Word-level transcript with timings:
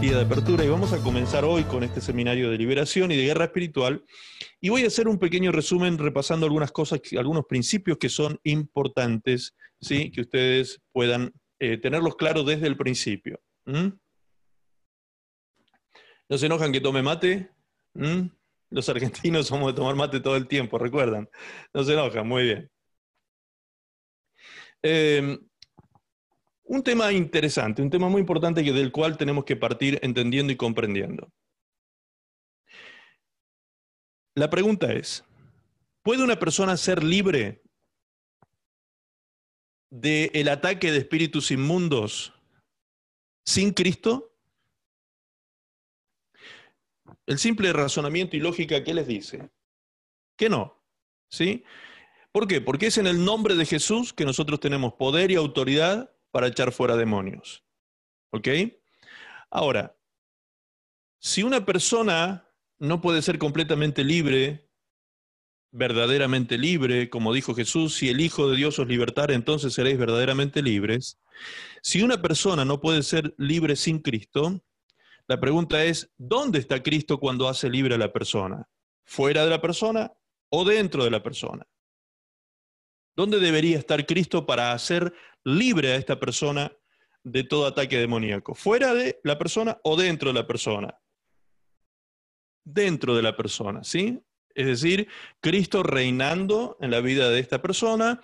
Día 0.00 0.16
de 0.16 0.22
Apertura 0.22 0.64
y 0.64 0.68
vamos 0.68 0.94
a 0.94 1.02
comenzar 1.02 1.44
hoy 1.44 1.64
con 1.64 1.84
este 1.84 2.00
seminario 2.00 2.50
de 2.50 2.56
liberación 2.56 3.12
y 3.12 3.18
de 3.18 3.24
guerra 3.24 3.44
espiritual. 3.44 4.02
Y 4.58 4.70
voy 4.70 4.84
a 4.84 4.86
hacer 4.86 5.06
un 5.08 5.18
pequeño 5.18 5.52
resumen 5.52 5.98
repasando 5.98 6.46
algunas 6.46 6.72
cosas, 6.72 7.02
algunos 7.18 7.44
principios 7.44 7.98
que 7.98 8.08
son 8.08 8.40
importantes, 8.44 9.54
¿sí? 9.78 10.10
que 10.10 10.22
ustedes 10.22 10.80
puedan 10.92 11.34
eh, 11.58 11.76
tenerlos 11.76 12.16
claros 12.16 12.46
desde 12.46 12.66
el 12.66 12.78
principio. 12.78 13.42
¿No 13.66 13.98
se 16.38 16.46
enojan 16.46 16.72
que 16.72 16.80
tome 16.80 17.02
mate? 17.02 17.50
Los 18.70 18.88
argentinos 18.88 19.46
somos 19.48 19.70
de 19.70 19.76
tomar 19.76 19.96
mate 19.96 20.20
todo 20.20 20.36
el 20.36 20.48
tiempo, 20.48 20.78
recuerdan. 20.78 21.28
No 21.74 21.84
se 21.84 21.92
enojan, 21.92 22.26
muy 22.26 22.44
bien. 22.44 22.70
Eh, 24.82 25.38
un 26.70 26.84
tema 26.84 27.10
interesante, 27.12 27.82
un 27.82 27.90
tema 27.90 28.08
muy 28.08 28.20
importante 28.20 28.62
que, 28.62 28.72
del 28.72 28.92
cual 28.92 29.16
tenemos 29.16 29.44
que 29.44 29.56
partir 29.56 29.98
entendiendo 30.02 30.52
y 30.52 30.56
comprendiendo. 30.56 31.32
La 34.36 34.48
pregunta 34.48 34.92
es, 34.92 35.24
¿puede 36.04 36.22
una 36.22 36.38
persona 36.38 36.76
ser 36.76 37.02
libre 37.02 37.64
del 39.90 40.48
ataque 40.48 40.92
de 40.92 40.98
espíritus 40.98 41.50
inmundos 41.50 42.32
sin 43.44 43.72
Cristo? 43.72 44.32
El 47.26 47.40
simple 47.40 47.72
razonamiento 47.72 48.36
y 48.36 48.40
lógica, 48.40 48.84
¿qué 48.84 48.94
les 48.94 49.08
dice? 49.08 49.50
Que 50.36 50.48
no. 50.48 50.80
¿Sí? 51.28 51.64
¿Por 52.30 52.46
qué? 52.46 52.60
Porque 52.60 52.86
es 52.86 52.98
en 52.98 53.08
el 53.08 53.24
nombre 53.24 53.56
de 53.56 53.66
Jesús 53.66 54.12
que 54.12 54.24
nosotros 54.24 54.60
tenemos 54.60 54.92
poder 54.92 55.32
y 55.32 55.34
autoridad 55.34 56.14
para 56.30 56.46
echar 56.46 56.72
fuera 56.72 56.96
demonios. 56.96 57.64
¿Ok? 58.30 58.48
Ahora, 59.50 59.96
si 61.18 61.42
una 61.42 61.66
persona 61.66 62.48
no 62.78 63.00
puede 63.00 63.22
ser 63.22 63.38
completamente 63.38 64.04
libre, 64.04 64.70
verdaderamente 65.72 66.58
libre, 66.58 67.10
como 67.10 67.32
dijo 67.32 67.54
Jesús, 67.54 67.94
si 67.94 68.08
el 68.08 68.20
Hijo 68.20 68.48
de 68.48 68.56
Dios 68.56 68.78
os 68.78 68.88
libertara, 68.88 69.34
entonces 69.34 69.72
seréis 69.74 69.98
verdaderamente 69.98 70.62
libres. 70.62 71.18
Si 71.82 72.02
una 72.02 72.20
persona 72.20 72.64
no 72.64 72.80
puede 72.80 73.02
ser 73.02 73.34
libre 73.38 73.76
sin 73.76 74.00
Cristo, 74.00 74.62
la 75.28 75.38
pregunta 75.38 75.84
es, 75.84 76.10
¿dónde 76.18 76.58
está 76.58 76.82
Cristo 76.82 77.18
cuando 77.18 77.48
hace 77.48 77.70
libre 77.70 77.94
a 77.94 77.98
la 77.98 78.12
persona? 78.12 78.68
¿Fuera 79.04 79.44
de 79.44 79.50
la 79.50 79.60
persona 79.60 80.12
o 80.48 80.64
dentro 80.64 81.04
de 81.04 81.10
la 81.10 81.22
persona? 81.22 81.66
¿Dónde 83.16 83.40
debería 83.40 83.78
estar 83.78 84.06
Cristo 84.06 84.46
para 84.46 84.72
hacer 84.72 85.12
libre 85.44 85.92
a 85.92 85.96
esta 85.96 86.18
persona 86.18 86.72
de 87.22 87.44
todo 87.44 87.66
ataque 87.66 87.98
demoníaco? 87.98 88.54
¿Fuera 88.54 88.94
de 88.94 89.20
la 89.24 89.38
persona 89.38 89.78
o 89.84 89.96
dentro 89.96 90.30
de 90.30 90.34
la 90.34 90.46
persona? 90.46 90.98
Dentro 92.64 93.14
de 93.14 93.22
la 93.22 93.36
persona, 93.36 93.84
¿sí? 93.84 94.20
Es 94.54 94.66
decir, 94.66 95.08
Cristo 95.40 95.82
reinando 95.82 96.76
en 96.80 96.90
la 96.90 97.00
vida 97.00 97.30
de 97.30 97.40
esta 97.40 97.62
persona, 97.62 98.20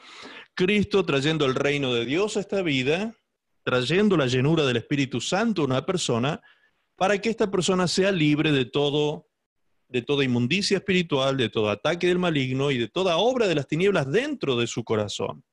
Cristo 0.54 1.04
trayendo 1.04 1.46
el 1.46 1.54
reino 1.54 1.92
de 1.94 2.04
Dios 2.04 2.36
a 2.36 2.40
esta 2.40 2.62
vida, 2.62 3.14
trayendo 3.62 4.16
la 4.16 4.26
llenura 4.26 4.64
del 4.64 4.76
Espíritu 4.76 5.20
Santo 5.20 5.62
a 5.62 5.66
una 5.66 5.86
persona, 5.86 6.40
para 6.96 7.18
que 7.18 7.28
esta 7.28 7.50
persona 7.50 7.86
sea 7.88 8.10
libre 8.10 8.52
de 8.52 8.64
todo 8.64 9.28
de 9.88 10.02
toda 10.02 10.24
inmundicia 10.24 10.78
espiritual, 10.78 11.36
de 11.36 11.48
todo 11.48 11.70
ataque 11.70 12.08
del 12.08 12.18
maligno 12.18 12.70
y 12.70 12.78
de 12.78 12.88
toda 12.88 13.16
obra 13.18 13.46
de 13.46 13.54
las 13.54 13.68
tinieblas 13.68 14.10
dentro 14.10 14.56
de 14.56 14.66
su 14.66 14.84
corazón. 14.84 15.44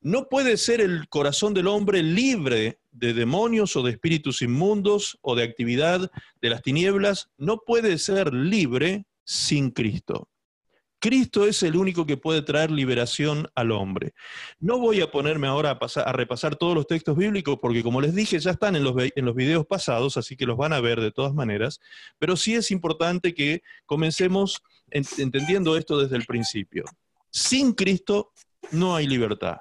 No 0.00 0.28
puede 0.30 0.56
ser 0.56 0.80
el 0.80 1.08
corazón 1.10 1.52
del 1.52 1.66
hombre 1.66 2.02
libre 2.02 2.80
de 2.90 3.12
demonios 3.12 3.76
o 3.76 3.82
de 3.82 3.90
espíritus 3.90 4.40
inmundos 4.40 5.18
o 5.20 5.34
de 5.34 5.42
actividad 5.42 6.10
de 6.40 6.50
las 6.50 6.62
tinieblas, 6.62 7.28
no 7.36 7.58
puede 7.58 7.98
ser 7.98 8.32
libre 8.32 9.04
sin 9.24 9.70
Cristo. 9.70 10.29
Cristo 11.00 11.46
es 11.46 11.62
el 11.62 11.76
único 11.76 12.04
que 12.04 12.18
puede 12.18 12.42
traer 12.42 12.70
liberación 12.70 13.50
al 13.54 13.72
hombre. 13.72 14.12
No 14.58 14.78
voy 14.78 15.00
a 15.00 15.10
ponerme 15.10 15.48
ahora 15.48 15.78
a, 15.80 16.12
repasar 16.12 16.56
todos 16.56 16.74
los 16.74 16.86
textos 16.86 17.16
bíblicos 17.16 17.58
porque 17.60 17.82
como 17.82 18.00
les 18.00 18.14
dije 18.14 18.38
ya 18.38 18.50
están 18.50 18.76
en 18.76 18.84
los, 18.84 18.94
videos 19.34 19.66
pasados, 19.66 20.18
así 20.18 20.36
que 20.36 20.46
los 20.46 20.58
van 20.58 20.74
a 20.74 20.80
ver 20.80 21.00
de 21.00 21.10
todas 21.10 21.32
maneras, 21.32 21.80
pero 22.18 22.36
sí 22.36 22.54
es 22.54 22.70
importante 22.70 23.34
que 23.34 23.62
comencemos 23.86 24.62
entendiendo 24.90 25.76
esto 25.76 25.98
desde 25.98 26.16
el 26.16 26.26
principio. 26.26 26.84
Sin 27.30 27.72
Cristo 27.72 28.32
no 28.70 28.94
hay 28.94 29.06
libertad. 29.06 29.56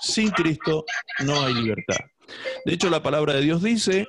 Sin 0.00 0.30
Cristo 0.30 0.84
no 1.24 1.42
hay 1.44 1.54
libertad. 1.54 1.98
De 2.64 2.74
hecho, 2.74 2.90
la 2.90 3.02
palabra 3.02 3.34
de 3.34 3.42
Dios 3.42 3.62
dice 3.62 4.06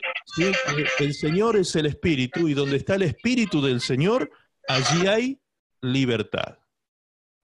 el 1.00 1.14
Señor 1.14 1.58
es 1.58 1.76
el 1.76 1.88
Espíritu 1.88 2.48
y 2.48 2.54
donde 2.54 2.78
está 2.78 2.96
el 2.96 3.04
Espíritu 3.04 3.62
del 3.62 3.82
Señor, 3.82 4.30
allí 4.68 5.08
hay 5.08 5.40
libertad. 5.86 6.60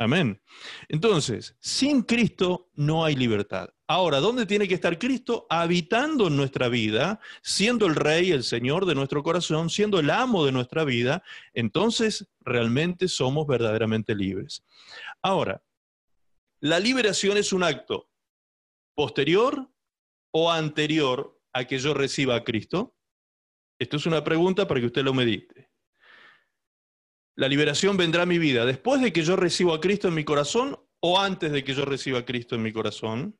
Amén. 0.01 0.41
Entonces, 0.89 1.55
sin 1.59 2.01
Cristo 2.01 2.71
no 2.73 3.05
hay 3.05 3.15
libertad. 3.15 3.69
Ahora, 3.87 4.19
¿dónde 4.19 4.47
tiene 4.47 4.67
que 4.67 4.73
estar 4.73 4.97
Cristo? 4.97 5.45
Habitando 5.47 6.27
en 6.27 6.37
nuestra 6.37 6.69
vida, 6.69 7.19
siendo 7.43 7.85
el 7.85 7.95
rey, 7.95 8.31
el 8.31 8.43
Señor 8.43 8.87
de 8.87 8.95
nuestro 8.95 9.21
corazón, 9.21 9.69
siendo 9.69 9.99
el 9.99 10.09
amo 10.09 10.43
de 10.43 10.51
nuestra 10.51 10.85
vida, 10.85 11.23
entonces 11.53 12.27
realmente 12.39 13.07
somos 13.07 13.45
verdaderamente 13.45 14.15
libres. 14.15 14.63
Ahora, 15.21 15.61
¿la 16.61 16.79
liberación 16.79 17.37
es 17.37 17.53
un 17.53 17.61
acto 17.61 18.09
posterior 18.95 19.69
o 20.31 20.51
anterior 20.51 21.39
a 21.53 21.65
que 21.65 21.77
yo 21.77 21.93
reciba 21.93 22.35
a 22.35 22.43
Cristo? 22.43 22.95
Esto 23.77 23.97
es 23.97 24.05
una 24.07 24.23
pregunta 24.23 24.67
para 24.67 24.79
que 24.79 24.87
usted 24.87 25.03
lo 25.03 25.13
medite. 25.13 25.70
La 27.35 27.47
liberación 27.47 27.97
vendrá 27.97 28.23
a 28.23 28.25
mi 28.25 28.37
vida 28.37 28.65
después 28.65 29.01
de 29.01 29.13
que 29.13 29.23
yo 29.23 29.35
reciba 29.35 29.75
a 29.75 29.79
Cristo 29.79 30.07
en 30.07 30.13
mi 30.13 30.23
corazón 30.23 30.77
o 30.99 31.19
antes 31.19 31.51
de 31.51 31.63
que 31.63 31.73
yo 31.73 31.85
reciba 31.85 32.19
a 32.19 32.25
Cristo 32.25 32.55
en 32.55 32.63
mi 32.63 32.71
corazón. 32.71 33.37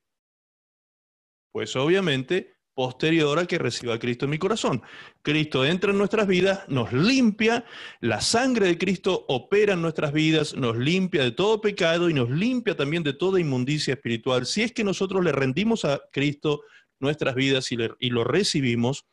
Pues 1.51 1.75
obviamente 1.75 2.55
posterior 2.73 3.37
a 3.37 3.45
que 3.45 3.57
reciba 3.57 3.95
a 3.95 3.99
Cristo 3.99 4.25
en 4.25 4.31
mi 4.31 4.37
corazón. 4.37 4.81
Cristo 5.21 5.65
entra 5.65 5.91
en 5.91 5.97
nuestras 5.97 6.25
vidas, 6.25 6.67
nos 6.69 6.93
limpia, 6.93 7.65
la 7.99 8.21
sangre 8.21 8.67
de 8.67 8.77
Cristo 8.77 9.25
opera 9.27 9.73
en 9.73 9.81
nuestras 9.81 10.13
vidas, 10.13 10.55
nos 10.55 10.77
limpia 10.77 11.23
de 11.23 11.31
todo 11.31 11.59
pecado 11.59 12.09
y 12.09 12.13
nos 12.13 12.29
limpia 12.29 12.75
también 12.75 13.03
de 13.03 13.13
toda 13.13 13.39
inmundicia 13.39 13.93
espiritual. 13.93 14.45
Si 14.45 14.63
es 14.63 14.71
que 14.71 14.83
nosotros 14.83 15.23
le 15.23 15.31
rendimos 15.31 15.85
a 15.85 16.01
Cristo 16.11 16.61
nuestras 16.99 17.35
vidas 17.35 17.71
y, 17.71 17.77
y 17.99 18.09
lo 18.09 18.23
recibimos 18.23 19.05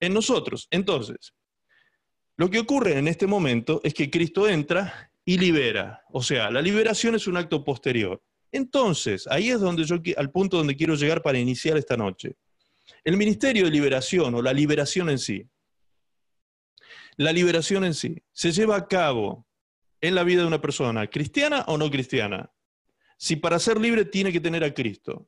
en 0.00 0.12
nosotros. 0.12 0.68
Entonces, 0.70 1.32
lo 2.36 2.50
que 2.50 2.58
ocurre 2.58 2.98
en 2.98 3.08
este 3.08 3.26
momento 3.26 3.80
es 3.82 3.94
que 3.94 4.10
Cristo 4.10 4.48
entra 4.48 5.10
y 5.24 5.38
libera. 5.38 6.04
O 6.10 6.22
sea, 6.22 6.50
la 6.50 6.60
liberación 6.60 7.14
es 7.14 7.26
un 7.26 7.36
acto 7.36 7.64
posterior. 7.64 8.22
Entonces, 8.52 9.26
ahí 9.26 9.50
es 9.50 9.60
donde 9.60 9.84
yo, 9.84 9.96
al 10.16 10.30
punto 10.30 10.58
donde 10.58 10.76
quiero 10.76 10.94
llegar 10.94 11.22
para 11.22 11.38
iniciar 11.38 11.76
esta 11.76 11.96
noche. 11.96 12.36
El 13.04 13.16
ministerio 13.16 13.64
de 13.64 13.70
liberación 13.70 14.34
o 14.34 14.42
la 14.42 14.52
liberación 14.52 15.10
en 15.10 15.18
sí. 15.18 15.48
La 17.16 17.32
liberación 17.32 17.84
en 17.84 17.94
sí 17.94 18.22
se 18.32 18.52
lleva 18.52 18.76
a 18.76 18.86
cabo 18.86 19.46
en 20.00 20.14
la 20.14 20.22
vida 20.22 20.42
de 20.42 20.46
una 20.46 20.60
persona, 20.60 21.06
cristiana 21.06 21.64
o 21.68 21.78
no 21.78 21.90
cristiana. 21.90 22.52
Si 23.16 23.36
para 23.36 23.58
ser 23.58 23.80
libre 23.80 24.04
tiene 24.04 24.30
que 24.30 24.40
tener 24.40 24.62
a 24.62 24.74
Cristo. 24.74 25.26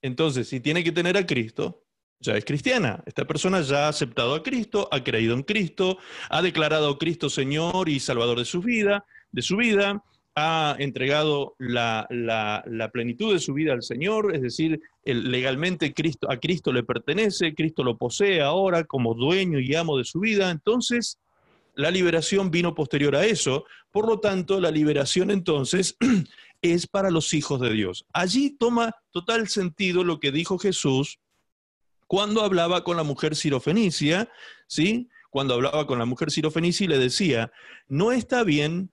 Entonces, 0.00 0.48
si 0.48 0.60
tiene 0.60 0.84
que 0.84 0.92
tener 0.92 1.16
a 1.16 1.26
Cristo, 1.26 1.87
ya 2.20 2.36
es 2.36 2.44
cristiana. 2.44 3.02
Esta 3.06 3.26
persona 3.26 3.60
ya 3.60 3.86
ha 3.86 3.88
aceptado 3.88 4.34
a 4.34 4.42
Cristo, 4.42 4.88
ha 4.90 5.02
creído 5.02 5.34
en 5.34 5.42
Cristo, 5.42 5.98
ha 6.30 6.42
declarado 6.42 6.90
a 6.90 6.98
Cristo 6.98 7.30
Señor 7.30 7.88
y 7.88 8.00
Salvador 8.00 8.38
de 8.38 8.44
su 8.44 8.60
vida, 8.60 9.04
de 9.30 9.42
su 9.42 9.56
vida, 9.56 10.02
ha 10.34 10.76
entregado 10.78 11.56
la, 11.58 12.06
plenitud 12.92 13.32
de 13.32 13.40
su 13.40 13.54
vida 13.54 13.72
al 13.72 13.82
Señor, 13.82 14.34
es 14.34 14.42
decir, 14.42 14.80
legalmente 15.04 15.92
Cristo, 15.92 16.30
a 16.30 16.38
Cristo 16.38 16.72
le 16.72 16.84
pertenece, 16.84 17.54
Cristo 17.54 17.82
lo 17.82 17.96
posee 17.96 18.40
ahora 18.40 18.84
como 18.84 19.14
dueño 19.14 19.58
y 19.58 19.74
amo 19.74 19.98
de 19.98 20.04
su 20.04 20.20
vida. 20.20 20.50
Entonces, 20.50 21.18
la 21.74 21.90
liberación 21.90 22.50
vino 22.50 22.74
posterior 22.74 23.16
a 23.16 23.24
eso. 23.24 23.64
Por 23.90 24.06
lo 24.06 24.20
tanto, 24.20 24.60
la 24.60 24.70
liberación 24.70 25.30
entonces 25.30 25.96
es 26.62 26.86
para 26.86 27.10
los 27.10 27.34
hijos 27.34 27.60
de 27.60 27.72
Dios. 27.72 28.04
Allí 28.12 28.50
toma 28.50 28.94
total 29.10 29.48
sentido 29.48 30.04
lo 30.04 30.20
que 30.20 30.30
dijo 30.30 30.58
Jesús 30.58 31.18
cuando 32.08 32.42
hablaba 32.42 32.82
con 32.82 32.96
la 32.96 33.04
mujer 33.04 33.36
sirofenicia, 33.36 34.28
¿sí? 34.66 35.08
Cuando 35.30 35.54
hablaba 35.54 35.86
con 35.86 35.98
la 35.98 36.06
mujer 36.06 36.30
sirofenicia 36.30 36.84
y 36.84 36.88
le 36.88 36.98
decía, 36.98 37.52
no 37.86 38.12
está 38.12 38.42
bien 38.42 38.90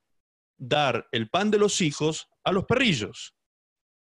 dar 0.57 1.07
el 1.11 1.29
pan 1.29 1.49
de 1.49 1.57
los 1.57 1.81
hijos 1.81 2.27
a 2.43 2.51
los 2.51 2.65
perrillos. 2.65 3.33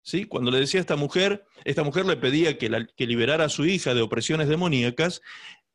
¿Sí? 0.03 0.27
Cuando 0.27 0.51
le 0.51 0.61
decía 0.61 0.81
a 0.81 0.83
esta 0.83 0.97
mujer, 0.97 1.47
esta 1.65 1.83
mujer 1.83 2.05
le 2.05 2.19
pedía 2.19 2.59
que, 2.59 2.87
que 2.95 3.07
liberara 3.07 3.47
a 3.47 3.49
su 3.49 3.65
hija 3.65 3.95
de 3.95 4.03
opresiones 4.03 4.49
demoníacas, 4.49 5.23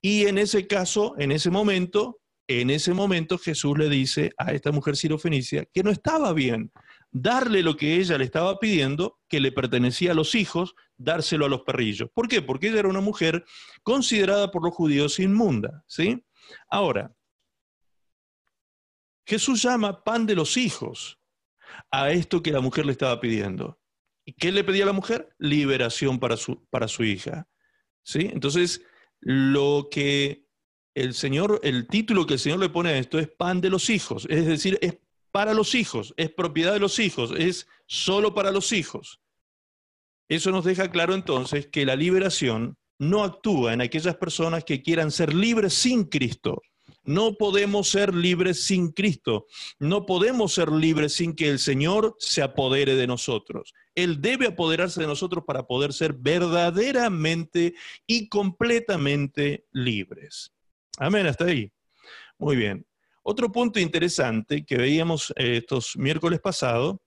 y 0.02 0.28
en 0.28 0.38
ese 0.38 0.68
caso, 0.68 1.16
en 1.18 1.32
ese 1.32 1.50
momento, 1.50 2.20
en 2.48 2.70
ese 2.70 2.94
momento 2.94 3.40
Jesús 3.40 3.78
le 3.78 3.90
dice 3.90 4.32
a 4.38 4.52
esta 4.54 4.72
mujer 4.72 4.98
sirofenicia 4.98 5.66
que 5.74 5.82
no 5.82 5.90
estaba 5.90 6.32
bien 6.34 6.72
darle 7.12 7.64
lo 7.64 7.76
que 7.76 7.96
ella 7.96 8.18
le 8.18 8.26
estaba 8.26 8.60
pidiendo, 8.60 9.18
que 9.28 9.40
le 9.40 9.52
pertenecía 9.52 10.12
a 10.12 10.16
los 10.16 10.36
hijos, 10.36 10.76
dárselo 11.00 11.46
a 11.46 11.50
los 11.50 11.62
perrillos. 11.62 12.10
¿Por 12.14 12.28
qué? 12.28 12.42
Porque 12.42 12.68
ella 12.68 12.80
era 12.80 12.90
una 12.90 13.02
mujer 13.02 13.44
considerada 13.82 14.52
por 14.52 14.64
los 14.64 14.76
judíos 14.76 15.20
inmunda, 15.20 15.84
¿sí? 15.88 16.24
Ahora, 16.70 17.16
Jesús 19.26 19.62
llama 19.62 20.04
pan 20.04 20.26
de 20.26 20.36
los 20.36 20.58
hijos 20.58 21.20
a 21.92 22.12
esto 22.12 22.44
que 22.44 22.52
la 22.52 22.62
mujer 22.62 22.86
le 22.86 22.92
estaba 22.92 23.20
pidiendo. 23.20 23.80
¿Y 24.26 24.34
qué 24.34 24.52
le 24.52 24.64
pedía 24.64 24.84
a 24.84 24.88
la 24.88 24.94
mujer? 24.94 25.34
Liberación 25.40 26.20
para 26.20 26.38
su, 26.38 26.68
para 26.70 26.88
su 26.88 27.04
hija. 27.04 27.48
¿Sí? 28.04 28.30
Entonces, 28.32 28.84
lo 29.20 29.88
que 29.90 30.48
el 30.96 31.14
Señor, 31.14 31.60
el 31.64 31.88
título 31.88 32.26
que 32.26 32.34
el 32.34 32.40
Señor 32.40 32.60
le 32.60 32.70
pone 32.70 32.90
a 32.90 32.98
esto 32.98 33.20
es 33.20 33.30
pan 33.30 33.62
de 33.62 33.70
los 33.70 33.90
hijos, 33.90 34.26
es 34.30 34.46
decir, 34.46 34.78
es 34.82 34.98
para 35.32 35.54
los 35.54 35.76
hijos, 35.76 36.14
es 36.18 36.32
propiedad 36.32 36.74
de 36.74 36.80
los 36.80 36.98
hijos, 37.00 37.32
es 37.38 37.68
solo 37.86 38.34
para 38.34 38.52
los 38.52 38.72
hijos. 38.72 39.22
Eso 40.30 40.52
nos 40.52 40.64
deja 40.64 40.92
claro 40.92 41.16
entonces 41.16 41.68
que 41.68 41.86
la 41.86 41.96
liberación 41.96 42.78
no 43.00 43.24
actúa 43.24 43.74
en 43.74 43.82
aquellas 43.82 44.16
personas 44.16 44.64
que 44.64 44.82
quieran 44.82 45.12
ser 45.12 45.34
libres 45.34 45.74
sin 45.74 46.04
Cristo. 46.04 46.62
No 47.04 47.34
podemos 47.36 47.90
ser 47.90 48.14
libres 48.14 48.64
sin 48.66 48.92
Cristo. 48.92 49.48
No 49.80 50.06
podemos 50.06 50.54
ser 50.54 50.72
libres 50.72 51.14
sin 51.14 51.36
que 51.36 51.50
el 51.50 51.58
Señor 51.58 52.16
se 52.20 52.44
apodere 52.44 52.96
de 52.96 53.08
nosotros. 53.08 53.74
Él 53.96 54.22
debe 54.22 54.48
apoderarse 54.48 55.02
de 55.02 55.08
nosotros 55.08 55.44
para 55.48 55.64
poder 55.64 55.94
ser 55.94 56.14
verdaderamente 56.14 57.74
y 58.06 58.30
completamente 58.30 59.66
libres. 59.72 60.54
Amén, 60.98 61.26
hasta 61.26 61.46
ahí. 61.46 61.72
Muy 62.38 62.56
bien. 62.56 62.86
Otro 63.24 63.52
punto 63.52 63.80
interesante 63.80 64.64
que 64.64 64.78
veíamos 64.78 65.32
eh, 65.36 65.58
estos 65.58 65.98
miércoles 65.98 66.40
pasados 66.40 66.98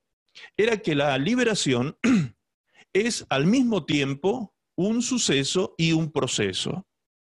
era 0.57 0.79
que 0.79 0.95
la 0.95 1.17
liberación 1.19 1.97
es 2.93 3.27
al 3.29 3.47
mismo 3.47 3.85
tiempo 3.85 4.55
un 4.77 5.03
suceso 5.03 5.75
y 5.77 5.93
un 5.93 6.11
proceso. 6.11 6.87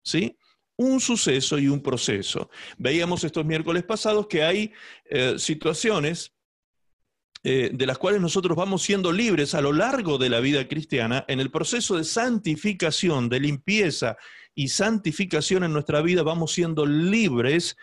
¿Sí? 0.04 0.36
Un 0.76 1.00
suceso 1.00 1.58
y 1.58 1.68
un 1.68 1.82
proceso. 1.82 2.50
Veíamos 2.76 3.24
estos 3.24 3.44
miércoles 3.44 3.82
pasados 3.84 4.26
que 4.26 4.42
hay 4.44 4.72
eh, 5.06 5.38
situaciones 5.38 6.32
eh, 7.48 7.70
de 7.72 7.86
las 7.86 7.98
cuales 7.98 8.20
nosotros 8.20 8.56
vamos 8.56 8.82
siendo 8.82 9.12
libres 9.12 9.54
a 9.54 9.60
lo 9.60 9.72
largo 9.72 10.18
de 10.18 10.28
la 10.28 10.40
vida 10.40 10.66
cristiana 10.66 11.24
en 11.28 11.38
el 11.38 11.50
proceso 11.50 11.96
de 11.96 12.04
santificación, 12.04 13.28
de 13.28 13.38
limpieza 13.38 14.16
y 14.54 14.68
santificación 14.68 15.62
en 15.62 15.72
nuestra 15.72 16.02
vida, 16.02 16.22
vamos 16.24 16.52
siendo 16.52 16.86
libres 16.86 17.76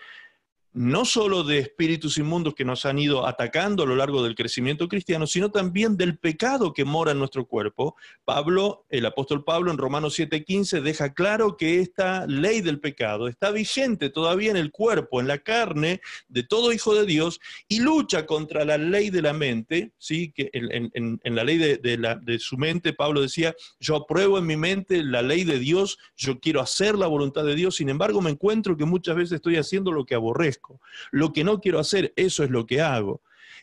no 0.73 1.05
solo 1.05 1.43
de 1.43 1.59
espíritus 1.59 2.17
inmundos 2.17 2.55
que 2.55 2.65
nos 2.65 2.85
han 2.85 2.97
ido 2.97 3.27
atacando 3.27 3.83
a 3.83 3.85
lo 3.85 3.95
largo 3.95 4.23
del 4.23 4.35
crecimiento 4.35 4.87
cristiano, 4.87 5.27
sino 5.27 5.51
también 5.51 5.97
del 5.97 6.17
pecado 6.17 6.73
que 6.73 6.83
mora 6.83 7.11
en 7.11 7.19
nuestro 7.19 7.45
cuerpo. 7.45 7.95
Pablo, 8.25 8.85
el 8.89 9.05
apóstol 9.05 9.43
Pablo 9.43 9.71
en 9.71 9.77
Romanos 9.77 10.17
7:15 10.17 10.81
deja 10.81 11.13
claro 11.13 11.57
que 11.57 11.79
esta 11.79 12.25
ley 12.25 12.61
del 12.61 12.79
pecado 12.79 13.27
está 13.27 13.51
vigente 13.51 14.09
todavía 14.09 14.49
en 14.49 14.57
el 14.57 14.71
cuerpo, 14.71 15.21
en 15.21 15.27
la 15.27 15.37
carne 15.37 16.01
de 16.27 16.43
todo 16.43 16.73
hijo 16.73 16.95
de 16.95 17.05
Dios 17.05 17.39
y 17.67 17.79
lucha 17.79 18.25
contra 18.25 18.65
la 18.65 18.77
ley 18.77 19.11
de 19.11 19.21
la 19.21 19.33
mente, 19.33 19.91
¿sí? 19.97 20.31
que 20.31 20.49
en, 20.53 21.19
la 21.23 21.43
ley 21.43 21.57
de, 21.57 21.77
de 21.77 22.39
su 22.39 22.57
mente 22.57 22.93
Pablo 22.93 23.21
decía, 23.21 23.55
yo 23.79 23.95
apruebo 23.95 24.39
en 24.39 24.47
mi 24.47 24.57
mente 24.57 25.03
la 25.03 25.21
ley 25.21 25.43
de 25.43 25.59
Dios, 25.59 25.99
yo 26.15 26.39
quiero 26.39 26.61
hacer 26.61 26.97
la 26.97 27.07
voluntad 27.07 27.43
de 27.43 27.55
Dios, 27.55 27.75
sin 27.75 27.89
embargo 27.89 28.21
me 28.21 28.31
encuentro 28.31 28.75
que 28.75 28.85
muchas 28.85 29.15
veces 29.15 29.33
estoy 29.33 29.57
haciendo 29.57 29.91
lo 29.91 30.05
que 30.05 30.15
aborrezco. 30.15 30.62
Lo 31.11 31.33
que 31.33 31.43
no 31.43 31.59
quiero 31.59 31.79
hacer, 31.79 32.13
eso 32.15 32.43
es 32.43 32.49
lo 32.49 32.65
que 32.65 32.81
hago. 32.81 33.21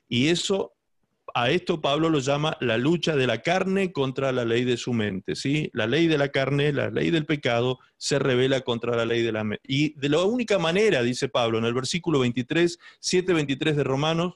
Y 0.09 0.29
eso, 0.29 0.75
a 1.35 1.51
esto 1.51 1.81
Pablo 1.81 2.09
lo 2.09 2.19
llama 2.19 2.57
la 2.61 2.79
lucha 2.79 3.17
de 3.17 3.27
la 3.27 3.43
carne 3.43 3.93
contra 3.93 4.33
la 4.33 4.45
ley 4.45 4.65
de 4.65 4.77
su 4.77 4.93
mente. 4.93 5.37
¿sí? 5.37 5.71
La 5.73 5.87
ley 5.87 6.07
de 6.07 6.19
la 6.19 6.29
carne, 6.29 6.73
la 6.73 6.91
ley 6.91 7.11
del 7.11 7.27
pecado, 7.27 7.79
se 7.97 8.19
revela 8.19 8.61
contra 8.63 8.97
la 8.97 9.05
ley 9.05 9.23
de 9.23 9.33
la 9.33 9.45
mente. 9.45 9.63
Y 9.67 9.95
de 9.99 10.09
la 10.09 10.23
única 10.25 10.59
manera, 10.59 11.03
dice 11.03 11.29
Pablo 11.29 11.59
en 11.59 11.65
el 11.65 11.75
versículo 11.75 12.21
23, 12.21 12.79
7-23 13.01 13.75
de 13.75 13.85
Romanos, 13.85 14.35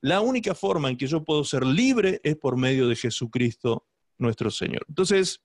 la 0.00 0.20
única 0.20 0.54
forma 0.54 0.90
en 0.90 0.96
que 0.96 1.06
yo 1.06 1.24
puedo 1.24 1.42
ser 1.44 1.64
libre 1.64 2.20
es 2.22 2.36
por 2.36 2.56
medio 2.56 2.88
de 2.88 2.96
Jesucristo 2.96 3.86
nuestro 4.18 4.50
Señor. 4.50 4.84
Entonces, 4.88 5.40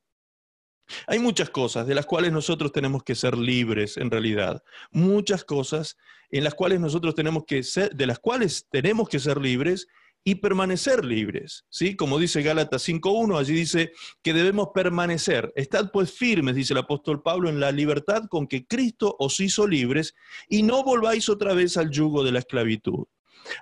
hay 1.08 1.20
muchas 1.20 1.50
cosas 1.50 1.88
de 1.88 1.96
las 1.96 2.06
cuales 2.06 2.32
nosotros 2.32 2.72
tenemos 2.72 3.04
que 3.04 3.16
ser 3.16 3.38
libres 3.38 3.98
en 3.98 4.12
realidad. 4.12 4.64
Muchas 4.92 5.44
cosas 5.44 5.98
en 6.30 6.44
las 6.44 6.56
cuales 6.56 6.80
nosotros 6.80 7.16
tenemos 7.16 7.44
que 7.46 7.64
ser, 7.64 7.96
de 7.96 8.08
las 8.08 8.20
cuales 8.20 8.68
tenemos 8.70 9.10
que 9.10 9.20
ser 9.20 9.40
libres 9.40 9.88
y 10.24 10.36
permanecer 10.36 11.04
libres, 11.04 11.66
¿sí? 11.70 11.96
Como 11.96 12.20
dice 12.20 12.44
Gálatas 12.44 12.88
5.1, 12.88 13.40
allí 13.40 13.54
dice 13.54 13.92
que 14.22 14.34
debemos 14.34 14.70
permanecer. 14.74 15.52
Estad 15.56 15.92
pues 15.92 16.12
firmes, 16.12 16.56
dice 16.56 16.74
el 16.74 16.80
apóstol 16.80 17.24
Pablo, 17.24 17.50
en 17.50 17.60
la 17.60 17.72
libertad 17.72 18.26
con 18.30 18.48
que 18.48 18.66
Cristo 18.68 19.16
os 19.18 19.40
hizo 19.40 19.68
libres 19.68 20.14
y 20.48 20.64
no 20.64 20.84
volváis 20.84 21.28
otra 21.28 21.54
vez 21.54 21.76
al 21.78 21.90
yugo 21.90 22.24
de 22.24 22.34
la 22.34 22.40
esclavitud. 22.40 23.06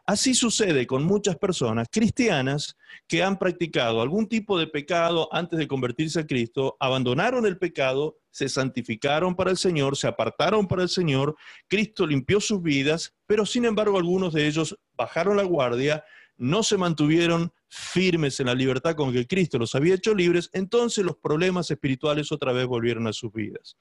Así 0.05 0.33
sucede 0.33 0.87
con 0.87 1.03
muchas 1.03 1.37
personas 1.37 1.87
cristianas 1.91 2.75
que 3.07 3.23
han 3.23 3.37
practicado 3.37 4.01
algún 4.01 4.27
tipo 4.27 4.59
de 4.59 4.67
pecado 4.67 5.29
antes 5.31 5.59
de 5.59 5.67
convertirse 5.67 6.19
a 6.19 6.27
Cristo, 6.27 6.77
abandonaron 6.79 7.45
el 7.45 7.57
pecado, 7.57 8.17
se 8.31 8.49
santificaron 8.49 9.35
para 9.35 9.51
el 9.51 9.57
Señor, 9.57 9.97
se 9.97 10.07
apartaron 10.07 10.67
para 10.67 10.83
el 10.83 10.89
Señor, 10.89 11.35
Cristo 11.67 12.05
limpió 12.05 12.39
sus 12.39 12.61
vidas, 12.61 13.15
pero 13.25 13.45
sin 13.45 13.65
embargo 13.65 13.97
algunos 13.97 14.33
de 14.33 14.47
ellos 14.47 14.77
bajaron 14.95 15.37
la 15.37 15.43
guardia, 15.43 16.03
no 16.37 16.63
se 16.63 16.77
mantuvieron 16.77 17.51
firmes 17.67 18.39
en 18.39 18.47
la 18.47 18.55
libertad 18.55 18.95
con 18.95 19.13
que 19.13 19.27
Cristo 19.27 19.59
los 19.59 19.75
había 19.75 19.95
hecho 19.95 20.15
libres, 20.15 20.49
entonces 20.53 21.05
los 21.05 21.17
problemas 21.17 21.69
espirituales 21.69 22.31
otra 22.31 22.53
vez 22.53 22.65
volvieron 22.65 23.07
a 23.07 23.13
sus 23.13 23.31
vidas. 23.31 23.77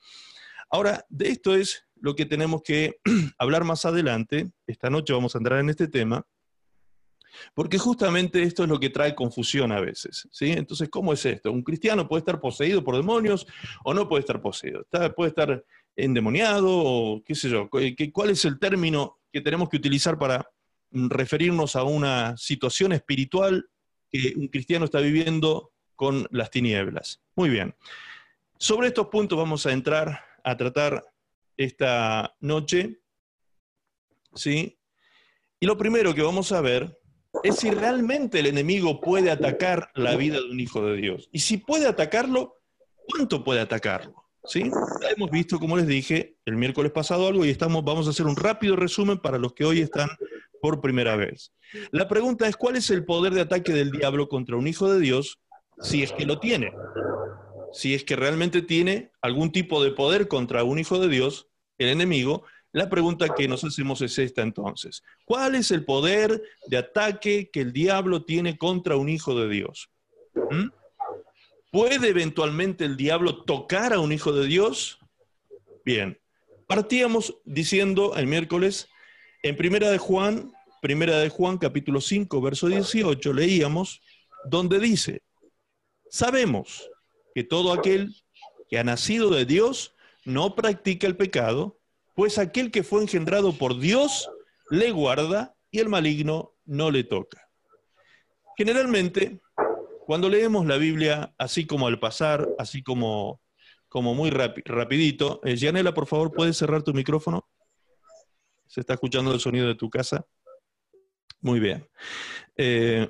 Ahora, 0.71 1.05
de 1.09 1.29
esto 1.29 1.55
es 1.55 1.87
lo 1.97 2.15
que 2.15 2.27
tenemos 2.27 2.63
que 2.63 3.01
hablar 3.39 3.65
más 3.65 3.85
adelante. 3.85 4.51
Esta 4.67 4.91
noche 4.91 5.13
vamos 5.13 5.35
a 5.35 5.39
entrar 5.39 5.61
en 5.61 5.71
este 5.71 5.89
tema. 5.89 6.27
Porque 7.55 7.79
justamente 7.79 8.43
esto 8.43 8.65
es 8.65 8.69
lo 8.69 8.81
que 8.81 8.91
trae 8.91 9.15
confusión 9.15 9.71
a 9.73 9.81
veces. 9.81 10.29
¿sí? 10.31 10.51
Entonces, 10.53 10.89
¿cómo 10.89 11.13
es 11.13 11.25
esto? 11.25 11.53
¿Un 11.53 11.63
cristiano 11.63 12.09
puede 12.09 12.21
estar 12.21 12.41
poseído 12.41 12.83
por 12.83 12.97
demonios 12.97 13.47
o 13.85 13.95
no 13.95 14.09
puede 14.09 14.21
estar 14.21 14.41
poseído? 14.41 14.87
¿Puede 15.15 15.29
estar 15.29 15.65
endemoniado 15.97 16.69
o 16.69 17.23
qué 17.25 17.35
sé 17.35 17.49
yo? 17.51 17.69
¿Cuál 17.69 18.31
es 18.31 18.45
el 18.45 18.59
término 18.59 19.19
que 19.33 19.41
tenemos 19.41 19.69
que 19.69 19.77
utilizar 19.77 20.19
para 20.19 20.49
referirnos 20.91 21.77
a 21.77 21.85
una 21.85 22.37
situación 22.37 22.93
espiritual 22.93 23.69
que 24.11 24.33
un 24.37 24.49
cristiano 24.49 24.87
está 24.87 25.01
viviendo 25.01 25.73
con 25.95 26.27
las 26.31 26.51
tinieblas? 26.51 27.21
Muy 27.37 27.51
bien. 27.51 27.75
Sobre 28.57 28.89
estos 28.89 29.09
puntos 29.09 29.39
vamos 29.39 29.67
a 29.67 29.73
entrar 29.73 30.28
a 30.45 30.57
tratar 30.57 31.05
esta 31.57 32.35
noche. 32.41 33.01
¿Sí? 34.35 34.79
Y 35.61 35.67
lo 35.67 35.77
primero 35.77 36.15
que 36.15 36.23
vamos 36.23 36.53
a 36.53 36.61
ver 36.61 36.99
es 37.43 37.57
si 37.57 37.71
realmente 37.71 38.41
el 38.41 38.47
enemigo 38.47 39.01
puede 39.01 39.31
atacar 39.31 39.91
la 39.95 40.17
vida 40.17 40.37
de 40.37 40.51
un 40.51 40.61
hijo 40.61 40.85
de 40.85 40.97
Dios. 40.97 41.29
Y 41.33 41.41
si 41.41 41.59
puede 41.59 41.87
atacarlo, 41.87 42.57
¿cuánto 43.07 43.45
puede 43.45 43.61
atacarlo? 43.61 44.25
¿Sí? 44.45 44.71
hemos 45.15 45.31
visto, 45.31 45.59
como 45.59 45.77
les 45.77 45.87
dije, 45.87 46.39
el 46.47 46.57
miércoles 46.57 46.93
pasado 46.93 47.27
algo 47.27 47.45
y 47.45 47.51
estamos, 47.51 47.85
vamos 47.85 48.07
a 48.07 48.11
hacer 48.11 48.27
un 48.27 48.37
rápido 48.37 48.77
resumen 48.77 49.19
para 49.19 49.37
los 49.37 49.53
que 49.53 49.65
hoy 49.65 49.81
están 49.81 50.09
por 50.63 50.81
primera 50.81 51.17
vez. 51.17 51.53
La 51.91 52.09
pregunta 52.09 52.49
es, 52.49 52.57
¿cuál 52.57 52.77
es 52.77 52.89
el 52.91 53.05
poder 53.05 53.35
de 53.35 53.43
ataque 53.43 53.73
del 53.73 53.91
diablo 53.91 54.29
contra 54.29 54.57
un 54.57 54.67
hijo 54.67 54.91
de 54.91 55.01
Dios 55.01 55.39
si 55.81 56.03
es 56.03 56.13
que 56.13 56.25
lo 56.25 56.39
tiene? 56.41 56.73
Si 57.73 57.95
es 57.95 58.05
que 58.05 58.17
realmente 58.17 58.63
tiene 58.63 59.11
algún 59.21 59.53
tipo 59.53 59.83
de 59.83 59.91
poder 59.91 60.29
contra 60.29 60.65
un 60.65 60.79
hijo 60.79 60.99
de 60.99 61.09
Dios, 61.09 61.49
el 61.79 61.89
enemigo, 61.89 62.45
la 62.73 62.91
pregunta 62.91 63.35
que 63.35 63.49
nos 63.49 63.65
hacemos 63.65 64.03
es 64.03 64.19
esta 64.19 64.43
entonces. 64.43 65.03
¿Cuál 65.25 65.55
es 65.55 65.71
el 65.71 65.85
poder 65.85 66.43
de 66.67 66.77
ataque 66.77 67.51
que 67.51 67.61
el 67.61 67.73
diablo 67.73 68.25
tiene 68.25 68.59
contra 68.59 68.97
un 68.97 69.09
hijo 69.09 69.39
de 69.39 69.49
Dios? 69.49 69.91
¿Mm? 70.35 70.69
¿Puede 71.71 72.09
eventualmente 72.09 72.85
el 72.85 72.97
diablo 72.97 73.45
tocar 73.45 73.93
a 73.93 74.01
un 74.01 74.13
hijo 74.13 74.33
de 74.33 74.47
Dios? 74.47 74.99
Bien, 75.85 76.19
partíamos 76.67 77.39
diciendo 77.45 78.15
el 78.17 78.27
miércoles, 78.27 78.89
en 79.43 79.57
Primera 79.57 79.91
de 79.91 79.99
Juan, 79.99 80.53
Primera 80.81 81.19
de 81.19 81.29
Juan 81.29 81.59
capítulo 81.59 82.01
5, 82.01 82.41
verso 82.41 82.69
18, 82.69 83.33
leíamos, 83.33 84.01
donde 84.45 84.79
dice, 84.79 85.23
sabemos 86.11 86.91
que 87.39 87.45
todo 87.45 87.73
aquel 87.73 88.17
que 88.69 88.81
ha 88.81 88.83
nacido 88.83 89.31
de 89.31 89.45
Dios 89.45 89.95
no 90.25 90.57
practica 90.57 91.07
el 91.07 91.17
pecado, 91.17 91.79
pues 92.17 92.37
aquel 92.37 92.73
que 92.73 92.83
fue 92.83 93.01
engendrado 93.01 93.53
por 93.53 93.79
Dios 93.79 94.29
le 94.71 94.91
guarda 94.91 95.55
y 95.71 95.79
el 95.79 95.89
maligno 95.89 96.57
no 96.65 96.91
le 96.91 97.05
toca. 97.05 97.49
Generalmente, 98.57 99.41
cuando 100.05 100.29
leemos 100.29 100.67
la 100.67 100.79
Biblia 100.79 101.33
así 101.39 101.65
como 101.65 101.87
al 101.87 102.01
pasar, 102.01 102.45
así 102.59 102.83
como, 102.83 103.41
como 103.89 104.17
muy 104.17 104.31
rapidito, 104.31 105.41
eh, 105.45 105.57
Janela, 105.57 105.95
por 105.95 106.09
favor, 106.09 106.33
¿puedes 106.33 106.57
cerrar 106.57 106.83
tu 106.83 106.93
micrófono? 106.93 107.49
¿Se 108.67 108.81
está 108.81 108.95
escuchando 108.95 109.33
el 109.33 109.39
sonido 109.39 109.69
de 109.69 109.77
tu 109.77 109.89
casa? 109.89 110.27
Muy 111.41 111.61
bien. 111.61 111.89
Eh, 112.57 113.09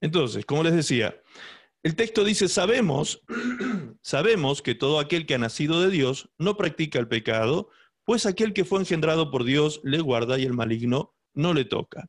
entonces, 0.00 0.44
como 0.44 0.64
les 0.64 0.74
decía, 0.74 1.16
El 1.84 1.96
texto 1.96 2.24
dice, 2.24 2.48
sabemos, 2.48 3.22
sabemos 4.00 4.62
que 4.62 4.74
todo 4.74 4.98
aquel 4.98 5.26
que 5.26 5.34
ha 5.34 5.38
nacido 5.38 5.82
de 5.82 5.90
Dios 5.90 6.30
no 6.38 6.56
practica 6.56 6.98
el 6.98 7.08
pecado, 7.08 7.68
pues 8.04 8.24
aquel 8.24 8.54
que 8.54 8.64
fue 8.64 8.80
engendrado 8.80 9.30
por 9.30 9.44
Dios 9.44 9.82
le 9.84 10.00
guarda 10.00 10.38
y 10.38 10.44
el 10.44 10.54
maligno 10.54 11.14
no 11.34 11.52
le 11.52 11.66
toca. 11.66 12.08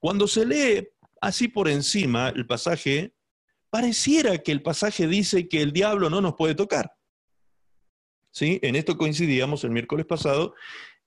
Cuando 0.00 0.26
se 0.26 0.44
lee 0.44 0.88
así 1.20 1.46
por 1.46 1.68
encima 1.68 2.30
el 2.30 2.46
pasaje, 2.46 3.14
pareciera 3.70 4.38
que 4.38 4.50
el 4.50 4.60
pasaje 4.60 5.06
dice 5.06 5.48
que 5.48 5.62
el 5.62 5.72
diablo 5.72 6.10
no 6.10 6.20
nos 6.20 6.34
puede 6.34 6.56
tocar. 6.56 6.92
¿Sí? 8.32 8.58
En 8.62 8.74
esto 8.74 8.96
coincidíamos 8.96 9.62
el 9.62 9.70
miércoles 9.70 10.04
pasado 10.04 10.54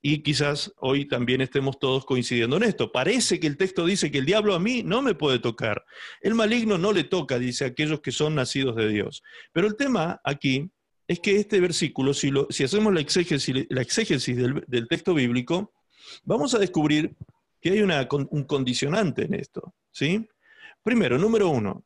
y 0.01 0.21
quizás 0.21 0.71
hoy 0.77 1.07
también 1.07 1.41
estemos 1.41 1.79
todos 1.79 2.05
coincidiendo 2.05 2.57
en 2.57 2.63
esto. 2.63 2.91
Parece 2.91 3.39
que 3.39 3.47
el 3.47 3.57
texto 3.57 3.85
dice 3.85 4.11
que 4.11 4.19
el 4.19 4.25
diablo 4.25 4.53
a 4.53 4.59
mí 4.59 4.83
no 4.83 5.01
me 5.01 5.15
puede 5.15 5.39
tocar. 5.39 5.83
El 6.21 6.35
maligno 6.35 6.77
no 6.77 6.93
le 6.93 7.03
toca, 7.03 7.39
dice 7.39 7.65
aquellos 7.65 8.01
que 8.01 8.11
son 8.11 8.35
nacidos 8.35 8.75
de 8.75 8.87
Dios. 8.89 9.23
Pero 9.51 9.67
el 9.67 9.75
tema 9.75 10.21
aquí 10.23 10.69
es 11.07 11.19
que 11.19 11.37
este 11.37 11.59
versículo, 11.59 12.13
si, 12.13 12.31
hacemos 12.63 12.93
la 12.93 13.01
exégesis, 13.01 14.37
del, 14.67 14.87
texto 14.87 15.13
bíblico, 15.13 15.73
vamos 16.23 16.53
a 16.53 16.59
descubrir 16.59 17.15
que 17.61 17.71
hay 17.71 17.81
un 17.81 18.43
condicionante 18.43 19.25
en 19.25 19.33
esto. 19.33 19.73
¿sí? 19.91 20.27
Primero, 20.83 21.17
número 21.17 21.49
uno, 21.49 21.83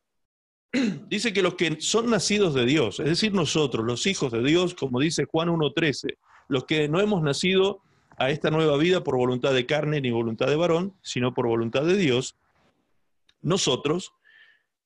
dice 1.08 1.32
que 1.32 1.42
los 1.42 1.54
que 1.54 1.80
son 1.80 2.10
nacidos 2.10 2.54
de 2.54 2.64
Dios, 2.64 3.00
es 3.00 3.06
decir, 3.06 3.32
nosotros, 3.32 3.84
los 3.84 4.06
hijos 4.06 4.30
de 4.32 4.42
Dios, 4.42 4.74
como 4.74 5.00
dice 5.00 5.24
Juan 5.24 5.48
1.13, 5.48 6.16
los 6.48 6.64
que 6.64 6.88
no 6.88 7.00
hemos 7.00 7.22
nacido 7.22 7.82
a 8.20 8.28
esta 8.28 8.50
nueva 8.50 8.76
vida 8.76 9.02
por 9.02 9.16
voluntad 9.16 9.54
de 9.54 9.64
carne 9.64 9.98
ni 10.02 10.10
voluntad 10.10 10.46
de 10.46 10.54
varón, 10.54 10.94
sino 11.02 11.32
por 11.32 11.46
voluntad 11.46 11.84
de 11.84 11.96
Dios, 11.96 12.36
nosotros, 13.40 14.12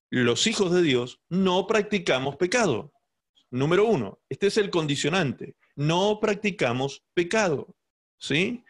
los 0.08 0.46
hijos 0.46 0.72
de 0.72 0.82
Dios, 0.82 1.20
no 1.28 1.66
practicamos 1.66 2.36
pecado. 2.36 2.92
Número 3.50 3.86
uno, 3.86 4.20
este 4.28 4.46
es 4.46 4.56
el 4.56 4.70
condicionante, 4.70 5.56
no 5.74 6.20
practicamos 6.20 7.02
pecado. 7.12 7.74
¿Sí? 8.18 8.62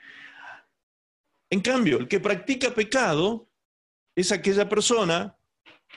En 1.51 1.61
cambio, 1.61 1.99
el 1.99 2.09
que 2.09 2.19
practica 2.19 2.75
pecado 2.75 3.47
es 4.17 4.33
aquella 4.33 4.67
persona 4.67 5.37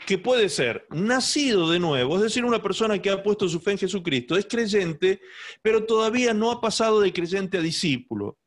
que 0.06 0.18
puede 0.18 0.50
ser 0.50 0.86
nacido 0.90 1.70
de 1.72 1.80
nuevo, 1.80 2.18
es 2.18 2.24
decir, 2.24 2.44
una 2.44 2.62
persona 2.62 3.02
que 3.02 3.12
ha 3.12 3.24
puesto 3.24 3.48
su 3.48 3.62
fe 3.62 3.72
en 3.72 3.78
Jesucristo, 3.78 4.36
es 4.36 4.46
creyente, 4.46 5.22
pero 5.62 5.86
todavía 5.86 6.34
no 6.34 6.52
ha 6.52 6.60
pasado 6.60 7.00
de 7.00 7.14
creyente 7.14 7.60
a 7.60 7.62
discípulo 7.62 8.38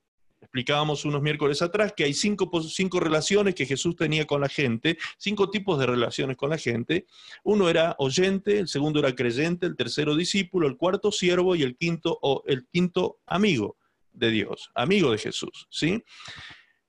explicábamos 0.50 1.04
unos 1.04 1.22
miércoles 1.22 1.62
atrás 1.62 1.94
que 1.96 2.02
hay 2.02 2.12
cinco, 2.12 2.50
cinco 2.62 2.98
relaciones 2.98 3.54
que 3.54 3.66
Jesús 3.66 3.94
tenía 3.94 4.26
con 4.26 4.40
la 4.40 4.48
gente, 4.48 4.98
cinco 5.16 5.48
tipos 5.48 5.78
de 5.78 5.86
relaciones 5.86 6.36
con 6.36 6.50
la 6.50 6.58
gente. 6.58 7.06
Uno 7.44 7.68
era 7.68 7.94
oyente, 7.98 8.58
el 8.58 8.66
segundo 8.66 8.98
era 8.98 9.14
creyente, 9.14 9.66
el 9.66 9.76
tercero 9.76 10.16
discípulo, 10.16 10.66
el 10.66 10.76
cuarto 10.76 11.12
siervo 11.12 11.54
y 11.54 11.62
el 11.62 11.76
quinto, 11.76 12.18
o 12.20 12.42
el 12.48 12.66
quinto 12.66 13.20
amigo 13.26 13.76
de 14.12 14.32
Dios, 14.32 14.72
amigo 14.74 15.12
de 15.12 15.18
Jesús. 15.18 15.68
¿sí? 15.70 16.02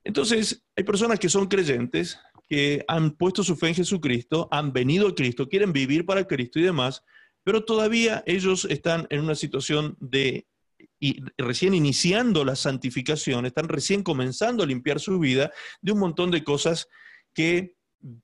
Entonces, 0.02 0.64
hay 0.74 0.82
personas 0.82 1.20
que 1.20 1.28
son 1.28 1.46
creyentes, 1.46 2.18
que 2.48 2.84
han 2.88 3.12
puesto 3.12 3.44
su 3.44 3.54
fe 3.54 3.68
en 3.68 3.76
Jesucristo, 3.76 4.48
han 4.50 4.72
venido 4.72 5.06
a 5.06 5.14
Cristo, 5.14 5.48
quieren 5.48 5.72
vivir 5.72 6.04
para 6.04 6.26
Cristo 6.26 6.58
y 6.58 6.62
demás, 6.62 7.04
pero 7.44 7.64
todavía 7.64 8.24
ellos 8.26 8.64
están 8.64 9.06
en 9.10 9.20
una 9.20 9.36
situación 9.36 9.96
de 10.00 10.48
y 11.02 11.20
recién 11.36 11.74
iniciando 11.74 12.44
la 12.44 12.54
santificación, 12.54 13.44
están 13.44 13.68
recién 13.68 14.04
comenzando 14.04 14.62
a 14.62 14.66
limpiar 14.66 15.00
su 15.00 15.18
vida 15.18 15.50
de 15.80 15.90
un 15.90 15.98
montón 15.98 16.30
de 16.30 16.44
cosas 16.44 16.88
que 17.34 17.74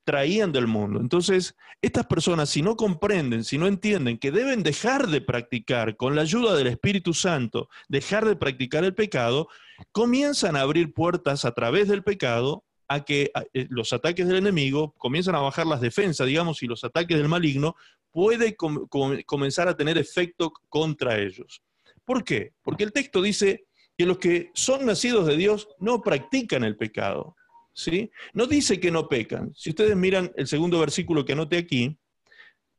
traían 0.04 0.52
del 0.52 0.68
mundo. 0.68 1.00
Entonces, 1.00 1.56
estas 1.82 2.06
personas, 2.06 2.50
si 2.50 2.62
no 2.62 2.76
comprenden, 2.76 3.42
si 3.42 3.58
no 3.58 3.66
entienden 3.66 4.16
que 4.16 4.30
deben 4.30 4.62
dejar 4.62 5.08
de 5.08 5.20
practicar 5.20 5.96
con 5.96 6.14
la 6.14 6.22
ayuda 6.22 6.54
del 6.54 6.68
Espíritu 6.68 7.14
Santo, 7.14 7.68
dejar 7.88 8.24
de 8.24 8.36
practicar 8.36 8.84
el 8.84 8.94
pecado, 8.94 9.48
comienzan 9.90 10.54
a 10.54 10.60
abrir 10.60 10.94
puertas 10.94 11.44
a 11.44 11.50
través 11.54 11.88
del 11.88 12.04
pecado 12.04 12.64
a 12.86 13.04
que 13.04 13.32
eh, 13.54 13.66
los 13.70 13.92
ataques 13.92 14.28
del 14.28 14.36
enemigo 14.36 14.94
comienzan 14.98 15.34
a 15.34 15.40
bajar 15.40 15.66
las 15.66 15.80
defensas, 15.80 16.28
digamos, 16.28 16.62
y 16.62 16.68
los 16.68 16.84
ataques 16.84 17.18
del 17.18 17.28
maligno 17.28 17.74
puede 18.12 18.56
comenzar 18.56 19.66
a 19.66 19.76
tener 19.76 19.98
efecto 19.98 20.52
contra 20.68 21.18
ellos. 21.18 21.60
¿Por 22.08 22.24
qué? 22.24 22.54
Porque 22.62 22.84
el 22.84 22.92
texto 22.92 23.20
dice 23.20 23.66
que 23.94 24.06
los 24.06 24.16
que 24.16 24.50
son 24.54 24.86
nacidos 24.86 25.26
de 25.26 25.36
Dios 25.36 25.68
no 25.78 26.00
practican 26.00 26.64
el 26.64 26.74
pecado. 26.74 27.36
¿sí? 27.74 28.10
No 28.32 28.46
dice 28.46 28.80
que 28.80 28.90
no 28.90 29.10
pecan. 29.10 29.52
Si 29.54 29.68
ustedes 29.68 29.94
miran 29.94 30.32
el 30.34 30.46
segundo 30.46 30.80
versículo 30.80 31.26
que 31.26 31.34
anoté 31.34 31.58
aquí, 31.58 31.98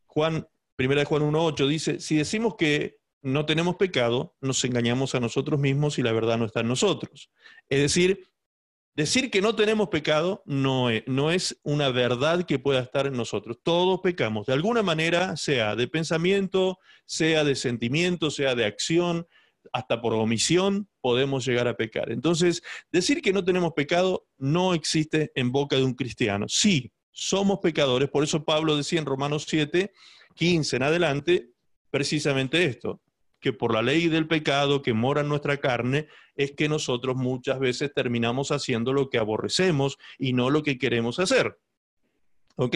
Juan, 0.08 0.48
primera 0.76 1.02
de 1.02 1.06
Juan 1.06 1.22
1.8 1.22 1.68
dice, 1.68 2.00
si 2.00 2.16
decimos 2.16 2.56
que 2.58 2.98
no 3.22 3.46
tenemos 3.46 3.76
pecado, 3.76 4.36
nos 4.42 4.66
engañamos 4.66 5.14
a 5.14 5.20
nosotros 5.20 5.60
mismos 5.60 6.00
y 6.00 6.02
la 6.02 6.12
verdad 6.12 6.40
no 6.40 6.46
está 6.46 6.62
en 6.62 6.70
nosotros. 6.70 7.30
Es 7.70 7.82
decir, 7.82 8.29
decir 9.00 9.32
que 9.32 9.42
no 9.42 9.56
tenemos 9.56 9.88
pecado 9.88 10.44
no 10.46 10.90
es, 10.90 11.04
no 11.08 11.32
es 11.32 11.58
una 11.64 11.90
verdad 11.90 12.44
que 12.44 12.60
pueda 12.60 12.82
estar 12.82 13.08
en 13.08 13.14
nosotros. 13.14 13.58
Todos 13.64 14.02
pecamos, 14.02 14.46
de 14.46 14.54
alguna 14.54 14.84
manera, 14.84 15.38
sea 15.38 15.78
de 15.78 15.88
pensamiento, 15.88 16.80
sea 17.06 17.46
de 17.46 17.56
sentimiento, 17.56 18.30
sea 18.30 18.56
de 18.56 18.66
acción, 18.66 19.26
hasta 19.72 20.02
por 20.02 20.14
omisión 20.14 20.90
podemos 21.00 21.46
llegar 21.46 21.70
a 21.70 21.78
pecar. 21.78 22.12
Entonces, 22.12 22.62
decir 22.92 23.22
que 23.22 23.32
no 23.32 23.46
tenemos 23.46 23.72
pecado 23.72 24.28
no 24.38 24.74
existe 24.74 25.32
en 25.34 25.54
boca 25.54 25.78
de 25.78 25.84
un 25.84 25.94
cristiano. 25.94 26.48
Sí, 26.50 26.92
somos 27.12 27.60
pecadores, 27.60 28.10
por 28.10 28.26
eso 28.26 28.44
Pablo 28.44 28.76
decía 28.76 29.00
en 29.00 29.06
Romanos 29.06 29.46
7, 29.48 29.94
15 30.36 30.76
en 30.76 30.84
adelante, 30.84 31.52
precisamente 31.90 32.66
esto 32.66 33.02
que 33.40 33.54
por 33.54 33.74
la 33.74 33.82
ley 33.82 34.08
del 34.08 34.28
pecado 34.28 34.82
que 34.82 34.94
mora 34.94 35.22
en 35.22 35.30
nuestra 35.30 35.58
carne, 35.58 36.08
es 36.36 36.52
que 36.52 36.70
nosotros 36.70 37.16
muchas 37.16 37.60
veces 37.60 37.92
terminamos 37.94 38.52
haciendo 38.52 38.94
lo 38.94 39.10
que 39.10 39.18
aborrecemos 39.18 39.98
y 40.18 40.34
no 40.34 40.50
lo 40.50 40.64
que 40.64 40.78
queremos 40.78 41.20
hacer. 41.20 41.58
¿Ok? 42.62 42.76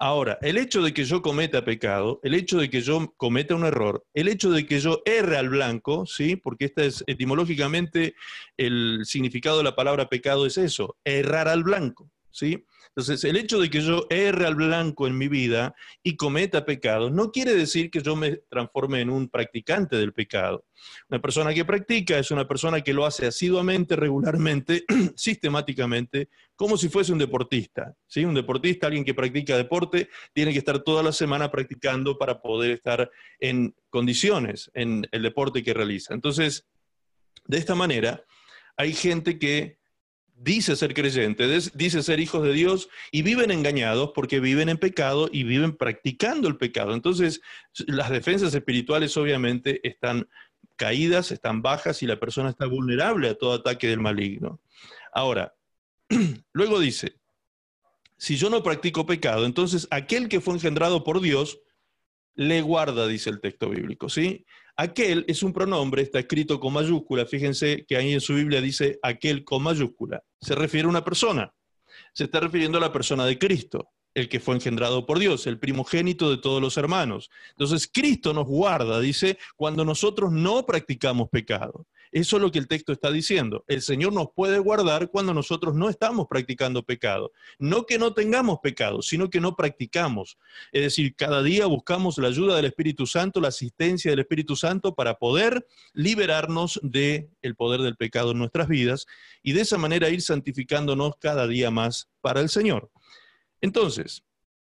Ahora, 0.00 0.38
el 0.42 0.58
hecho 0.58 0.82
de 0.82 0.92
que 0.92 1.04
yo 1.04 1.22
cometa 1.22 1.64
pecado, 1.64 2.18
el 2.24 2.34
hecho 2.34 2.58
de 2.58 2.68
que 2.68 2.80
yo 2.80 3.14
cometa 3.16 3.54
un 3.54 3.64
error, 3.64 4.04
el 4.12 4.26
hecho 4.26 4.50
de 4.50 4.66
que 4.66 4.80
yo 4.80 5.02
erre 5.04 5.36
al 5.36 5.50
blanco, 5.50 6.04
¿sí? 6.04 6.34
Porque 6.34 6.64
este 6.64 6.86
es 6.86 7.04
etimológicamente 7.06 8.16
el 8.56 9.02
significado 9.04 9.58
de 9.58 9.64
la 9.64 9.76
palabra 9.76 10.08
pecado 10.08 10.46
es 10.46 10.58
eso, 10.58 10.96
errar 11.04 11.46
al 11.46 11.62
blanco, 11.62 12.10
¿sí? 12.32 12.64
Entonces, 12.96 13.24
el 13.24 13.36
hecho 13.36 13.60
de 13.60 13.68
que 13.68 13.80
yo 13.80 14.06
erre 14.08 14.46
al 14.46 14.54
blanco 14.54 15.08
en 15.08 15.18
mi 15.18 15.26
vida 15.26 15.74
y 16.04 16.16
cometa 16.16 16.64
pecados 16.64 17.10
no 17.10 17.32
quiere 17.32 17.52
decir 17.52 17.90
que 17.90 18.00
yo 18.00 18.14
me 18.14 18.36
transforme 18.48 19.00
en 19.00 19.10
un 19.10 19.28
practicante 19.28 19.96
del 19.96 20.12
pecado. 20.12 20.64
Una 21.08 21.20
persona 21.20 21.52
que 21.52 21.64
practica 21.64 22.16
es 22.20 22.30
una 22.30 22.46
persona 22.46 22.82
que 22.82 22.94
lo 22.94 23.04
hace 23.04 23.26
asiduamente, 23.26 23.96
regularmente, 23.96 24.84
sistemáticamente, 25.16 26.28
como 26.54 26.76
si 26.76 26.88
fuese 26.88 27.12
un 27.12 27.18
deportista. 27.18 27.96
¿sí? 28.06 28.24
Un 28.24 28.34
deportista, 28.34 28.86
alguien 28.86 29.04
que 29.04 29.12
practica 29.14 29.56
deporte, 29.56 30.08
tiene 30.32 30.52
que 30.52 30.58
estar 30.58 30.78
toda 30.78 31.02
la 31.02 31.10
semana 31.10 31.50
practicando 31.50 32.16
para 32.16 32.40
poder 32.40 32.70
estar 32.70 33.10
en 33.40 33.74
condiciones 33.90 34.70
en 34.72 35.04
el 35.10 35.22
deporte 35.22 35.64
que 35.64 35.74
realiza. 35.74 36.14
Entonces, 36.14 36.68
de 37.46 37.58
esta 37.58 37.74
manera, 37.74 38.24
hay 38.76 38.92
gente 38.92 39.36
que 39.38 39.78
dice 40.34 40.76
ser 40.76 40.94
creyente, 40.94 41.46
dice 41.74 42.02
ser 42.02 42.20
hijos 42.20 42.42
de 42.42 42.52
Dios 42.52 42.88
y 43.12 43.22
viven 43.22 43.50
engañados 43.50 44.10
porque 44.14 44.40
viven 44.40 44.68
en 44.68 44.78
pecado 44.78 45.28
y 45.32 45.44
viven 45.44 45.76
practicando 45.76 46.48
el 46.48 46.56
pecado. 46.56 46.94
Entonces, 46.94 47.40
las 47.86 48.10
defensas 48.10 48.54
espirituales 48.54 49.16
obviamente 49.16 49.86
están 49.86 50.28
caídas, 50.76 51.30
están 51.30 51.62
bajas 51.62 52.02
y 52.02 52.06
la 52.06 52.18
persona 52.18 52.50
está 52.50 52.66
vulnerable 52.66 53.28
a 53.28 53.38
todo 53.38 53.52
ataque 53.52 53.88
del 53.88 54.00
maligno. 54.00 54.60
Ahora, 55.12 55.54
luego 56.52 56.80
dice, 56.80 57.16
si 58.16 58.36
yo 58.36 58.50
no 58.50 58.62
practico 58.62 59.06
pecado, 59.06 59.46
entonces 59.46 59.86
aquel 59.90 60.28
que 60.28 60.40
fue 60.40 60.54
engendrado 60.54 61.04
por 61.04 61.20
Dios 61.20 61.60
le 62.34 62.62
guarda, 62.62 63.06
dice 63.06 63.30
el 63.30 63.40
texto 63.40 63.70
bíblico, 63.70 64.08
¿sí? 64.08 64.44
Aquel 64.76 65.24
es 65.28 65.42
un 65.42 65.52
pronombre, 65.52 66.02
está 66.02 66.18
escrito 66.18 66.58
con 66.58 66.72
mayúscula. 66.72 67.26
Fíjense 67.26 67.84
que 67.86 67.96
ahí 67.96 68.12
en 68.12 68.20
su 68.20 68.34
Biblia 68.34 68.60
dice 68.60 68.98
aquel 69.02 69.44
con 69.44 69.62
mayúscula. 69.62 70.22
Se 70.40 70.54
refiere 70.54 70.86
a 70.86 70.90
una 70.90 71.04
persona. 71.04 71.54
Se 72.12 72.24
está 72.24 72.40
refiriendo 72.40 72.78
a 72.78 72.80
la 72.80 72.92
persona 72.92 73.24
de 73.24 73.38
Cristo, 73.38 73.90
el 74.14 74.28
que 74.28 74.40
fue 74.40 74.56
engendrado 74.56 75.06
por 75.06 75.20
Dios, 75.20 75.46
el 75.46 75.60
primogénito 75.60 76.28
de 76.28 76.38
todos 76.38 76.60
los 76.60 76.76
hermanos. 76.76 77.30
Entonces, 77.50 77.88
Cristo 77.92 78.32
nos 78.32 78.46
guarda, 78.46 78.98
dice, 78.98 79.38
cuando 79.56 79.84
nosotros 79.84 80.32
no 80.32 80.66
practicamos 80.66 81.28
pecado. 81.28 81.86
Eso 82.14 82.36
es 82.36 82.42
lo 82.42 82.52
que 82.52 82.60
el 82.60 82.68
texto 82.68 82.92
está 82.92 83.10
diciendo. 83.10 83.64
El 83.66 83.82
Señor 83.82 84.12
nos 84.12 84.28
puede 84.32 84.60
guardar 84.60 85.10
cuando 85.10 85.34
nosotros 85.34 85.74
no 85.74 85.90
estamos 85.90 86.28
practicando 86.30 86.84
pecado. 86.84 87.32
No 87.58 87.86
que 87.86 87.98
no 87.98 88.14
tengamos 88.14 88.60
pecado, 88.62 89.02
sino 89.02 89.30
que 89.30 89.40
no 89.40 89.56
practicamos. 89.56 90.38
Es 90.70 90.82
decir, 90.82 91.16
cada 91.16 91.42
día 91.42 91.66
buscamos 91.66 92.16
la 92.18 92.28
ayuda 92.28 92.54
del 92.54 92.66
Espíritu 92.66 93.04
Santo, 93.04 93.40
la 93.40 93.48
asistencia 93.48 94.12
del 94.12 94.20
Espíritu 94.20 94.54
Santo 94.54 94.94
para 94.94 95.18
poder 95.18 95.66
liberarnos 95.92 96.78
del 96.84 97.30
el 97.42 97.56
poder 97.56 97.80
del 97.80 97.96
pecado 97.96 98.30
en 98.30 98.38
nuestras 98.38 98.68
vidas 98.68 99.06
y 99.42 99.52
de 99.52 99.62
esa 99.62 99.76
manera 99.76 100.08
ir 100.08 100.22
santificándonos 100.22 101.16
cada 101.18 101.48
día 101.48 101.72
más 101.72 102.08
para 102.20 102.40
el 102.40 102.48
Señor. 102.48 102.92
Entonces, 103.60 104.22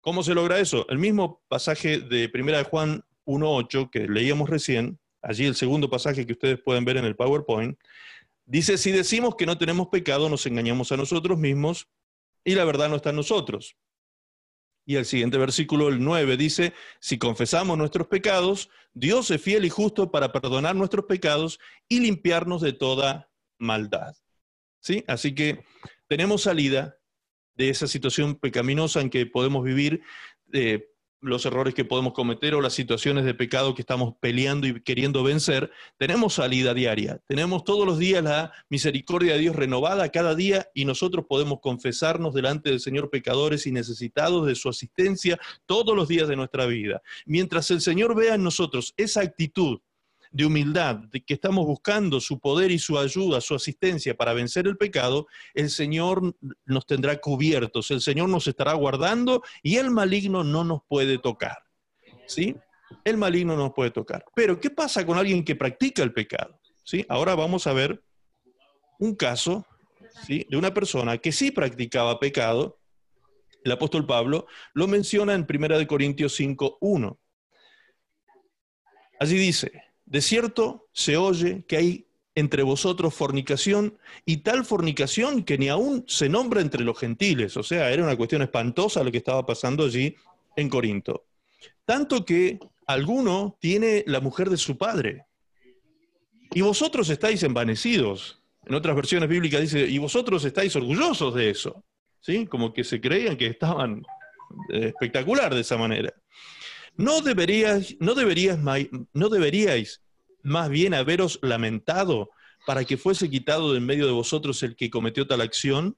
¿Cómo 0.02 0.22
se 0.22 0.32
logra 0.32 0.58
eso? 0.58 0.86
El 0.88 0.96
mismo 0.96 1.42
pasaje 1.46 2.00
de 2.00 2.30
1 2.32 2.56
de 2.56 2.64
Juan 2.64 3.04
1.8 3.26 3.90
que 3.90 4.08
leíamos 4.08 4.48
recién, 4.48 4.98
allí 5.22 5.46
el 5.46 5.54
segundo 5.54 5.90
pasaje 5.90 6.26
que 6.26 6.32
ustedes 6.32 6.60
pueden 6.60 6.84
ver 6.84 6.96
en 6.96 7.04
el 7.04 7.16
PowerPoint, 7.16 7.78
dice, 8.46 8.78
si 8.78 8.90
decimos 8.92 9.36
que 9.36 9.46
no 9.46 9.58
tenemos 9.58 9.88
pecado, 9.88 10.28
nos 10.28 10.46
engañamos 10.46 10.92
a 10.92 10.96
nosotros 10.96 11.38
mismos 11.38 11.88
y 12.44 12.54
la 12.54 12.64
verdad 12.64 12.88
no 12.88 12.96
está 12.96 13.10
en 13.10 13.16
nosotros. 13.16 13.76
Y 14.86 14.96
el 14.96 15.04
siguiente 15.04 15.38
versículo, 15.38 15.88
el 15.88 16.02
9, 16.02 16.36
dice, 16.36 16.72
si 17.00 17.18
confesamos 17.18 17.78
nuestros 17.78 18.08
pecados, 18.08 18.70
Dios 18.92 19.30
es 19.30 19.40
fiel 19.40 19.64
y 19.64 19.70
justo 19.70 20.10
para 20.10 20.32
perdonar 20.32 20.74
nuestros 20.74 21.04
pecados 21.04 21.60
y 21.88 22.00
limpiarnos 22.00 22.60
de 22.60 22.72
toda 22.72 23.30
maldad. 23.58 24.16
¿Sí? 24.80 25.04
Así 25.06 25.34
que 25.34 25.64
tenemos 26.08 26.42
salida 26.42 26.96
de 27.54 27.68
esa 27.68 27.86
situación 27.86 28.36
pecaminosa 28.36 29.00
en 29.00 29.10
que 29.10 29.26
podemos 29.26 29.62
vivir, 29.62 30.02
eh, 30.52 30.88
los 31.20 31.44
errores 31.44 31.74
que 31.74 31.84
podemos 31.84 32.12
cometer 32.12 32.54
o 32.54 32.60
las 32.60 32.72
situaciones 32.72 33.24
de 33.24 33.34
pecado 33.34 33.74
que 33.74 33.82
estamos 33.82 34.14
peleando 34.20 34.66
y 34.66 34.80
queriendo 34.82 35.22
vencer, 35.22 35.70
tenemos 35.98 36.34
salida 36.34 36.74
diaria. 36.74 37.20
Tenemos 37.26 37.64
todos 37.64 37.86
los 37.86 37.98
días 37.98 38.24
la 38.24 38.52
misericordia 38.68 39.34
de 39.34 39.40
Dios 39.40 39.56
renovada 39.56 40.08
cada 40.08 40.34
día 40.34 40.68
y 40.74 40.84
nosotros 40.84 41.26
podemos 41.28 41.60
confesarnos 41.60 42.34
delante 42.34 42.70
del 42.70 42.80
Señor 42.80 43.10
pecadores 43.10 43.66
y 43.66 43.72
necesitados 43.72 44.46
de 44.46 44.54
su 44.54 44.68
asistencia 44.68 45.38
todos 45.66 45.94
los 45.94 46.08
días 46.08 46.28
de 46.28 46.36
nuestra 46.36 46.66
vida. 46.66 47.02
Mientras 47.26 47.70
el 47.70 47.80
Señor 47.80 48.14
vea 48.14 48.34
en 48.34 48.42
nosotros 48.42 48.94
esa 48.96 49.20
actitud 49.20 49.80
de 50.30 50.46
humildad, 50.46 50.96
de 50.96 51.22
que 51.22 51.34
estamos 51.34 51.66
buscando 51.66 52.20
su 52.20 52.38
poder 52.38 52.70
y 52.70 52.78
su 52.78 52.98
ayuda, 52.98 53.40
su 53.40 53.54
asistencia 53.54 54.16
para 54.16 54.32
vencer 54.32 54.66
el 54.66 54.76
pecado, 54.76 55.26
el 55.54 55.70
Señor 55.70 56.36
nos 56.64 56.86
tendrá 56.86 57.20
cubiertos, 57.20 57.90
el 57.90 58.00
Señor 58.00 58.28
nos 58.28 58.46
estará 58.46 58.74
guardando 58.74 59.42
y 59.62 59.76
el 59.76 59.90
maligno 59.90 60.44
no 60.44 60.64
nos 60.64 60.82
puede 60.88 61.18
tocar. 61.18 61.58
¿Sí? 62.26 62.54
El 63.04 63.16
maligno 63.16 63.56
no 63.56 63.64
nos 63.64 63.72
puede 63.72 63.90
tocar. 63.90 64.24
Pero, 64.34 64.60
¿qué 64.60 64.70
pasa 64.70 65.04
con 65.04 65.18
alguien 65.18 65.44
que 65.44 65.56
practica 65.56 66.02
el 66.02 66.12
pecado? 66.12 66.60
¿Sí? 66.84 67.04
Ahora 67.08 67.34
vamos 67.34 67.66
a 67.66 67.72
ver 67.72 68.02
un 69.00 69.16
caso 69.16 69.66
¿sí? 70.26 70.46
de 70.48 70.56
una 70.56 70.72
persona 70.72 71.18
que 71.18 71.32
sí 71.32 71.50
practicaba 71.50 72.20
pecado. 72.20 72.78
El 73.64 73.72
apóstol 73.72 74.06
Pablo 74.06 74.46
lo 74.74 74.86
menciona 74.86 75.34
en 75.34 75.46
1 75.48 75.86
Corintios 75.88 76.34
5, 76.34 76.78
1. 76.80 77.20
Allí 79.18 79.36
dice, 79.36 79.89
de 80.10 80.20
cierto 80.20 80.88
se 80.92 81.16
oye 81.16 81.64
que 81.68 81.76
hay 81.76 82.06
entre 82.34 82.64
vosotros 82.64 83.14
fornicación 83.14 83.96
y 84.26 84.38
tal 84.38 84.64
fornicación 84.64 85.44
que 85.44 85.56
ni 85.56 85.68
aún 85.68 86.04
se 86.08 86.28
nombra 86.28 86.60
entre 86.60 86.82
los 86.82 86.98
gentiles. 86.98 87.56
O 87.56 87.62
sea, 87.62 87.90
era 87.92 88.02
una 88.02 88.16
cuestión 88.16 88.42
espantosa 88.42 89.04
lo 89.04 89.12
que 89.12 89.18
estaba 89.18 89.46
pasando 89.46 89.84
allí 89.84 90.16
en 90.56 90.68
Corinto. 90.68 91.26
Tanto 91.84 92.24
que 92.24 92.58
alguno 92.86 93.56
tiene 93.60 94.02
la 94.08 94.20
mujer 94.20 94.50
de 94.50 94.56
su 94.56 94.76
padre. 94.76 95.26
Y 96.52 96.60
vosotros 96.62 97.08
estáis 97.08 97.44
envanecidos. 97.44 98.42
En 98.66 98.74
otras 98.74 98.96
versiones 98.96 99.28
bíblicas 99.28 99.60
dice, 99.60 99.86
y 99.86 99.98
vosotros 99.98 100.44
estáis 100.44 100.74
orgullosos 100.74 101.36
de 101.36 101.50
eso. 101.50 101.84
¿Sí? 102.20 102.46
Como 102.46 102.72
que 102.72 102.82
se 102.82 103.00
creían 103.00 103.36
que 103.36 103.46
estaban 103.46 104.02
eh, 104.72 104.88
espectacular 104.88 105.54
de 105.54 105.60
esa 105.60 105.76
manera. 105.76 106.12
¿No 107.00 107.22
deberíais, 107.22 107.96
no, 107.98 108.14
no 108.14 109.28
deberíais 109.30 110.02
más 110.42 110.68
bien 110.68 110.92
haberos 110.92 111.38
lamentado 111.40 112.28
para 112.66 112.84
que 112.84 112.98
fuese 112.98 113.30
quitado 113.30 113.72
de 113.72 113.78
en 113.78 113.86
medio 113.86 114.04
de 114.04 114.12
vosotros 114.12 114.62
el 114.62 114.76
que 114.76 114.90
cometió 114.90 115.26
tal 115.26 115.40
acción? 115.40 115.96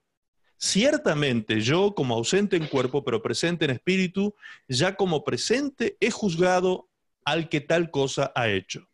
Ciertamente 0.59 1.61
yo, 1.61 1.97
como 1.97 2.15
ausente 2.15 2.57
en 2.57 2.69
cuerpo, 2.69 3.03
pero 3.03 3.21
presente 3.21 3.65
en 3.65 3.73
espíritu, 3.73 4.37
ya 4.69 4.95
como 4.95 5.25
presente 5.25 5.97
he 5.99 6.13
juzgado 6.13 6.89
al 7.25 7.49
que 7.49 7.61
tal 7.61 7.91
cosa 7.91 8.31
ha 8.37 8.49
hecho. 8.49 8.89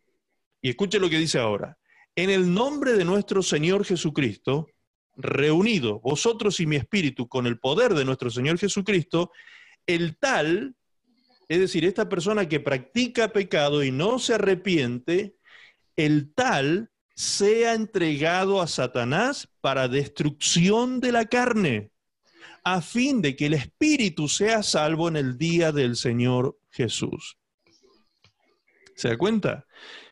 Y 0.63 0.69
escuche 0.71 0.99
lo 0.99 1.11
que 1.11 1.19
dice 1.19 1.37
ahora. 1.37 1.77
En 2.15 2.31
el 2.31 2.51
nombre 2.51 2.93
de 2.93 3.05
nuestro 3.05 3.43
Señor 3.43 3.85
Jesucristo, 3.85 4.67
reunido 5.15 5.99
vosotros 5.99 6.59
y 6.59 6.65
mi 6.65 6.77
espíritu 6.77 7.27
con 7.27 7.45
el 7.45 7.59
poder 7.59 7.93
de 7.93 8.03
nuestro 8.03 8.31
Señor 8.31 8.57
Jesucristo, 8.57 9.31
el 9.85 10.17
tal 10.17 10.75
es 11.49 11.59
decir, 11.59 11.83
esta 11.83 12.07
persona 12.07 12.47
que 12.47 12.59
practica 12.59 13.33
pecado 13.33 13.83
y 13.83 13.91
no 13.91 14.19
se 14.19 14.35
arrepiente, 14.35 15.35
el 15.95 16.31
tal 16.33 16.91
sea 17.15 17.73
entregado 17.73 18.61
a 18.61 18.67
Satanás 18.67 19.49
para 19.59 19.87
destrucción 19.87 20.99
de 20.99 21.11
la 21.11 21.25
carne, 21.25 21.91
a 22.63 22.81
fin 22.81 23.21
de 23.21 23.35
que 23.35 23.47
el 23.47 23.55
espíritu 23.55 24.29
sea 24.29 24.61
salvo 24.61 25.07
en 25.07 25.17
el 25.17 25.39
día 25.39 25.71
del 25.71 25.95
Señor 25.95 26.59
Jesús. 26.69 27.37
¿Se 28.95 29.09
da 29.09 29.17
cuenta? 29.17 29.65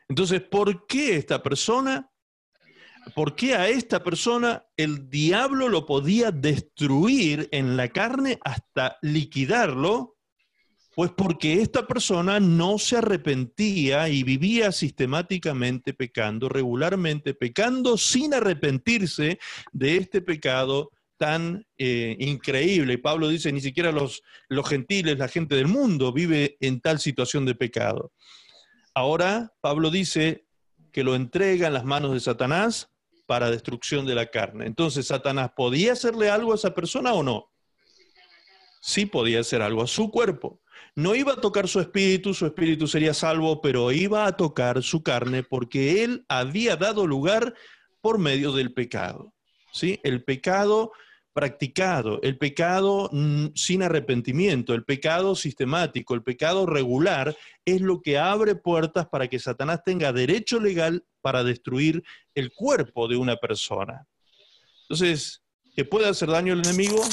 Entonces, 0.09 0.41
¿por 0.41 0.87
qué 0.87 1.17
esta 1.17 1.43
persona, 1.43 2.09
por 3.13 3.35
qué 3.35 3.53
a 3.53 3.69
esta 3.69 4.03
persona 4.03 4.65
el 4.75 5.07
diablo 5.09 5.69
lo 5.69 5.85
podía 5.85 6.31
destruir 6.31 7.47
en 7.51 7.77
la 7.77 7.89
carne 7.89 8.39
hasta 8.43 8.97
liquidarlo? 9.03 10.16
Pues 10.97 11.11
porque 11.11 11.61
esta 11.61 11.85
persona 11.85 12.39
no 12.39 12.79
se 12.79 12.97
arrepentía 12.97 14.09
y 14.09 14.23
vivía 14.23 14.71
sistemáticamente 14.71 15.93
pecando, 15.93 16.49
regularmente 16.49 17.35
pecando 17.35 17.99
sin 17.99 18.33
arrepentirse 18.33 19.37
de 19.71 19.97
este 19.97 20.23
pecado 20.23 20.89
tan 21.17 21.67
eh, 21.77 22.15
increíble. 22.17 22.97
Pablo 22.97 23.27
dice, 23.27 23.51
ni 23.51 23.61
siquiera 23.61 23.91
los, 23.91 24.23
los 24.49 24.67
gentiles, 24.67 25.19
la 25.19 25.27
gente 25.27 25.53
del 25.53 25.67
mundo 25.67 26.11
vive 26.11 26.57
en 26.61 26.81
tal 26.81 26.97
situación 26.97 27.45
de 27.45 27.53
pecado. 27.53 28.11
Ahora 28.95 29.53
Pablo 29.61 29.91
dice 29.91 30.47
que 30.91 31.03
lo 31.03 31.13
entrega 31.13 31.67
en 31.67 31.75
las 31.75 31.85
manos 31.85 32.13
de 32.13 32.21
Satanás 32.21 32.89
para 33.27 33.51
destrucción 33.51 34.07
de 34.07 34.15
la 34.15 34.25
carne. 34.31 34.65
Entonces, 34.65 35.05
¿Satanás 35.05 35.51
podía 35.55 35.93
hacerle 35.93 36.31
algo 36.31 36.53
a 36.53 36.55
esa 36.55 36.73
persona 36.73 37.13
o 37.13 37.21
no? 37.21 37.51
Sí 38.81 39.05
podía 39.05 39.41
hacer 39.41 39.61
algo 39.61 39.83
a 39.83 39.87
su 39.87 40.09
cuerpo. 40.09 40.59
No 40.95 41.15
iba 41.15 41.33
a 41.33 41.41
tocar 41.41 41.67
su 41.67 41.79
espíritu, 41.79 42.33
su 42.33 42.45
espíritu 42.45 42.87
sería 42.87 43.13
salvo, 43.13 43.61
pero 43.61 43.91
iba 43.91 44.25
a 44.25 44.35
tocar 44.35 44.83
su 44.83 45.03
carne 45.03 45.43
porque 45.43 46.03
él 46.03 46.25
había 46.27 46.75
dado 46.75 47.05
lugar 47.05 47.53
por 48.01 48.17
medio 48.17 48.51
del 48.51 48.73
pecado. 48.73 49.33
¿sí? 49.71 49.99
El 50.03 50.23
pecado 50.23 50.91
practicado, 51.37 52.19
el 52.23 52.39
pecado 52.39 53.09
mm, 53.11 53.49
sin 53.53 53.83
arrepentimiento, 53.83 54.73
el 54.73 54.83
pecado 54.83 55.35
sistemático, 55.35 56.15
el 56.15 56.23
pecado 56.23 56.65
regular, 56.65 57.37
es 57.63 57.79
lo 57.79 58.01
que 58.01 58.17
abre 58.17 58.55
puertas 58.55 59.07
para 59.07 59.27
que 59.27 59.37
Satanás 59.37 59.81
tenga 59.85 60.11
derecho 60.11 60.59
legal 60.59 61.05
para 61.21 61.43
destruir 61.43 62.03
el 62.33 62.51
cuerpo 62.51 63.07
de 63.07 63.17
una 63.17 63.35
persona. 63.35 64.07
Entonces, 64.81 65.43
¿que 65.75 65.85
puede 65.85 66.07
hacer 66.09 66.29
daño 66.29 66.53
al 66.53 66.65
enemigo? 66.65 67.03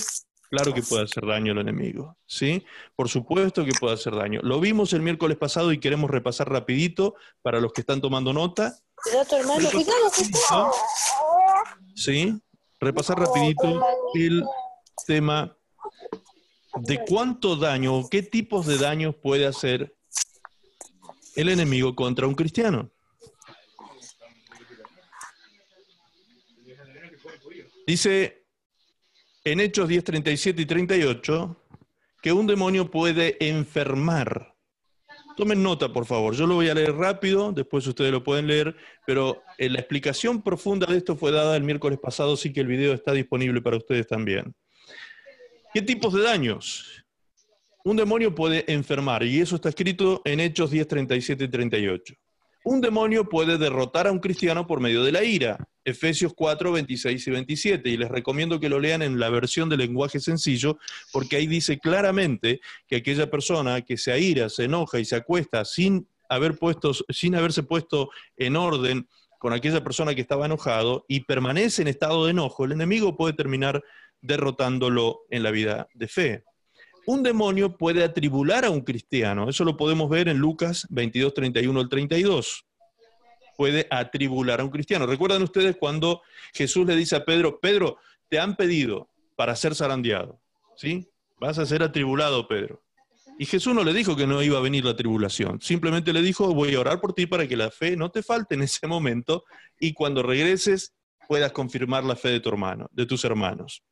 Claro 0.51 0.73
que 0.73 0.83
puede 0.83 1.05
hacer 1.05 1.27
daño 1.27 1.53
al 1.53 1.59
enemigo, 1.59 2.17
¿sí? 2.27 2.65
Por 2.95 3.09
supuesto 3.09 3.65
que 3.65 3.73
puede 3.73 3.95
hacer 3.95 4.15
daño. 4.15 4.41
Lo 4.43 4.61
vimos 4.61 4.93
el 4.93 5.03
miércoles 5.03 5.37
pasado 5.37 5.73
y 5.73 5.81
queremos 5.81 6.11
repasar 6.11 6.49
rapidito 6.49 7.15
para 7.43 7.61
los 7.61 7.73
que 7.73 7.81
están 7.81 8.01
tomando 8.01 8.33
nota. 8.33 8.79
¿Sí? 11.95 12.41
Repasar 12.79 13.19
rapidito 13.19 13.85
el 14.15 14.45
tema 15.07 15.57
de 16.77 17.05
cuánto 17.05 17.57
daño 17.57 17.97
o 17.97 18.09
qué 18.09 18.23
tipos 18.23 18.67
de 18.67 18.79
daños 18.79 19.15
puede 19.17 19.47
hacer 19.47 19.97
el 21.37 21.49
enemigo 21.49 21.95
contra 21.95 22.27
un 22.27 22.35
cristiano. 22.35 22.91
Dice 27.87 28.44
en 29.45 29.61
Hechos 29.61 29.89
10, 29.89 30.05
37 30.05 30.63
y 30.63 30.67
38 30.67 31.57
que 32.23 32.33
un 32.33 32.47
demonio 32.47 32.91
puede 32.91 33.37
enfermar. 33.47 34.55
Tomen 35.37 35.63
nota, 35.63 35.93
por 35.93 36.07
favor. 36.07 36.35
Yo 36.35 36.47
lo 36.47 36.55
voy 36.55 36.71
a 36.71 36.75
leer 36.75 36.95
rápido, 36.95 37.53
después 37.53 37.87
ustedes 37.87 38.11
lo 38.11 38.25
pueden 38.25 38.47
leer, 38.47 38.75
pero 39.07 39.43
eh, 39.59 39.69
la 39.69 39.81
explicación 39.81 40.41
profunda 40.41 40.87
de 40.87 40.97
esto 40.97 41.17
fue 41.17 41.33
dada 41.33 41.57
el 41.57 41.65
miércoles 41.65 41.99
pasado, 41.99 42.35
así 42.35 42.53
que 42.53 42.61
el 42.61 42.67
video 42.67 42.95
está 42.95 43.13
disponible 43.13 43.61
para 43.61 43.77
ustedes 43.77 44.07
también. 44.07 44.55
¿Qué 45.75 45.83
tipos 45.83 46.15
de 46.15 46.23
daños? 46.23 47.05
Un 47.85 47.97
demonio 47.97 48.35
puede 48.35 48.65
enfermar, 48.73 49.25
y 49.25 49.41
eso 49.41 49.57
está 49.57 49.69
escrito 49.69 50.23
en 50.25 50.41
Hechos 50.41 50.71
10, 50.71 50.89
37 50.89 51.45
y 51.45 51.49
38. 51.49 52.15
Un 52.67 52.81
demonio 52.81 53.29
puede 53.29 53.59
derrotar 53.59 54.07
a 54.07 54.13
un 54.13 54.21
cristiano 54.21 54.67
por 54.67 54.81
medio 54.81 55.05
de 55.05 55.13
la 55.13 55.23
ira. 55.23 55.59
Efesios 55.85 56.33
4, 56.35 56.73
26 56.73 57.27
y 57.27 57.31
27. 57.31 57.91
Y 57.91 57.99
les 57.99 58.09
recomiendo 58.09 58.59
que 58.59 58.71
lo 58.71 58.81
lean 58.81 59.03
en 59.03 59.21
la 59.21 59.29
versión 59.29 59.69
de 59.69 59.77
lenguaje 59.77 60.19
sencillo, 60.19 60.79
porque 61.13 61.37
ahí 61.37 61.47
dice 61.47 61.79
claramente 61.79 62.63
que 62.87 62.97
aquella 62.97 63.31
persona 63.31 63.83
que 63.83 63.99
se 63.99 64.13
aira, 64.13 64.49
se 64.49 64.65
enoja 64.65 64.99
y 64.99 65.05
se 65.05 65.17
acuesta 65.17 65.63
sin, 65.67 66.09
haber 66.31 66.57
puesto, 66.57 66.93
sin 67.11 67.35
haberse 67.35 67.65
puesto 67.65 68.09
en 68.39 68.57
orden 68.57 69.07
con 69.39 69.53
aquella 69.53 69.85
persona 69.85 70.15
que 70.15 70.23
estaba 70.23 70.47
enojado 70.47 71.05
y 71.07 71.21
permanece 71.21 71.83
en 71.83 71.89
estado 71.89 72.25
de 72.25 72.31
enojo, 72.31 72.65
el 72.65 72.73
enemigo 72.73 73.15
puede 73.15 73.35
terminar 73.35 73.85
derrotándolo 74.23 75.27
en 75.29 75.43
la 75.43 75.51
vida 75.51 75.87
de 75.93 76.09
fe. 76.09 76.45
Un 77.07 77.23
demonio 77.23 77.77
puede 77.77 78.03
atribular 78.05 78.65
a 78.65 78.71
un 78.71 78.81
cristiano. 78.81 79.49
Eso 79.49 79.65
lo 79.65 79.77
podemos 79.77 80.09
ver 80.09 80.29
en 80.29 80.39
Lucas 80.39 80.87
22, 80.91 81.35
31 81.35 81.81
al 81.81 81.89
32. 81.89 82.65
Puede 83.57 83.87
atribular 83.91 84.61
a 84.61 84.65
un 84.65 84.71
cristiano. 84.71 85.07
¿Recuerdan 85.07 85.43
ustedes 85.43 85.77
cuando 85.77 86.23
Jesús 86.53 86.87
le 86.87 86.97
dice 86.97 87.17
a 87.17 87.25
Pedro, 87.25 87.61
Pedro, 87.61 87.99
te 88.29 88.39
han 88.39 88.57
pedido 88.57 89.09
para 89.37 89.55
ser 89.55 89.75
zarandeado? 89.75 90.41
¿Sí? 90.77 91.09
Vas 91.39 91.59
a 91.59 91.67
ser 91.67 91.83
atribulado, 91.83 92.49
Pedro. 92.49 92.83
Y 93.39 93.47
Jesús 93.47 93.75
no 93.75 93.83
le 93.83 93.93
dijo 93.93 94.17
que 94.17 94.27
no 94.27 94.43
iba 94.43 94.59
a 94.59 94.63
venir 94.63 94.85
la 94.85 94.95
tribulación, 94.95 95.61
simplemente 95.61 96.13
le 96.13 96.23
dijo, 96.23 96.55
voy 96.55 96.75
a 96.75 96.81
orar 96.81 97.01
por 97.01 97.15
ti 97.15 97.27
para 97.27 97.49
que 97.49 97.57
la 97.57 97.71
fe 97.71 97.97
no 97.97 98.11
te 98.11 98.23
falte 98.23 98.55
en 98.55 98.63
ese 98.63 98.87
momento 98.87 99.45
y 99.81 99.93
cuando 99.93 100.23
regreses 100.23 100.95
puedas 101.27 101.51
confirmar 101.51 102.05
la 102.05 102.15
fe 102.15 102.29
de 102.29 102.41
tu 102.41 102.49
hermano, 102.49 102.89
de 102.93 103.07
tus 103.07 103.25
hermanos. 103.25 103.83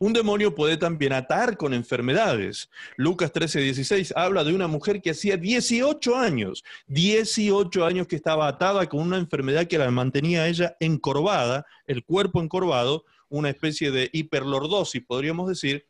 Un 0.00 0.12
demonio 0.12 0.54
puede 0.54 0.76
también 0.76 1.12
atar 1.12 1.56
con 1.56 1.74
enfermedades. 1.74 2.70
Lucas 2.96 3.32
13, 3.32 3.60
16 3.60 4.14
habla 4.16 4.44
de 4.44 4.54
una 4.54 4.68
mujer 4.68 5.00
que 5.00 5.10
hacía 5.10 5.36
18 5.36 6.16
años, 6.16 6.64
18 6.88 7.84
años 7.84 8.06
que 8.06 8.16
estaba 8.16 8.48
atada 8.48 8.88
con 8.88 9.00
una 9.00 9.16
enfermedad 9.16 9.66
que 9.66 9.78
la 9.78 9.90
mantenía 9.90 10.48
ella 10.48 10.76
encorvada, 10.80 11.66
el 11.86 12.04
cuerpo 12.04 12.40
encorvado, 12.40 13.04
una 13.28 13.50
especie 13.50 13.90
de 13.90 14.10
hiperlordosis, 14.12 15.02
podríamos 15.04 15.48
decir, 15.48 15.86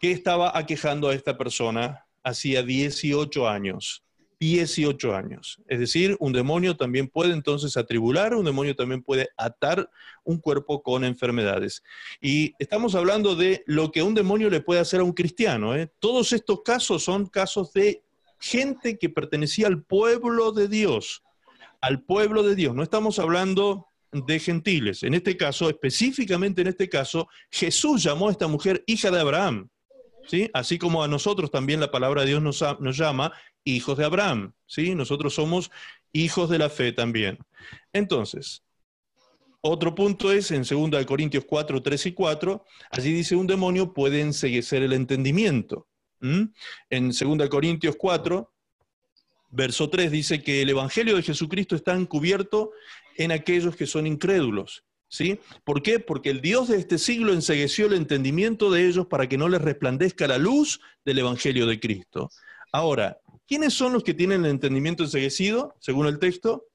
que 0.00 0.12
estaba 0.12 0.56
aquejando 0.56 1.08
a 1.08 1.14
esta 1.14 1.36
persona 1.36 2.06
hacía 2.22 2.62
18 2.62 3.48
años. 3.48 4.02
18 4.40 5.14
años. 5.14 5.60
Es 5.68 5.78
decir, 5.78 6.16
un 6.18 6.32
demonio 6.32 6.76
también 6.76 7.08
puede 7.08 7.34
entonces 7.34 7.76
atribular, 7.76 8.34
un 8.34 8.46
demonio 8.46 8.74
también 8.74 9.02
puede 9.02 9.28
atar 9.36 9.90
un 10.24 10.38
cuerpo 10.38 10.82
con 10.82 11.04
enfermedades. 11.04 11.82
Y 12.22 12.54
estamos 12.58 12.94
hablando 12.94 13.36
de 13.36 13.62
lo 13.66 13.92
que 13.92 14.02
un 14.02 14.14
demonio 14.14 14.48
le 14.48 14.62
puede 14.62 14.80
hacer 14.80 15.00
a 15.00 15.04
un 15.04 15.12
cristiano. 15.12 15.76
¿eh? 15.76 15.92
Todos 15.98 16.32
estos 16.32 16.62
casos 16.62 17.04
son 17.04 17.26
casos 17.26 17.72
de 17.74 18.02
gente 18.40 18.98
que 18.98 19.10
pertenecía 19.10 19.66
al 19.66 19.82
pueblo 19.82 20.52
de 20.52 20.68
Dios, 20.68 21.22
al 21.82 22.02
pueblo 22.02 22.42
de 22.42 22.54
Dios. 22.54 22.74
No 22.74 22.82
estamos 22.82 23.18
hablando 23.18 23.88
de 24.10 24.38
gentiles. 24.40 25.02
En 25.02 25.12
este 25.12 25.36
caso, 25.36 25.68
específicamente 25.68 26.62
en 26.62 26.68
este 26.68 26.88
caso, 26.88 27.28
Jesús 27.50 28.02
llamó 28.02 28.28
a 28.28 28.32
esta 28.32 28.48
mujer 28.48 28.82
hija 28.86 29.10
de 29.10 29.20
Abraham. 29.20 29.68
¿Sí? 30.26 30.48
Así 30.52 30.78
como 30.78 31.02
a 31.02 31.08
nosotros 31.08 31.50
también 31.50 31.80
la 31.80 31.90
palabra 31.90 32.22
de 32.22 32.28
Dios 32.28 32.42
nos, 32.42 32.62
nos 32.78 32.96
llama 32.96 33.32
hijos 33.64 33.98
de 33.98 34.04
Abraham, 34.04 34.52
¿sí? 34.66 34.94
Nosotros 34.94 35.34
somos 35.34 35.70
hijos 36.12 36.50
de 36.50 36.58
la 36.58 36.70
fe 36.70 36.92
también. 36.92 37.38
Entonces, 37.92 38.62
otro 39.60 39.94
punto 39.94 40.32
es 40.32 40.50
en 40.50 40.62
2 40.62 41.04
Corintios 41.04 41.44
4, 41.46 41.82
3 41.82 42.06
y 42.06 42.12
4, 42.12 42.64
allí 42.90 43.12
dice 43.12 43.36
un 43.36 43.46
demonio 43.46 43.92
puede 43.92 44.20
enseguecer 44.20 44.82
el 44.82 44.92
entendimiento. 44.92 45.86
En 46.20 47.12
2 47.12 47.48
Corintios 47.48 47.96
4, 47.96 48.52
verso 49.50 49.90
3 49.90 50.10
dice 50.10 50.42
que 50.42 50.62
el 50.62 50.70
Evangelio 50.70 51.16
de 51.16 51.22
Jesucristo 51.22 51.76
está 51.76 51.94
encubierto 51.94 52.72
en 53.16 53.32
aquellos 53.32 53.76
que 53.76 53.86
son 53.86 54.06
incrédulos. 54.06 54.84
¿Sí? 55.12 55.40
¿Por 55.64 55.82
qué? 55.82 55.98
Porque 55.98 56.30
el 56.30 56.40
Dios 56.40 56.68
de 56.68 56.76
este 56.76 56.96
siglo 56.96 57.32
ensegueció 57.32 57.86
el 57.86 57.94
entendimiento 57.94 58.70
de 58.70 58.86
ellos 58.86 59.08
para 59.08 59.28
que 59.28 59.36
no 59.36 59.48
les 59.48 59.60
resplandezca 59.60 60.28
la 60.28 60.38
luz 60.38 60.80
del 61.04 61.18
Evangelio 61.18 61.66
de 61.66 61.80
Cristo. 61.80 62.30
Ahora, 62.70 63.18
¿Quiénes 63.50 63.74
son 63.74 63.92
los 63.92 64.04
que 64.04 64.14
tienen 64.14 64.44
el 64.44 64.52
entendimiento 64.52 65.02
enseguecido, 65.02 65.74
según 65.80 66.06
el 66.06 66.20
texto? 66.20 66.68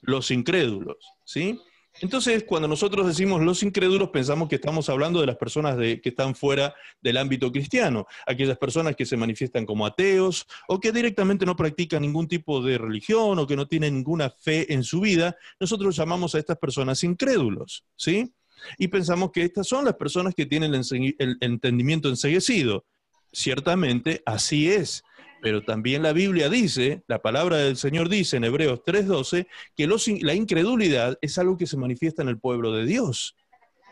Los 0.00 0.32
incrédulos, 0.32 0.96
¿sí? 1.24 1.60
Entonces, 2.00 2.42
cuando 2.42 2.66
nosotros 2.66 3.06
decimos 3.06 3.42
los 3.42 3.62
incrédulos, 3.62 4.08
pensamos 4.08 4.48
que 4.48 4.56
estamos 4.56 4.88
hablando 4.88 5.20
de 5.20 5.28
las 5.28 5.36
personas 5.36 5.76
que 5.76 6.00
están 6.02 6.34
fuera 6.34 6.74
del 7.00 7.18
ámbito 7.18 7.52
cristiano, 7.52 8.08
aquellas 8.26 8.58
personas 8.58 8.96
que 8.96 9.06
se 9.06 9.16
manifiestan 9.16 9.64
como 9.64 9.86
ateos 9.86 10.48
o 10.66 10.80
que 10.80 10.90
directamente 10.90 11.46
no 11.46 11.54
practican 11.54 12.02
ningún 12.02 12.26
tipo 12.26 12.60
de 12.60 12.76
religión 12.76 13.38
o 13.38 13.46
que 13.46 13.54
no 13.54 13.68
tienen 13.68 13.94
ninguna 13.94 14.28
fe 14.28 14.74
en 14.74 14.82
su 14.82 14.98
vida. 15.02 15.36
Nosotros 15.60 15.94
llamamos 15.94 16.34
a 16.34 16.40
estas 16.40 16.58
personas 16.58 17.04
incrédulos, 17.04 17.84
¿sí? 17.94 18.34
Y 18.78 18.88
pensamos 18.88 19.30
que 19.30 19.42
estas 19.42 19.68
son 19.68 19.84
las 19.84 19.94
personas 19.94 20.34
que 20.34 20.46
tienen 20.46 20.74
el 20.74 21.36
entendimiento 21.40 22.08
enseguecido. 22.08 22.84
Ciertamente, 23.32 24.24
así 24.26 24.72
es. 24.72 25.04
Pero 25.46 25.62
también 25.62 26.02
la 26.02 26.12
Biblia 26.12 26.48
dice, 26.48 27.04
la 27.06 27.22
palabra 27.22 27.58
del 27.58 27.76
Señor 27.76 28.08
dice 28.08 28.36
en 28.36 28.42
Hebreos 28.42 28.80
3:12, 28.84 29.46
que 29.76 29.86
la 30.22 30.34
incredulidad 30.34 31.16
es 31.20 31.38
algo 31.38 31.56
que 31.56 31.68
se 31.68 31.76
manifiesta 31.76 32.20
en 32.20 32.28
el 32.28 32.40
pueblo 32.40 32.72
de 32.72 32.84
Dios. 32.84 33.36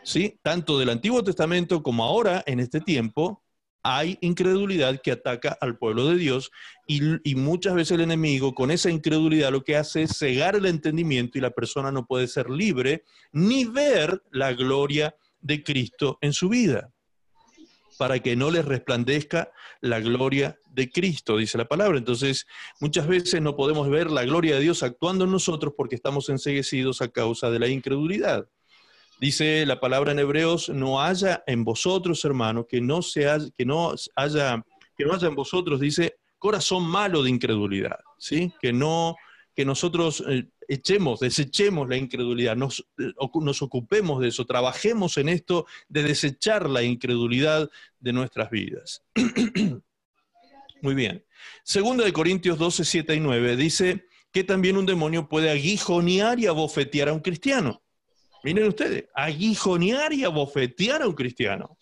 ¿Sí? 0.03 0.37
Tanto 0.41 0.77
del 0.77 0.89
Antiguo 0.89 1.23
Testamento 1.23 1.81
como 1.81 2.03
ahora, 2.03 2.43
en 2.45 2.59
este 2.59 2.81
tiempo, 2.81 3.41
hay 3.83 4.17
incredulidad 4.19 4.99
que 5.01 5.13
ataca 5.13 5.57
al 5.61 5.77
pueblo 5.77 6.09
de 6.09 6.17
Dios 6.17 6.51
y, 6.87 6.99
y, 7.23 7.35
muchas 7.35 7.73
veces 7.73 7.91
el 7.91 8.01
enemigo 8.01 8.53
con 8.53 8.69
esa 8.69 8.89
incredulidad 8.89 9.53
lo 9.53 9.63
que 9.63 9.77
hace 9.77 10.01
es 10.01 10.17
cegar 10.17 10.57
el 10.57 10.65
entendimiento 10.65 11.37
y 11.37 11.41
la 11.41 11.51
persona 11.51 11.89
no 11.89 12.05
puede 12.05 12.27
ser 12.27 12.49
libre 12.49 13.05
ni 13.31 13.63
ver 13.63 14.21
la 14.29 14.51
gloria 14.51 15.15
de 15.39 15.63
Cristo 15.63 16.17
en 16.19 16.33
su 16.33 16.49
vida 16.49 16.91
para 17.97 18.19
que 18.19 18.35
no 18.35 18.51
les 18.51 18.65
resplandezca 18.65 19.51
la 19.81 19.99
gloria 19.99 20.57
de 20.69 20.89
Cristo, 20.89 21.37
dice 21.37 21.57
la 21.57 21.65
palabra. 21.65 21.97
Entonces, 21.97 22.45
muchas 22.79 23.07
veces 23.07 23.41
no 23.41 23.55
podemos 23.55 23.89
ver 23.89 24.11
la 24.11 24.23
gloria 24.23 24.55
de 24.55 24.61
Dios 24.61 24.83
actuando 24.83 25.25
en 25.25 25.31
nosotros 25.31 25.73
porque 25.77 25.95
estamos 25.95 26.29
enseguecidos 26.29 27.01
a 27.01 27.07
causa 27.07 27.49
de 27.49 27.59
la 27.59 27.67
incredulidad. 27.67 28.47
Dice 29.19 29.65
la 29.65 29.79
palabra 29.79 30.11
en 30.11 30.19
Hebreos, 30.19 30.69
no 30.69 31.01
haya 31.01 31.43
en 31.47 31.63
vosotros, 31.63 32.23
hermanos, 32.25 32.65
que 32.67 32.81
no, 32.81 32.99
que 33.57 33.65
no 33.65 33.95
haya, 34.15 34.63
que 34.97 35.05
no 35.05 35.13
haya 35.13 35.27
en 35.27 35.35
vosotros, 35.35 35.79
dice, 35.79 36.17
corazón 36.37 36.83
malo 36.83 37.23
de 37.23 37.29
incredulidad, 37.29 37.99
¿sí? 38.17 38.51
Que 38.61 38.73
no, 38.73 39.15
que 39.55 39.63
nosotros 39.63 40.21
eh, 40.27 40.49
echemos, 40.67 41.19
desechemos 41.19 41.87
la 41.89 41.97
incredulidad, 41.97 42.55
nos, 42.55 42.85
ocupemos 43.61 44.21
de 44.21 44.29
eso, 44.29 44.45
trabajemos 44.45 45.17
en 45.17 45.29
esto 45.29 45.65
de 45.87 46.03
desechar 46.03 46.69
la 46.69 46.83
incredulidad 46.83 47.69
de 47.99 48.13
nuestras 48.13 48.49
vidas. 48.49 49.03
Muy 50.81 50.93
bien. 50.93 51.25
Segunda 51.63 52.05
de 52.05 52.13
Corintios 52.13 52.57
12, 52.57 52.85
7 52.85 53.15
y 53.15 53.19
9 53.19 53.55
dice 53.55 54.05
que 54.31 54.43
también 54.43 54.77
un 54.77 54.85
demonio 54.85 55.27
puede 55.27 55.49
aguijonear 55.49 56.39
y 56.39 56.47
abofetear 56.47 57.09
a 57.09 57.13
un 57.13 57.21
cristiano. 57.21 57.81
Miren 58.43 58.67
ustedes, 58.67 59.05
aguijonear 59.13 60.13
y 60.13 60.23
abofetear 60.23 61.01
a 61.01 61.07
un 61.07 61.15
cristiano. 61.15 61.77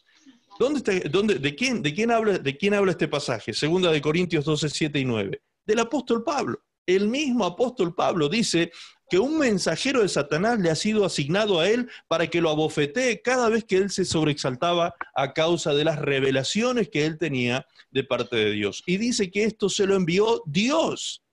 ¿Dónde 0.60 0.78
está, 0.78 1.10
dónde, 1.10 1.36
de, 1.36 1.56
quién, 1.56 1.82
de, 1.82 1.94
quién 1.94 2.12
habla, 2.12 2.38
¿De 2.38 2.56
quién 2.56 2.74
habla 2.74 2.92
este 2.92 3.08
pasaje? 3.08 3.54
Segunda 3.54 3.92
de 3.92 4.02
Corintios 4.02 4.46
12, 4.46 4.70
7 4.70 5.00
y 5.00 5.06
9. 5.06 5.42
Del 5.66 5.80
apóstol 5.80 6.24
Pablo 6.24 6.62
el 6.86 7.08
mismo 7.08 7.46
apóstol 7.46 7.96
Pablo 7.96 8.30
dice 8.30 8.72
que 9.10 9.20
un 9.20 9.38
mensajero 9.38 10.02
de 10.02 10.10
Satanás 10.10 10.60
le 10.60 10.70
ha 10.70 10.76
sido 10.76 11.06
asignado 11.06 11.60
a 11.60 11.70
él 11.70 11.90
para 12.08 12.28
que 12.28 12.42
lo 12.42 12.50
abofetee 12.50 13.22
cada 13.22 13.50
vez 13.50 13.64
que 13.64 13.78
él 13.78 13.90
se 13.90 14.06
sobreexaltaba 14.06 14.96
a 15.16 15.34
causa 15.34 15.74
de 15.74 15.84
las 15.84 16.00
revelaciones 16.00 16.90
que 16.90 17.06
él 17.06 17.18
tenía 17.18 17.66
de 17.92 18.04
parte 18.04 18.36
de 18.36 18.52
Dios. 18.52 18.82
Y 18.86 18.98
dice 18.98 19.30
que 19.30 19.44
esto 19.44 19.70
se 19.70 19.86
lo 19.86 19.96
envió 19.96 20.42
Dios. 20.46 21.24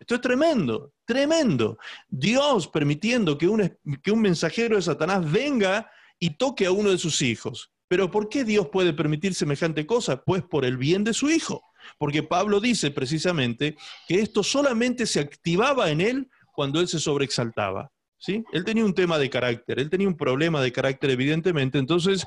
Esto 0.00 0.16
es 0.16 0.20
tremendo, 0.20 0.92
tremendo. 1.04 1.78
Dios 2.08 2.68
permitiendo 2.68 3.38
que 3.38 3.48
un, 3.48 3.78
que 4.02 4.10
un 4.10 4.20
mensajero 4.20 4.76
de 4.76 4.82
Satanás 4.82 5.30
venga 5.30 5.90
y 6.18 6.36
toque 6.36 6.66
a 6.66 6.72
uno 6.72 6.90
de 6.90 6.98
sus 6.98 7.22
hijos. 7.22 7.70
Pero 7.86 8.10
¿por 8.10 8.28
qué 8.28 8.44
Dios 8.44 8.68
puede 8.72 8.92
permitir 8.92 9.34
semejante 9.34 9.86
cosa? 9.86 10.22
Pues 10.24 10.42
por 10.42 10.64
el 10.64 10.76
bien 10.76 11.04
de 11.04 11.14
su 11.14 11.30
hijo. 11.30 11.62
Porque 11.98 12.22
Pablo 12.22 12.60
dice 12.60 12.90
precisamente 12.90 13.76
que 14.08 14.20
esto 14.20 14.42
solamente 14.42 15.06
se 15.06 15.20
activaba 15.20 15.90
en 15.90 16.00
él 16.00 16.30
cuando 16.54 16.80
él 16.80 16.88
se 16.88 16.98
sobreexaltaba. 16.98 17.90
¿sí? 18.18 18.44
Él 18.52 18.64
tenía 18.64 18.84
un 18.84 18.94
tema 18.94 19.18
de 19.18 19.30
carácter, 19.30 19.78
él 19.78 19.90
tenía 19.90 20.08
un 20.08 20.16
problema 20.16 20.62
de 20.62 20.72
carácter 20.72 21.10
evidentemente, 21.10 21.78
entonces 21.78 22.26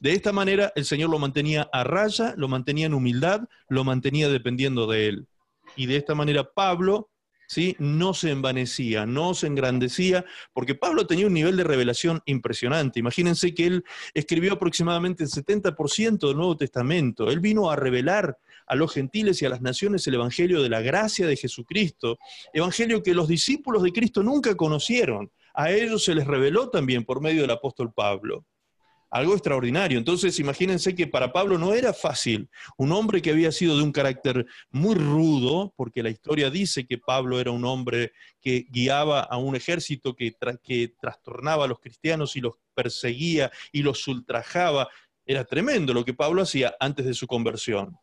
de 0.00 0.12
esta 0.12 0.32
manera 0.32 0.72
el 0.76 0.84
Señor 0.84 1.10
lo 1.10 1.18
mantenía 1.18 1.68
a 1.72 1.84
raya, 1.84 2.34
lo 2.36 2.48
mantenía 2.48 2.86
en 2.86 2.94
humildad, 2.94 3.42
lo 3.68 3.84
mantenía 3.84 4.28
dependiendo 4.28 4.86
de 4.86 5.08
él. 5.08 5.28
Y 5.74 5.86
de 5.86 5.96
esta 5.96 6.14
manera 6.14 6.52
Pablo 6.52 7.10
¿sí? 7.46 7.76
no 7.78 8.12
se 8.12 8.30
envanecía, 8.30 9.06
no 9.06 9.34
se 9.34 9.46
engrandecía, 9.46 10.24
porque 10.52 10.74
Pablo 10.74 11.06
tenía 11.06 11.26
un 11.26 11.32
nivel 11.34 11.56
de 11.56 11.64
revelación 11.64 12.20
impresionante. 12.26 13.00
Imagínense 13.00 13.54
que 13.54 13.66
él 13.66 13.84
escribió 14.14 14.54
aproximadamente 14.54 15.24
el 15.24 15.30
70% 15.30 16.28
del 16.28 16.36
Nuevo 16.36 16.56
Testamento. 16.56 17.30
Él 17.30 17.40
vino 17.40 17.70
a 17.70 17.76
revelar 17.76 18.36
a 18.66 18.74
los 18.74 18.92
gentiles 18.92 19.40
y 19.42 19.46
a 19.46 19.50
las 19.50 19.62
naciones 19.62 20.06
el 20.06 20.14
Evangelio 20.14 20.62
de 20.62 20.68
la 20.68 20.80
gracia 20.80 21.26
de 21.26 21.36
Jesucristo, 21.36 22.18
Evangelio 22.52 23.02
que 23.02 23.14
los 23.14 23.28
discípulos 23.28 23.82
de 23.82 23.92
Cristo 23.92 24.22
nunca 24.22 24.54
conocieron. 24.56 25.30
A 25.54 25.70
ellos 25.70 26.04
se 26.04 26.14
les 26.14 26.26
reveló 26.26 26.68
también 26.68 27.04
por 27.04 27.20
medio 27.20 27.42
del 27.42 27.50
apóstol 27.50 27.92
Pablo 27.94 28.44
algo 29.10 29.32
extraordinario. 29.32 29.98
Entonces, 29.98 30.38
imagínense 30.40 30.94
que 30.94 31.06
para 31.06 31.32
Pablo 31.32 31.58
no 31.58 31.72
era 31.72 31.92
fácil. 31.92 32.48
Un 32.76 32.92
hombre 32.92 33.22
que 33.22 33.30
había 33.30 33.52
sido 33.52 33.76
de 33.76 33.82
un 33.82 33.92
carácter 33.92 34.46
muy 34.70 34.94
rudo, 34.94 35.72
porque 35.76 36.02
la 36.02 36.10
historia 36.10 36.50
dice 36.50 36.86
que 36.86 36.98
Pablo 36.98 37.40
era 37.40 37.50
un 37.50 37.64
hombre 37.64 38.12
que 38.40 38.66
guiaba 38.70 39.20
a 39.20 39.38
un 39.38 39.56
ejército 39.56 40.14
que, 40.14 40.36
que 40.62 40.94
trastornaba 41.00 41.64
a 41.64 41.68
los 41.68 41.80
cristianos 41.80 42.36
y 42.36 42.40
los 42.40 42.54
perseguía 42.74 43.50
y 43.72 43.82
los 43.82 44.06
ultrajaba. 44.08 44.88
era 45.24 45.44
tremendo 45.44 45.92
lo 45.92 46.04
que 46.04 46.14
Pablo 46.14 46.42
hacía 46.42 46.76
antes 46.78 47.06
de 47.06 47.14
su 47.14 47.26
conversión. 47.26 47.96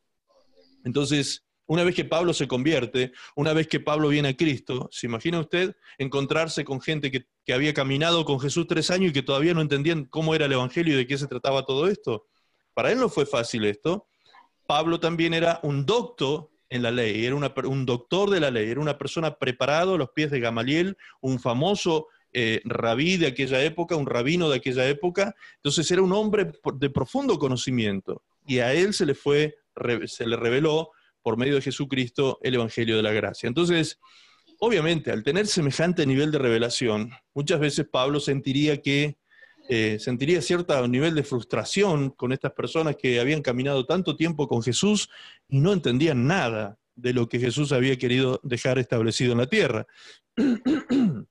Entonces, 0.84 1.46
una 1.66 1.84
vez 1.84 1.96
que 1.96 2.06
Pablo 2.06 2.34
se 2.34 2.48
convierte, 2.48 3.14
una 3.36 3.54
vez 3.54 3.68
que 3.68 3.80
Pablo 3.80 4.10
viene 4.10 4.30
a 4.30 4.36
Cristo, 4.36 4.90
¿se 4.92 5.08
imagina 5.08 5.40
usted 5.40 5.76
encontrarse 5.98 6.66
con 6.66 6.82
gente 6.82 7.12
que, 7.12 7.26
había 7.54 7.74
caminado 7.74 8.26
con 8.26 8.40
Jesús 8.40 8.68
tres 8.68 8.90
años 8.90 9.10
y 9.10 9.14
que 9.14 9.22
todavía 9.22 9.54
no 9.54 9.62
entendían 9.62 10.06
cómo 10.06 10.34
era 10.36 10.46
el 10.46 10.54
Evangelio 10.54 10.94
y 10.94 10.98
de 10.98 11.08
qué 11.08 11.18
se 11.18 11.28
trataba 11.28 11.66
todo 11.66 11.88
esto? 11.88 12.28
Para 12.74 12.92
él 12.92 13.00
no 13.00 13.10
fue 13.10 13.26
fácil 13.26 13.66
esto. 13.66 14.08
Pablo 14.66 15.00
también 15.00 15.34
era 15.34 15.60
un 15.64 15.86
doctor 15.86 16.50
en 16.70 16.82
la 16.82 16.92
ley, 16.92 17.26
era 17.26 17.36
un 17.36 17.86
doctor 17.86 18.30
de 18.30 18.40
la 18.40 18.50
ley, 18.50 18.70
era 18.70 18.80
una 18.80 18.98
persona 18.98 19.36
preparado 19.36 19.96
a 19.96 19.98
los 19.98 20.10
pies 20.10 20.32
de 20.32 20.40
Gamaliel, 20.40 20.98
un 21.22 21.40
famoso 21.40 22.08
eh, 22.32 22.62
rabí 22.66 23.18
de 23.18 23.28
aquella 23.28 23.64
época, 23.64 23.96
un 23.96 24.08
rabino 24.08 24.50
de 24.50 24.58
aquella 24.58 24.88
época. 24.88 25.36
Entonces 25.58 25.90
era 25.92 26.02
un 26.02 26.12
hombre 26.14 26.52
de 26.76 26.90
profundo 26.90 27.38
conocimiento 27.38 28.24
y 28.48 28.60
a 28.60 28.74
él 28.74 28.94
se 28.94 29.06
le 29.06 29.14
fue, 29.14 29.56
se 30.06 30.26
le 30.26 30.36
reveló 30.36 30.92
por 31.22 31.38
medio 31.38 31.56
de 31.56 31.62
Jesucristo 31.62 32.40
el 32.44 32.56
Evangelio 32.56 32.98
de 32.98 33.04
la 33.04 33.12
Gracia. 33.12 33.48
Entonces, 33.48 34.00
obviamente, 34.60 35.12
al 35.12 35.24
tener 35.24 35.48
semejante 35.48 36.06
nivel 36.06 36.32
de 36.32 36.40
revelación, 36.40 37.12
muchas 37.34 37.60
veces 37.60 37.88
Pablo 37.90 38.20
sentiría 38.20 38.82
que 38.82 39.18
eh, 39.70 39.98
sentiría 39.98 40.42
cierto 40.42 40.86
nivel 40.90 41.16
de 41.16 41.24
frustración 41.24 42.10
con 42.10 42.34
estas 42.34 42.52
personas 42.52 42.98
que 42.98 43.22
habían 43.22 43.42
caminado 43.42 43.86
tanto 43.86 44.18
tiempo 44.18 44.48
con 44.48 44.62
Jesús 44.62 45.10
y 45.48 45.60
no 45.60 45.72
entendían 45.72 46.28
nada 46.28 46.78
de 46.96 47.14
lo 47.14 47.30
que 47.30 47.40
Jesús 47.40 47.72
había 47.72 47.98
querido 47.98 48.42
dejar 48.44 48.78
establecido 48.78 49.32
en 49.32 49.38
la 49.38 49.48
tierra. 49.48 49.88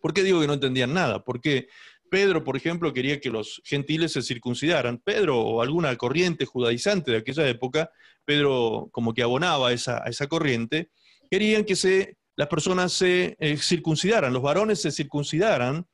¿Por 0.00 0.12
qué 0.12 0.22
digo 0.22 0.40
que 0.40 0.46
no 0.46 0.52
entendían 0.52 0.92
nada? 0.92 1.24
Porque 1.24 1.68
Pedro, 2.10 2.44
por 2.44 2.56
ejemplo, 2.56 2.92
quería 2.92 3.20
que 3.20 3.30
los 3.30 3.60
gentiles 3.64 4.12
se 4.12 4.22
circuncidaran. 4.22 4.98
Pedro 4.98 5.40
o 5.40 5.62
alguna 5.62 5.94
corriente 5.96 6.44
judaizante 6.44 7.10
de 7.10 7.18
aquella 7.18 7.48
época, 7.48 7.90
Pedro 8.24 8.88
como 8.92 9.14
que 9.14 9.22
abonaba 9.22 9.68
a 9.68 9.72
esa, 9.72 9.98
esa 10.06 10.26
corriente, 10.26 10.90
querían 11.30 11.64
que 11.64 11.76
se, 11.76 12.16
las 12.36 12.48
personas 12.48 12.92
se 12.92 13.36
eh, 13.38 13.56
circuncidaran, 13.56 14.32
los 14.32 14.42
varones 14.42 14.80
se 14.80 14.90
circuncidaran, 14.90 15.86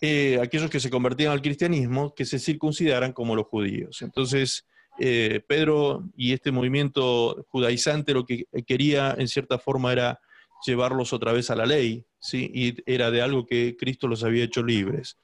eh, 0.00 0.38
aquellos 0.40 0.70
que 0.70 0.80
se 0.80 0.90
convertían 0.90 1.32
al 1.32 1.42
cristianismo, 1.42 2.14
que 2.14 2.24
se 2.24 2.38
circuncidaran 2.38 3.12
como 3.12 3.34
los 3.34 3.46
judíos. 3.46 4.02
Entonces, 4.02 4.66
eh, 5.00 5.42
Pedro 5.46 6.08
y 6.16 6.32
este 6.32 6.50
movimiento 6.52 7.46
judaizante 7.48 8.14
lo 8.14 8.24
que 8.24 8.46
quería 8.66 9.14
en 9.16 9.28
cierta 9.28 9.58
forma 9.58 9.92
era 9.92 10.20
llevarlos 10.66 11.12
otra 11.12 11.32
vez 11.32 11.50
a 11.50 11.56
la 11.56 11.66
ley, 11.66 12.04
¿sí? 12.18 12.50
y 12.52 12.74
era 12.86 13.10
de 13.10 13.22
algo 13.22 13.46
que 13.46 13.76
Cristo 13.78 14.08
los 14.08 14.24
había 14.24 14.44
hecho 14.44 14.62
libres. 14.62 15.16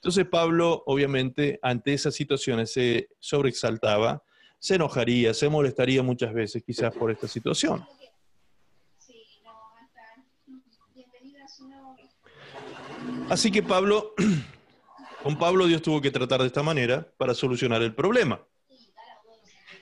Entonces 0.00 0.26
Pablo, 0.26 0.82
obviamente, 0.86 1.58
ante 1.60 1.92
esas 1.92 2.14
situaciones 2.14 2.72
se 2.72 3.10
sobreexaltaba, 3.18 4.22
se 4.58 4.76
enojaría, 4.76 5.34
se 5.34 5.50
molestaría 5.50 6.02
muchas 6.02 6.32
veces 6.32 6.62
quizás 6.64 6.94
por 6.94 7.10
esta 7.10 7.28
situación. 7.28 7.84
Así 13.28 13.52
que 13.52 13.62
Pablo, 13.62 14.14
con 15.22 15.38
Pablo 15.38 15.66
Dios 15.66 15.82
tuvo 15.82 16.00
que 16.00 16.10
tratar 16.10 16.40
de 16.40 16.46
esta 16.46 16.62
manera 16.62 17.06
para 17.18 17.34
solucionar 17.34 17.82
el 17.82 17.94
problema. 17.94 18.42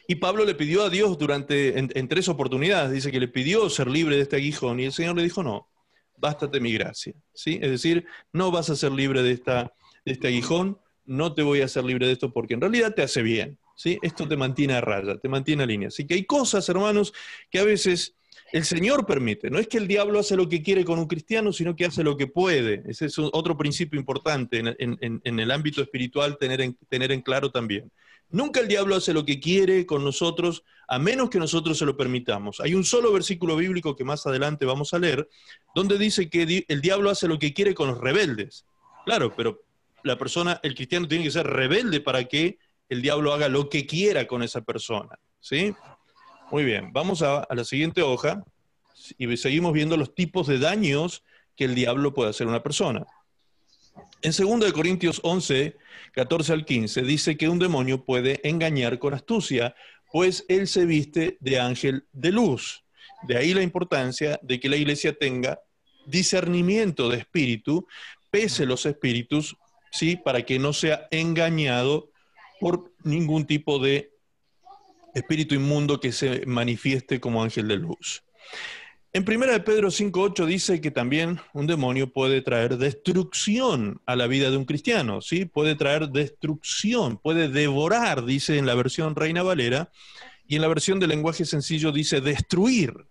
Y 0.09 0.17
Pablo 0.17 0.45
le 0.45 0.57
pidió 0.57 0.83
a 0.83 0.91
Dios 0.91 1.17
durante, 1.17 1.79
en, 1.79 2.09
tres 2.09 2.29
oportunidades, 2.29 2.91
dice 2.91 3.13
que 3.13 3.21
le 3.21 3.29
pidió 3.29 3.71
ser 3.71 3.89
libre 3.89 4.17
de 4.17 4.23
este 4.23 4.37
aguijón 4.37 4.81
y 4.81 4.87
el 4.87 4.93
Señor 4.93 5.15
le 5.15 5.23
dijo, 5.23 5.45
no, 5.45 5.71
bástate 6.17 6.59
mi 6.59 6.73
gracia. 6.73 7.15
¿Sí? 7.33 7.61
Es 7.63 7.71
decir, 7.71 8.05
no 8.33 8.51
vas 8.51 8.69
a 8.71 8.77
ser 8.77 8.91
libre 8.91 9.23
de, 9.23 9.33
esta, 9.33 9.73
de 10.09 10.15
este 10.15 10.29
aguijón, 10.29 10.79
no 11.07 11.33
te 11.35 11.43
voy 11.43 11.63
a 11.63 11.67
hacer 11.67 11.85
libre 11.85 12.07
de 12.07 12.13
esto 12.13 12.33
porque 12.33 12.55
en 12.55 12.61
realidad 12.61 12.95
te 12.95 13.03
hace 13.03 13.23
bien. 13.23 13.59
¿sí? 13.75 13.99
Esto 14.03 14.29
te 14.29 14.37
mantiene 14.37 14.75
a 14.75 14.81
raya, 14.81 15.17
te 15.19 15.29
mantiene 15.29 15.63
a 15.63 15.67
línea. 15.67 15.89
Así 15.89 16.07
que 16.07 16.15
hay 16.15 16.25
cosas, 16.25 16.69
hermanos, 16.69 17.15
que 17.51 17.59
a 17.59 17.65
veces 17.65 18.15
el 18.53 18.65
Señor 18.65 19.07
permite. 19.07 19.51
No 19.51 19.59
es 19.59 19.69
que 19.69 19.79
el 19.79 19.87
diablo 19.87 20.19
hace 20.19 20.37
lo 20.37 20.49
que 20.49 20.63
quiere 20.63 20.85
con 20.85 20.99
un 20.99 21.07
cristiano, 21.07 21.53
sino 21.53 21.77
que 21.77 21.85
hace 21.85 22.03
lo 22.03 22.17
que 22.17 22.27
puede. 22.27 22.83
Ese 22.87 23.07
es 23.07 23.19
otro 23.19 23.57
principio 23.57 23.99
importante 23.99 24.59
en, 24.59 25.23
el 25.25 25.51
ámbito 25.51 25.83
espiritual 25.83 26.39
tener 26.39 26.75
tener 26.89 27.13
en 27.13 27.23
claro 27.23 27.51
también. 27.51 27.91
Nunca 28.31 28.61
el 28.61 28.69
diablo 28.69 28.95
hace 28.95 29.15
lo 29.15 29.25
que 29.25 29.41
quiere 29.41 29.87
con 29.87 30.05
nosotros, 30.05 30.63
a 30.87 30.99
menos 30.99 31.31
que 31.31 31.39
nosotros 31.39 31.79
se 31.79 31.87
lo 31.87 31.97
permitamos. 31.97 32.61
Hay 32.61 32.75
un 32.75 32.85
solo 32.85 33.11
versículo 33.13 33.57
bíblico 33.57 33.97
que 33.97 34.05
más 34.05 34.27
adelante 34.27 34.67
vamos 34.67 34.93
a 34.93 34.99
leer, 34.99 35.29
donde 35.75 35.97
dice 35.97 36.29
que 36.29 36.65
el 36.69 36.81
diablo 36.83 37.09
hace 37.09 37.27
lo 37.27 37.39
que 37.39 37.55
quiere 37.55 37.75
con 37.75 37.89
los 37.89 37.99
rebeldes. 37.99 38.67
Claro, 39.07 39.33
pero 39.35 39.63
la 40.09 40.19
persona, 40.19 40.61
el 40.63 40.75
cristiano 40.75 41.07
tiene 41.07 41.25
que 41.25 41.31
ser 41.31 41.47
rebelde 41.47 42.01
para 42.01 42.25
que 42.25 42.59
el 42.89 43.03
diablo 43.03 43.33
haga 43.33 43.49
lo 43.49 43.69
que 43.69 43.87
quiera 43.87 44.27
con 44.27 44.43
esa 44.43 44.63
persona. 44.63 45.19
¿Sí? 45.41 45.75
Muy 46.51 46.65
bien, 46.65 46.93
vamos 46.93 47.23
a, 47.23 47.41
a 47.41 47.55
la 47.55 47.65
siguiente 47.65 48.03
hoja 48.03 48.43
y 49.17 49.37
seguimos 49.37 49.73
viendo 49.73 49.97
los 49.97 50.15
tipos 50.15 50.47
de 50.47 50.59
daños 50.59 51.23
que 51.57 51.65
el 51.65 51.75
diablo 51.75 52.13
puede 52.13 52.31
hacer 52.31 52.47
a 52.47 52.51
una 52.51 52.63
persona. 52.63 53.07
En 54.23 54.33
2 54.33 54.73
Corintios 54.73 55.21
11, 55.23 55.77
14 56.13 56.53
al 56.53 56.65
15, 56.65 57.03
dice 57.03 57.37
que 57.37 57.49
un 57.49 57.59
demonio 57.59 58.05
puede 58.05 58.41
engañar 58.49 58.99
con 58.99 59.15
astucia, 59.15 59.75
pues 60.13 60.45
él 60.49 60.67
se 60.67 60.87
viste 60.87 61.37
de 61.41 61.61
ángel 61.61 62.07
de 62.13 62.33
luz. 62.33 62.85
De 63.23 63.37
ahí 63.37 63.55
la 63.55 63.63
importancia 63.63 64.39
de 64.43 64.59
que 64.59 64.69
la 64.69 64.77
iglesia 64.77 65.17
tenga 65.17 65.61
discernimiento 66.07 67.09
de 67.09 67.19
espíritu, 67.19 67.87
pese 68.31 68.67
los 68.67 68.87
espíritus, 68.87 69.57
¿sí? 69.91 70.17
Para 70.17 70.43
que 70.43 70.59
no 70.59 70.73
sea 70.73 71.09
engañado 71.11 72.11
por 72.61 72.93
ningún 73.05 73.47
tipo 73.47 73.79
de 73.79 74.13
espíritu 75.15 75.55
inmundo 75.55 76.01
que 76.01 76.13
se 76.13 76.45
manifieste 76.47 77.21
como 77.21 77.43
ángel 77.43 77.69
de 77.69 77.77
luz. 77.77 78.23
En 79.15 79.25
1 79.27 79.47
de 79.47 79.61
Pedro 79.61 79.89
5.8 79.89 80.45
dice 80.45 80.81
que 80.83 80.91
también 80.91 81.41
un 81.55 81.67
demonio 81.67 82.13
puede 82.13 82.43
traer 82.43 82.77
destrucción 82.77 84.03
a 84.05 84.17
la 84.17 84.27
vida 84.27 84.51
de 84.51 84.59
un 84.59 84.67
cristiano, 84.67 85.23
¿sí? 85.23 85.47
Puede 85.47 85.77
traer 85.77 86.11
destrucción, 86.11 87.17
puede 87.17 87.49
devorar, 87.49 88.27
dice 88.27 88.59
en 88.59 88.67
la 88.67 88.75
versión 88.75 89.17
Reina 89.17 89.43
Valera, 89.43 89.91
y 90.47 90.57
en 90.57 90.63
la 90.63 90.69
versión 90.69 91.01
de 91.01 91.07
lenguaje 91.07 91.47
sencillo 91.47 91.91
dice 91.91 92.21
destruir. 92.21 93.08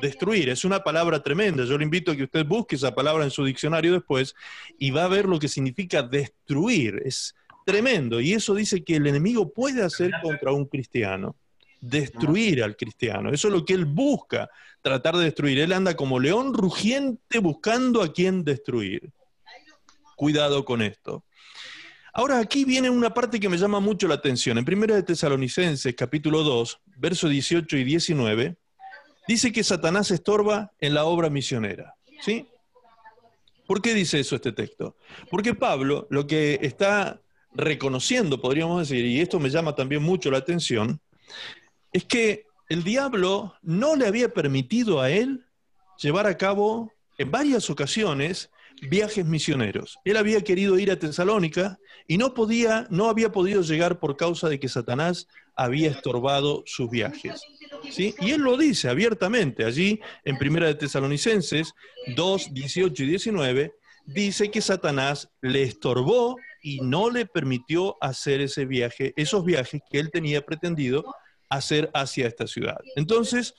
Destruir, 0.00 0.48
es 0.48 0.64
una 0.64 0.82
palabra 0.82 1.22
tremenda. 1.22 1.64
Yo 1.64 1.76
le 1.76 1.84
invito 1.84 2.12
a 2.12 2.16
que 2.16 2.24
usted 2.24 2.46
busque 2.46 2.76
esa 2.76 2.94
palabra 2.94 3.24
en 3.24 3.30
su 3.30 3.44
diccionario 3.44 3.92
después 3.92 4.34
y 4.78 4.90
va 4.90 5.04
a 5.04 5.08
ver 5.08 5.26
lo 5.26 5.38
que 5.38 5.48
significa 5.48 6.02
destruir. 6.02 7.02
Es 7.04 7.34
tremendo. 7.66 8.20
Y 8.20 8.32
eso 8.32 8.54
dice 8.54 8.82
que 8.82 8.96
el 8.96 9.06
enemigo 9.06 9.52
puede 9.52 9.82
hacer 9.82 10.10
contra 10.22 10.52
un 10.52 10.66
cristiano 10.66 11.36
destruir 11.80 12.62
al 12.62 12.76
cristiano. 12.76 13.30
Eso 13.30 13.48
es 13.48 13.54
lo 13.54 13.64
que 13.64 13.72
él 13.72 13.86
busca, 13.86 14.50
tratar 14.82 15.16
de 15.16 15.24
destruir. 15.24 15.58
Él 15.58 15.72
anda 15.72 15.96
como 15.96 16.20
león 16.20 16.54
rugiente 16.54 17.38
buscando 17.38 18.02
a 18.02 18.12
quien 18.12 18.44
destruir. 18.44 19.10
Cuidado 20.16 20.64
con 20.64 20.82
esto. 20.82 21.24
Ahora 22.12 22.38
aquí 22.38 22.64
viene 22.64 22.90
una 22.90 23.14
parte 23.14 23.40
que 23.40 23.48
me 23.48 23.56
llama 23.56 23.80
mucho 23.80 24.08
la 24.08 24.16
atención. 24.16 24.58
En 24.58 24.64
1 24.68 24.94
de 24.94 25.02
Tesalonicenses, 25.02 25.94
capítulo 25.94 26.42
2, 26.42 26.80
versos 26.96 27.30
18 27.30 27.76
y 27.76 27.84
19, 27.84 28.56
dice 29.30 29.52
que 29.52 29.62
Satanás 29.62 30.10
estorba 30.10 30.72
en 30.80 30.92
la 30.92 31.04
obra 31.04 31.30
misionera. 31.30 31.94
¿Sí? 32.20 32.48
¿Por 33.64 33.80
qué 33.80 33.94
dice 33.94 34.18
eso 34.18 34.34
este 34.34 34.50
texto? 34.50 34.96
Porque 35.30 35.54
Pablo 35.54 36.08
lo 36.10 36.26
que 36.26 36.58
está 36.62 37.20
reconociendo, 37.54 38.40
podríamos 38.40 38.80
decir, 38.80 39.04
y 39.04 39.20
esto 39.20 39.38
me 39.38 39.48
llama 39.48 39.76
también 39.76 40.02
mucho 40.02 40.32
la 40.32 40.38
atención, 40.38 41.00
es 41.92 42.04
que 42.06 42.46
el 42.68 42.82
diablo 42.82 43.54
no 43.62 43.94
le 43.94 44.08
había 44.08 44.30
permitido 44.30 45.00
a 45.00 45.10
él 45.10 45.46
llevar 46.02 46.26
a 46.26 46.36
cabo 46.36 46.92
en 47.16 47.30
varias 47.30 47.70
ocasiones 47.70 48.50
viajes 48.88 49.24
misioneros. 49.26 49.98
Él 50.04 50.16
había 50.16 50.42
querido 50.42 50.78
ir 50.78 50.90
a 50.90 50.98
Tesalónica 50.98 51.78
y 52.06 52.18
no 52.18 52.34
podía, 52.34 52.86
no 52.90 53.08
había 53.08 53.32
podido 53.32 53.62
llegar 53.62 53.98
por 53.98 54.16
causa 54.16 54.48
de 54.48 54.58
que 54.58 54.68
Satanás 54.68 55.26
había 55.54 55.90
estorbado 55.90 56.62
sus 56.66 56.90
viajes. 56.90 57.42
¿sí? 57.90 58.14
Y 58.20 58.30
él 58.30 58.42
lo 58.42 58.56
dice 58.56 58.88
abiertamente 58.88 59.64
allí 59.64 60.00
en 60.24 60.38
Primera 60.38 60.66
de 60.66 60.74
Tesalonicenses 60.74 61.74
2, 62.16 62.54
18 62.54 63.02
y 63.02 63.06
19, 63.06 63.74
dice 64.06 64.50
que 64.50 64.60
Satanás 64.60 65.30
le 65.40 65.62
estorbó 65.62 66.36
y 66.62 66.80
no 66.80 67.10
le 67.10 67.26
permitió 67.26 67.96
hacer 68.00 68.40
ese 68.40 68.66
viaje, 68.66 69.12
esos 69.16 69.44
viajes 69.44 69.80
que 69.90 69.98
él 69.98 70.10
tenía 70.10 70.44
pretendido 70.44 71.04
hacer 71.48 71.90
hacia 71.94 72.26
esta 72.26 72.46
ciudad. 72.46 72.78
Entonces, 72.96 73.54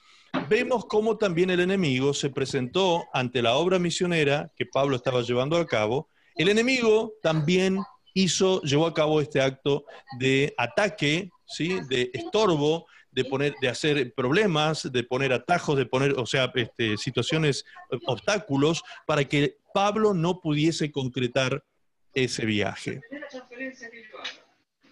vemos 0.50 0.86
cómo 0.86 1.18
también 1.18 1.50
el 1.50 1.60
enemigo 1.60 2.14
se 2.14 2.30
presentó 2.30 3.06
ante 3.14 3.42
la 3.42 3.56
obra 3.56 3.80
misionera 3.80 4.52
que 4.56 4.66
Pablo 4.66 4.96
estaba 4.96 5.22
llevando 5.22 5.58
a 5.58 5.66
cabo. 5.66 6.10
El 6.36 6.50
enemigo 6.50 7.14
también 7.22 7.80
hizo, 8.14 8.62
llevó 8.62 8.88
a 8.88 8.94
cabo 8.94 9.22
este 9.22 9.42
acto 9.42 9.86
de 10.20 10.54
ataque, 10.58 11.30
¿sí? 11.46 11.80
de 11.90 12.12
estorbo, 12.14 12.86
de 13.12 13.26
poner, 13.26 13.54
de 13.62 13.68
hacer 13.68 14.14
problemas, 14.14 14.90
de 14.92 15.04
poner 15.04 15.34
atajos, 15.34 15.78
de 15.78 15.86
poner, 15.86 16.14
o 16.18 16.26
sea, 16.26 16.52
este, 16.56 16.98
situaciones, 16.98 17.66
obstáculos, 18.06 18.84
para 19.06 19.26
que 19.26 19.58
Pablo 19.74 20.14
no 20.14 20.40
pudiese 20.40 20.92
concretar 20.92 21.64
ese 22.14 22.46
viaje. 22.46 23.02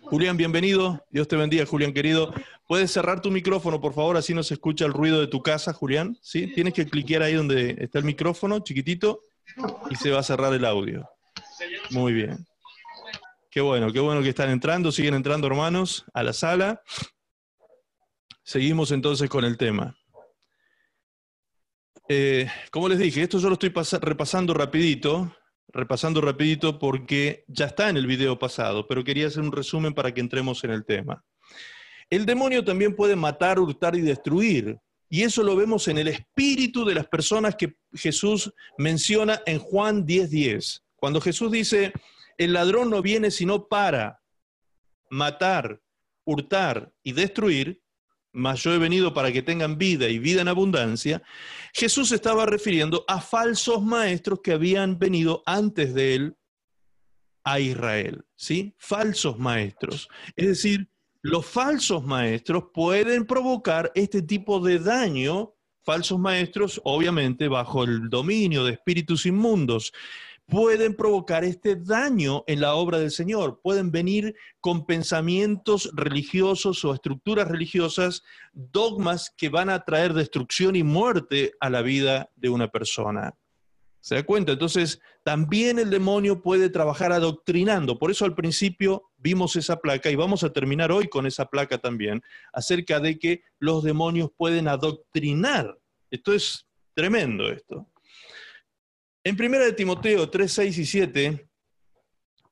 Julián, 0.09 0.37
bienvenido. 0.37 1.05
Dios 1.11 1.27
te 1.27 1.35
bendiga, 1.35 1.67
Julián 1.67 1.93
querido. 1.93 2.33
¿Puedes 2.67 2.89
cerrar 2.89 3.21
tu 3.21 3.29
micrófono, 3.29 3.79
por 3.79 3.93
favor? 3.93 4.17
Así 4.17 4.33
no 4.33 4.41
se 4.41 4.55
escucha 4.55 4.85
el 4.85 4.93
ruido 4.93 5.19
de 5.19 5.27
tu 5.27 5.43
casa, 5.43 5.71
Julián. 5.71 6.17
¿Sí? 6.23 6.47
Tienes 6.47 6.73
que 6.73 6.87
cliquear 6.87 7.21
ahí 7.21 7.35
donde 7.35 7.75
está 7.79 7.99
el 7.99 8.05
micrófono, 8.05 8.59
chiquitito, 8.61 9.21
y 9.91 9.95
se 9.95 10.09
va 10.09 10.19
a 10.19 10.23
cerrar 10.23 10.51
el 10.55 10.65
audio. 10.65 11.07
Muy 11.91 12.13
bien. 12.13 12.47
Qué 13.51 13.61
bueno, 13.61 13.93
qué 13.93 13.99
bueno 13.99 14.23
que 14.23 14.29
están 14.29 14.49
entrando. 14.49 14.91
Siguen 14.91 15.13
entrando, 15.13 15.45
hermanos, 15.45 16.05
a 16.11 16.23
la 16.23 16.33
sala. 16.33 16.81
Seguimos 18.41 18.89
entonces 18.91 19.29
con 19.29 19.45
el 19.45 19.57
tema. 19.57 19.95
Eh, 22.07 22.49
como 22.71 22.89
les 22.89 22.97
dije, 22.97 23.21
esto 23.21 23.37
yo 23.37 23.47
lo 23.47 23.53
estoy 23.53 23.71
repasando 24.01 24.55
rapidito, 24.55 25.35
repasando 25.71 26.21
rapidito 26.21 26.79
porque 26.79 27.43
ya 27.47 27.65
está 27.65 27.89
en 27.89 27.97
el 27.97 28.07
video 28.07 28.37
pasado, 28.37 28.87
pero 28.87 29.03
quería 29.03 29.27
hacer 29.27 29.43
un 29.43 29.51
resumen 29.51 29.93
para 29.93 30.13
que 30.13 30.21
entremos 30.21 30.63
en 30.63 30.71
el 30.71 30.85
tema. 30.85 31.23
El 32.09 32.25
demonio 32.25 32.63
también 32.63 32.95
puede 32.95 33.15
matar, 33.15 33.59
hurtar 33.59 33.95
y 33.95 34.01
destruir. 34.01 34.79
Y 35.09 35.23
eso 35.23 35.43
lo 35.43 35.55
vemos 35.55 35.87
en 35.87 35.97
el 35.97 36.07
espíritu 36.07 36.85
de 36.85 36.95
las 36.95 37.07
personas 37.07 37.55
que 37.55 37.75
Jesús 37.93 38.53
menciona 38.77 39.41
en 39.45 39.59
Juan 39.59 40.05
10:10. 40.05 40.83
Cuando 40.95 41.21
Jesús 41.21 41.51
dice, 41.51 41.93
el 42.37 42.53
ladrón 42.53 42.89
no 42.89 43.01
viene 43.01 43.31
sino 43.31 43.67
para 43.67 44.21
matar, 45.09 45.81
hurtar 46.25 46.91
y 47.03 47.13
destruir, 47.13 47.81
mas 48.31 48.61
yo 48.61 48.73
he 48.73 48.77
venido 48.77 49.13
para 49.13 49.31
que 49.31 49.41
tengan 49.41 49.77
vida 49.77 50.07
y 50.07 50.19
vida 50.19 50.41
en 50.41 50.47
abundancia, 50.47 51.21
Jesús 51.73 52.11
estaba 52.11 52.45
refiriendo 52.45 53.03
a 53.07 53.21
falsos 53.21 53.81
maestros 53.81 54.39
que 54.43 54.53
habían 54.53 54.99
venido 54.99 55.43
antes 55.45 55.93
de 55.93 56.15
él 56.15 56.37
a 57.43 57.59
Israel, 57.59 58.25
¿sí? 58.35 58.75
Falsos 58.77 59.39
maestros. 59.39 60.07
Es 60.35 60.47
decir, 60.47 60.89
los 61.21 61.45
falsos 61.45 62.03
maestros 62.03 62.65
pueden 62.73 63.25
provocar 63.25 63.91
este 63.95 64.21
tipo 64.21 64.59
de 64.59 64.79
daño, 64.79 65.55
falsos 65.83 66.19
maestros, 66.19 66.79
obviamente 66.83 67.47
bajo 67.47 67.83
el 67.83 68.09
dominio 68.09 68.63
de 68.63 68.73
espíritus 68.73 69.25
inmundos 69.25 69.91
pueden 70.49 70.95
provocar 70.95 71.43
este 71.43 71.75
daño 71.75 72.43
en 72.47 72.61
la 72.61 72.73
obra 72.73 72.97
del 72.97 73.11
Señor, 73.11 73.61
pueden 73.61 73.91
venir 73.91 74.35
con 74.59 74.85
pensamientos 74.85 75.91
religiosos 75.93 76.83
o 76.83 76.93
estructuras 76.93 77.47
religiosas, 77.47 78.23
dogmas 78.53 79.33
que 79.37 79.49
van 79.49 79.69
a 79.69 79.85
traer 79.85 80.13
destrucción 80.13 80.75
y 80.75 80.83
muerte 80.83 81.53
a 81.59 81.69
la 81.69 81.81
vida 81.81 82.29
de 82.35 82.49
una 82.49 82.67
persona. 82.67 83.35
¿Se 84.01 84.15
da 84.15 84.23
cuenta? 84.23 84.53
Entonces, 84.53 85.01
también 85.23 85.77
el 85.77 85.89
demonio 85.89 86.41
puede 86.41 86.69
trabajar 86.69 87.11
adoctrinando. 87.11 87.99
Por 87.99 88.09
eso 88.09 88.25
al 88.25 88.33
principio 88.33 89.11
vimos 89.17 89.55
esa 89.55 89.79
placa 89.79 90.09
y 90.09 90.15
vamos 90.15 90.43
a 90.43 90.53
terminar 90.53 90.91
hoy 90.91 91.09
con 91.09 91.27
esa 91.27 91.45
placa 91.45 91.77
también, 91.77 92.21
acerca 92.53 92.99
de 92.99 93.19
que 93.19 93.43
los 93.59 93.83
demonios 93.83 94.31
pueden 94.35 94.67
adoctrinar. 94.67 95.77
Esto 96.09 96.33
es 96.33 96.65
tremendo 96.95 97.49
esto. 97.49 97.87
En 99.23 99.35
1 99.39 99.59
de 99.59 99.73
Timoteo 99.73 100.29
3, 100.29 100.51
6 100.51 100.77
y 100.77 100.85
7 100.85 101.49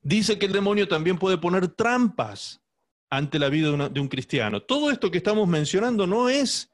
dice 0.01 0.37
que 0.37 0.45
el 0.45 0.51
demonio 0.51 0.87
también 0.87 1.17
puede 1.17 1.37
poner 1.37 1.69
trampas 1.69 2.61
ante 3.09 3.39
la 3.39 3.49
vida 3.49 3.89
de, 3.89 3.99
un 3.99 4.07
cristiano. 4.07 4.61
Todo 4.61 4.91
esto 4.91 5.09
que 5.09 5.17
estamos 5.17 5.47
mencionando 5.47 6.05
no 6.05 6.29
es 6.29 6.69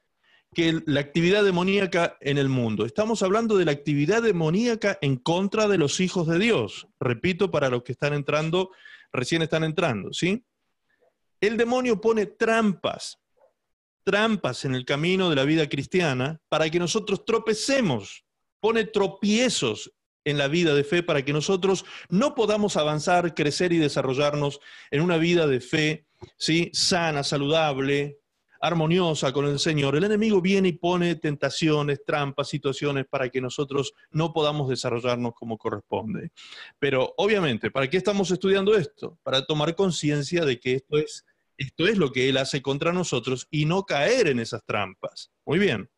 que 0.56 0.82
la 0.86 1.00
actividad 1.00 1.44
demoníaca 1.44 2.18
en 2.22 2.38
el 2.38 2.50
mundo. 2.50 2.86
Estamos 2.86 3.24
hablando 3.24 3.58
de 3.58 3.66
la 3.66 3.72
actividad 3.72 4.22
demoníaca 4.22 4.98
en 5.02 5.18
contra 5.18 5.68
de 5.68 5.78
los 5.78 6.00
hijos 6.00 6.28
de 6.28 6.40
Dios. 6.40 6.88
Repito, 7.00 7.52
para 7.52 7.70
los 7.70 7.84
que 7.84 7.92
están 7.92 8.14
entrando, 8.14 8.72
recién 9.12 9.42
están 9.42 9.64
entrando, 9.64 10.14
¿sí? 10.14 10.44
El 11.40 11.58
demonio 11.58 12.00
pone 12.00 12.26
trampas, 12.26 13.20
trampas 14.04 14.66
en 14.66 14.76
el 14.76 14.86
camino 14.86 15.30
de 15.30 15.36
la 15.36 15.44
vida 15.44 15.68
cristiana 15.68 16.40
para 16.50 16.70
que 16.70 16.80
nosotros 16.80 17.26
tropecemos 17.26 18.24
pone 18.64 18.86
tropiezos 18.86 19.92
en 20.24 20.38
la 20.38 20.48
vida 20.48 20.74
de 20.74 20.86
fe 20.86 21.04
para 21.04 21.26
que 21.26 21.34
nosotros 21.34 21.84
no 22.08 22.34
podamos 22.34 22.78
avanzar, 22.78 23.36
crecer 23.36 23.74
y 23.74 23.78
desarrollarnos 23.78 24.62
en 24.90 25.02
una 25.02 25.18
vida 25.18 25.48
de 25.48 25.60
fe, 25.60 26.06
¿sí? 26.38 26.72
sana, 26.72 27.24
saludable, 27.24 28.20
armoniosa 28.62 29.34
con 29.34 29.48
el 29.48 29.60
Señor. 29.60 29.98
El 29.98 30.06
enemigo 30.06 30.40
viene 30.40 30.70
y 30.70 30.78
pone 30.78 31.16
tentaciones, 31.16 32.06
trampas, 32.06 32.48
situaciones 32.48 33.06
para 33.06 33.28
que 33.28 33.42
nosotros 33.42 33.92
no 34.12 34.32
podamos 34.32 34.70
desarrollarnos 34.70 35.34
como 35.34 35.58
corresponde. 35.58 36.32
Pero 36.80 37.14
obviamente, 37.18 37.70
¿para 37.70 37.90
qué 37.90 37.98
estamos 37.98 38.32
estudiando 38.32 38.78
esto? 38.78 39.20
Para 39.24 39.46
tomar 39.46 39.76
conciencia 39.76 40.46
de 40.46 40.62
que 40.62 40.76
esto 40.76 40.98
es, 40.98 41.26
esto 41.58 41.86
es 41.86 41.98
lo 41.98 42.14
que 42.14 42.30
Él 42.30 42.38
hace 42.38 42.62
contra 42.62 42.94
nosotros 42.94 43.46
y 43.52 43.66
no 43.66 43.84
caer 43.84 44.28
en 44.28 44.40
esas 44.40 44.64
trampas. 44.64 45.34
Muy 45.44 45.60
bien. 45.60 45.90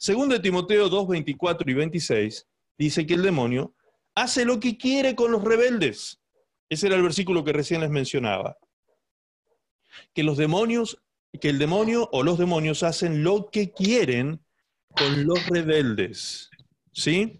Segundo 0.00 0.34
de 0.34 0.40
Timoteo 0.40 0.88
2, 0.88 1.08
24 1.08 1.70
y 1.70 1.74
26 1.74 2.48
dice 2.78 3.06
que 3.06 3.12
el 3.12 3.22
demonio 3.22 3.74
hace 4.14 4.46
lo 4.46 4.58
que 4.58 4.78
quiere 4.78 5.14
con 5.14 5.30
los 5.30 5.44
rebeldes. 5.44 6.22
Ese 6.70 6.86
era 6.86 6.96
el 6.96 7.02
versículo 7.02 7.44
que 7.44 7.52
recién 7.52 7.82
les 7.82 7.90
mencionaba. 7.90 8.56
Que 10.14 10.22
los 10.22 10.38
demonios, 10.38 11.02
que 11.38 11.50
el 11.50 11.58
demonio 11.58 12.08
o 12.12 12.22
los 12.22 12.38
demonios 12.38 12.82
hacen 12.82 13.22
lo 13.22 13.50
que 13.50 13.72
quieren 13.72 14.42
con 14.88 15.26
los 15.26 15.46
rebeldes. 15.48 16.48
¿Sí? 16.92 17.38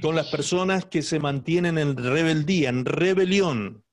Con 0.00 0.14
las 0.14 0.28
personas 0.28 0.84
que 0.84 1.02
se 1.02 1.18
mantienen 1.18 1.76
en 1.76 1.96
rebeldía, 1.96 2.68
en 2.68 2.84
rebelión. 2.84 3.84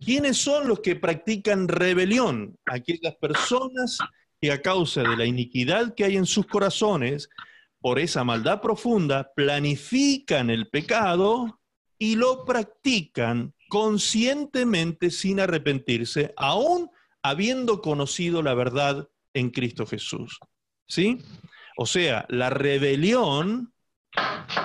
¿Quiénes 0.00 0.38
son 0.38 0.68
los 0.68 0.80
que 0.80 0.96
practican 0.96 1.68
rebelión? 1.68 2.58
Aquellas 2.64 3.14
personas 3.16 3.98
que 4.42 4.50
a 4.50 4.60
causa 4.60 5.04
de 5.04 5.16
la 5.16 5.24
iniquidad 5.24 5.94
que 5.94 6.02
hay 6.04 6.16
en 6.16 6.26
sus 6.26 6.46
corazones, 6.46 7.30
por 7.80 8.00
esa 8.00 8.24
maldad 8.24 8.60
profunda, 8.60 9.32
planifican 9.36 10.50
el 10.50 10.68
pecado 10.68 11.60
y 11.96 12.16
lo 12.16 12.44
practican 12.44 13.54
conscientemente 13.68 15.12
sin 15.12 15.38
arrepentirse, 15.38 16.34
aún 16.36 16.90
habiendo 17.22 17.80
conocido 17.80 18.42
la 18.42 18.54
verdad 18.54 19.08
en 19.32 19.50
Cristo 19.50 19.86
Jesús. 19.86 20.40
¿Sí? 20.88 21.22
O 21.76 21.86
sea, 21.86 22.26
la 22.28 22.50
rebelión, 22.50 23.72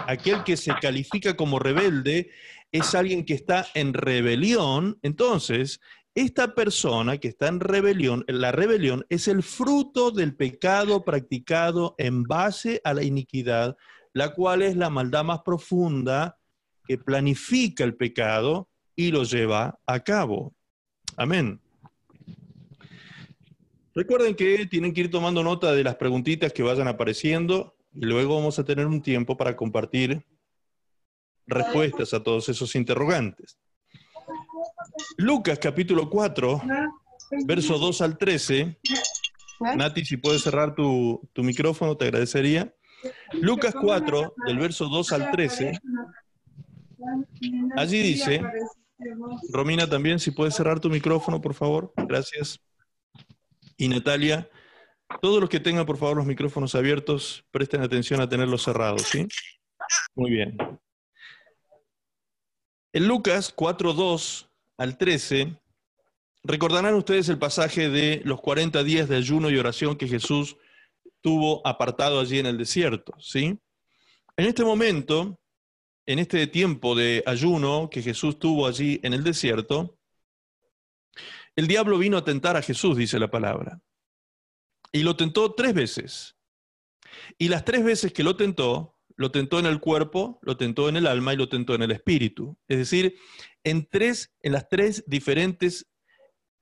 aquel 0.07 0.43
que 0.43 0.57
se 0.57 0.73
califica 0.81 1.37
como 1.37 1.59
rebelde, 1.59 2.31
es 2.71 2.95
alguien 2.95 3.25
que 3.25 3.35
está 3.35 3.67
en 3.75 3.93
rebelión, 3.93 4.97
entonces 5.03 5.79
esta 6.17 6.55
persona 6.55 7.19
que 7.19 7.27
está 7.27 7.47
en 7.47 7.59
rebelión, 7.59 8.25
la 8.27 8.51
rebelión 8.51 9.05
es 9.07 9.27
el 9.27 9.43
fruto 9.43 10.09
del 10.09 10.35
pecado 10.35 11.05
practicado 11.05 11.93
en 11.99 12.23
base 12.23 12.81
a 12.83 12.95
la 12.95 13.03
iniquidad, 13.03 13.77
la 14.13 14.33
cual 14.33 14.63
es 14.63 14.75
la 14.75 14.89
maldad 14.89 15.23
más 15.23 15.41
profunda 15.41 16.39
que 16.87 16.97
planifica 16.97 17.83
el 17.83 17.95
pecado 17.95 18.67
y 18.95 19.11
lo 19.11 19.25
lleva 19.25 19.77
a 19.85 19.99
cabo. 19.99 20.55
Amén. 21.17 21.61
Recuerden 23.93 24.33
que 24.33 24.65
tienen 24.65 24.95
que 24.95 25.01
ir 25.01 25.11
tomando 25.11 25.43
nota 25.43 25.71
de 25.71 25.83
las 25.83 25.97
preguntitas 25.97 26.51
que 26.51 26.63
vayan 26.63 26.87
apareciendo 26.87 27.75
y 27.93 28.05
luego 28.07 28.37
vamos 28.37 28.57
a 28.57 28.65
tener 28.65 28.87
un 28.87 29.03
tiempo 29.03 29.37
para 29.37 29.55
compartir 29.55 30.25
respuestas 31.45 32.11
a 32.15 32.23
todos 32.23 32.49
esos 32.49 32.75
interrogantes. 32.75 33.59
Lucas 35.17 35.59
capítulo 35.59 36.09
4, 36.09 36.61
verso 37.45 37.77
2 37.77 38.01
al 38.01 38.17
13. 38.17 38.79
Nati, 39.75 40.05
si 40.05 40.17
puedes 40.17 40.43
cerrar 40.43 40.75
tu, 40.75 41.21
micrófono, 41.37 41.97
te 41.97 42.05
agradecería. 42.05 42.73
Lucas 43.33 43.73
4, 43.79 44.35
del 44.45 44.59
verso 44.59 44.87
2 44.87 45.11
al 45.13 45.31
13. 45.31 45.79
Allí 47.75 48.01
dice, 48.01 48.41
Romina 49.51 49.89
también, 49.89 50.19
si 50.19 50.31
puedes 50.31 50.55
cerrar 50.55 50.79
tu 50.79 50.89
micrófono, 50.89 51.41
por 51.41 51.53
favor. 51.53 51.93
Gracias. 51.95 52.59
Y 53.77 53.87
Natalia, 53.87 54.49
todos 55.21 55.39
los 55.39 55.49
que 55.49 55.59
tengan, 55.59 55.85
por 55.85 55.97
favor, 55.97 56.17
los 56.17 56.25
micrófonos 56.25 56.75
abiertos, 56.75 57.45
presten 57.51 57.81
atención 57.81 58.21
a 58.21 58.29
tenerlos 58.29 58.63
cerrados, 58.63 59.03
¿sí? 59.03 59.27
Muy 60.15 60.31
bien. 60.31 60.57
En 62.93 63.07
Lucas 63.07 63.53
4, 63.55 63.93
2 63.93 64.46
al 64.77 64.97
13, 64.97 65.59
recordarán 66.43 66.95
ustedes 66.95 67.29
el 67.29 67.37
pasaje 67.37 67.89
de 67.89 68.21
los 68.23 68.39
40 68.41 68.83
días 68.83 69.09
de 69.09 69.17
ayuno 69.17 69.49
y 69.49 69.57
oración 69.57 69.97
que 69.97 70.07
Jesús 70.07 70.57
tuvo 71.21 71.65
apartado 71.65 72.19
allí 72.19 72.39
en 72.39 72.45
el 72.45 72.57
desierto, 72.57 73.13
¿sí? 73.19 73.59
En 74.37 74.45
este 74.45 74.63
momento, 74.63 75.39
en 76.05 76.19
este 76.19 76.45
tiempo 76.47 76.95
de 76.95 77.23
ayuno 77.25 77.89
que 77.89 78.01
Jesús 78.01 78.39
tuvo 78.39 78.67
allí 78.67 78.99
en 79.03 79.13
el 79.13 79.23
desierto, 79.23 79.97
el 81.55 81.67
diablo 81.67 81.97
vino 81.97 82.17
a 82.17 82.23
tentar 82.23 82.55
a 82.55 82.61
Jesús, 82.61 82.95
dice 82.95 83.17
la 83.19 83.31
palabra. 83.31 83.81
Y 84.91 85.01
lo 85.01 85.15
tentó 85.15 85.53
tres 85.55 85.73
veces. 85.73 86.37
Y 87.39 87.49
las 87.49 87.65
tres 87.65 87.83
veces 87.83 88.13
que 88.13 88.23
lo 88.23 88.35
tentó, 88.35 88.97
lo 89.15 89.31
tentó 89.31 89.57
en 89.57 89.65
el 89.65 89.79
cuerpo, 89.79 90.39
lo 90.43 90.55
tentó 90.55 90.87
en 90.87 90.97
el 90.97 91.07
alma 91.07 91.33
y 91.33 91.37
lo 91.37 91.49
tentó 91.49 91.73
en 91.73 91.81
el 91.81 91.91
espíritu. 91.91 92.55
Es 92.67 92.77
decir, 92.77 93.17
en, 93.69 93.87
las 94.53 94.69
tres 94.69 95.03
diferentes 95.07 95.87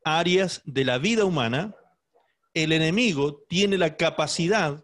áreas 0.03 0.61
de 0.65 0.85
la 0.85 0.97
vida 0.97 1.25
humana, 1.25 1.75
el 2.53 2.71
enemigo 2.71 3.43
tiene 3.47 3.77
la 3.77 3.97
capacidad 3.97 4.83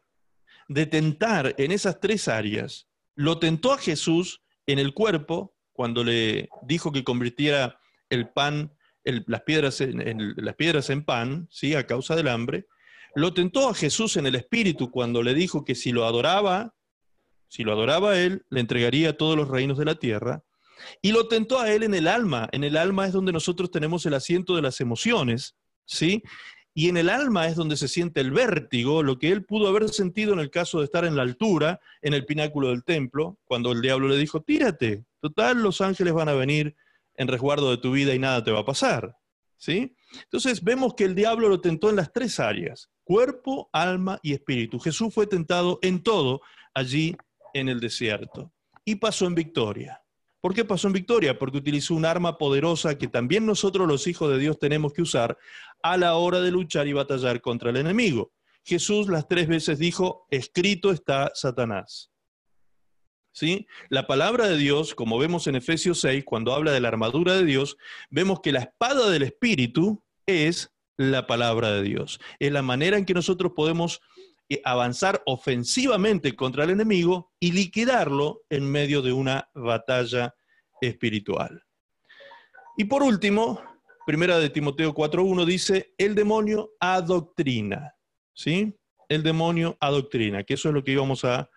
de 0.67 0.86
tentar 0.86 1.55
en 1.57 1.72
esas 1.72 1.99
tres 1.99 2.28
áreas. 2.28 2.88
Lo 3.15 3.39
tentó 3.39 3.74
a 3.74 3.78
Jesús 3.78 4.41
en 4.67 4.80
el 4.80 4.93
cuerpo, 4.93 5.55
cuando 5.74 6.03
le 6.03 6.49
dijo 6.63 6.91
que 6.91 7.03
convirtiera 7.03 7.80
el 8.09 8.30
pan, 8.30 8.74
las, 9.03 9.41
piedras 9.41 9.82
en, 9.82 10.34
las 10.38 10.55
piedras 10.55 10.89
en 10.89 11.03
pan, 11.03 11.47
¿sí? 11.49 11.76
a 11.76 11.88
causa 11.88 12.15
del 12.15 12.28
hambre. 12.28 12.67
Lo 13.15 13.34
tentó 13.34 13.69
a 13.69 13.74
Jesús 13.74 14.15
en 14.17 14.26
el 14.26 14.36
espíritu 14.36 14.91
cuando 14.91 15.24
le 15.24 15.34
dijo 15.34 15.65
que 15.65 15.76
si 15.76 15.91
lo 15.91 16.05
adoraba, 16.05 16.76
si 17.47 17.63
lo 17.63 17.74
adoraba 17.74 18.11
a 18.11 18.19
él, 18.19 18.45
le 18.49 18.59
entregaría 18.59 19.17
todos 19.17 19.36
los 19.36 19.49
reinos 19.49 19.78
de 19.78 19.86
la 19.86 19.95
tierra. 19.95 20.43
Y 21.02 21.12
lo 21.12 21.28
tentó 21.28 21.60
a 21.60 21.72
él 21.72 21.84
en 21.84 21.94
el 21.94 22.08
alma. 22.08 22.50
En 22.52 22.64
el 22.64 22.78
alma 22.78 23.06
es 23.08 23.14
donde 23.14 23.32
nosotros 23.32 23.72
tenemos 23.72 24.06
el 24.06 24.14
asiento 24.14 24.56
de 24.56 24.62
las 24.62 24.82
emociones, 24.82 25.56
¿sí? 25.86 26.24
Y 26.74 26.88
en 26.88 26.98
el 26.98 27.10
alma 27.10 27.48
es 27.48 27.56
donde 27.56 27.76
se 27.76 27.88
siente 27.88 28.22
el 28.22 28.32
vértigo, 28.32 29.04
lo 29.04 29.20
que 29.20 29.30
él 29.30 29.44
pudo 29.44 29.68
haber 29.68 29.90
sentido 29.90 30.34
en 30.34 30.40
el 30.40 30.50
caso 30.50 30.80
de 30.80 30.86
estar 30.86 31.04
en 31.04 31.18
la 31.18 31.24
altura, 31.24 31.82
en 32.02 32.14
el 32.14 32.26
pináculo 32.26 32.70
del 32.70 32.84
templo, 32.84 33.38
cuando 33.44 33.74
el 33.74 33.82
diablo 33.82 34.08
le 34.08 34.18
dijo, 34.18 34.42
tírate, 34.42 35.04
total, 35.20 35.62
los 35.62 35.82
ángeles 35.82 36.14
van 36.14 36.30
a 36.30 36.34
venir 36.34 36.76
en 37.16 37.28
resguardo 37.28 37.72
de 37.72 37.78
tu 37.78 37.92
vida 37.92 38.16
y 38.16 38.20
nada 38.20 38.44
te 38.44 38.52
va 38.52 38.62
a 38.62 38.66
pasar. 38.66 39.18
¿Sí? 39.58 39.96
Entonces 40.24 40.64
vemos 40.64 40.96
que 40.96 41.04
el 41.04 41.14
diablo 41.14 41.48
lo 41.48 41.62
tentó 41.62 41.92
en 41.92 41.98
las 41.98 42.12
tres 42.12 42.40
áreas, 42.40 42.90
cuerpo, 43.04 43.70
alma 43.72 44.20
y 44.24 44.34
espíritu. 44.34 44.80
Jesús 44.80 45.14
fue 45.14 45.28
tentado 45.28 45.78
en 45.84 46.02
todo 46.02 46.42
allí 46.74 47.16
en 47.54 47.70
el 47.70 47.80
desierto 47.80 48.52
y 48.86 48.96
pasó 48.96 49.26
en 49.28 49.36
victoria. 49.36 50.01
¿Por 50.42 50.56
qué 50.56 50.66
pasó 50.66 50.88
en 50.88 50.94
victoria? 50.94 51.38
Porque 51.38 51.60
utilizó 51.60 51.94
un 51.94 52.04
arma 52.04 52.38
poderosa 52.39 52.98
que 52.98 53.08
también 53.08 53.46
nosotros 53.46 53.88
los 53.88 54.08
hijos 54.08 54.32
de 54.32 54.39
Dios 54.39 54.58
tenemos 54.58 54.92
que 54.92 55.04
usar 55.04 55.38
a 55.84 55.98
la 55.98 56.16
hora 56.16 56.42
de 56.42 56.50
luchar 56.50 56.88
y 56.88 56.94
batallar 56.94 57.42
contra 57.42 57.70
el 57.70 57.78
enemigo. 57.78 58.32
Jesús 58.64 59.08
las 59.08 59.28
tres 59.28 59.48
veces 59.48 59.78
dijo, 59.78 60.28
escrito 60.32 60.92
está 60.92 61.32
Satanás. 61.36 62.12
¿Sí? 63.34 63.68
La 63.89 64.08
palabra 64.08 64.48
de 64.48 64.58
Dios, 64.58 64.94
como 64.94 65.18
vemos 65.18 65.48
en 65.48 65.56
Efesios 65.56 66.02
6, 66.02 66.26
cuando 66.26 66.54
habla 66.54 66.72
de 66.72 66.82
la 66.82 66.89
armadura 66.89 67.36
de 67.36 67.46
Dios, 67.46 67.78
vemos 68.10 68.42
que 68.42 68.52
la 68.52 68.60
espada 68.60 69.10
del 69.10 69.24
Espíritu 69.24 70.04
es 70.26 70.74
la 70.98 71.28
palabra 71.28 71.72
de 71.72 71.84
Dios. 71.84 72.20
Es 72.39 72.52
la 72.52 72.62
manera 72.62 72.98
en 72.98 73.06
que 73.06 73.14
nosotros 73.14 73.54
podemos 73.56 74.02
avanzar 74.64 75.22
ofensivamente 75.26 76.36
contra 76.36 76.64
el 76.64 76.72
enemigo 76.72 77.32
y 77.39 77.52
liquidarlo 77.52 78.43
en 78.49 78.70
medio 78.70 79.02
de 79.02 79.14
una 79.14 79.49
batalla 79.54 80.36
espiritual. 80.82 81.64
Y 82.78 82.86
por 82.86 83.04
último, 83.04 83.62
primera 84.06 84.39
de 84.39 84.49
Timoteo 84.49 84.93
4.1 84.93 85.45
dice, 85.45 85.93
el 85.97 86.16
demonio 86.16 86.72
adoctrina, 86.80 87.95
¿sí? 88.34 88.76
El 89.08 89.24
demonio 89.24 89.78
adoctrina, 89.80 90.43
que 90.43 90.56
eso 90.56 90.70
es 90.70 90.74
lo 90.74 90.84
que 90.84 90.91
íbamos 90.91 91.24
a, 91.26 91.49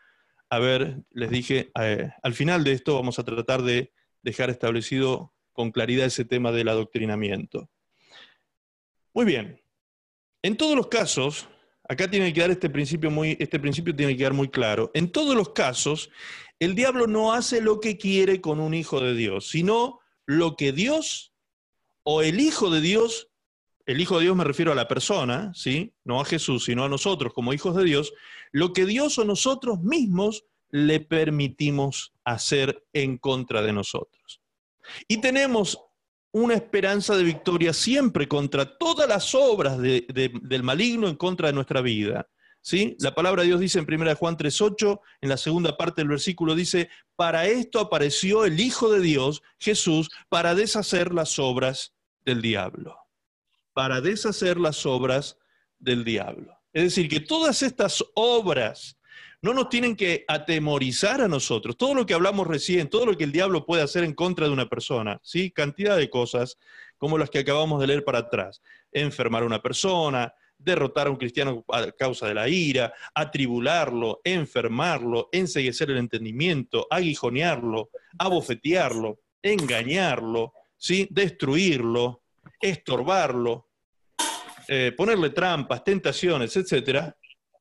ver, 0.50 1.02
les 1.10 1.30
dije, 1.30 1.72
eh, 1.80 2.10
al 2.22 2.34
final 2.34 2.62
de 2.62 2.72
esto 2.72 2.94
vamos 2.94 3.18
a 3.18 3.24
tratar 3.24 3.62
de 3.62 3.92
dejar 4.22 4.50
establecido 4.50 5.34
con 5.52 5.72
claridad 5.72 6.06
ese 6.06 6.24
tema 6.24 6.52
del 6.52 6.68
adoctrinamiento. 6.68 7.70
Muy 9.12 9.24
bien, 9.24 9.60
en 10.42 10.56
todos 10.56 10.76
los 10.76 10.88
casos, 10.88 11.48
Acá 11.88 12.10
tiene 12.10 12.26
que 12.26 12.34
quedar 12.34 12.50
este 12.50 12.70
principio 12.70 13.10
muy, 13.10 13.36
este 13.38 13.60
principio 13.60 13.94
tiene 13.94 14.12
que 14.12 14.18
quedar 14.18 14.32
muy 14.32 14.48
claro. 14.48 14.90
En 14.94 15.10
todos 15.10 15.36
los 15.36 15.50
casos, 15.50 16.10
el 16.58 16.74
diablo 16.74 17.06
no 17.06 17.32
hace 17.32 17.60
lo 17.60 17.80
que 17.80 17.98
quiere 17.98 18.40
con 18.40 18.60
un 18.60 18.74
hijo 18.74 19.00
de 19.00 19.14
Dios, 19.14 19.48
sino 19.48 20.00
lo 20.26 20.56
que 20.56 20.72
Dios 20.72 21.32
o 22.02 22.22
el 22.22 22.40
hijo 22.40 22.70
de 22.70 22.80
Dios, 22.80 23.28
el 23.86 24.00
hijo 24.00 24.16
de 24.16 24.24
Dios 24.24 24.36
me 24.36 24.44
refiero 24.44 24.72
a 24.72 24.74
la 24.74 24.88
persona, 24.88 25.52
¿sí? 25.54 25.94
No 26.04 26.20
a 26.20 26.24
Jesús, 26.24 26.64
sino 26.64 26.84
a 26.84 26.88
nosotros 26.88 27.34
como 27.34 27.52
hijos 27.52 27.76
de 27.76 27.84
Dios, 27.84 28.14
lo 28.50 28.72
que 28.72 28.86
Dios 28.86 29.18
o 29.18 29.24
nosotros 29.24 29.80
mismos 29.80 30.46
le 30.70 31.00
permitimos 31.00 32.14
hacer 32.24 32.86
en 32.92 33.18
contra 33.18 33.62
de 33.62 33.72
nosotros. 33.72 34.40
Y 35.06 35.20
tenemos 35.20 35.83
una 36.34 36.54
esperanza 36.54 37.16
de 37.16 37.22
victoria 37.22 37.72
siempre 37.72 38.26
contra 38.26 38.76
todas 38.76 39.08
las 39.08 39.36
obras 39.36 39.78
del 39.78 40.62
maligno 40.64 41.06
en 41.06 41.14
contra 41.14 41.46
de 41.46 41.54
nuestra 41.54 41.80
vida. 41.80 42.28
¿sí? 42.60 42.96
La 42.98 43.14
palabra 43.14 43.42
de 43.42 43.48
Dios 43.48 43.60
dice 43.60 43.78
en 43.78 43.86
1 43.88 44.16
Juan 44.16 44.36
3.8, 44.36 45.00
en 45.20 45.28
la 45.28 45.36
segunda 45.36 45.76
parte 45.76 46.00
del 46.00 46.08
versículo 46.08 46.56
dice, 46.56 46.90
para 47.14 47.46
esto 47.46 47.78
apareció 47.78 48.44
el 48.44 48.58
Hijo 48.58 48.90
de 48.90 49.00
Dios, 49.00 49.42
Jesús, 49.60 50.10
para 50.28 50.56
deshacer 50.56 51.14
las 51.14 51.38
obras 51.38 51.94
del 52.24 52.42
diablo. 52.42 52.98
Para 53.72 54.00
deshacer 54.00 54.58
las 54.58 54.84
obras 54.86 55.38
del 55.78 56.02
diablo. 56.02 56.58
Es 56.72 56.82
decir, 56.82 57.08
que 57.08 57.20
todas 57.20 57.62
estas 57.62 58.04
obras 58.16 58.98
no 59.44 59.52
nos 59.52 59.68
tienen 59.68 59.94
que 59.94 60.24
atemorizar 60.26 61.20
a 61.20 61.28
nosotros. 61.28 61.76
Todo 61.76 61.92
lo 61.92 62.06
que 62.06 62.14
hablamos 62.14 62.46
recién, 62.46 62.88
todo 62.88 63.04
lo 63.04 63.14
que 63.14 63.24
el 63.24 63.32
diablo 63.32 63.66
puede 63.66 63.82
hacer 63.82 64.02
en 64.02 64.14
contra 64.14 64.46
de 64.46 64.52
una 64.54 64.70
persona, 64.70 65.20
¿sí? 65.22 65.50
Cantidad 65.50 65.98
de 65.98 66.08
cosas 66.08 66.56
como 66.96 67.18
las 67.18 67.28
que 67.28 67.40
acabamos 67.40 67.78
de 67.78 67.88
leer 67.88 68.04
para 68.04 68.20
atrás. 68.20 68.62
Enfermar 68.90 69.42
a 69.42 69.46
una 69.46 69.60
persona, 69.60 70.32
derrotar 70.56 71.08
a 71.08 71.10
un 71.10 71.16
cristiano 71.16 71.62
a 71.68 71.92
causa 71.92 72.26
de 72.26 72.32
la 72.32 72.48
ira, 72.48 72.94
atribularlo, 73.14 74.22
enfermarlo, 74.24 75.28
enseguecer 75.30 75.90
el 75.90 75.98
entendimiento, 75.98 76.86
aguijonearlo, 76.88 77.90
abofetearlo, 78.16 79.20
engañarlo, 79.42 80.54
¿sí? 80.78 81.06
destruirlo, 81.10 82.22
estorbarlo, 82.58 83.68
eh, 84.68 84.92
ponerle 84.96 85.28
trampas, 85.28 85.84
tentaciones, 85.84 86.56
etcétera, 86.56 87.14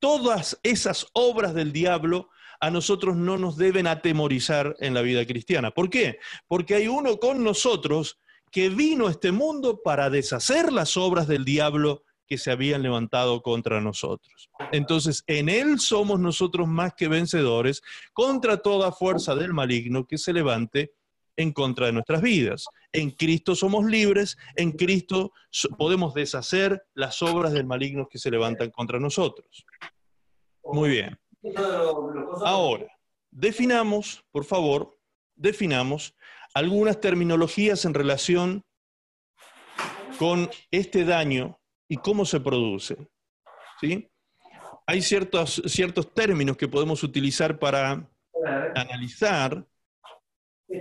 todas 0.03 0.59
esas 0.63 1.07
obras 1.13 1.53
del 1.53 1.71
diablo 1.71 2.29
a 2.59 2.69
nosotros 2.69 3.15
no 3.15 3.37
nos 3.37 3.55
deben 3.55 3.87
atemorizar 3.87 4.75
en 4.81 4.93
la 4.93 5.01
vida 5.01 5.25
cristiana. 5.25 5.71
¿Por 5.71 5.89
qué? 5.89 6.19
Porque 6.45 6.75
hay 6.75 6.89
uno 6.89 7.19
con 7.19 7.41
nosotros 7.41 8.19
que 8.51 8.67
vino 8.67 9.07
a 9.07 9.11
este 9.11 9.31
mundo 9.31 9.79
para 9.81 10.09
deshacer 10.09 10.73
las 10.73 10.97
obras 10.97 11.29
del 11.29 11.45
diablo 11.45 12.03
que 12.27 12.37
se 12.37 12.51
habían 12.51 12.83
levantado 12.83 13.41
contra 13.41 13.79
nosotros. 13.79 14.49
Entonces, 14.73 15.23
en 15.25 15.47
Él 15.47 15.79
somos 15.79 16.19
nosotros 16.19 16.67
más 16.67 16.95
que 16.95 17.07
vencedores 17.07 17.81
contra 18.11 18.57
toda 18.57 18.91
fuerza 18.91 19.35
del 19.35 19.53
maligno 19.53 20.05
que 20.05 20.17
se 20.17 20.33
levante 20.33 20.91
en 21.37 21.53
contra 21.53 21.85
de 21.85 21.93
nuestras 21.93 22.21
vidas. 22.21 22.65
En 22.91 23.11
Cristo 23.11 23.55
somos 23.55 23.85
libres, 23.85 24.37
en 24.57 24.73
Cristo 24.73 25.31
podemos 25.77 26.13
deshacer 26.13 26.83
las 26.93 27.21
obras 27.21 27.53
del 27.53 27.65
maligno 27.65 28.09
que 28.09 28.19
se 28.19 28.29
levantan 28.29 28.69
contra 28.69 28.99
nosotros. 28.99 29.65
Muy 30.64 30.89
bien. 30.89 31.18
Ahora, 32.45 32.88
definamos, 33.32 34.24
por 34.32 34.45
favor, 34.45 34.97
definamos 35.36 36.16
algunas 36.53 36.99
terminologías 37.01 37.86
en 37.86 37.93
relación 37.93 38.64
con 40.18 40.49
este 40.72 41.03
daño 41.03 41.59
y 41.88 41.97
cómo 41.97 42.26
se 42.26 42.39
produce. 42.39 42.97
¿sí? 43.82 44.09
Hay 44.86 45.01
ciertos, 45.01 45.61
ciertos 45.66 46.14
términos 46.14 46.57
que 46.57 46.68
podemos 46.68 47.03
utilizar 47.03 47.59
para 47.59 48.09
analizar 48.76 49.66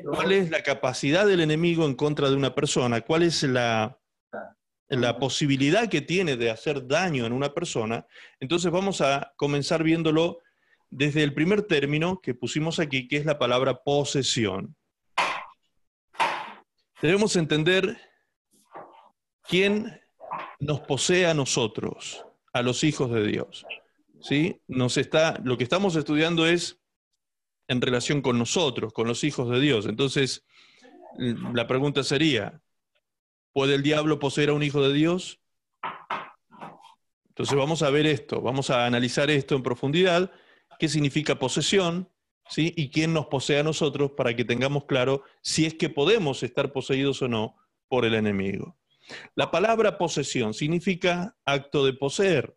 cuál 0.05 0.33
es 0.33 0.51
la 0.51 0.63
capacidad 0.63 1.27
del 1.27 1.41
enemigo 1.41 1.87
en 1.87 1.95
contra 1.95 2.31
de 2.31 2.37
una 2.37 2.55
persona, 2.55 3.01
cuál 3.01 3.23
es 3.23 3.43
la, 3.43 3.99
la 5.01 5.19
posibilidad 5.19 5.89
que 5.89 6.03
tiene 6.03 6.37
de 6.37 6.51
hacer 6.51 6.87
daño 6.87 7.25
en 7.25 7.33
una 7.33 7.55
persona, 7.55 8.07
entonces 8.41 8.71
vamos 8.71 9.01
a 9.01 9.33
comenzar 9.37 9.83
viéndolo 9.83 10.41
desde 10.91 11.23
el 11.23 11.33
primer 11.33 11.63
término 11.63 12.21
que 12.21 12.35
pusimos 12.35 12.79
aquí, 12.79 13.09
que 13.09 13.17
es 13.17 13.25
la 13.25 13.39
palabra 13.39 13.83
posesión. 13.83 14.77
Debemos 17.01 17.35
entender 17.37 17.99
quién 19.49 20.01
nos 20.61 20.81
posee 20.81 21.27
a 21.27 21.35
nosotros, 21.35 22.25
a 22.53 22.63
los 22.63 22.85
hijos 22.85 23.11
de 23.11 23.27
Dios. 23.27 23.67
¿Sí? 24.21 24.61
Nos 24.69 24.99
está, 24.99 25.41
lo 25.43 25.59
que 25.59 25.65
estamos 25.65 25.97
estudiando 25.97 26.47
es 26.47 26.79
en 27.67 27.81
relación 27.81 28.23
con 28.23 28.39
nosotros, 28.39 28.93
con 28.93 29.09
los 29.09 29.25
hijos 29.25 29.51
de 29.51 29.59
Dios. 29.59 29.87
Entonces, 29.87 30.45
la 31.17 31.67
pregunta 31.67 32.03
sería, 32.05 32.61
¿Puede 33.53 33.75
el 33.75 33.83
diablo 33.83 34.19
poseer 34.19 34.51
a 34.51 34.55
un 34.55 34.63
hijo 34.63 34.83
de 34.87 34.95
Dios? 34.95 35.41
Entonces 37.29 37.57
vamos 37.57 37.83
a 37.83 37.91
ver 37.91 38.07
esto, 38.07 38.41
vamos 38.41 38.71
a 38.71 38.87
analizar 38.87 39.31
esto 39.31 39.55
en 39.55 39.63
profundidad, 39.63 40.31
qué 40.79 40.89
significa 40.89 41.39
posesión, 41.39 42.11
¿sí? 42.49 42.73
Y 42.77 42.91
quién 42.91 43.13
nos 43.13 43.27
posee 43.27 43.59
a 43.59 43.63
nosotros 43.63 44.13
para 44.17 44.37
que 44.37 44.45
tengamos 44.45 44.85
claro 44.85 45.23
si 45.43 45.65
es 45.67 45.75
que 45.75 45.89
podemos 45.89 46.43
estar 46.43 46.73
poseídos 46.73 47.23
o 47.23 47.29
no 47.29 47.57
por 47.89 48.05
el 48.05 48.15
enemigo. 48.15 48.77
La 49.35 49.51
palabra 49.51 49.99
posesión 49.99 50.55
significa 50.55 51.37
acto 51.45 51.85
de 51.85 51.93
poseer, 51.95 52.57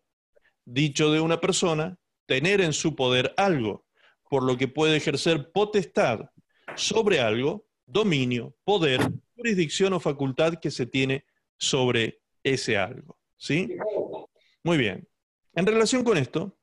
dicho 0.64 1.10
de 1.10 1.20
una 1.20 1.40
persona, 1.40 1.98
tener 2.26 2.60
en 2.60 2.72
su 2.72 2.94
poder 2.94 3.34
algo, 3.36 3.86
por 4.28 4.42
lo 4.42 4.56
que 4.56 4.68
puede 4.68 4.96
ejercer 4.96 5.52
potestad 5.52 6.30
sobre 6.74 7.20
algo, 7.20 7.66
dominio, 7.86 8.54
poder 8.64 9.00
jurisdicción 9.46 9.92
o 9.92 10.00
facultad 10.00 10.54
que 10.54 10.72
se 10.72 10.86
tiene 10.86 11.24
sobre 11.56 12.18
ese 12.42 12.76
algo. 12.76 13.16
¿Sí? 13.36 13.76
Muy 14.64 14.76
bien. 14.76 15.06
En 15.54 15.66
relación 15.66 16.02
con 16.02 16.18
esto, 16.18 16.56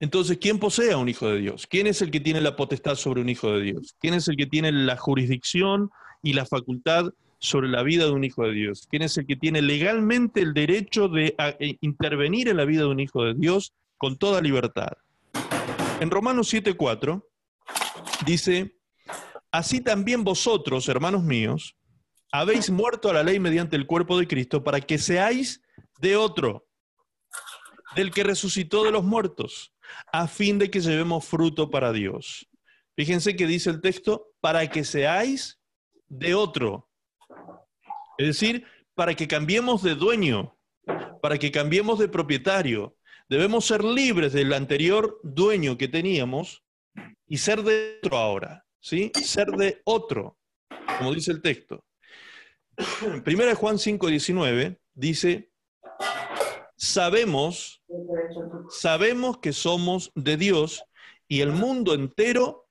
entonces, 0.00 0.38
¿quién 0.38 0.58
posee 0.58 0.92
a 0.92 0.96
un 0.96 1.10
hijo 1.10 1.28
de 1.28 1.38
Dios? 1.38 1.66
¿Quién 1.66 1.86
es 1.86 2.00
el 2.00 2.10
que 2.10 2.20
tiene 2.20 2.40
la 2.40 2.56
potestad 2.56 2.94
sobre 2.94 3.20
un 3.20 3.28
hijo 3.28 3.52
de 3.52 3.62
Dios? 3.62 3.96
¿Quién 4.00 4.14
es 4.14 4.28
el 4.28 4.36
que 4.36 4.46
tiene 4.46 4.72
la 4.72 4.96
jurisdicción 4.96 5.90
y 6.22 6.32
la 6.32 6.46
facultad 6.46 7.12
sobre 7.38 7.68
la 7.68 7.82
vida 7.82 8.06
de 8.06 8.12
un 8.12 8.24
hijo 8.24 8.44
de 8.44 8.52
Dios? 8.52 8.86
¿Quién 8.90 9.02
es 9.02 9.18
el 9.18 9.26
que 9.26 9.36
tiene 9.36 9.60
legalmente 9.60 10.40
el 10.40 10.54
derecho 10.54 11.08
de 11.08 11.34
eh, 11.38 11.76
intervenir 11.82 12.48
en 12.48 12.56
la 12.56 12.64
vida 12.64 12.80
de 12.80 12.88
un 12.88 13.00
hijo 13.00 13.24
de 13.24 13.34
Dios 13.34 13.74
con 13.98 14.16
toda 14.16 14.40
libertad? 14.40 14.92
En 16.00 16.10
Romanos 16.10 16.52
7:4 16.52 17.22
dice, 18.24 18.74
así 19.54 19.80
también 19.80 20.24
vosotros, 20.24 20.88
hermanos 20.88 21.22
míos, 21.22 21.76
habéis 22.32 22.70
muerto 22.70 23.08
a 23.08 23.12
la 23.12 23.22
ley 23.22 23.38
mediante 23.38 23.76
el 23.76 23.86
cuerpo 23.86 24.18
de 24.18 24.26
Cristo 24.26 24.64
para 24.64 24.80
que 24.80 24.98
seáis 24.98 25.62
de 26.00 26.16
otro, 26.16 26.66
del 27.94 28.10
que 28.10 28.24
resucitó 28.24 28.82
de 28.82 28.90
los 28.90 29.04
muertos, 29.04 29.72
a 30.12 30.26
fin 30.26 30.58
de 30.58 30.72
que 30.72 30.80
llevemos 30.80 31.24
fruto 31.24 31.70
para 31.70 31.92
Dios. 31.92 32.48
Fíjense 32.96 33.36
que 33.36 33.46
dice 33.46 33.70
el 33.70 33.80
texto, 33.80 34.32
para 34.40 34.68
que 34.68 34.82
seáis 34.82 35.60
de 36.08 36.34
otro. 36.34 36.90
Es 38.18 38.26
decir, 38.26 38.66
para 38.96 39.14
que 39.14 39.28
cambiemos 39.28 39.84
de 39.84 39.94
dueño, 39.94 40.58
para 41.22 41.38
que 41.38 41.52
cambiemos 41.52 42.00
de 42.00 42.08
propietario. 42.08 42.96
Debemos 43.28 43.66
ser 43.66 43.84
libres 43.84 44.32
del 44.32 44.52
anterior 44.52 45.20
dueño 45.22 45.78
que 45.78 45.86
teníamos 45.86 46.64
y 47.28 47.38
ser 47.38 47.62
de 47.62 48.00
otro 48.02 48.16
ahora, 48.16 48.63
¿sí? 48.84 49.10
Ser 49.14 49.48
de 49.52 49.80
otro, 49.84 50.36
como 50.98 51.14
dice 51.14 51.32
el 51.32 51.40
texto. 51.40 51.84
Primera 53.24 53.54
Juan 53.54 53.78
5, 53.78 54.08
19 54.08 54.78
dice, 54.92 55.50
sabemos, 56.76 57.82
sabemos 58.68 59.38
que 59.38 59.52
somos 59.52 60.12
de 60.14 60.36
Dios 60.36 60.84
y 61.26 61.40
el 61.40 61.52
mundo 61.52 61.94
entero 61.94 62.68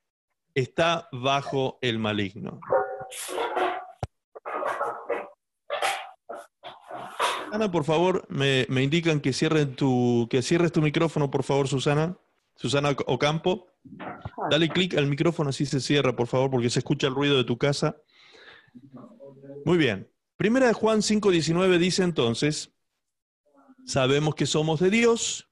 está 0.54 1.10
bajo 1.12 1.80
el 1.82 1.98
maligno. 1.98 2.60
Susana, 7.46 7.72
por 7.72 7.86
favor, 7.86 8.26
me, 8.30 8.66
indican 8.84 9.20
que, 9.20 9.34
cierren 9.34 9.76
tu, 9.76 10.28
que 10.30 10.44
cierres 10.44 10.72
tu 10.72 10.82
micrófono, 10.82 11.32
por 11.32 11.44
favor, 11.44 11.68
Susana. 11.68 12.18
Susana 12.56 12.96
Ocampo. 13.08 13.73
Dale 14.50 14.70
clic 14.70 14.96
al 14.96 15.08
micrófono, 15.08 15.50
así 15.50 15.66
se 15.66 15.80
cierra, 15.80 16.16
por 16.16 16.28
favor, 16.28 16.50
porque 16.50 16.70
se 16.70 16.80
escucha 16.80 17.08
el 17.08 17.16
ruido 17.16 17.38
de 17.38 17.44
tu 17.44 17.58
casa. 17.58 17.98
Muy 19.66 19.78
bien. 19.78 20.10
Primera 20.38 20.68
de 20.68 20.74
Juan 20.74 21.00
5.19 21.00 21.78
dice 21.78 22.04
entonces, 22.04 22.74
sabemos 23.86 24.36
que 24.36 24.46
somos 24.46 24.80
de 24.80 24.90
Dios 24.90 25.50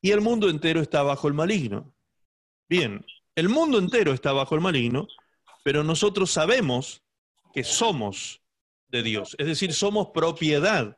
y 0.00 0.12
el 0.12 0.20
mundo 0.20 0.48
entero 0.48 0.80
está 0.80 1.02
bajo 1.02 1.26
el 1.28 1.34
maligno. 1.34 1.94
Bien, 2.68 3.04
el 3.34 3.48
mundo 3.48 3.78
entero 3.78 4.12
está 4.12 4.32
bajo 4.32 4.54
el 4.54 4.60
maligno, 4.60 5.06
pero 5.64 5.82
nosotros 5.82 6.30
sabemos 6.30 7.02
que 7.52 7.64
somos 7.64 8.42
de 8.88 9.02
Dios, 9.02 9.34
es 9.38 9.46
decir, 9.46 9.72
somos 9.72 10.10
propiedad. 10.14 10.96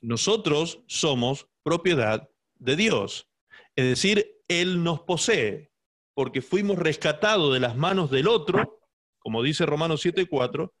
Nosotros 0.00 0.80
somos 0.86 1.46
propiedad 1.62 2.28
de 2.58 2.76
Dios, 2.76 3.28
es 3.76 3.86
decir, 3.86 4.42
Él 4.48 4.82
nos 4.82 5.00
posee, 5.00 5.70
porque 6.14 6.42
fuimos 6.42 6.78
rescatados 6.78 7.52
de 7.52 7.60
las 7.60 7.76
manos 7.76 8.10
del 8.10 8.28
otro, 8.28 8.80
como 9.18 9.42
dice 9.42 9.66
Romanos 9.66 10.04
7.4, 10.04 10.72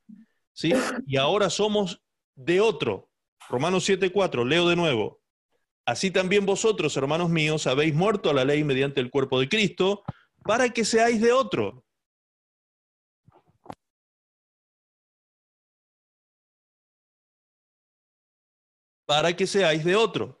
¿sí? 0.52 0.72
y 1.06 1.16
ahora 1.16 1.50
somos 1.50 2.02
de 2.36 2.60
otro. 2.60 3.10
Romanos 3.48 3.88
7.4, 3.88 4.46
leo 4.46 4.68
de 4.68 4.76
nuevo. 4.76 5.20
Así 5.86 6.10
también 6.10 6.46
vosotros, 6.46 6.96
hermanos 6.96 7.28
míos, 7.28 7.66
habéis 7.66 7.94
muerto 7.94 8.30
a 8.30 8.34
la 8.34 8.44
ley 8.44 8.64
mediante 8.64 9.00
el 9.00 9.10
cuerpo 9.10 9.38
de 9.40 9.48
Cristo, 9.48 10.02
para 10.42 10.70
que 10.70 10.84
seáis 10.84 11.20
de 11.20 11.32
otro. 11.32 11.84
Para 19.06 19.36
que 19.36 19.46
seáis 19.46 19.84
de 19.84 19.96
otro, 19.96 20.40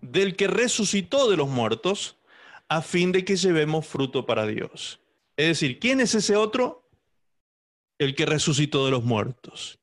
del 0.00 0.36
que 0.36 0.46
resucitó 0.46 1.30
de 1.30 1.36
los 1.36 1.48
muertos, 1.48 2.16
a 2.68 2.82
fin 2.82 3.12
de 3.12 3.24
que 3.24 3.36
llevemos 3.36 3.86
fruto 3.86 4.26
para 4.26 4.46
Dios. 4.46 5.00
Es 5.36 5.48
decir, 5.48 5.78
¿quién 5.78 6.00
es 6.00 6.14
ese 6.14 6.36
otro? 6.36 6.88
El 7.98 8.14
que 8.14 8.26
resucitó 8.26 8.84
de 8.84 8.92
los 8.92 9.04
muertos. 9.04 9.78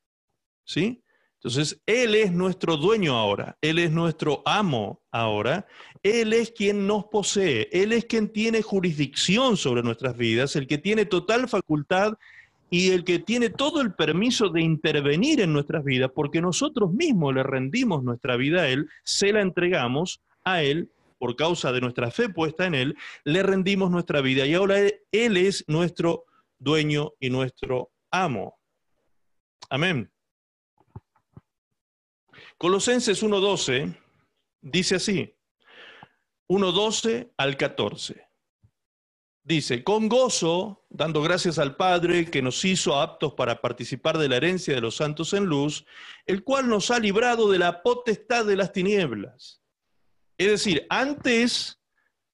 ¿Sí? 0.64 1.04
Entonces, 1.36 1.82
Él 1.86 2.16
es 2.16 2.32
nuestro 2.32 2.78
dueño 2.78 3.16
ahora, 3.16 3.58
Él 3.62 3.78
es 3.78 3.92
nuestro 3.92 4.42
amo 4.46 5.04
ahora, 5.12 5.68
Él 6.02 6.34
es 6.34 6.52
quien 6.52 6.88
nos 6.88 7.06
posee, 7.06 7.70
Él 7.72 7.94
es 7.94 8.06
quien 8.06 8.30
tiene 8.30 8.62
jurisdicción 8.62 9.56
sobre 9.56 9.84
nuestras 9.84 10.18
vidas, 10.18 10.56
el 10.56 10.66
que 10.66 10.78
tiene 10.78 11.06
total 11.06 11.48
facultad 11.48 12.14
y 12.70 12.92
el 12.92 13.04
que 13.04 13.20
tiene 13.20 13.50
todo 13.50 13.82
el 13.82 13.94
permiso 13.94 14.50
de 14.50 14.62
intervenir 14.62 15.42
en 15.42 15.54
nuestras 15.54 15.84
vidas, 15.84 16.12
porque 16.14 16.42
nosotros 16.42 16.92
mismos 16.92 17.34
le 17.34 17.44
rendimos 17.44 18.04
nuestra 18.04 18.36
vida 18.36 18.64
a 18.64 18.70
Él, 18.70 18.90
se 19.04 19.32
la 19.32 19.42
entregamos 19.42 20.22
a 20.44 20.62
Él 20.62 20.92
por 21.18 21.36
causa 21.36 21.72
de 21.72 21.82
nuestra 21.82 22.12
fe 22.12 22.30
puesta 22.30 22.66
en 22.66 22.76
Él, 22.76 22.98
le 23.24 23.42
rendimos 23.42 23.90
nuestra 23.90 24.22
vida 24.22 24.46
y 24.46 24.54
ahora 24.54 24.78
Él 25.12 25.38
es 25.38 25.64
nuestro 25.68 26.26
dueño 26.60 27.14
y 27.20 27.30
nuestro 27.30 27.92
amo. 28.12 28.60
Amén. 29.70 30.12
Colosenses 32.58 33.24
1.12 33.24 33.96
dice 34.62 34.96
así, 34.96 35.36
1.12 36.48 37.32
al 37.38 37.58
14. 37.58 38.27
Dice, 39.48 39.82
con 39.82 40.10
gozo, 40.10 40.86
dando 40.90 41.22
gracias 41.22 41.58
al 41.58 41.78
Padre 41.78 42.30
que 42.30 42.42
nos 42.42 42.66
hizo 42.66 43.00
aptos 43.00 43.34
para 43.34 43.62
participar 43.62 44.18
de 44.18 44.28
la 44.28 44.36
herencia 44.36 44.76
de 44.76 44.82
los 44.82 44.98
santos 44.98 45.32
en 45.32 45.46
luz, 45.46 45.86
el 46.26 46.44
cual 46.44 46.68
nos 46.68 46.92
ha 46.92 47.00
librado 47.00 47.50
de 47.50 47.58
la 47.58 47.82
potestad 47.82 48.46
de 48.46 48.58
las 48.58 48.74
tinieblas. 48.74 49.62
Es 50.38 50.48
decir, 50.48 50.86
antes 50.90 51.82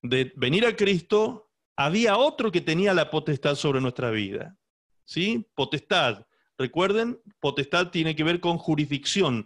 de 0.02 0.34
venir 0.36 0.66
a 0.66 0.76
Cristo, 0.76 1.52
había 1.76 2.18
otro 2.18 2.52
que 2.52 2.62
tenía 2.62 2.96
la 2.96 3.12
potestad 3.12 3.54
sobre 3.54 3.80
nuestra 3.80 4.10
vida. 4.10 4.58
¿Sí? 5.06 5.48
Potestad. 5.54 6.26
Recuerden, 6.58 7.22
potestad 7.40 7.92
tiene 7.92 8.16
que 8.16 8.24
ver 8.24 8.40
con 8.40 8.58
jurisdicción, 8.58 9.46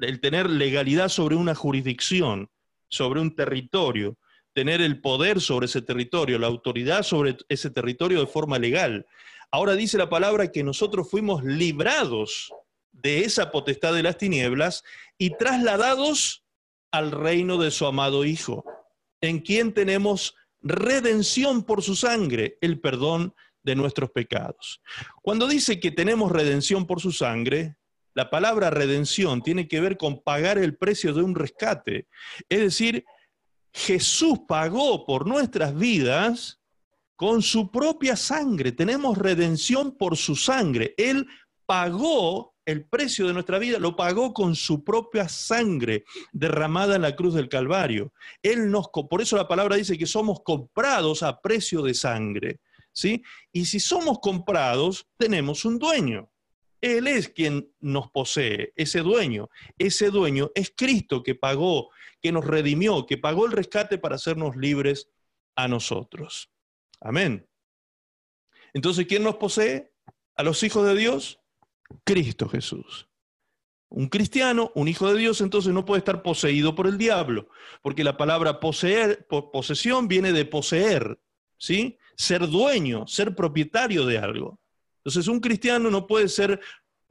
el 0.00 0.20
tener 0.20 0.50
legalidad 0.50 1.08
sobre 1.08 1.36
una 1.36 1.54
jurisdicción, 1.54 2.50
sobre 2.88 3.22
un 3.22 3.34
territorio, 3.34 4.18
tener 4.56 4.80
el 4.80 5.02
poder 5.02 5.42
sobre 5.42 5.66
ese 5.66 5.82
territorio, 5.82 6.38
la 6.38 6.46
autoridad 6.46 7.02
sobre 7.02 7.36
ese 7.50 7.68
territorio 7.68 8.20
de 8.20 8.26
forma 8.26 8.58
legal. 8.58 9.06
Ahora 9.50 9.74
dice 9.74 9.98
la 9.98 10.08
palabra 10.08 10.50
que 10.50 10.64
nosotros 10.64 11.10
fuimos 11.10 11.44
librados 11.44 12.50
de 12.90 13.24
esa 13.24 13.50
potestad 13.50 13.92
de 13.92 14.02
las 14.02 14.16
tinieblas 14.16 14.82
y 15.18 15.36
trasladados 15.36 16.42
al 16.90 17.10
reino 17.10 17.58
de 17.58 17.70
su 17.70 17.84
amado 17.84 18.24
Hijo, 18.24 18.64
en 19.20 19.40
quien 19.40 19.74
tenemos 19.74 20.34
redención 20.62 21.62
por 21.62 21.82
su 21.82 21.94
sangre, 21.94 22.56
el 22.62 22.80
perdón 22.80 23.34
de 23.62 23.76
nuestros 23.76 24.10
pecados. 24.10 24.80
Cuando 25.20 25.48
dice 25.48 25.80
que 25.80 25.90
tenemos 25.90 26.32
redención 26.32 26.86
por 26.86 27.02
su 27.02 27.12
sangre, 27.12 27.76
la 28.14 28.30
palabra 28.30 28.70
redención 28.70 29.42
tiene 29.42 29.68
que 29.68 29.82
ver 29.82 29.98
con 29.98 30.22
pagar 30.22 30.56
el 30.56 30.78
precio 30.78 31.12
de 31.12 31.22
un 31.22 31.34
rescate. 31.34 32.08
Es 32.48 32.60
decir, 32.60 33.04
Jesús 33.76 34.38
pagó 34.48 35.04
por 35.04 35.26
nuestras 35.26 35.76
vidas 35.76 36.62
con 37.14 37.42
su 37.42 37.70
propia 37.70 38.16
sangre. 38.16 38.72
Tenemos 38.72 39.18
redención 39.18 39.98
por 39.98 40.16
su 40.16 40.34
sangre. 40.34 40.94
Él 40.96 41.26
pagó 41.66 42.54
el 42.64 42.86
precio 42.86 43.26
de 43.26 43.34
nuestra 43.34 43.58
vida, 43.58 43.78
lo 43.78 43.94
pagó 43.94 44.32
con 44.32 44.56
su 44.56 44.82
propia 44.82 45.28
sangre 45.28 46.04
derramada 46.32 46.96
en 46.96 47.02
la 47.02 47.14
cruz 47.14 47.34
del 47.34 47.50
Calvario. 47.50 48.14
Él 48.42 48.70
nos, 48.70 48.88
por 48.88 49.20
eso 49.20 49.36
la 49.36 49.46
palabra 49.46 49.76
dice 49.76 49.98
que 49.98 50.06
somos 50.06 50.40
comprados 50.42 51.22
a 51.22 51.38
precio 51.42 51.82
de 51.82 51.92
sangre. 51.92 52.60
¿sí? 52.92 53.22
Y 53.52 53.66
si 53.66 53.78
somos 53.78 54.20
comprados, 54.20 55.06
tenemos 55.18 55.66
un 55.66 55.78
dueño. 55.78 56.30
Él 56.80 57.06
es 57.08 57.28
quien 57.28 57.70
nos 57.80 58.10
posee, 58.10 58.72
ese 58.74 59.00
dueño. 59.00 59.50
Ese 59.76 60.08
dueño 60.08 60.50
es 60.54 60.72
Cristo 60.74 61.22
que 61.22 61.34
pagó, 61.34 61.90
que 62.26 62.32
nos 62.32 62.44
redimió, 62.44 63.06
que 63.06 63.18
pagó 63.18 63.46
el 63.46 63.52
rescate 63.52 63.98
para 63.98 64.16
hacernos 64.16 64.56
libres 64.56 65.08
a 65.54 65.68
nosotros. 65.68 66.50
Amén. 67.00 67.48
Entonces, 68.74 69.06
¿quién 69.06 69.22
nos 69.22 69.36
posee? 69.36 69.92
A 70.34 70.42
los 70.42 70.64
hijos 70.64 70.84
de 70.84 70.96
Dios, 70.96 71.40
Cristo 72.02 72.48
Jesús. 72.48 73.08
Un 73.88 74.08
cristiano, 74.08 74.72
un 74.74 74.88
hijo 74.88 75.12
de 75.12 75.20
Dios, 75.20 75.40
entonces 75.40 75.72
no 75.72 75.84
puede 75.84 76.00
estar 76.00 76.24
poseído 76.24 76.74
por 76.74 76.88
el 76.88 76.98
diablo, 76.98 77.48
porque 77.80 78.02
la 78.02 78.16
palabra 78.16 78.58
poseer, 78.58 79.24
posesión 79.28 80.08
viene 80.08 80.32
de 80.32 80.44
poseer, 80.44 81.20
¿sí? 81.56 81.96
ser 82.16 82.48
dueño, 82.48 83.06
ser 83.06 83.36
propietario 83.36 84.04
de 84.04 84.18
algo. 84.18 84.58
Entonces 84.96 85.28
un 85.28 85.38
cristiano 85.38 85.92
no 85.92 86.08
puede 86.08 86.28
ser 86.28 86.60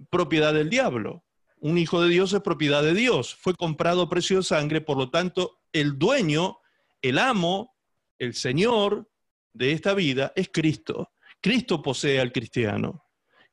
propiedad 0.09 0.53
del 0.53 0.69
diablo. 0.69 1.23
Un 1.65 1.79
hijo 1.79 1.99
de 1.99 2.09
Dios 2.09 2.31
es 2.31 2.41
propiedad 2.41 2.83
de 2.83 2.93
Dios. 2.93 3.33
Fue 3.33 3.55
comprado 3.55 4.03
a 4.03 4.07
precio 4.07 4.37
de 4.37 4.43
sangre, 4.43 4.81
por 4.81 4.97
lo 4.97 5.09
tanto, 5.09 5.63
el 5.73 5.97
dueño, 5.97 6.59
el 7.01 7.17
amo, 7.17 7.75
el 8.19 8.35
Señor 8.35 9.09
de 9.51 9.71
esta 9.71 9.95
vida 9.95 10.31
es 10.35 10.49
Cristo. 10.53 11.11
Cristo 11.41 11.81
posee 11.81 12.19
al 12.19 12.31
cristiano. 12.31 13.03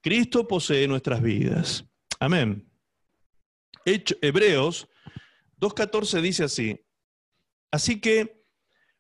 Cristo 0.03 0.47
posee 0.47 0.87
nuestras 0.87 1.23
vidas. 1.23 1.87
Amén. 2.21 2.71
Hebreos 3.87 4.87
2.14 5.59 6.21
dice 6.21 6.45
así, 6.45 6.85
así 7.71 7.99
que 7.99 8.45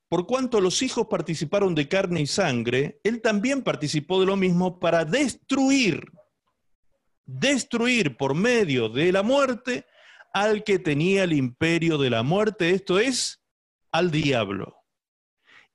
por 0.08 0.26
cuanto 0.26 0.58
los 0.58 0.80
hijos 0.80 1.08
participaron 1.10 1.74
de 1.74 1.86
carne 1.86 2.22
y 2.22 2.26
sangre, 2.26 2.98
él 3.04 3.20
también 3.20 3.62
participó 3.62 4.20
de 4.20 4.26
lo 4.26 4.38
mismo 4.38 4.80
para 4.80 5.04
destruir, 5.04 6.10
destruir 7.24 8.16
por 8.16 8.34
medio 8.34 8.88
de 8.88 9.12
la 9.12 9.22
muerte 9.22 9.86
al 10.32 10.64
que 10.64 10.78
tenía 10.78 11.24
el 11.24 11.32
imperio 11.32 11.98
de 11.98 12.10
la 12.10 12.22
muerte, 12.22 12.70
esto 12.70 12.98
es, 12.98 13.42
al 13.90 14.10
diablo, 14.10 14.76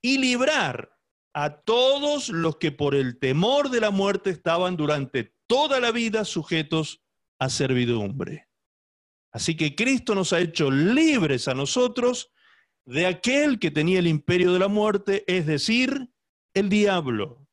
y 0.02 0.18
librar 0.18 0.98
a 1.34 1.62
todos 1.62 2.30
los 2.30 2.58
que 2.58 2.72
por 2.72 2.96
el 2.96 3.20
temor 3.20 3.70
de 3.70 3.82
la 3.82 3.92
muerte 3.92 4.32
estaban 4.32 4.76
durante 4.76 5.36
toda 5.46 5.80
la 5.80 5.92
vida 5.92 6.26
sujetos 6.26 7.04
a 7.38 7.50
servidumbre. 7.50 8.48
Así 9.32 9.56
que 9.56 9.76
Cristo 9.76 10.16
nos 10.16 10.34
ha 10.34 10.40
hecho 10.40 10.72
libres 10.72 11.48
a 11.48 11.54
nosotros 11.54 12.32
de 12.86 13.06
aquel 13.06 13.60
que 13.60 13.70
tenía 13.70 14.00
el 14.00 14.08
imperio 14.08 14.54
de 14.54 14.60
la 14.60 14.68
muerte, 14.68 15.24
es 15.28 15.46
decir, 15.46 16.10
el 16.56 16.70
diablo. 16.70 17.48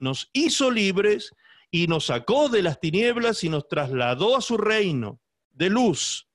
Nos 0.00 0.30
hizo 0.32 0.70
libres 0.70 1.32
y 1.70 1.86
nos 1.86 2.06
sacó 2.06 2.48
de 2.48 2.62
las 2.62 2.80
tinieblas 2.80 3.44
y 3.44 3.48
nos 3.48 3.68
trasladó 3.68 4.36
a 4.36 4.40
su 4.40 4.56
reino 4.56 5.20
de 5.50 5.70
luz. 5.70 6.28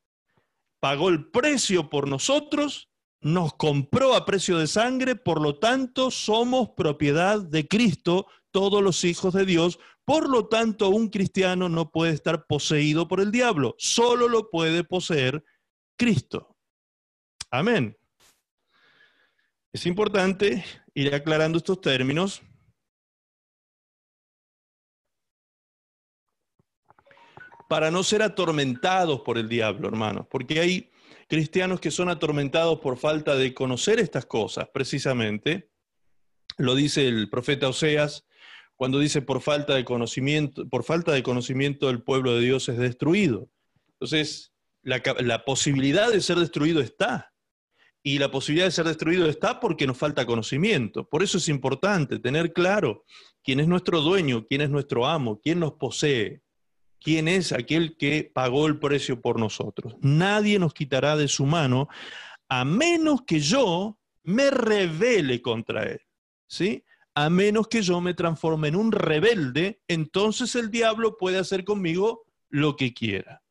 Pagó 0.79 1.09
el 1.09 1.29
precio 1.31 1.89
por 1.89 2.07
nosotros 2.07 2.89
nos 3.23 3.53
compró 3.53 4.15
a 4.15 4.25
precio 4.25 4.57
de 4.57 4.67
sangre, 4.67 5.15
por 5.15 5.41
lo 5.41 5.57
tanto 5.57 6.11
somos 6.11 6.71
propiedad 6.75 7.41
de 7.41 7.67
Cristo, 7.67 8.27
todos 8.51 8.83
los 8.83 9.03
hijos 9.05 9.33
de 9.33 9.45
Dios. 9.45 9.79
Por 10.05 10.29
lo 10.29 10.47
tanto, 10.47 10.89
un 10.89 11.07
cristiano 11.07 11.69
no 11.69 11.89
puede 11.89 12.11
estar 12.11 12.45
poseído 12.45 13.07
por 13.07 13.21
el 13.21 13.31
diablo, 13.31 13.75
solo 13.77 14.27
lo 14.27 14.49
puede 14.49 14.83
poseer 14.83 15.43
Cristo. 15.97 16.57
Amén. 17.49 17.97
Es 19.71 19.85
importante 19.85 20.65
ir 20.93 21.15
aclarando 21.15 21.57
estos 21.57 21.79
términos. 21.79 22.41
Para 27.73 27.89
no 27.89 28.03
ser 28.03 28.21
atormentados 28.21 29.21
por 29.21 29.39
el 29.39 29.49
diablo, 29.49 29.87
hermanos, 29.87 30.27
porque 30.29 30.59
hay 30.59 30.91
cristianos 31.27 31.79
que 31.79 31.89
son 31.89 32.07
atormentados 32.07 32.77
por 32.81 32.99
falta 32.99 33.35
de 33.35 33.55
conocer 33.55 33.99
estas 33.99 34.27
cosas, 34.27 34.69
precisamente. 34.71 35.71
Lo 36.59 36.75
dice 36.75 37.07
el 37.07 37.31
profeta 37.31 37.67
Oseas 37.67 38.27
cuando 38.75 38.99
dice 38.99 39.23
por 39.23 39.41
falta 39.41 39.73
de 39.73 39.85
conocimiento, 39.85 40.69
por 40.69 40.83
falta 40.83 41.13
de 41.13 41.23
conocimiento 41.23 41.89
el 41.89 42.03
pueblo 42.03 42.35
de 42.35 42.41
Dios 42.41 42.69
es 42.69 42.77
destruido. 42.77 43.49
Entonces, 43.93 44.53
la, 44.83 45.01
la 45.21 45.43
posibilidad 45.43 46.11
de 46.11 46.21
ser 46.21 46.37
destruido 46.37 46.79
está. 46.79 47.33
Y 48.03 48.19
la 48.19 48.29
posibilidad 48.29 48.67
de 48.67 48.71
ser 48.71 48.85
destruido 48.85 49.27
está 49.27 49.59
porque 49.59 49.87
nos 49.87 49.97
falta 49.97 50.27
conocimiento. 50.27 51.09
Por 51.09 51.23
eso 51.23 51.39
es 51.39 51.49
importante 51.49 52.19
tener 52.19 52.53
claro 52.53 53.03
quién 53.43 53.59
es 53.59 53.67
nuestro 53.67 54.01
dueño, 54.01 54.45
quién 54.45 54.61
es 54.61 54.69
nuestro 54.69 55.07
amo, 55.07 55.39
quién 55.41 55.59
nos 55.59 55.73
posee 55.73 56.43
quién 57.03 57.27
es 57.27 57.51
aquel 57.51 57.97
que 57.97 58.31
pagó 58.33 58.65
el 58.65 58.79
precio 58.79 59.21
por 59.21 59.39
nosotros. 59.39 59.95
Nadie 60.01 60.57
nos 60.57 60.73
quitará 60.73 61.17
de 61.17 61.27
su 61.27 61.45
mano 61.45 61.89
a 62.47 62.65
menos 62.65 63.23
que 63.23 63.39
yo 63.39 63.99
me 64.23 64.49
revele 64.49 65.41
contra 65.41 65.83
él. 65.83 66.01
¿Sí? 66.47 66.83
A 67.15 67.29
menos 67.29 67.67
que 67.67 67.81
yo 67.81 67.99
me 67.99 68.13
transforme 68.13 68.69
en 68.69 68.75
un 68.75 68.91
rebelde, 68.91 69.81
entonces 69.87 70.55
el 70.55 70.71
diablo 70.71 71.17
puede 71.17 71.37
hacer 71.37 71.63
conmigo 71.63 72.25
lo 72.49 72.75
que 72.75 72.93
quiera. 72.93 73.43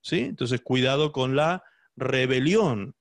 ¿Sí? 0.00 0.20
Entonces, 0.20 0.60
cuidado 0.60 1.12
con 1.12 1.34
la 1.34 1.64
rebelión 1.96 2.94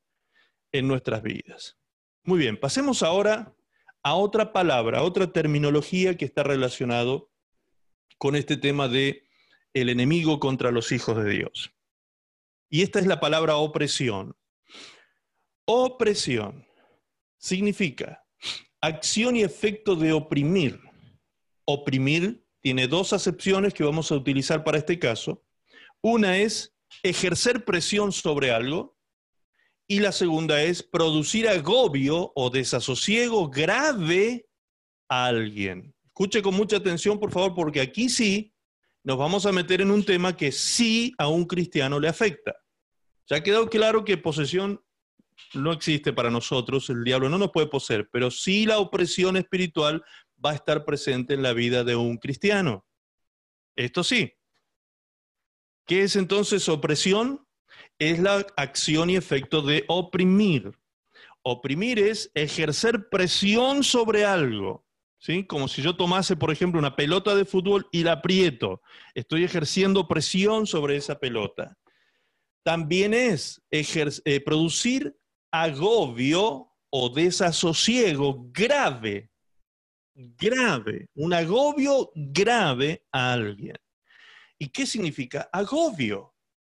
en 0.72 0.88
nuestras 0.88 1.22
vidas. 1.22 1.78
Muy 2.24 2.40
bien, 2.40 2.58
pasemos 2.58 3.04
ahora 3.04 3.54
a 4.02 4.16
otra 4.16 4.54
palabra, 4.54 5.00
a 5.00 5.04
otra 5.04 5.32
terminología 5.32 6.18
que 6.18 6.26
está 6.26 6.44
relacionado 6.44 7.30
con 8.18 8.36
este 8.36 8.58
tema 8.58 8.88
de 8.88 9.23
el 9.74 9.90
enemigo 9.90 10.40
contra 10.40 10.72
los 10.72 10.92
hijos 10.92 11.24
de 11.24 11.30
Dios. 11.30 11.74
Y 12.70 12.82
esta 12.82 13.00
es 13.00 13.08
la 13.08 13.20
palabra 13.20 13.58
opresión. 13.58 14.36
Opresión 15.66 16.66
significa 17.38 18.26
acción 18.82 19.36
y 19.36 19.44
efecto 19.44 19.96
de 19.96 20.12
oprimir. 20.12 20.80
Oprimir 21.66 22.46
tiene 22.62 22.88
dos 22.88 23.14
acepciones 23.14 23.74
que 23.74 23.84
vamos 23.84 24.12
a 24.12 24.16
utilizar 24.16 24.64
para 24.64 24.78
este 24.78 25.00
caso. 25.00 25.44
Una 26.02 26.38
es 26.38 26.76
ejercer 27.02 27.66
presión 27.66 28.12
sobre 28.12 28.52
algo 28.52 28.98
y 29.88 30.00
la 30.00 30.12
segunda 30.12 30.62
es 30.62 30.84
producir 30.84 31.48
agobio 31.48 32.32
o 32.36 32.50
desasosiego 32.50 33.50
grave 33.50 34.48
a 35.10 35.26
alguien. 35.28 35.94
Escuche 36.08 36.42
con 36.42 36.56
mucha 36.56 36.78
atención, 36.78 37.20
por 37.20 37.32
favor, 37.32 37.54
porque 37.54 37.82
aquí 37.82 38.10
sí 38.10 38.53
nos 39.04 39.18
vamos 39.18 39.46
a 39.46 39.52
meter 39.52 39.82
en 39.82 39.92
un 39.92 40.04
tema 40.04 40.36
que 40.36 40.52
sí 40.52 41.14
a 41.18 41.28
un 41.28 41.46
cristiano 41.46 42.00
le 42.00 42.08
afecta. 42.08 42.56
Ya 43.28 43.38
ha 43.38 43.44
quedado 43.44 43.70
claro 43.70 44.06
que 44.06 44.18
posesión 44.18 44.82
no 45.54 45.72
existe 45.72 46.14
para 46.14 46.30
nosotros, 46.30 46.90
el 46.90 47.04
diablo 47.04 47.30
no 47.30 47.38
nos 47.38 47.52
puede 47.52 47.68
poseer, 47.68 48.10
pero 48.12 48.32
sí 48.32 48.66
la 48.66 48.80
opresión 48.80 49.36
espiritual 49.38 50.04
va 50.44 50.52
a 50.52 50.56
estar 50.56 50.86
presente 50.86 51.34
en 51.34 51.42
la 51.42 51.54
vida 51.54 51.84
de 51.84 51.96
un 51.96 52.18
cristiano. 52.18 52.86
Esto 53.76 54.04
sí. 54.04 54.34
¿Qué 55.86 56.04
es 56.04 56.16
entonces 56.16 56.70
opresión? 56.70 57.46
Es 58.00 58.20
la 58.20 58.46
acción 58.56 59.10
y 59.10 59.16
efecto 59.16 59.62
de 59.62 59.84
oprimir. 59.88 60.72
Oprimir 61.42 62.00
es 62.00 62.32
ejercer 62.36 63.10
presión 63.10 63.84
sobre 63.84 64.24
algo. 64.26 64.86
Como 65.48 65.70
si 65.70 65.82
yo 65.82 65.96
tomase, 65.96 66.36
por 66.36 66.52
ejemplo, 66.52 66.80
una 66.80 66.96
pelota 66.96 67.34
de 67.34 67.46
fútbol 67.46 67.88
y 67.92 68.04
la 68.04 68.14
aprieto. 68.14 68.82
Estoy 69.14 69.46
ejerciendo 69.46 70.08
presión 70.08 70.68
sobre 70.68 70.98
esa 70.98 71.18
pelota. 71.18 71.78
También 72.64 73.14
es 73.14 73.62
eh, 73.72 74.42
producir 74.42 75.18
agobio 75.52 76.72
o 76.90 77.10
desasosiego 77.10 78.50
grave, 78.52 79.32
grave, 80.14 81.08
un 81.16 81.34
agobio 81.34 82.12
grave 82.16 83.06
a 83.12 83.34
alguien. 83.34 83.78
¿Y 84.60 84.70
qué 84.70 84.86
significa 84.86 85.50
agobio? 85.52 86.36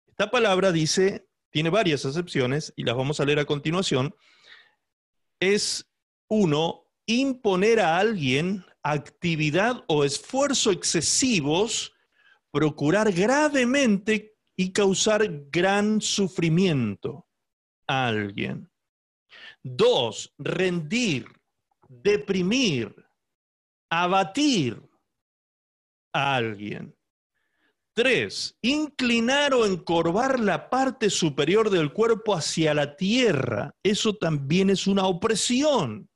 Esta 0.07 0.29
palabra 0.29 0.71
dice, 0.71 1.27
tiene 1.51 1.69
varias 1.69 2.05
acepciones 2.05 2.73
y 2.75 2.83
las 2.83 2.95
vamos 2.95 3.19
a 3.19 3.25
leer 3.25 3.39
a 3.39 3.45
continuación. 3.45 4.15
Es 5.39 5.89
uno, 6.27 6.84
imponer 7.05 7.79
a 7.79 7.97
alguien 7.97 8.65
actividad 8.83 9.83
o 9.87 10.03
esfuerzo 10.03 10.71
excesivos, 10.71 11.93
procurar 12.51 13.11
gravemente 13.11 14.37
y 14.55 14.71
causar 14.71 15.27
gran 15.49 16.01
sufrimiento 16.01 17.27
a 17.87 18.07
alguien. 18.07 18.69
Dos, 19.63 20.33
rendir, 20.37 21.27
deprimir, 21.89 22.95
abatir 23.89 24.81
a 26.13 26.35
alguien. 26.35 26.95
Tres, 27.93 28.57
inclinar 28.61 29.53
o 29.53 29.65
encorvar 29.65 30.39
la 30.39 30.69
parte 30.69 31.09
superior 31.09 31.69
del 31.69 31.91
cuerpo 31.93 32.35
hacia 32.35 32.73
la 32.73 32.95
tierra. 32.95 33.73
Eso 33.81 34.15
también 34.15 34.69
es 34.69 34.85
una 34.85 35.07
opresión. 35.07 36.09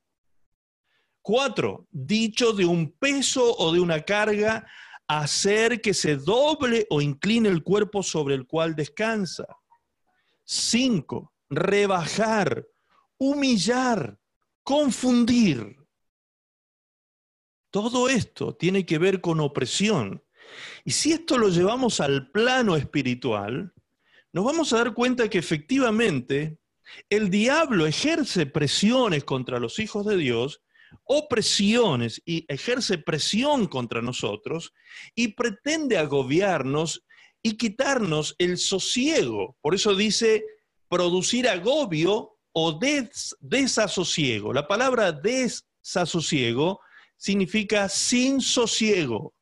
Cuatro, 1.29 1.85
dicho 1.91 2.53
de 2.53 2.65
un 2.65 2.91
peso 2.91 3.55
o 3.59 3.71
de 3.71 3.79
una 3.79 4.01
carga, 4.01 4.65
hacer 5.07 5.79
que 5.79 5.93
se 5.93 6.15
doble 6.15 6.87
o 6.89 7.01
incline 7.01 7.47
el 7.47 7.61
cuerpo 7.61 8.01
sobre 8.01 8.33
el 8.33 8.47
cual 8.47 8.75
descansa. 8.75 9.45
Cinco, 10.43 11.31
rebajar, 11.47 12.65
humillar, 13.19 14.17
confundir. 14.63 15.77
Todo 17.69 18.09
esto 18.09 18.55
tiene 18.55 18.83
que 18.83 18.97
ver 18.97 19.21
con 19.21 19.39
opresión. 19.39 20.23
Y 20.83 20.93
si 20.93 21.11
esto 21.11 21.37
lo 21.37 21.49
llevamos 21.49 21.99
al 21.99 22.31
plano 22.31 22.75
espiritual, 22.75 23.71
nos 24.33 24.45
vamos 24.45 24.73
a 24.73 24.77
dar 24.77 24.95
cuenta 24.95 25.29
que 25.29 25.37
efectivamente 25.37 26.57
el 27.07 27.29
diablo 27.29 27.85
ejerce 27.85 28.47
presiones 28.47 29.25
contra 29.25 29.59
los 29.59 29.77
hijos 29.77 30.07
de 30.07 30.17
Dios 30.17 30.63
opresiones 31.11 32.21
y 32.23 32.45
ejerce 32.47 32.99
presión 32.99 33.65
contra 33.65 33.99
nosotros 33.99 34.73
y 35.15 35.29
pretende 35.29 35.97
agobiarnos 35.97 37.03
y 37.41 37.57
quitarnos 37.57 38.35
el 38.37 38.59
sosiego. 38.59 39.57
Por 39.59 39.73
eso 39.73 39.95
dice 39.95 40.43
producir 40.87 41.49
agobio 41.49 42.37
o 42.51 42.79
desasosiego. 43.39 44.53
La 44.53 44.67
palabra 44.67 45.11
desasosiego 45.11 46.79
significa 47.17 47.89
sin 47.89 48.39
sosiego, 48.39 49.33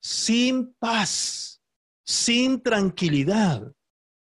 sin 0.00 0.72
paz, 0.78 1.60
sin 2.02 2.62
tranquilidad. 2.62 3.70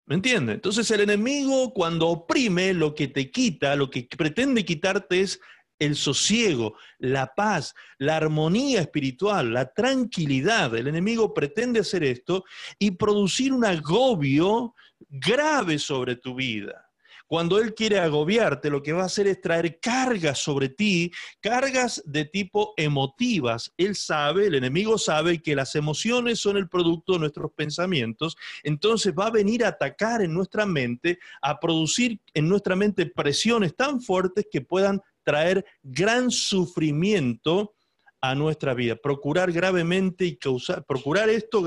¿Me 0.07 0.15
entiendes? 0.15 0.55
Entonces 0.55 0.91
el 0.91 1.01
enemigo 1.01 1.75
cuando 1.75 2.09
oprime 2.09 2.73
lo 2.73 2.95
que 2.95 3.09
te 3.09 3.31
quita, 3.31 3.77
lo 3.77 3.91
que 3.91 4.09
pretende 4.17 4.65
quitarte 4.65 5.21
es 5.21 5.41
el 5.79 5.97
sosiego, 5.97 6.77
la 6.99 7.35
paz, 7.35 7.75
la 7.99 8.17
armonía 8.17 8.81
espiritual, 8.81 9.53
la 9.53 9.73
tranquilidad. 9.73 10.75
El 10.75 10.89
enemigo 10.89 11.35
pretende 11.35 11.81
hacer 11.81 12.05
esto 12.05 12.45
y 12.79 12.93
producir 12.93 13.53
un 13.53 13.65
agobio 13.65 14.75
grave 15.09 15.79
sobre 15.79 16.17
tu 16.17 16.35
vida. 16.35 16.85
Cuando 17.27 17.59
Él 17.59 17.75
quiere 17.75 17.99
agobiarte, 17.99 18.69
lo 18.69 18.83
que 18.83 18.93
va 18.93 19.03
a 19.03 19.07
hacer 19.07 19.27
es 19.27 19.41
traer 19.41 19.81
cargas 19.81 20.39
sobre 20.39 20.69
ti, 20.69 21.11
cargas 21.41 22.03
de 22.05 22.27
tipo 22.27 22.75
emotivas. 22.77 23.73
Él 23.79 23.97
sabe, 23.97 24.47
el 24.47 24.55
enemigo 24.55 24.99
sabe 24.99 25.41
que 25.41 25.57
las 25.57 25.75
emociones 25.75 26.39
son 26.39 26.59
el 26.59 26.69
producto 26.69 27.15
de 27.15 27.21
nuestros 27.21 27.51
pensamientos, 27.53 28.37
entonces 28.63 29.15
va 29.19 29.27
a 29.27 29.31
venir 29.31 29.65
a 29.65 29.69
atacar 29.69 30.21
en 30.21 30.35
nuestra 30.35 30.67
mente, 30.67 31.19
a 31.41 31.59
producir 31.59 32.21
en 32.35 32.49
nuestra 32.49 32.77
mente 32.77 33.07
presiones 33.07 33.75
tan 33.75 34.03
fuertes 34.03 34.47
que 34.51 34.61
puedan 34.61 35.01
traer 35.25 35.65
gran 35.83 36.31
sufrimiento 36.31 37.75
a 38.21 38.35
nuestra 38.35 38.73
vida. 38.73 38.97
Procurar 38.97 39.53
gravemente 39.53 40.25
y 40.25 40.37
causar, 40.37 40.85
procurar 40.85 41.29
esto 41.29 41.63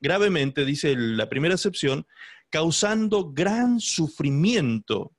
gravemente, 0.00 0.64
dice 0.64 0.94
la 0.96 1.28
primera 1.28 1.54
excepción, 1.54 2.06
causando 2.50 3.32
gran 3.32 3.80
sufrimiento, 3.80 5.12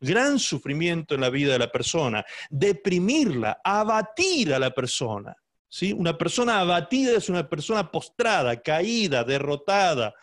gran 0.00 0.38
sufrimiento 0.38 1.14
en 1.14 1.22
la 1.22 1.30
vida 1.30 1.52
de 1.52 1.58
la 1.58 1.72
persona, 1.72 2.24
deprimirla, 2.50 3.60
abatir 3.64 4.54
a 4.54 4.58
la 4.58 4.70
persona. 4.70 5.34
¿sí? 5.68 5.92
Una 5.92 6.16
persona 6.16 6.60
abatida 6.60 7.16
es 7.16 7.28
una 7.28 7.48
persona 7.48 7.90
postrada, 7.90 8.60
caída, 8.62 9.24
derrotada. 9.24 10.14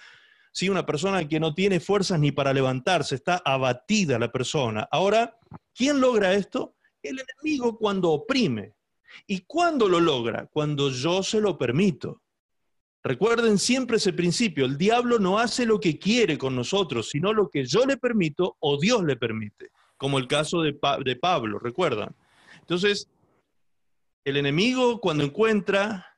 ¿sí? 0.54 0.70
Una 0.70 0.86
persona 0.86 1.28
que 1.28 1.40
no 1.40 1.54
tiene 1.54 1.80
fuerzas 1.80 2.20
ni 2.20 2.32
para 2.32 2.54
levantarse, 2.54 3.16
está 3.16 3.42
abatida 3.44 4.18
la 4.18 4.32
persona. 4.32 4.88
Ahora, 4.92 5.38
¿quién 5.76 6.00
logra 6.00 6.34
esto? 6.34 6.76
El 7.02 7.20
enemigo 7.20 7.78
cuando 7.78 8.12
oprime. 8.12 8.76
¿Y 9.28 9.42
cuándo 9.42 9.88
lo 9.88 10.00
logra? 10.00 10.48
Cuando 10.48 10.90
yo 10.90 11.24
se 11.24 11.40
lo 11.40 11.58
permito. 11.58 12.22
Recuerden 13.04 13.60
siempre 13.60 13.98
ese 13.98 14.14
principio, 14.14 14.66
el 14.66 14.78
diablo 14.78 15.20
no 15.20 15.38
hace 15.38 15.66
lo 15.66 15.78
que 15.78 16.00
quiere 16.00 16.38
con 16.38 16.56
nosotros, 16.56 17.10
sino 17.10 17.34
lo 17.34 17.50
que 17.50 17.66
yo 17.66 17.86
le 17.86 17.98
permito 17.98 18.56
o 18.60 18.80
Dios 18.80 19.04
le 19.04 19.18
permite, 19.18 19.72
como 19.98 20.18
el 20.18 20.28
caso 20.28 20.62
de, 20.62 20.74
Pablo, 20.74 21.60
recuerdan. 21.60 22.16
Entonces, 22.62 23.10
el 24.24 24.38
enemigo 24.38 25.02
cuando 25.02 25.26
encuentra 25.26 26.13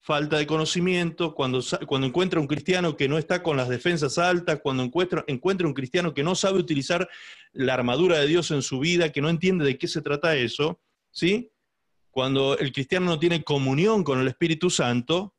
falta 0.00 0.38
de 0.38 0.46
conocimiento, 0.46 1.34
cuando, 1.34 1.60
cuando 1.86 2.06
encuentra 2.06 2.40
un 2.40 2.46
cristiano 2.46 2.96
que 2.96 3.08
no 3.08 3.18
está 3.18 3.42
con 3.42 3.56
las 3.56 3.68
defensas 3.68 4.18
altas, 4.18 4.60
cuando 4.62 4.82
encuentra, 4.82 5.24
encuentra 5.26 5.66
un 5.66 5.74
cristiano 5.74 6.14
que 6.14 6.22
no 6.22 6.34
sabe 6.34 6.58
utilizar 6.58 7.08
la 7.52 7.74
armadura 7.74 8.18
de 8.18 8.26
Dios 8.26 8.50
en 8.50 8.62
su 8.62 8.78
vida, 8.78 9.12
que 9.12 9.20
no 9.20 9.28
entiende 9.28 9.64
de 9.64 9.76
qué 9.76 9.88
se 9.88 10.00
trata 10.00 10.36
eso, 10.36 10.80
¿sí? 11.10 11.52
Cuando 12.10 12.58
el 12.58 12.72
cristiano 12.72 13.06
no 13.06 13.18
tiene 13.18 13.44
comunión 13.44 14.02
con 14.02 14.20
el 14.20 14.28
Espíritu 14.28 14.70
Santo, 14.70 15.34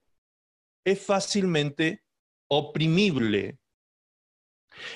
es 0.85 1.03
fácilmente 1.03 2.03
oprimible. 2.47 3.57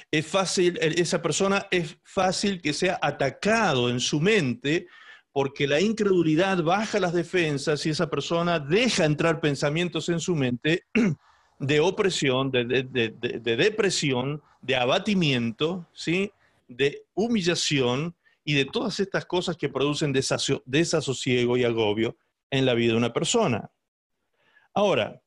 Es 0.10 0.26
fácil, 0.28 0.78
esa 0.80 1.22
persona 1.22 1.68
es 1.72 1.98
fácil 2.04 2.62
que 2.62 2.72
sea 2.72 3.00
atacado 3.02 3.90
en 3.90 4.00
su 4.00 4.22
mente 4.22 4.88
porque 5.36 5.68
la 5.68 5.82
incredulidad 5.82 6.64
baja 6.64 6.98
las 6.98 7.12
defensas 7.12 7.86
y 7.86 7.90
esa 7.90 8.10
persona 8.10 8.58
deja 8.58 9.04
entrar 9.04 9.42
pensamientos 9.42 10.08
en 10.08 10.22
su 10.22 10.34
mente 10.34 10.86
de 11.60 11.80
opresión, 11.82 12.50
de, 12.52 12.64
depresión, 13.44 14.42
de 14.62 14.78
abatimiento, 14.78 15.90
¿sí? 15.92 16.32
de 16.70 17.04
humillación 17.16 18.16
y 18.46 18.54
de 18.54 18.64
todas 18.64 19.02
estas 19.02 19.26
cosas 19.26 19.58
que 19.58 19.68
producen 19.68 20.14
desasosiego 20.14 21.58
y 21.58 21.66
agobio 21.66 22.16
en 22.50 22.66
la 22.66 22.74
vida 22.74 22.94
de 22.94 22.98
una 23.00 23.12
persona. 23.12 23.70
Ahora, 24.74 25.22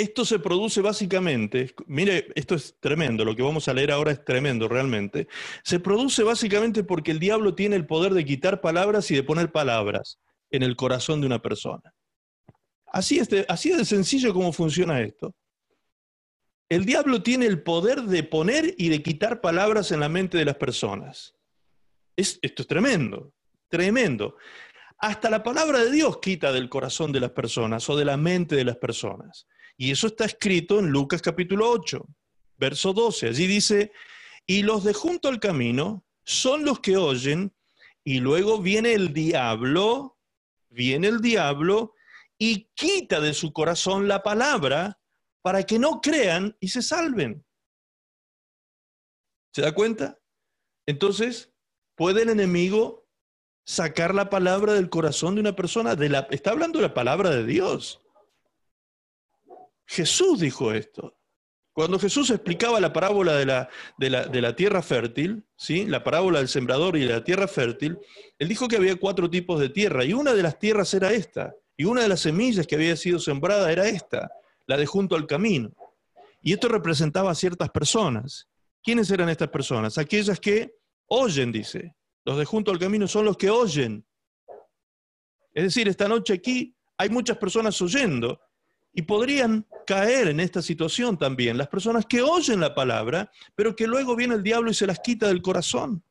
esto 0.00 0.24
se 0.24 0.38
produce 0.38 0.80
básicamente, 0.80 1.74
mire, 1.86 2.28
esto 2.34 2.54
es 2.54 2.76
tremendo, 2.80 3.24
lo 3.24 3.36
que 3.36 3.42
vamos 3.42 3.68
a 3.68 3.74
leer 3.74 3.90
ahora 3.90 4.12
es 4.12 4.24
tremendo 4.24 4.68
realmente, 4.68 5.28
se 5.62 5.80
produce 5.80 6.22
básicamente 6.22 6.84
porque 6.84 7.10
el 7.10 7.18
diablo 7.18 7.54
tiene 7.54 7.76
el 7.76 7.86
poder 7.86 8.14
de 8.14 8.24
quitar 8.24 8.60
palabras 8.60 9.10
y 9.10 9.14
de 9.14 9.22
poner 9.22 9.52
palabras 9.52 10.18
en 10.50 10.62
el 10.62 10.76
corazón 10.76 11.20
de 11.20 11.26
una 11.26 11.42
persona. 11.42 11.94
Así 12.86 13.18
es 13.18 13.28
de, 13.28 13.44
así 13.48 13.70
de 13.70 13.84
sencillo 13.84 14.34
como 14.34 14.52
funciona 14.52 15.00
esto. 15.00 15.34
El 16.68 16.84
diablo 16.84 17.22
tiene 17.22 17.46
el 17.46 17.62
poder 17.62 18.02
de 18.02 18.22
poner 18.22 18.74
y 18.78 18.88
de 18.88 19.02
quitar 19.02 19.40
palabras 19.40 19.92
en 19.92 20.00
la 20.00 20.08
mente 20.08 20.38
de 20.38 20.44
las 20.44 20.56
personas. 20.56 21.34
esto 22.16 22.62
es 22.62 22.66
tremendo, 22.66 23.32
tremendo. 23.68 24.36
Hasta 24.98 25.30
la 25.30 25.42
palabra 25.42 25.82
de 25.82 25.90
Dios 25.90 26.18
quita 26.18 26.52
del 26.52 26.68
corazón 26.68 27.10
de 27.10 27.20
las 27.20 27.30
personas 27.30 27.88
o 27.88 27.96
de 27.96 28.04
la 28.04 28.16
mente 28.16 28.54
de 28.54 28.64
las 28.64 28.76
personas. 28.76 29.46
Y 29.80 29.92
eso 29.92 30.08
está 30.08 30.26
escrito 30.26 30.78
en 30.78 30.90
Lucas 30.90 31.22
capítulo 31.22 31.70
8, 31.70 32.06
verso 32.58 32.92
12. 32.92 33.28
Allí 33.28 33.46
dice, 33.46 33.92
y 34.44 34.62
los 34.62 34.84
de 34.84 34.92
junto 34.92 35.28
al 35.28 35.40
camino 35.40 36.04
son 36.22 36.66
los 36.66 36.80
que 36.80 36.98
oyen, 36.98 37.54
y 38.04 38.20
luego 38.20 38.60
viene 38.60 38.92
el 38.92 39.14
diablo, 39.14 40.18
viene 40.68 41.08
el 41.08 41.22
diablo 41.22 41.94
y 42.36 42.68
quita 42.74 43.20
de 43.20 43.32
su 43.32 43.54
corazón 43.54 44.06
la 44.06 44.22
palabra 44.22 45.00
para 45.40 45.62
que 45.62 45.78
no 45.78 46.02
crean 46.02 46.54
y 46.60 46.68
se 46.68 46.82
salven. 46.82 47.42
¿Se 49.50 49.62
da 49.62 49.72
cuenta? 49.72 50.20
Entonces, 50.84 51.54
¿puede 51.94 52.20
el 52.20 52.28
enemigo 52.28 53.08
sacar 53.64 54.14
la 54.14 54.28
palabra 54.28 54.74
del 54.74 54.90
corazón 54.90 55.36
de 55.36 55.40
una 55.40 55.56
persona? 55.56 55.96
De 55.96 56.10
la, 56.10 56.28
está 56.30 56.50
hablando 56.50 56.80
de 56.80 56.88
la 56.88 56.92
palabra 56.92 57.30
de 57.30 57.46
Dios. 57.46 58.02
Jesús 59.90 60.38
dijo 60.38 60.72
esto. 60.72 61.16
Cuando 61.72 61.98
Jesús 61.98 62.30
explicaba 62.30 62.78
la 62.78 62.92
parábola 62.92 63.34
de 63.34 63.44
la, 63.44 63.68
de 63.98 64.40
la, 64.40 64.54
tierra 64.54 64.82
fértil, 64.82 65.44
¿sí? 65.56 65.84
la 65.84 66.04
parábola 66.04 66.38
del 66.38 66.48
sembrador 66.48 66.96
y 66.96 67.00
de 67.00 67.12
la 67.12 67.24
tierra 67.24 67.48
fértil, 67.48 67.98
él 68.38 68.48
dijo 68.48 68.68
que 68.68 68.76
había 68.76 68.94
cuatro 68.94 69.28
tipos 69.28 69.58
de 69.58 69.68
tierra 69.68 70.04
y 70.04 70.12
una 70.12 70.32
de 70.32 70.44
las 70.44 70.60
tierras 70.60 70.94
era 70.94 71.12
esta, 71.12 71.56
y 71.76 71.86
una 71.86 72.02
de 72.02 72.08
las 72.08 72.20
semillas 72.20 72.68
que 72.68 72.76
había 72.76 72.94
sido 72.94 73.18
sembrada 73.18 73.72
era 73.72 73.88
esta, 73.88 74.30
la 74.66 74.76
de 74.76 74.86
junto 74.86 75.16
al 75.16 75.26
camino. 75.26 75.72
Y 76.40 76.52
esto 76.52 76.68
representaba 76.68 77.32
a 77.32 77.34
ciertas 77.34 77.70
personas. 77.70 78.48
¿Quiénes 78.84 79.10
eran 79.10 79.28
estas 79.28 79.48
personas? 79.48 79.98
Aquellas 79.98 80.38
que 80.38 80.76
oyen, 81.06 81.50
dice. 81.50 81.96
Los 82.24 82.38
de 82.38 82.44
junto 82.44 82.70
al 82.70 82.78
camino 82.78 83.08
son 83.08 83.24
los 83.24 83.36
que 83.36 83.50
oyen. 83.50 84.06
Es 85.52 85.64
decir, 85.64 85.88
esta 85.88 86.06
noche 86.06 86.34
aquí 86.34 86.76
hay 86.96 87.08
muchas 87.08 87.38
personas 87.38 87.80
oyendo, 87.82 88.40
y 88.92 89.02
podrían 89.02 89.66
caer 89.86 90.28
en 90.28 90.40
esta 90.40 90.62
situación 90.62 91.16
también 91.16 91.58
las 91.58 91.68
personas 91.68 92.06
que 92.06 92.22
oyen 92.22 92.60
la 92.60 92.74
palabra, 92.74 93.30
pero 93.54 93.76
que 93.76 93.86
luego 93.86 94.16
viene 94.16 94.34
el 94.34 94.42
diablo 94.42 94.70
y 94.70 94.74
se 94.74 94.86
las 94.86 95.00
quita 95.00 95.28
del 95.28 95.42
corazón. 95.42 96.02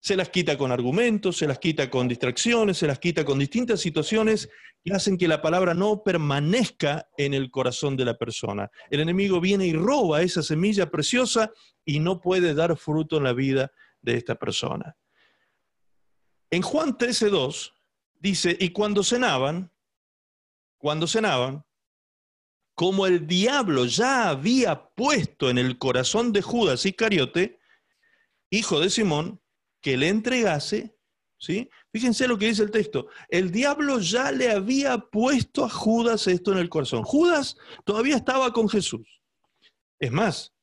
Se 0.00 0.14
las 0.14 0.28
quita 0.28 0.56
con 0.56 0.70
argumentos, 0.70 1.36
se 1.36 1.48
las 1.48 1.58
quita 1.58 1.90
con 1.90 2.06
distracciones, 2.06 2.78
se 2.78 2.86
las 2.86 3.00
quita 3.00 3.24
con 3.24 3.38
distintas 3.38 3.80
situaciones 3.80 4.48
que 4.84 4.92
hacen 4.92 5.18
que 5.18 5.26
la 5.26 5.42
palabra 5.42 5.74
no 5.74 6.02
permanezca 6.04 7.08
en 7.16 7.34
el 7.34 7.50
corazón 7.50 7.96
de 7.96 8.04
la 8.04 8.16
persona. 8.16 8.70
El 8.90 9.00
enemigo 9.00 9.40
viene 9.40 9.66
y 9.66 9.72
roba 9.72 10.22
esa 10.22 10.42
semilla 10.42 10.88
preciosa 10.88 11.50
y 11.84 11.98
no 11.98 12.20
puede 12.20 12.54
dar 12.54 12.76
fruto 12.76 13.16
en 13.16 13.24
la 13.24 13.32
vida 13.32 13.72
de 14.00 14.14
esta 14.14 14.36
persona. 14.36 14.96
En 16.50 16.62
Juan 16.62 16.96
13.2 16.96 17.72
dice, 18.20 18.56
y 18.58 18.70
cuando 18.70 19.02
cenaban, 19.02 19.72
cuando 20.78 21.06
cenaban, 21.06 21.64
como 22.74 23.06
el 23.06 23.26
diablo 23.26 23.86
ya 23.86 24.28
había 24.28 24.88
puesto 24.90 25.50
en 25.50 25.58
el 25.58 25.78
corazón 25.78 26.32
de 26.32 26.42
Judas 26.42 26.86
Iscariote, 26.86 27.58
hijo 28.50 28.80
de 28.80 28.88
Simón, 28.88 29.40
que 29.80 29.96
le 29.96 30.08
entregase, 30.08 30.96
¿sí? 31.38 31.68
Fíjense 31.92 32.28
lo 32.28 32.38
que 32.38 32.46
dice 32.46 32.62
el 32.62 32.70
texto. 32.70 33.08
El 33.28 33.50
diablo 33.50 33.98
ya 33.98 34.30
le 34.30 34.50
había 34.50 34.98
puesto 34.98 35.64
a 35.64 35.68
Judas 35.68 36.26
esto 36.28 36.52
en 36.52 36.58
el 36.58 36.68
corazón. 36.68 37.02
Judas 37.02 37.56
todavía 37.84 38.16
estaba 38.16 38.52
con 38.52 38.68
Jesús. 38.68 39.20
Es 39.98 40.12
más, 40.12 40.54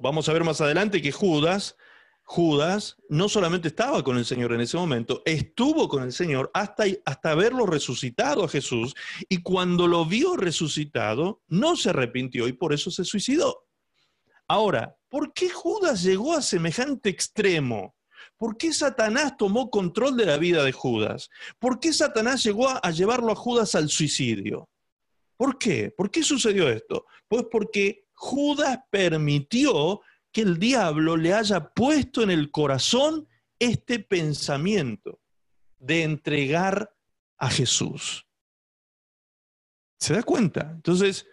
vamos 0.00 0.28
a 0.28 0.32
ver 0.32 0.44
más 0.44 0.60
adelante 0.60 1.00
que 1.00 1.12
Judas 1.12 1.76
Judas 2.30 2.98
no 3.08 3.26
solamente 3.26 3.68
estaba 3.68 4.04
con 4.04 4.18
el 4.18 4.26
Señor 4.26 4.52
en 4.52 4.60
ese 4.60 4.76
momento, 4.76 5.22
estuvo 5.24 5.88
con 5.88 6.02
el 6.02 6.12
Señor 6.12 6.50
hasta, 6.52 6.84
hasta 7.06 7.34
verlo 7.34 7.64
resucitado 7.64 8.44
a 8.44 8.48
Jesús 8.50 8.94
y 9.30 9.40
cuando 9.40 9.86
lo 9.88 10.04
vio 10.04 10.36
resucitado 10.36 11.40
no 11.48 11.74
se 11.74 11.88
arrepintió 11.88 12.46
y 12.46 12.52
por 12.52 12.74
eso 12.74 12.90
se 12.90 13.06
suicidó. 13.06 13.64
Ahora, 14.46 14.94
¿por 15.08 15.32
qué 15.32 15.48
Judas 15.48 16.02
llegó 16.02 16.34
a 16.34 16.42
semejante 16.42 17.08
extremo? 17.08 17.96
¿Por 18.36 18.58
qué 18.58 18.74
Satanás 18.74 19.38
tomó 19.38 19.70
control 19.70 20.18
de 20.18 20.26
la 20.26 20.36
vida 20.36 20.62
de 20.64 20.72
Judas? 20.72 21.30
¿Por 21.58 21.80
qué 21.80 21.94
Satanás 21.94 22.44
llegó 22.44 22.68
a, 22.68 22.90
llevarlo 22.90 23.32
a 23.32 23.36
Judas 23.36 23.74
al 23.74 23.88
suicidio? 23.88 24.68
¿Por 25.34 25.56
qué? 25.56 25.94
¿Por 25.96 26.10
qué 26.10 26.22
sucedió 26.22 26.68
esto? 26.68 27.06
Pues 27.26 27.46
porque 27.50 28.04
Judas 28.12 28.80
permitió 28.90 30.02
que 30.32 30.42
el 30.42 30.58
diablo 30.58 31.16
le 31.16 31.32
haya 31.34 31.70
puesto 31.70 32.22
en 32.22 32.30
el 32.30 32.50
corazón 32.50 33.26
este 33.58 33.98
pensamiento 33.98 35.20
de 35.78 36.02
entregar 36.02 36.94
a 37.38 37.50
Jesús. 37.50 38.26
¿Se 39.98 40.14
da 40.14 40.22
cuenta? 40.22 40.70
Entonces, 40.74 41.26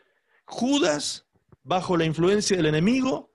Judas, 0.45 1.27
bajo 1.63 1.97
la 1.97 2.05
influencia 2.05 2.57
del 2.57 2.67
enemigo, 2.67 3.33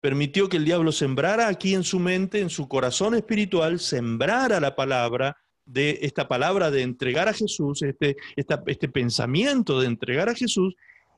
permitió 0.00 0.48
que 0.48 0.58
el 0.58 0.64
diablo 0.64 0.92
sembrara 0.92 1.48
aquí 1.48 1.74
en 1.74 1.84
su 1.84 1.98
mente, 1.98 2.40
en 2.40 2.50
su 2.50 2.68
corazón 2.68 3.14
espiritual, 3.14 3.80
sembrara 3.80 4.60
la 4.60 4.76
palabra 4.76 5.36
de 5.64 5.98
esta 6.02 6.28
palabra 6.28 6.70
de 6.70 6.82
entregar 6.82 7.28
a 7.28 7.32
Jesús, 7.32 7.82
este, 7.82 8.16
este 8.36 8.88
pensamiento 8.88 9.80
de 9.80 9.88
entregar 9.88 10.28
a 10.28 10.34
Jesús, 10.34 10.74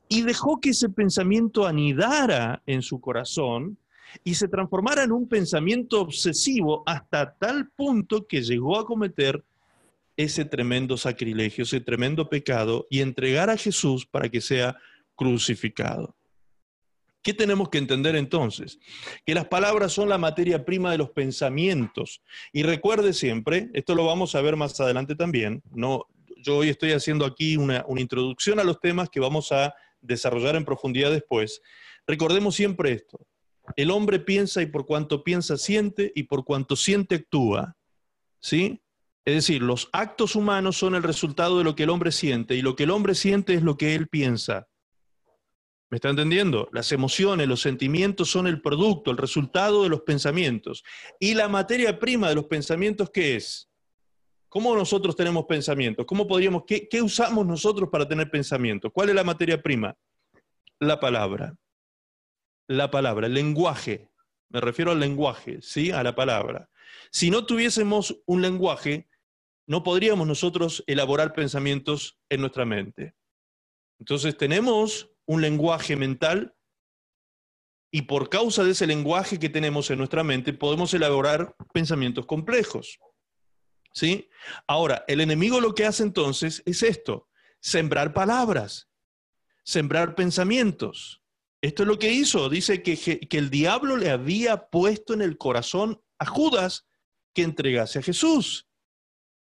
y 0.09 0.23
dejó 0.23 0.59
que 0.59 0.71
ese 0.71 0.89
pensamiento 0.89 1.67
anidara 1.67 2.63
en 2.65 2.81
su 2.81 2.99
corazón 2.99 3.77
y 4.23 4.33
se 4.33 4.47
transformara 4.47 5.03
en 5.03 5.11
un 5.11 5.29
pensamiento 5.29 6.01
obsesivo 6.01 6.81
hasta 6.87 7.35
tal 7.35 7.69
punto 7.69 8.25
que 8.25 8.41
llegó 8.41 8.79
a 8.79 8.85
cometer 8.85 9.43
ese 10.17 10.45
tremendo 10.45 10.97
sacrilegio, 10.97 11.63
ese 11.63 11.79
tremendo 11.79 12.27
pecado 12.27 12.87
y 12.89 13.01
entregar 13.01 13.51
a 13.51 13.57
Jesús 13.57 14.05
para 14.05 14.27
que 14.27 14.41
sea 14.41 14.75
crucificado. 15.15 16.15
¿Qué 17.21 17.33
tenemos 17.33 17.69
que 17.69 17.77
entender 17.77 18.15
entonces? 18.15 18.79
Que 19.25 19.35
las 19.35 19.45
palabras 19.45 19.93
son 19.93 20.09
la 20.09 20.17
materia 20.17 20.65
prima 20.65 20.91
de 20.91 20.97
los 20.97 21.11
pensamientos. 21.11 22.21
Y 22.51 22.63
recuerde 22.63 23.13
siempre, 23.13 23.69
esto 23.73 23.93
lo 23.93 24.05
vamos 24.05 24.33
a 24.33 24.41
ver 24.41 24.55
más 24.55 24.79
adelante 24.79 25.15
también, 25.15 25.61
no, 25.71 26.07
yo 26.41 26.57
hoy 26.57 26.69
estoy 26.69 26.93
haciendo 26.93 27.25
aquí 27.25 27.57
una, 27.57 27.83
una 27.87 28.01
introducción 28.01 28.59
a 28.59 28.63
los 28.63 28.79
temas 28.79 29.09
que 29.09 29.19
vamos 29.19 29.51
a 29.51 29.75
desarrollar 30.01 30.55
en 30.55 30.65
profundidad 30.65 31.11
después. 31.11 31.61
Recordemos 32.07 32.55
siempre 32.55 32.91
esto, 32.91 33.19
el 33.75 33.91
hombre 33.91 34.19
piensa 34.19 34.61
y 34.61 34.65
por 34.65 34.85
cuanto 34.85 35.23
piensa 35.23 35.57
siente 35.57 36.11
y 36.15 36.23
por 36.23 36.43
cuanto 36.43 36.75
siente 36.75 37.15
actúa. 37.15 37.75
¿Sí? 38.39 38.81
Es 39.25 39.35
decir, 39.35 39.61
los 39.61 39.89
actos 39.91 40.35
humanos 40.35 40.77
son 40.77 40.95
el 40.95 41.03
resultado 41.03 41.57
de 41.57 41.63
lo 41.63 41.75
que 41.75 41.83
el 41.83 41.89
hombre 41.89 42.11
siente 42.11 42.55
y 42.55 42.61
lo 42.61 42.75
que 42.75 42.83
el 42.83 42.91
hombre 42.91 43.15
siente 43.15 43.53
es 43.53 43.63
lo 43.63 43.77
que 43.77 43.95
él 43.95 44.07
piensa. 44.07 44.67
¿Me 45.91 45.95
está 45.95 46.09
entendiendo? 46.09 46.69
Las 46.71 46.91
emociones, 46.91 47.47
los 47.47 47.61
sentimientos 47.61 48.29
son 48.29 48.47
el 48.47 48.61
producto, 48.61 49.11
el 49.11 49.17
resultado 49.17 49.83
de 49.83 49.89
los 49.89 50.01
pensamientos. 50.01 50.83
¿Y 51.19 51.33
la 51.33 51.47
materia 51.47 51.99
prima 51.99 52.29
de 52.29 52.35
los 52.35 52.45
pensamientos 52.45 53.09
qué 53.11 53.35
es? 53.35 53.68
¿Cómo 54.49 54.75
nosotros 54.75 55.15
tenemos 55.15 55.45
pensamientos? 55.45 56.05
¿Cómo 56.07 56.27
podríamos, 56.27 56.63
qué, 56.65 57.01
usamos 57.01 57.45
nosotros 57.45 57.89
para 57.89 58.07
tener 58.07 58.31
pensamientos? 58.31 58.91
¿Cuál 58.91 59.09
es 59.09 59.15
la 59.15 59.23
materia 59.23 59.61
prima? 59.61 59.95
La 60.79 60.99
palabra. 60.99 61.55
La 62.67 62.89
palabra, 62.89 63.27
el 63.27 63.35
lenguaje. 63.35 64.09
Me 64.49 64.59
refiero 64.59 64.91
al 64.91 64.99
lenguaje, 64.99 65.59
¿sí? 65.61 65.91
A 65.91 66.01
la 66.01 66.15
palabra. 66.15 66.69
Si 67.11 67.29
no 67.29 67.45
tuviésemos 67.45 68.21
un 68.25 68.41
lenguaje, 68.41 69.07
no 69.67 69.83
podríamos 69.83 70.27
nosotros 70.27 70.83
elaborar 70.87 71.33
pensamientos 71.33 72.19
en 72.29 72.41
nuestra 72.41 72.65
mente. 72.65 73.13
Entonces 73.99 74.35
tenemos 74.35 75.11
un 75.27 75.41
lenguaje 75.41 75.95
mental 75.95 76.55
y 77.91 78.03
por 78.03 78.29
causa 78.29 78.63
de 78.63 78.71
ese 78.71 78.87
lenguaje 78.87 79.37
que 79.37 79.49
tenemos 79.49 79.91
en 79.91 79.99
nuestra 79.99 80.23
mente 80.23 80.53
podemos 80.53 80.91
elaborar 80.95 81.55
pensamientos 81.71 82.25
complejos. 82.25 82.99
¿Sí? 83.91 84.29
Ahora, 84.67 85.03
el 85.07 85.21
enemigo 85.21 85.59
lo 85.59 85.73
que 85.73 85.85
hace 85.85 86.03
entonces 86.03 86.61
es 86.65 86.83
esto, 86.83 87.27
sembrar 87.59 88.13
palabras, 88.13 88.89
sembrar 89.63 90.15
pensamientos. 90.15 91.21
Esto 91.61 91.83
es 91.83 91.87
lo 91.87 91.99
que 91.99 92.11
hizo. 92.11 92.49
Dice 92.49 92.81
que, 92.83 92.97
que 92.97 93.37
el 93.37 93.49
diablo 93.49 93.97
le 93.97 94.09
había 94.09 94.69
puesto 94.69 95.13
en 95.13 95.21
el 95.21 95.37
corazón 95.37 96.01
a 96.17 96.25
Judas 96.25 96.87
que 97.33 97.43
entregase 97.43 97.99
a 97.99 98.01
Jesús 98.03 98.69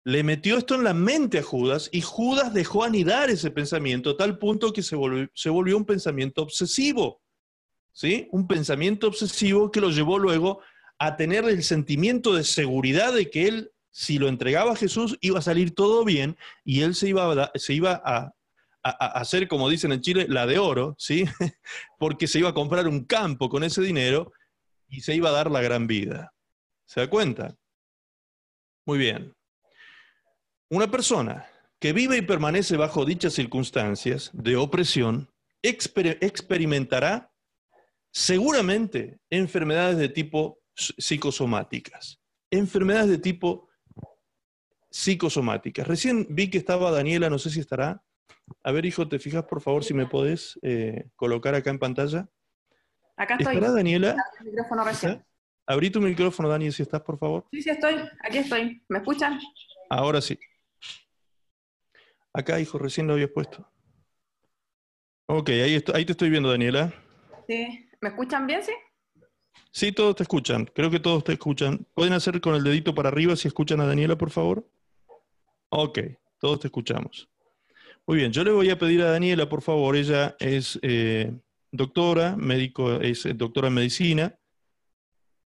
le 0.06 0.22
metió 0.22 0.56
esto 0.56 0.76
en 0.76 0.84
la 0.84 0.94
mente 0.94 1.38
a 1.38 1.42
Judas 1.42 1.90
y 1.90 2.00
Judas 2.00 2.54
dejó 2.54 2.84
anidar 2.84 3.28
ese 3.28 3.50
pensamiento 3.50 4.10
a 4.10 4.16
tal 4.16 4.38
punto 4.38 4.72
que 4.72 4.84
se 4.84 4.94
volvió, 4.94 5.76
un 5.76 5.84
pensamiento 5.84 6.42
obsesivo. 6.42 7.20
¿Sí? 7.92 8.28
Un 8.30 8.46
pensamiento 8.46 9.08
obsesivo 9.08 9.72
que 9.72 9.80
lo 9.80 9.90
llevó 9.90 10.20
luego 10.20 10.60
a 11.00 11.16
tener 11.16 11.44
el 11.46 11.64
sentimiento 11.64 12.34
de 12.34 12.44
seguridad 12.44 13.14
de 13.14 13.30
que 13.30 13.48
él, 13.48 13.72
si 13.96 14.18
lo 14.18 14.28
entregaba 14.28 14.72
a 14.72 14.76
Jesús, 14.76 15.16
iba 15.22 15.38
a 15.38 15.42
salir 15.42 15.74
todo 15.74 16.04
bien 16.04 16.36
y 16.64 16.82
él 16.82 16.94
se 16.94 17.08
iba 17.08 17.44
a, 17.44 17.50
se 17.54 17.72
iba 17.72 18.02
a, 18.04 18.34
hacer, 18.82 19.48
como 19.48 19.70
dicen 19.70 19.90
en 19.90 20.02
Chile, 20.02 20.26
la 20.28 20.46
de 20.46 20.58
oro, 20.58 20.94
¿sí? 20.98 21.24
Porque 21.98 22.26
se 22.26 22.40
iba 22.40 22.50
a 22.50 22.54
comprar 22.54 22.88
un 22.88 23.06
campo 23.06 23.48
con 23.48 23.64
ese 23.64 23.80
dinero 23.80 24.34
y 24.86 25.00
se 25.00 25.14
iba 25.14 25.30
a 25.30 25.32
dar 25.32 25.50
la 25.50 25.62
gran 25.62 25.86
vida. 25.86 26.34
¿Se 26.84 27.00
da 27.00 27.08
cuenta? 27.08 27.56
Muy 28.84 28.98
bien. 28.98 29.34
Una 30.68 30.90
persona 30.90 31.48
que 31.80 31.94
vive 31.94 32.18
y 32.18 32.22
permanece 32.22 32.76
bajo 32.76 33.06
dichas 33.06 33.32
circunstancias 33.32 34.30
de 34.34 34.56
opresión 34.56 35.30
experimentará 35.62 37.32
seguramente 38.12 39.20
enfermedades 39.30 39.96
de 39.96 40.10
tipo 40.10 40.60
psicosomáticas. 40.74 42.20
Enfermedades 42.50 43.08
de 43.08 43.18
tipo 43.18 43.66
psicosomáticas. 44.96 45.86
Recién 45.86 46.26
vi 46.30 46.48
que 46.48 46.56
estaba 46.56 46.90
Daniela, 46.90 47.28
no 47.28 47.38
sé 47.38 47.50
si 47.50 47.60
estará. 47.60 48.02
A 48.62 48.72
ver, 48.72 48.86
hijo, 48.86 49.06
¿te 49.06 49.18
fijas 49.18 49.44
por 49.44 49.60
favor 49.60 49.84
si 49.84 49.92
me 49.92 50.06
podés 50.06 50.58
eh, 50.62 51.10
colocar 51.16 51.54
acá 51.54 51.68
en 51.70 51.78
pantalla? 51.78 52.28
Acá 53.16 53.36
estoy. 53.38 53.56
¿Estará 53.56 53.72
Daniela? 53.72 54.16
micrófono 54.42 54.84
recién. 54.84 55.22
Abrí 55.66 55.90
tu 55.90 56.00
micrófono, 56.00 56.48
Dani, 56.48 56.72
si 56.72 56.82
estás, 56.82 57.02
por 57.02 57.18
favor. 57.18 57.46
Sí, 57.50 57.60
sí, 57.60 57.70
estoy. 57.70 57.96
Aquí 58.24 58.38
estoy. 58.38 58.82
¿Me 58.88 58.98
escuchan? 58.98 59.38
Ahora 59.90 60.20
sí. 60.22 60.38
Acá, 62.32 62.58
hijo, 62.58 62.78
recién 62.78 63.06
lo 63.06 63.14
habías 63.14 63.30
puesto. 63.30 63.68
Ok, 65.26 65.50
ahí, 65.50 65.82
ahí 65.92 66.04
te 66.04 66.12
estoy 66.12 66.30
viendo, 66.30 66.50
Daniela. 66.50 66.94
Sí. 67.46 67.90
¿Me 68.00 68.10
escuchan 68.10 68.46
bien, 68.46 68.62
sí? 68.62 68.72
Sí, 69.72 69.92
todos 69.92 70.16
te 70.16 70.22
escuchan. 70.22 70.64
Creo 70.66 70.90
que 70.90 71.00
todos 71.00 71.24
te 71.24 71.32
escuchan. 71.34 71.86
¿Pueden 71.92 72.14
hacer 72.14 72.40
con 72.40 72.54
el 72.54 72.64
dedito 72.64 72.94
para 72.94 73.08
arriba 73.10 73.36
si 73.36 73.48
escuchan 73.48 73.80
a 73.80 73.86
Daniela, 73.86 74.16
por 74.16 74.30
favor? 74.30 74.66
Ok, 75.78 75.98
todos 76.40 76.60
te 76.60 76.68
escuchamos. 76.68 77.28
Muy 78.06 78.16
bien, 78.16 78.32
yo 78.32 78.42
le 78.42 78.50
voy 78.50 78.70
a 78.70 78.78
pedir 78.78 79.02
a 79.02 79.10
Daniela, 79.10 79.46
por 79.46 79.60
favor, 79.60 79.94
ella 79.94 80.34
es 80.40 80.78
eh, 80.80 81.38
doctora, 81.70 82.34
médico, 82.34 82.94
es 82.94 83.26
eh, 83.26 83.34
doctora 83.34 83.68
en 83.68 83.74
medicina. 83.74 84.38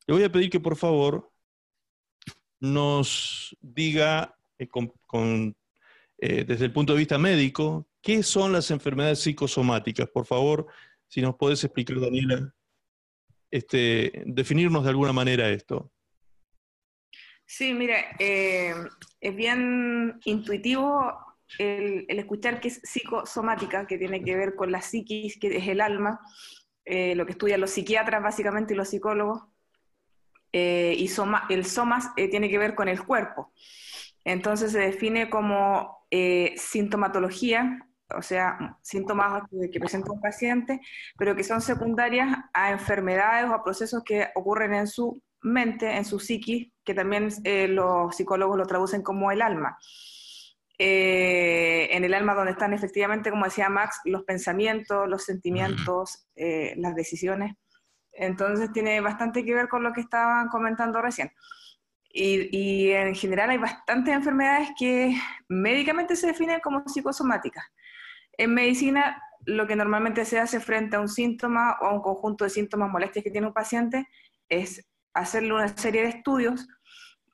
Le 0.07 0.15
voy 0.15 0.23
a 0.23 0.31
pedir 0.31 0.49
que 0.49 0.61
por 0.61 0.77
favor 0.77 1.33
nos 2.61 3.57
diga 3.61 4.37
eh, 4.57 4.69
desde 6.47 6.65
el 6.65 6.73
punto 6.73 6.93
de 6.93 7.01
vista 7.01 7.19
médico, 7.19 7.89
¿qué 8.01 8.23
son 8.23 8.53
las 8.53 8.71
enfermedades 8.71 9.19
psicosomáticas? 9.19 10.09
Por 10.11 10.27
favor, 10.27 10.69
si 11.09 11.21
nos 11.23 11.35
podés 11.35 11.65
explicar, 11.65 11.99
Daniela, 11.99 12.55
este, 13.51 14.23
definirnos 14.27 14.85
de 14.85 14.91
alguna 14.91 15.13
manera 15.13 15.51
esto. 15.51 15.91
Sí, 17.53 17.75
mire, 17.75 18.07
eh, 18.21 18.73
es 19.21 19.35
bien 19.35 20.21
intuitivo 20.25 21.19
el, 21.59 22.07
escuchar 22.09 22.61
que 22.61 22.69
es 22.69 22.81
psicosomática, 22.85 23.89
que 23.89 23.99
tiene 23.99 24.23
que 24.23 24.37
ver 24.37 24.55
con 24.55 24.71
la 24.71 24.81
psiquis, 24.81 25.37
que 25.37 25.57
es 25.57 25.67
el 25.67 25.81
alma, 25.81 26.21
eh, 26.85 27.17
lo 27.17 27.27
que 27.27 27.33
estudian 27.33 27.61
los 27.61 27.73
psiquiatras 27.73 28.23
básicamente 28.23 28.73
y 28.73 28.77
los 28.77 28.89
psicólogos, 28.89 29.43
y 30.53 31.11
el 31.49 31.65
somas 31.65 32.15
tiene 32.15 32.49
que 32.49 32.59
ver 32.59 32.77
con 32.77 32.87
el 32.87 33.05
cuerpo. 33.05 33.53
Entonces 34.25 34.71
se 34.71 34.79
define 34.79 35.29
como 35.29 36.07
eh, 36.13 36.55
sintomatología, 36.57 37.85
o 38.17 38.23
sea, 38.23 38.79
síntomas 38.83 39.43
que 39.73 39.81
presenta 39.81 40.13
un 40.13 40.21
paciente, 40.21 40.81
pero 41.19 41.35
que 41.35 41.43
son 41.43 41.61
secundarias 41.61 42.29
a 42.53 42.71
enfermedades 42.71 43.51
o 43.51 43.55
a 43.55 43.65
procesos 43.65 44.05
que 44.05 44.29
ocurren 44.37 44.73
en 44.75 44.87
su 44.87 45.21
mente, 45.43 45.97
en 45.97 46.05
su 46.05 46.19
psiquis, 46.19 46.73
que 46.85 46.95
también 46.95 47.29
eh, 47.45 47.69
los 47.69 48.17
psicólogos 48.17 48.57
lo 48.57 48.67
traducen 48.67 49.03
como 49.03 49.31
el 49.31 49.43
alma. 49.43 49.79
Eh, 50.79 51.89
en 51.91 52.05
el 52.05 52.15
alma 52.15 52.35
donde 52.35 52.53
están 52.53 52.73
efectivamente, 52.73 53.31
como 53.31 53.45
decía 53.45 53.69
Max, 53.69 54.01
los 54.05 54.25
pensamientos, 54.25 55.09
los 55.09 55.25
sentimientos, 55.25 56.27
las 56.35 56.95
decisiones. 56.95 57.55
Entonces 58.13 58.73
tiene 58.73 59.01
bastante 59.01 59.45
que 59.45 59.55
ver 59.55 59.69
con 59.69 59.83
lo 59.83 59.93
que 59.93 60.01
estaban 60.01 60.49
comentando 60.49 61.01
recién. 61.03 61.33
Y, 62.13 62.91
en 62.91 63.15
general 63.15 63.51
hay 63.51 63.59
bastantes 63.59 64.15
enfermedades 64.15 64.71
que 64.79 65.15
médicamente 65.49 66.17
se 66.17 66.29
definen 66.29 66.61
como 66.61 66.83
psicosomáticas. 66.87 67.65
En 68.37 68.53
medicina, 68.55 69.23
lo 69.47 69.67
que 69.67 69.77
normalmente 69.77 70.25
se 70.25 70.39
hace 70.39 70.61
frente 70.61 70.97
a 70.97 71.01
un 71.01 71.09
síntoma 71.09 71.77
o 71.81 71.87
a 71.87 71.93
un 71.95 72.03
conjunto 72.03 72.45
de 72.45 72.51
síntomas 72.51 72.91
molestias 72.91 73.23
que 73.23 73.31
tiene 73.31 73.47
un 73.47 73.53
paciente 73.53 74.09
es 74.49 74.90
hacerle 75.15 75.53
una 75.53 75.69
serie 75.69 76.03
de 76.03 76.09
estudios 76.09 76.67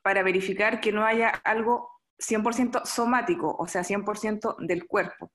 para 0.01 0.23
verificar 0.23 0.79
que 0.79 0.91
no 0.91 1.05
haya 1.05 1.29
algo 1.29 1.89
100% 2.19 2.85
somático, 2.85 3.55
o 3.57 3.67
sea, 3.67 3.83
100% 3.83 4.55
del 4.59 4.87
cuerpo. 4.87 5.31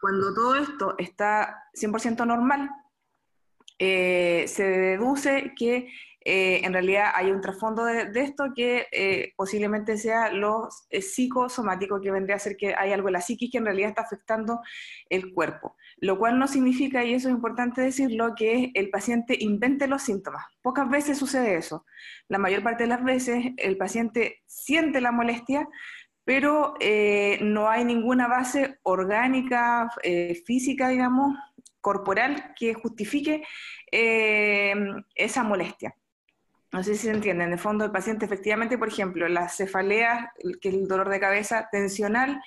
Cuando 0.00 0.34
todo 0.34 0.54
esto 0.56 0.94
está 0.98 1.64
100% 1.74 2.26
normal, 2.26 2.70
eh, 3.78 4.44
se 4.48 4.64
deduce 4.64 5.52
que 5.56 5.90
eh, 6.22 6.60
en 6.64 6.72
realidad 6.74 7.12
hay 7.14 7.30
un 7.30 7.40
trasfondo 7.40 7.84
de, 7.84 8.10
esto 8.20 8.52
que 8.54 8.86
eh, 8.92 9.32
posiblemente 9.36 9.96
sea 9.96 10.30
lo 10.30 10.68
psicosomático, 10.90 12.00
que 12.00 12.10
vendría 12.10 12.36
a 12.36 12.40
ser 12.40 12.56
que 12.56 12.74
hay 12.74 12.92
algo 12.92 13.08
en 13.08 13.14
la 13.14 13.22
psiquis 13.22 13.50
que 13.50 13.58
en 13.58 13.64
realidad 13.64 13.90
está 13.90 14.02
afectando 14.02 14.60
el 15.08 15.32
cuerpo. 15.32 15.76
Lo 16.02 16.18
cual 16.18 16.38
no 16.38 16.48
significa, 16.48 17.04
y 17.04 17.12
eso 17.12 17.28
es 17.28 17.34
importante 17.34 17.82
decirlo, 17.82 18.34
que 18.34 18.70
el 18.74 18.88
paciente 18.88 19.36
invente 19.38 19.86
los 19.86 20.02
síntomas. 20.02 20.46
Pocas 20.62 20.88
veces 20.88 21.18
sucede 21.18 21.56
eso. 21.56 21.84
La 22.28 22.38
mayor 22.38 22.62
parte 22.62 22.84
de 22.84 22.88
las 22.88 23.04
veces 23.04 23.52
el 23.58 23.76
paciente 23.76 24.42
siente 24.46 25.02
la 25.02 25.12
molestia, 25.12 25.68
pero 26.24 26.74
no 27.42 27.68
hay 27.68 27.84
ninguna 27.84 28.28
base 28.28 28.78
orgánica, 28.82 29.90
física, 30.46 30.88
digamos, 30.88 31.36
corporal 31.80 32.54
que 32.56 32.72
justifique 32.74 33.42
eh, 33.90 34.74
esa 35.14 35.42
molestia. 35.42 35.94
No 36.72 36.82
sé 36.82 36.94
si 36.94 37.08
se 37.08 37.10
entiende. 37.10 37.44
En 37.44 37.52
el 37.52 37.58
fondo, 37.58 37.84
el 37.84 37.90
paciente 37.90 38.24
efectivamente, 38.24 38.78
por 38.78 38.88
ejemplo, 38.88 39.28
la 39.28 39.48
cefalea, 39.48 40.32
que 40.60 40.68
es 40.68 40.74
el 40.74 40.86
dolor 40.86 41.08
de 41.08 41.20
cabeza 41.20 41.68
tensional, 41.70 42.40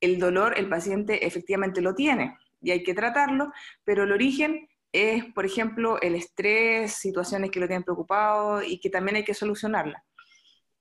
el 0.00 0.18
dolor 0.18 0.54
el 0.58 0.68
paciente 0.68 1.26
efectivamente 1.26 1.80
lo 1.80 1.94
tiene 1.94 2.36
y 2.64 2.70
hay 2.70 2.82
que 2.82 2.94
tratarlo, 2.94 3.52
pero 3.84 4.04
el 4.04 4.12
origen 4.12 4.68
es, 4.90 5.24
por 5.34 5.44
ejemplo, 5.44 6.00
el 6.00 6.14
estrés, 6.14 6.94
situaciones 6.94 7.50
que 7.50 7.60
lo 7.60 7.66
tienen 7.66 7.84
preocupado 7.84 8.62
y 8.62 8.78
que 8.78 8.90
también 8.90 9.16
hay 9.16 9.24
que 9.24 9.34
solucionarla. 9.34 10.04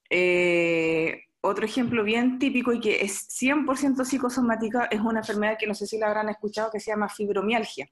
Eh, 0.09 1.23
otro 1.41 1.65
ejemplo 1.65 2.03
bien 2.03 2.39
típico 2.39 2.71
y 2.71 2.79
que 2.79 3.01
es 3.01 3.27
100% 3.29 4.05
psicosomática 4.05 4.87
es 4.89 5.01
una 5.01 5.19
enfermedad 5.19 5.57
que 5.59 5.67
no 5.67 5.73
sé 5.73 5.87
si 5.87 5.97
la 5.97 6.07
habrán 6.07 6.29
escuchado 6.29 6.71
que 6.71 6.79
se 6.79 6.91
llama 6.91 7.09
fibromialgia. 7.09 7.89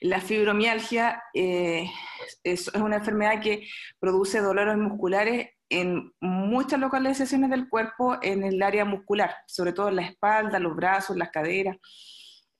La 0.00 0.20
fibromialgia 0.20 1.22
eh, 1.32 1.88
es, 2.42 2.68
una 2.74 2.96
enfermedad 2.96 3.40
que 3.40 3.68
produce 4.00 4.40
dolores 4.40 4.76
musculares 4.76 5.50
en 5.68 6.12
muchas 6.20 6.80
localizaciones 6.80 7.48
del 7.50 7.68
cuerpo 7.68 8.18
en 8.20 8.42
el 8.42 8.60
área 8.62 8.84
muscular, 8.84 9.34
sobre 9.46 9.72
todo 9.72 9.88
en 9.88 9.96
la 9.96 10.02
espalda, 10.02 10.58
los 10.58 10.74
brazos, 10.74 11.16
las 11.16 11.30
caderas. 11.30 11.76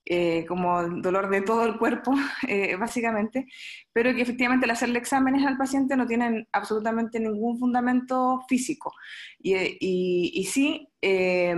Eh, 0.04 0.44
como 0.48 0.82
dolor 1.00 1.30
de 1.30 1.42
todo 1.42 1.64
el 1.64 1.78
cuerpo, 1.78 2.12
eh, 2.48 2.74
básicamente, 2.74 3.46
pero 3.92 4.12
que 4.12 4.22
efectivamente 4.22 4.64
al 4.64 4.72
hacerle 4.72 4.98
exámenes 4.98 5.46
al 5.46 5.56
paciente 5.56 5.96
no 5.96 6.08
tienen 6.08 6.48
absolutamente 6.52 7.20
ningún 7.20 7.58
fundamento 7.58 8.40
físico. 8.48 8.92
Y, 9.38 9.78
y, 9.80 10.44
sí, 10.44 10.88
eh, 11.00 11.54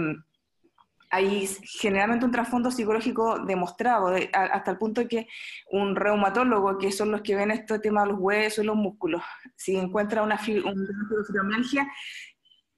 hay 1.11 1.49
generalmente 1.81 2.27
un 2.27 2.33
trasfondo 2.33 2.71
psicológico 2.71 3.39
demostrado, 3.39 4.15
hasta 4.33 4.71
el 4.71 4.77
punto 4.77 5.01
de 5.01 5.09
que 5.09 5.27
un 5.71 5.97
reumatólogo, 5.97 6.77
que 6.77 6.93
son 6.93 7.13
los 7.13 7.23
que 7.23 7.37
ven 7.37 7.51
este 7.51 7.79
tema 7.79 8.03
de 8.03 8.09
los 8.09 8.21
huesos 8.21 8.63
y 8.63 8.67
los 8.67 8.77
músculos, 8.77 9.23
si 9.57 9.77
encuentra 9.77 10.23
una, 10.23 10.37
fibromialgia, 10.37 11.89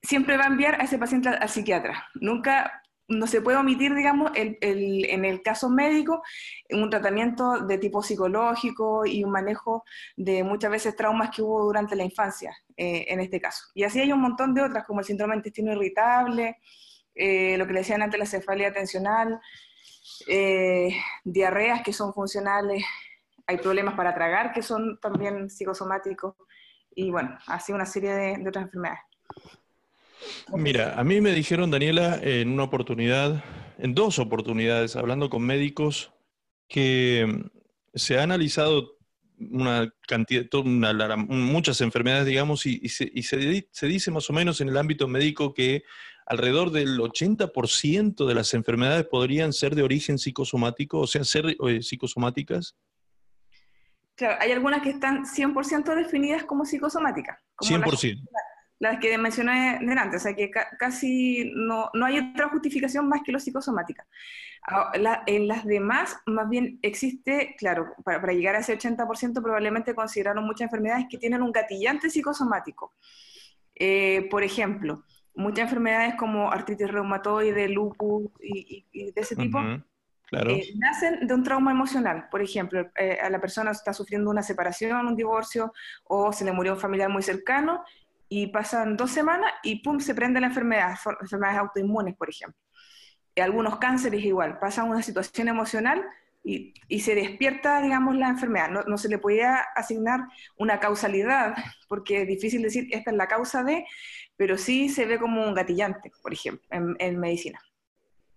siempre 0.01 0.37
va 0.37 0.45
a 0.45 0.49
enviar 0.49 0.81
a 0.81 0.85
ese 0.85 0.99
paciente 0.99 1.29
al 1.29 1.49
psiquiatra. 1.49 2.07
Nunca 2.14 2.83
no 3.09 3.27
se 3.27 3.41
puede 3.41 3.57
omitir, 3.57 3.95
digamos, 3.95 4.33
el, 4.35 4.59
en 4.61 5.25
el 5.25 5.43
caso 5.43 5.69
médico, 5.69 6.23
un 6.71 6.91
tratamiento 6.91 7.61
de 7.61 7.79
tipo 7.79 8.03
psicológico 8.03 9.07
y 9.07 9.23
un 9.23 9.31
manejo 9.31 9.85
de 10.17 10.43
muchas 10.43 10.71
veces 10.71 10.97
traumas 10.97 11.31
que 11.35 11.43
hubo 11.43 11.65
durante 11.65 11.95
la 11.95 12.05
infancia, 12.05 12.57
eh, 12.77 13.07
en 13.09 13.21
este 13.21 13.41
caso. 13.41 13.65
Y 13.75 13.85
así 13.85 14.01
hay 14.01 14.13
un 14.13 14.21
montón 14.21 14.55
de 14.55 14.63
otras, 14.63 14.85
como 14.85 15.01
el 15.01 15.07
síndrome 15.07 15.35
de 15.35 15.39
intestino 15.39 15.73
irritable, 15.73 16.59
eh, 17.15 17.57
lo 17.57 17.67
que 17.67 17.73
le 17.73 17.81
decían 17.81 18.03
antes, 18.03 18.19
la 18.19 18.27
cefalea 18.27 18.73
tensional, 18.73 19.41
eh, 20.29 20.97
diarreas 21.25 21.83
que 21.83 21.93
son 21.93 22.13
funcionales, 22.13 22.85
hay 23.47 23.59
problemas 23.59 23.95
para 23.95 24.15
tragar 24.15 24.53
que 24.53 24.63
son 24.63 24.99
también 25.01 25.49
psicosomáticos, 25.49 26.35
y 26.91 27.11
bueno, 27.11 27.39
así 27.47 27.73
una 27.73 27.87
serie 27.87 28.13
de 28.15 28.49
otras 28.49 28.65
enfermedades. 28.65 29.06
Mira, 30.55 30.95
a 30.99 31.05
mí 31.05 31.21
me 31.21 31.33
dijeron, 31.33 31.71
Daniela, 31.71 32.19
en 32.23 32.51
una 32.51 32.64
oportunidad, 32.64 33.45
en 33.79 33.95
dos 33.95 34.19
oportunidades, 34.19 34.97
hablando 34.97 35.29
con 35.31 35.43
médicos, 35.43 36.12
que 36.69 37.27
mm, 37.27 37.59
se 37.95 38.19
ha 38.19 38.23
analizado 38.23 38.97
una 39.39 39.93
cantidad, 40.07 40.45
muchas 41.29 41.81
enfermedades, 41.83 42.27
digamos, 42.27 42.64
y, 42.64 42.89
se, 42.89 43.07
dice 43.87 44.11
más 44.11 44.31
o 44.31 44.33
menos 44.33 44.61
en 44.61 44.69
el 44.69 44.79
ámbito 44.79 45.09
médico 45.09 45.53
que 45.53 45.83
alrededor 46.25 46.71
del 46.71 46.99
80% 46.99 48.27
de 48.27 48.35
las 48.35 48.55
enfermedades 48.55 49.05
podrían 49.07 49.53
ser 49.53 49.75
de 49.75 49.83
origen 49.83 50.19
psicosomático, 50.19 51.01
o 51.01 51.07
sea, 51.07 51.23
ser 51.25 51.55
eh, 51.69 51.83
psicosomáticas. 51.83 52.77
Claro, 54.14 54.39
hay 54.41 54.53
algunas 54.53 54.83
que 54.83 54.91
están 54.91 55.25
100% 55.25 55.95
definidas 55.95 56.45
como 56.45 56.64
psicosomáticas. 56.64 57.39
100% 57.61 58.19
las 58.79 58.99
que 58.99 59.16
mencioné 59.16 59.79
delante, 59.81 60.16
o 60.16 60.20
sea 60.20 60.35
que 60.35 60.51
casi 60.51 61.53
no, 61.55 61.91
no, 61.95 62.07
hay 62.07 62.18
otra 62.18 62.49
justificación 62.49 63.09
más 63.09 63.22
que 63.24 63.33
lo 63.33 63.41
psicosomática. 63.41 64.07
Ah, 64.68 64.93
en 65.27 65.49
las 65.49 65.64
demás, 65.64 66.18
más 66.27 66.49
bien 66.49 66.79
existe, 66.83 67.55
claro, 67.57 67.95
para, 68.05 68.20
para 68.20 68.33
llegar 68.33 68.57
a 68.57 68.59
ese 68.59 68.77
80% 68.77 69.41
probablemente 69.43 69.95
consideraron 69.95 70.45
muchas 70.45 70.66
enfermedades 70.66 71.07
que 71.09 71.18
tienen 71.18 71.43
un 71.43 71.53
gatillante 71.53 72.11
psicosomático. 72.11 72.93
Eh, 73.74 74.27
por 74.31 74.43
ejemplo, 74.43 75.05
muchas 75.35 75.64
enfermedades 75.64 76.14
como 76.16 76.51
artritis 76.51 76.91
reumatoide, 76.91 77.68
lupus 77.68 78.31
y, 78.41 78.85
de 78.93 79.20
ese 79.20 79.37
tipo, 79.37 79.61
Claro. 80.29 80.51
Eh, 80.51 80.72
nacen 80.77 81.24
de 81.24 81.35
un 81.35 81.45
trauma 81.45 81.70
emocional. 81.70 82.29
Por 82.31 82.43
ejemplo, 82.43 82.91
eh, 82.97 83.16
a 83.22 83.31
la 83.31 83.41
persona 83.41 83.70
está 83.70 83.93
sufriendo 83.93 84.29
una 84.29 84.43
separación, 84.43 85.07
un 85.07 85.14
divorcio, 85.14 85.72
o 86.03 86.33
se 86.33 86.45
le 86.45 86.51
murió 86.51 86.72
un 86.72 86.81
familiar 86.81 87.09
muy 87.09 87.22
cercano, 87.22 87.85
y 88.29 88.49
pasan 88.49 88.97
dos 88.97 89.11
semanas 89.11 89.53
y 89.62 89.83
pum, 89.83 90.01
se 90.01 90.14
prende 90.14 90.41
la 90.41 90.49
enfermedad, 90.49 90.97
enfermedades 91.20 91.59
autoinmunes, 91.59 92.16
por 92.16 92.29
ejemplo. 92.29 92.61
Y 93.35 93.41
algunos 93.41 93.79
cánceres 93.79 94.24
igual, 94.24 94.59
pasan 94.59 94.89
una 94.89 95.03
situación 95.03 95.49
emocional 95.49 96.05
y, 96.43 96.74
y 96.89 97.01
se 97.01 97.14
despierta, 97.14 97.83
digamos, 97.83 98.16
la 98.16 98.29
enfermedad. 98.29 98.70
No, 98.70 98.83
no, 98.83 98.99
se 98.99 99.09
le 99.09 99.18
podía 99.18 99.59
asignar 99.74 100.20
una 100.57 100.81
causalidad, 100.81 101.55
porque 101.89 102.22
es 102.22 102.29
difícil 102.29 102.62
decir 102.62 102.89
esta 102.93 103.11
es 103.11 103.16
la 103.16 103.27
causa 103.27 103.62
de, 103.62 103.85
pero 104.37 104.57
sí 104.57 104.89
se 104.89 105.07
ve 105.07 105.18
como 105.18 105.45
un 105.45 105.55
gatillante, 105.55 106.11
por 106.22 106.33
ejemplo, 106.33 106.66
en, 106.70 106.97
en 106.99 107.18
medicina. 107.18 107.61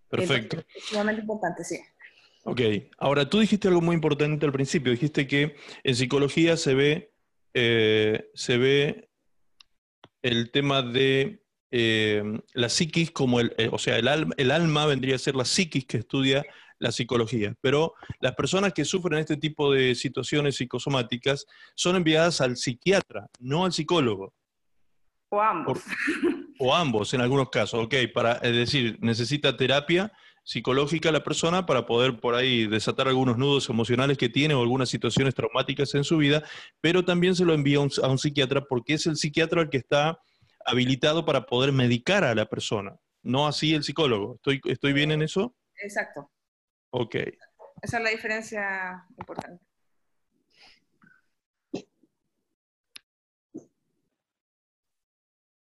Perfecto. 0.10 0.64
Es 0.76 0.94
importante, 1.20 1.64
sí. 1.64 1.80
Ok, 2.44 2.62
ahora 2.98 3.30
tú 3.30 3.40
dijiste 3.40 3.68
algo 3.68 3.82
muy 3.82 3.96
importante 3.96 4.46
al 4.46 4.52
principio, 4.52 4.92
dijiste 4.92 5.28
que 5.28 5.56
en 5.84 5.96
psicología 5.96 6.58
se 6.58 6.74
ve, 6.74 7.12
eh, 7.54 8.30
se 8.34 8.58
ve 8.58 9.09
el 10.22 10.52
tema 10.52 10.82
de 10.82 11.44
eh, 11.72 12.24
la 12.54 12.70
psiquis 12.70 13.12
como 13.12 13.40
el, 13.40 13.54
eh, 13.58 13.70
o 13.72 13.78
sea, 13.78 13.98
el 13.98 14.08
alma, 14.08 14.34
el 14.38 14.52
alma 14.52 14.86
vendría 14.86 15.16
a 15.16 15.20
ser 15.20 15.36
la 15.36 15.46
psiquis 15.46 15.86
que 15.86 15.98
estudia 15.98 16.44
la 16.80 16.92
psicología, 16.92 17.54
pero 17.62 17.94
las 18.20 18.36
personas 18.36 18.74
que 18.74 18.86
sufren 18.86 19.20
este 19.20 19.38
tipo 19.38 19.72
de 19.72 19.96
situaciones 19.96 20.56
psicosomáticas 20.56 21.46
son 21.76 21.98
enviadas 21.98 22.42
al 22.42 22.56
psiquiatra, 22.56 23.28
no 23.40 23.66
al 23.66 23.74
psicólogo. 23.74 24.34
O 25.30 25.42
ambos. 25.42 25.84
o 26.60 26.74
ambos 26.74 27.14
en 27.14 27.22
algunos 27.22 27.50
casos, 27.50 27.84
ok, 27.84 27.96
para, 28.14 28.34
es 28.38 28.56
decir, 28.56 28.98
necesita 29.02 29.56
terapia 29.56 30.12
psicológica 30.44 31.12
la 31.12 31.24
persona 31.24 31.66
para 31.66 31.86
poder 31.86 32.20
por 32.20 32.36
ahí 32.36 32.68
desatar 32.68 33.08
algunos 33.08 33.38
nudos 33.38 33.70
emocionales 33.70 34.18
que 34.18 34.30
tiene 34.30 34.54
o 34.54 34.62
algunas 34.62 34.90
situaciones 34.90 35.36
traumáticas 35.36 35.94
en 35.96 36.04
su 36.04 36.18
vida, 36.18 36.44
pero 36.82 37.06
también 37.06 37.36
se 37.36 37.46
lo 37.46 37.54
envía 37.54 37.78
a 37.80 38.08
un 38.08 38.18
psiquiatra 38.18 38.66
porque 38.66 38.94
es 38.94 39.06
el 39.06 39.16
psiquiatra 39.16 39.62
el 39.62 39.70
que 39.70 39.78
está 39.78 40.20
habilitado 40.66 41.26
para 41.26 41.46
poder 41.46 41.72
medicar 41.72 42.24
a 42.24 42.36
la 42.36 42.46
persona, 42.46 42.96
no 43.24 43.48
así 43.48 43.74
el 43.74 43.84
psicólogo. 43.84 44.36
¿Estoy, 44.36 44.62
estoy 44.66 44.94
bien 44.94 45.12
en 45.12 45.22
eso? 45.22 45.56
Exacto. 45.82 46.30
Ok. 46.92 47.16
Esa 47.82 47.98
es 47.98 48.04
la 48.04 48.10
diferencia 48.10 49.06
importante. 49.18 49.64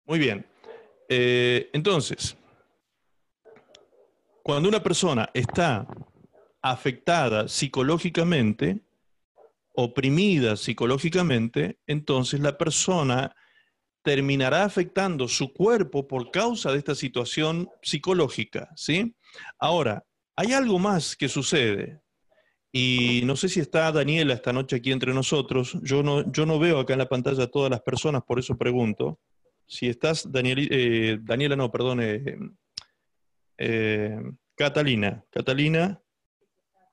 Muy 0.05 0.19
bien. 0.19 0.45
Eh, 1.09 1.71
entonces, 1.73 2.37
cuando 4.43 4.69
una 4.69 4.83
persona 4.83 5.31
está 5.35 5.87
afectada 6.63 7.49
psicológicamente 7.49 8.83
oprimida 9.75 10.57
psicológicamente, 10.57 11.79
entonces 11.87 12.41
la 12.41 12.57
persona 12.59 13.35
terminará 14.03 14.65
afectando 14.65 15.29
su 15.29 15.53
cuerpo 15.53 16.07
por 16.07 16.31
causa 16.31 16.73
de 16.73 16.79
esta 16.79 16.95
situación 16.95 17.69
psicológica, 17.83 18.71
¿sí? 18.77 19.15
Ahora, 19.59 20.05
hay 20.37 20.53
algo 20.53 20.79
más 20.79 21.17
que 21.17 21.29
sucede. 21.29 22.01
Y 22.73 23.23
no 23.25 23.37
sé 23.37 23.49
si 23.49 23.61
está 23.61 23.91
Daniela 23.91 24.33
esta 24.33 24.53
noche 24.53 24.77
aquí 24.77 24.93
entre 24.93 25.13
nosotros. 25.13 25.77
Yo 25.83 26.03
no, 26.03 26.31
yo 26.33 26.47
no 26.47 26.59
veo 26.59 26.79
acá 26.79 26.93
en 26.95 27.01
la 27.01 27.09
pantalla 27.09 27.45
a 27.45 27.51
todas 27.51 27.71
las 27.71 27.83
personas, 27.83 28.23
por 28.23 28.39
eso 28.39 28.57
pregunto. 28.57 29.19
Si 29.67 29.89
estás, 29.89 30.29
eh, 30.33 31.19
Daniela, 31.21 31.57
no, 31.57 31.71
perdón, 31.71 32.01
eh, 32.01 32.39
eh, 33.61 34.19
Catalina. 34.57 35.25
Catalina, 35.31 36.03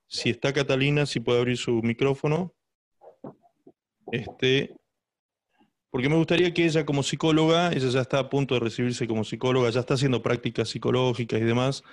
si 0.06 0.30
está 0.30 0.54
Catalina, 0.54 1.06
si 1.06 1.22
puede 1.22 1.40
abrir 1.40 1.58
su 1.58 1.82
micrófono. 1.82 2.54
Este, 4.12 4.76
porque 5.90 6.10
me 6.10 6.16
gustaría 6.16 6.54
que 6.54 6.66
ella 6.66 6.86
como 6.86 7.04
psicóloga, 7.04 7.72
ella 7.72 7.90
ya 7.90 8.02
está 8.02 8.20
a 8.20 8.30
punto 8.30 8.54
de 8.54 8.60
recibirse 8.60 9.08
como 9.08 9.24
psicóloga, 9.24 9.70
ya 9.70 9.80
está 9.80 9.96
haciendo 9.96 10.22
prácticas 10.22 10.70
psicológicas 10.70 11.42
y 11.42 11.44
demás. 11.44 11.84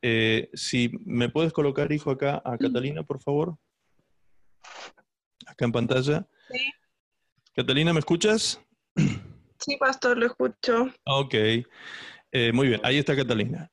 Eh, 0.00 0.48
si 0.54 0.90
me 1.04 1.28
puedes 1.28 1.52
colocar, 1.52 1.90
hijo, 1.90 2.10
acá 2.10 2.40
a 2.44 2.56
Catalina, 2.56 3.02
por 3.02 3.20
favor. 3.20 3.56
Acá 5.46 5.64
en 5.64 5.72
pantalla. 5.72 6.26
Sí. 6.50 6.72
Catalina, 7.54 7.92
¿me 7.92 7.98
escuchas? 8.00 8.60
Sí, 9.58 9.76
pastor, 9.78 10.18
lo 10.18 10.26
escucho. 10.26 10.92
Ok. 11.04 11.34
Eh, 12.32 12.52
muy 12.52 12.68
bien, 12.68 12.80
ahí 12.84 12.98
está 12.98 13.16
Catalina. 13.16 13.70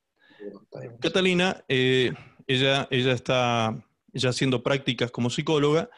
Catalina, 1.00 1.64
eh, 1.68 2.12
ella, 2.46 2.88
ella 2.90 3.12
está 3.12 3.84
ya 4.12 4.28
haciendo 4.28 4.62
prácticas 4.62 5.10
como 5.10 5.30
psicóloga 5.30 5.90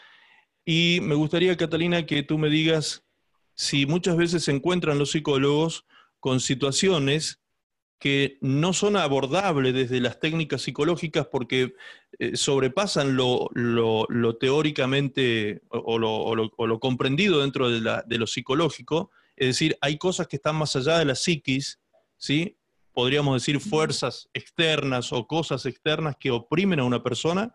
y 0.64 1.01
me 1.03 1.14
gustaría, 1.14 1.57
Catalina, 1.57 2.07
que 2.07 2.22
tú 2.22 2.38
me 2.38 2.49
digas 2.49 3.05
si 3.55 3.86
muchas 3.86 4.16
veces 4.16 4.45
se 4.45 4.51
encuentran 4.51 4.99
los 4.99 5.11
psicólogos 5.11 5.84
con 6.20 6.40
situaciones 6.40 7.40
que 7.99 8.38
no 8.40 8.72
son 8.72 8.97
abordables 8.97 9.72
desde 9.72 10.01
las 10.01 10.20
técnicas 10.20 10.62
psicológicas 10.62 11.26
porque 11.26 11.74
eh, 12.18 12.36
sobrepasan 12.36 13.16
lo, 13.16 13.49
teóricamente 14.40 15.62
o, 15.68 15.99
lo, 15.99 16.80
comprendido 16.80 17.40
dentro 17.40 17.70
de, 17.70 18.18
lo 18.18 18.26
psicológico. 18.26 19.11
Es 19.36 19.49
decir, 19.49 19.78
hay 19.80 19.97
cosas 19.97 20.26
que 20.28 20.36
están 20.36 20.57
más 20.57 20.76
allá 20.76 20.99
de 20.99 21.05
la 21.07 21.14
psiquis, 21.14 21.80
¿sí? 22.16 22.57
Podríamos 22.95 23.34
decir 23.34 23.61
fuerzas 23.61 24.30
externas 24.32 25.12
o 25.12 25.26
cosas 25.26 25.66
externas 25.66 26.16
que 26.18 26.30
oprimen 26.30 26.80
a 26.80 26.84
una 26.84 27.03
persona. 27.03 27.53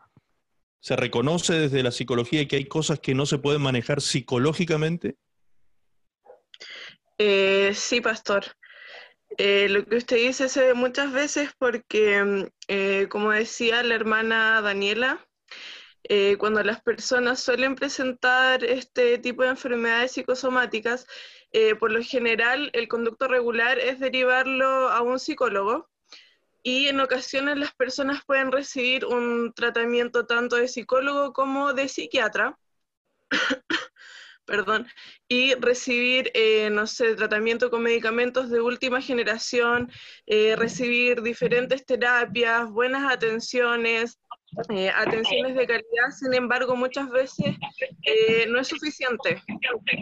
Se 0.81 0.95
reconoce 0.95 1.53
desde 1.53 1.81
la 1.81 1.91
psicología 1.91 2.47
que 2.47 2.57
hay 2.57 2.65
cosas 2.65 2.99
que 2.99 3.15
no 3.15 3.25
se 3.25 3.39
pueden 3.39 3.61
manejar 3.61 4.01
psicológicamente. 4.01 5.15
Eh, 7.17 7.71
sí, 7.73 8.01
pastor. 8.01 8.45
Eh, 9.37 9.67
lo 9.69 9.85
que 9.85 9.97
usted 9.97 10.17
dice 10.17 10.49
se 10.49 10.61
ve 10.61 10.73
muchas 10.73 11.11
veces 11.13 11.51
porque, 11.57 12.49
eh, 12.67 13.07
como 13.09 13.31
decía 13.31 13.83
la 13.83 13.95
hermana 13.95 14.61
Daniela, 14.61 15.25
cuando 16.39 16.63
las 16.63 16.81
personas 16.81 17.39
suelen 17.39 17.75
presentar 17.75 18.63
este 18.63 19.19
tipo 19.19 19.43
de 19.43 19.49
enfermedades 19.49 20.13
psicosomáticas, 20.13 21.05
por 21.79 21.91
lo 21.91 22.03
general 22.03 22.69
el 22.73 22.87
conducto 22.87 23.27
regular 23.27 23.79
es 23.79 23.99
derivarlo 23.99 24.89
a 24.89 25.01
un 25.01 25.19
psicólogo 25.19 25.89
y 26.63 26.87
en 26.87 26.99
ocasiones 26.99 27.57
las 27.57 27.73
personas 27.73 28.23
pueden 28.25 28.51
recibir 28.51 29.05
un 29.05 29.53
tratamiento 29.53 30.25
tanto 30.25 30.57
de 30.57 30.67
psicólogo 30.67 31.33
como 31.33 31.73
de 31.73 31.87
psiquiatra. 31.87 32.57
perdón, 34.49 34.87
y 35.27 35.53
recibir, 35.53 36.31
eh, 36.33 36.71
no 36.71 36.87
sé, 36.87 37.15
tratamiento 37.15 37.69
con 37.69 37.83
medicamentos 37.83 38.49
de 38.49 38.61
última 38.61 38.99
generación, 38.99 39.91
eh, 40.25 40.55
recibir 40.55 41.21
diferentes 41.21 41.85
terapias, 41.85 42.67
buenas 42.71 43.13
atenciones, 43.13 44.17
eh, 44.69 44.89
atenciones 44.89 45.55
de 45.55 45.67
calidad, 45.67 46.09
sin 46.17 46.33
embargo, 46.33 46.75
muchas 46.75 47.09
veces 47.09 47.55
no 48.49 48.59
es 48.59 48.67
suficiente, 48.67 49.41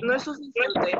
no 0.02 0.14
es 0.16 0.24
suficiente. 0.24 0.98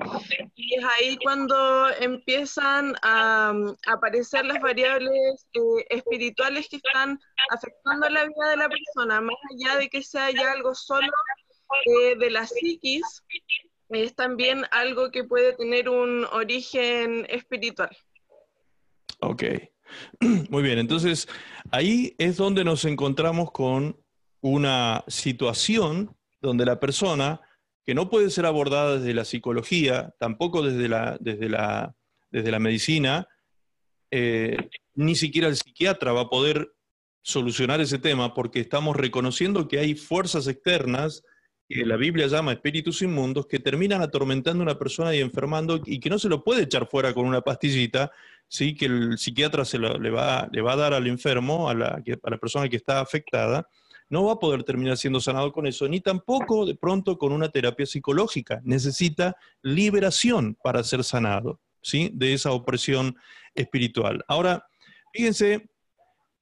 Y 0.56 0.76
es 0.76 0.86
ahí 0.86 1.18
cuando 1.18 1.90
empiezan 2.00 2.96
a, 3.02 3.54
a 3.88 3.92
aparecer 3.92 4.46
las 4.46 4.60
variables 4.60 5.48
espirituales 5.90 6.68
que 6.70 6.78
están 6.78 7.20
afectando 7.50 8.10
la 8.10 8.26
vida 8.26 8.50
de 8.50 8.58
la 8.58 8.70
persona, 8.70 9.22
más 9.22 9.36
allá 9.52 9.78
de 9.78 9.90
que 9.90 10.04
sea 10.04 10.30
ya 10.32 10.52
algo 10.52 10.76
solo 10.76 11.12
eh, 11.86 12.16
de 12.18 12.32
la 12.32 12.46
psiquis 12.46 13.24
es 13.90 14.16
también 14.16 14.66
algo 14.72 15.12
que 15.12 15.24
puede 15.24 15.54
tener 15.54 15.90
un 15.90 16.26
origen 16.26 17.26
espiritual. 17.30 17.96
Ok, 19.22 19.44
muy 20.50 20.64
bien, 20.64 20.80
entonces 20.80 21.28
ahí 21.72 22.16
es 22.18 22.38
donde 22.38 22.64
nos 22.64 22.86
encontramos 22.86 23.52
con 23.52 23.98
una 24.42 25.04
situación 25.08 26.16
donde 26.42 26.66
la 26.66 26.80
persona, 26.80 27.42
que 27.86 27.94
no 27.94 28.10
puede 28.10 28.30
ser 28.30 28.46
abordada 28.46 28.98
desde 28.98 29.14
la 29.14 29.26
psicología, 29.26 30.14
tampoco 30.20 30.62
desde 30.62 30.88
la, 30.88 31.18
desde 31.20 31.50
la, 31.50 31.96
desde 32.30 32.52
la 32.52 32.60
medicina, 32.60 33.28
eh, 34.12 34.70
ni 34.94 35.16
siquiera 35.16 35.48
el 35.48 35.56
psiquiatra 35.56 36.14
va 36.14 36.22
a 36.22 36.30
poder 36.30 36.74
solucionar 37.22 37.82
ese 37.82 38.00
tema 38.00 38.34
porque 38.34 38.60
estamos 38.60 38.96
reconociendo 38.96 39.68
que 39.68 39.80
hay 39.80 39.96
fuerzas 39.96 40.48
externas 40.48 41.24
que 41.68 41.86
la 41.86 41.98
Biblia 41.98 42.28
llama 42.28 42.54
espíritus 42.54 43.02
inmundos, 43.02 43.48
que 43.48 43.60
terminan 43.60 44.02
atormentando 44.02 44.62
a 44.62 44.68
una 44.68 44.80
persona 44.80 45.14
y 45.14 45.20
enfermando 45.20 45.82
y 45.86 46.00
que 46.00 46.10
no 46.10 46.18
se 46.18 46.30
lo 46.30 46.44
puede 46.44 46.64
echar 46.64 46.88
fuera 46.88 47.14
con 47.14 47.26
una 47.26 47.42
pastillita, 47.42 48.12
¿sí? 48.48 48.76
que 48.76 48.86
el 48.86 49.18
psiquiatra 49.18 49.66
se 49.66 49.80
le, 49.80 50.10
va, 50.10 50.48
le 50.52 50.62
va 50.62 50.74
a 50.74 50.78
dar 50.78 50.94
al 50.94 51.08
enfermo, 51.08 51.70
a 51.70 51.74
la, 51.74 52.04
la 52.06 52.38
persona 52.38 52.70
que 52.70 52.78
está 52.78 53.00
afectada, 53.00 53.68
no 54.10 54.26
va 54.26 54.34
a 54.34 54.40
poder 54.40 54.64
terminar 54.64 54.98
siendo 54.98 55.20
sanado 55.20 55.52
con 55.52 55.68
eso, 55.68 55.88
ni 55.88 56.00
tampoco 56.00 56.66
de 56.66 56.76
pronto 56.76 57.18
con 57.18 57.34
una 57.34 57.50
terapia 57.50 57.86
psicológica. 57.86 58.62
Necesita 58.64 59.36
liberación 59.62 60.58
para 60.64 60.84
ser 60.84 61.04
sanado 61.04 61.60
¿sí? 61.82 62.10
de 62.14 62.34
esa 62.34 62.52
opresión 62.52 63.18
espiritual. 63.54 64.24
Ahora, 64.28 64.66
fíjense, 65.14 65.70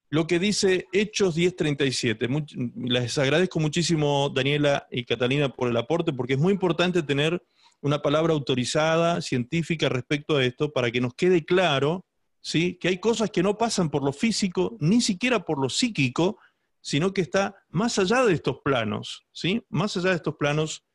lo 0.09 0.27
que 0.27 0.39
dice 0.39 0.85
Hechos 0.93 1.35
10:37. 1.35 2.73
Les 2.75 3.17
agradezco 3.17 3.59
muchísimo, 3.59 4.29
Daniela 4.29 4.87
y 4.91 5.03
Catalina, 5.03 5.49
por 5.49 5.69
el 5.69 5.77
aporte, 5.77 6.13
porque 6.13 6.33
es 6.33 6.39
muy 6.39 6.53
importante 6.53 7.01
tener 7.01 7.41
una 7.81 8.01
palabra 8.01 8.33
autorizada, 8.33 9.21
científica 9.21 9.89
respecto 9.89 10.37
a 10.37 10.43
esto, 10.43 10.71
para 10.71 10.91
que 10.91 11.01
nos 11.01 11.13
quede 11.13 11.45
claro 11.45 12.05
¿sí? 12.41 12.77
que 12.79 12.89
hay 12.89 12.99
cosas 12.99 13.31
que 13.31 13.43
no 13.43 13.57
pasan 13.57 13.89
por 13.89 14.03
lo 14.03 14.13
físico, 14.13 14.77
ni 14.79 15.01
siquiera 15.01 15.45
por 15.45 15.59
lo 15.59 15.69
psíquico, 15.69 16.37
sino 16.79 17.13
que 17.13 17.21
está 17.21 17.55
más 17.69 17.97
allá 17.97 18.23
de 18.23 18.33
estos 18.33 18.59
planos, 18.63 19.25
¿sí? 19.31 19.63
más 19.69 19.97
allá 19.97 20.11
de 20.11 20.17
estos 20.17 20.35
planos 20.35 20.85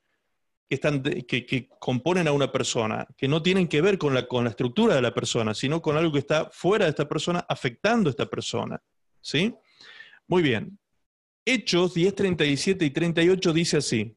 que, 0.69 0.77
están 0.77 1.03
que, 1.03 1.69
componen 1.81 2.29
a 2.29 2.33
una 2.33 2.53
persona, 2.53 3.05
que 3.17 3.27
no 3.27 3.43
tienen 3.43 3.67
que 3.67 3.81
ver 3.83 3.99
con 3.99 4.15
la, 4.15 4.29
con 4.29 4.45
la 4.45 4.51
estructura 4.51 4.95
de 4.95 5.03
la 5.03 5.13
persona, 5.13 5.53
sino 5.53 5.83
con 5.83 5.97
algo 5.97 6.13
que 6.13 6.21
está 6.21 6.49
fuera 6.53 6.85
de 6.85 6.91
esta 6.91 7.09
persona, 7.09 7.45
afectando 7.49 8.09
a 8.09 8.13
esta 8.13 8.27
persona. 8.27 8.81
¿Sí? 9.21 9.53
Muy 10.29 10.43
bien. 10.43 10.79
Hechos 11.45 11.95
10, 11.95 12.15
37 12.15 12.85
y 12.85 12.91
38 12.91 13.53
dice 13.53 13.79
así. 13.79 14.17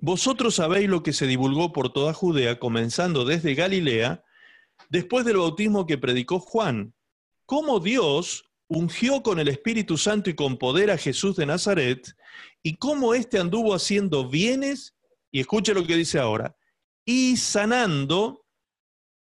Vosotros 0.00 0.56
sabéis 0.56 0.88
lo 0.88 1.02
que 1.02 1.12
se 1.12 1.26
divulgó 1.26 1.72
por 1.72 1.92
toda 1.92 2.12
Judea, 2.12 2.58
comenzando 2.58 3.24
desde 3.24 3.54
Galilea, 3.54 4.24
después 4.88 5.24
del 5.24 5.38
bautismo 5.38 5.86
que 5.86 5.98
predicó 5.98 6.38
Juan, 6.40 6.94
cómo 7.46 7.80
Dios 7.80 8.50
ungió 8.68 9.22
con 9.22 9.38
el 9.38 9.48
Espíritu 9.48 9.96
Santo 9.96 10.30
y 10.30 10.34
con 10.34 10.56
poder 10.56 10.90
a 10.90 10.98
Jesús 10.98 11.36
de 11.36 11.46
Nazaret, 11.46 12.14
y 12.62 12.76
cómo 12.76 13.14
éste 13.14 13.38
anduvo 13.38 13.74
haciendo 13.74 14.28
bienes, 14.28 14.94
y 15.30 15.40
escuche 15.40 15.74
lo 15.74 15.86
que 15.86 15.96
dice 15.96 16.18
ahora, 16.18 16.56
y 17.04 17.36
sanando 17.36 18.46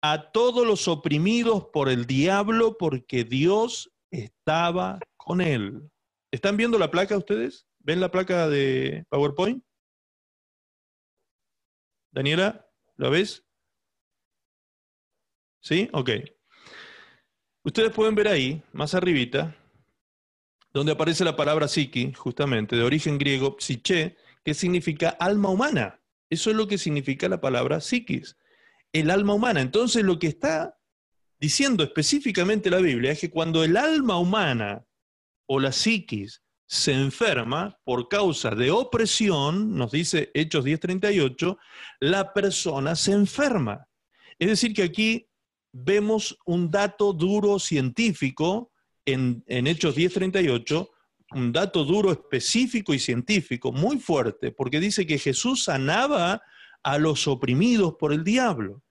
a 0.02 0.30
todos 0.32 0.66
los 0.66 0.86
oprimidos 0.86 1.66
por 1.72 1.88
el 1.88 2.06
diablo, 2.06 2.76
porque 2.78 3.24
Dios 3.24 3.90
estaba 4.10 5.00
con 5.16 5.40
él. 5.40 5.90
¿Están 6.30 6.56
viendo 6.56 6.78
la 6.78 6.90
placa 6.90 7.16
ustedes? 7.16 7.66
¿Ven 7.78 8.00
la 8.00 8.10
placa 8.10 8.48
de 8.48 9.04
PowerPoint? 9.08 9.64
Daniela, 12.14 12.70
¿la 12.96 13.08
ves? 13.08 13.44
¿Sí? 15.60 15.88
Ok. 15.92 16.10
Ustedes 17.64 17.90
pueden 17.90 18.14
ver 18.14 18.28
ahí, 18.28 18.62
más 18.72 18.94
arribita, 18.94 19.56
donde 20.72 20.92
aparece 20.92 21.24
la 21.24 21.34
palabra 21.34 21.66
psiqui, 21.66 22.12
justamente, 22.12 22.76
de 22.76 22.84
origen 22.84 23.18
griego, 23.18 23.56
psiche, 23.58 24.16
que 24.44 24.54
significa 24.54 25.08
alma 25.08 25.48
humana. 25.48 26.00
Eso 26.30 26.50
es 26.50 26.56
lo 26.56 26.68
que 26.68 26.78
significa 26.78 27.28
la 27.28 27.40
palabra 27.40 27.80
psiquis, 27.80 28.36
el 28.92 29.10
alma 29.10 29.34
humana. 29.34 29.60
Entonces, 29.60 30.04
lo 30.04 30.20
que 30.20 30.28
está 30.28 30.78
diciendo 31.40 31.82
específicamente 31.82 32.70
la 32.70 32.78
Biblia 32.78 33.10
es 33.10 33.18
que 33.18 33.30
cuando 33.30 33.64
el 33.64 33.76
alma 33.76 34.20
humana 34.20 34.86
o 35.46 35.58
la 35.58 35.72
psiquis 35.72 36.43
se 36.74 36.92
enferma 36.92 37.78
por 37.84 38.08
causa 38.08 38.50
de 38.50 38.72
opresión, 38.72 39.76
nos 39.76 39.92
dice 39.92 40.32
Hechos 40.34 40.64
10:38, 40.64 41.56
la 42.00 42.32
persona 42.32 42.96
se 42.96 43.12
enferma. 43.12 43.86
Es 44.40 44.48
decir, 44.48 44.74
que 44.74 44.82
aquí 44.82 45.28
vemos 45.72 46.36
un 46.44 46.72
dato 46.72 47.12
duro 47.12 47.60
científico 47.60 48.72
en, 49.06 49.44
Hechos 49.46 49.94
10:38, 49.94 50.90
un 51.36 51.52
dato 51.52 51.84
duro 51.84 52.10
específico 52.10 52.92
y 52.92 52.98
científico 52.98 53.70
muy 53.70 54.00
fuerte, 54.00 54.50
porque 54.50 54.80
dice 54.80 55.06
que 55.06 55.18
Jesús 55.18 55.62
sanaba 55.62 56.42
a 56.82 56.98
los 56.98 57.28
oprimidos 57.28 57.94
por 58.00 58.12
el 58.12 58.24
diablo. 58.24 58.82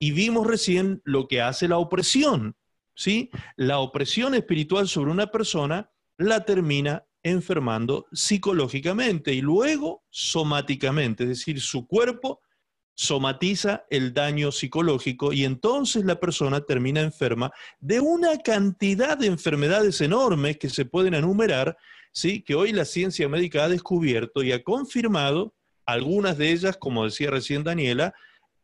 Y 0.00 0.10
vimos 0.10 0.48
recién 0.48 1.00
lo 1.04 1.28
que 1.28 1.42
hace 1.42 1.68
la 1.68 1.78
opresión, 1.78 2.56
¿sí? 2.96 3.30
La 3.54 3.78
opresión 3.78 4.34
espiritual 4.34 4.88
sobre 4.88 5.12
una 5.12 5.28
persona 5.28 5.92
la 6.18 6.44
termina 6.44 7.04
enfermando 7.22 8.06
psicológicamente 8.12 9.32
y 9.34 9.40
luego 9.40 10.02
somáticamente, 10.10 11.24
es 11.24 11.28
decir, 11.30 11.60
su 11.60 11.86
cuerpo 11.86 12.40
somatiza 12.94 13.86
el 13.88 14.12
daño 14.12 14.52
psicológico 14.52 15.32
y 15.32 15.44
entonces 15.44 16.04
la 16.04 16.20
persona 16.20 16.60
termina 16.60 17.00
enferma 17.00 17.50
de 17.78 18.00
una 18.00 18.36
cantidad 18.38 19.16
de 19.16 19.26
enfermedades 19.26 20.00
enormes 20.02 20.58
que 20.58 20.68
se 20.68 20.84
pueden 20.84 21.14
enumerar, 21.14 21.78
¿sí? 22.12 22.42
que 22.42 22.54
hoy 22.54 22.72
la 22.72 22.84
ciencia 22.84 23.26
médica 23.28 23.64
ha 23.64 23.68
descubierto 23.68 24.42
y 24.42 24.52
ha 24.52 24.62
confirmado, 24.62 25.54
algunas 25.86 26.36
de 26.36 26.52
ellas, 26.52 26.76
como 26.76 27.04
decía 27.04 27.30
recién 27.30 27.64
Daniela, 27.64 28.12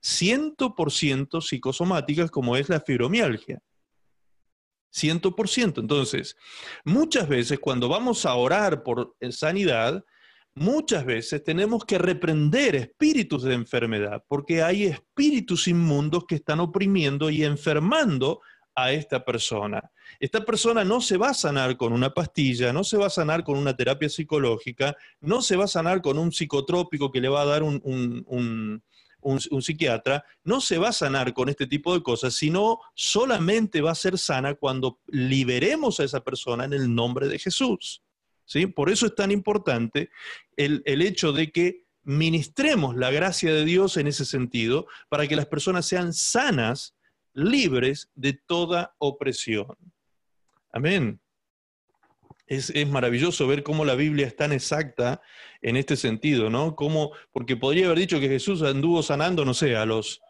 100% 0.02 1.40
psicosomáticas 1.40 2.30
como 2.30 2.56
es 2.56 2.68
la 2.68 2.80
fibromialgia. 2.80 3.62
100%. 4.92 5.80
Entonces, 5.80 6.36
muchas 6.84 7.28
veces 7.28 7.58
cuando 7.58 7.88
vamos 7.88 8.26
a 8.26 8.34
orar 8.34 8.82
por 8.82 9.14
sanidad, 9.30 10.04
muchas 10.54 11.04
veces 11.04 11.44
tenemos 11.44 11.84
que 11.84 11.98
reprender 11.98 12.74
espíritus 12.76 13.42
de 13.42 13.54
enfermedad, 13.54 14.24
porque 14.26 14.62
hay 14.62 14.84
espíritus 14.84 15.68
inmundos 15.68 16.24
que 16.26 16.36
están 16.36 16.60
oprimiendo 16.60 17.30
y 17.30 17.44
enfermando 17.44 18.40
a 18.74 18.92
esta 18.92 19.24
persona. 19.24 19.90
Esta 20.20 20.44
persona 20.44 20.84
no 20.84 21.00
se 21.00 21.16
va 21.16 21.30
a 21.30 21.34
sanar 21.34 21.76
con 21.76 21.92
una 21.92 22.10
pastilla, 22.10 22.72
no 22.72 22.84
se 22.84 22.98
va 22.98 23.06
a 23.06 23.10
sanar 23.10 23.42
con 23.42 23.58
una 23.58 23.74
terapia 23.74 24.08
psicológica, 24.08 24.96
no 25.20 25.40
se 25.40 25.56
va 25.56 25.64
a 25.64 25.68
sanar 25.68 26.02
con 26.02 26.18
un 26.18 26.30
psicotrópico 26.30 27.10
que 27.10 27.20
le 27.20 27.28
va 27.28 27.42
a 27.42 27.46
dar 27.46 27.62
un 27.62 27.80
un, 27.84 28.82
psiquiatra, 29.60 30.24
no 30.44 30.60
se 30.60 30.78
va 30.78 30.88
a 30.88 30.92
sanar 30.92 31.32
con 31.32 31.48
este 31.48 31.66
tipo 31.66 31.94
de 31.94 32.02
cosas, 32.02 32.34
sino 32.34 32.80
solamente 32.94 33.80
va 33.80 33.92
a 33.92 33.96
ser 33.96 34.18
sana 34.18 34.54
cuando 34.54 35.00
liberemos 35.06 36.00
a 36.00 36.04
esa 36.04 36.22
persona 36.22 36.64
en 36.64 36.72
el 36.72 36.94
nombre 36.94 37.28
de 37.28 37.38
Jesús. 37.38 38.02
¿sí? 38.44 38.66
Por 38.66 38.90
eso 38.90 39.06
es 39.06 39.14
tan 39.14 39.30
importante 39.30 40.10
el, 40.56 40.82
el 40.86 41.02
hecho 41.02 41.32
de 41.32 41.50
que 41.50 41.86
ministremos 42.02 42.96
la 42.96 43.10
gracia 43.10 43.52
de 43.52 43.64
Dios 43.64 43.96
en 43.96 44.06
ese 44.06 44.24
sentido, 44.24 44.86
para 45.08 45.26
que 45.26 45.36
las 45.36 45.46
personas 45.46 45.86
sean 45.86 46.12
sanas, 46.12 46.94
libres 47.32 48.10
de 48.14 48.32
toda 48.32 48.94
opresión. 48.98 49.76
Amén. 50.72 51.20
Es, 52.46 52.72
maravilloso 52.86 53.46
ver 53.46 53.62
cómo 53.62 53.84
la 53.84 53.94
Biblia 53.94 54.26
es 54.26 54.36
tan 54.36 54.52
exacta 54.52 55.20
en 55.62 55.76
este 55.76 55.96
sentido, 55.96 56.48
¿no? 56.48 56.76
porque 57.32 57.56
podría 57.56 57.86
haber 57.86 57.98
dicho 57.98 58.20
que 58.20 58.28
Jesús 58.28 58.62
anduvo 58.62 59.02
sanando, 59.02 59.44
no 59.44 59.52
sé, 59.52 59.74
a 59.74 59.84
los, 59.84 60.20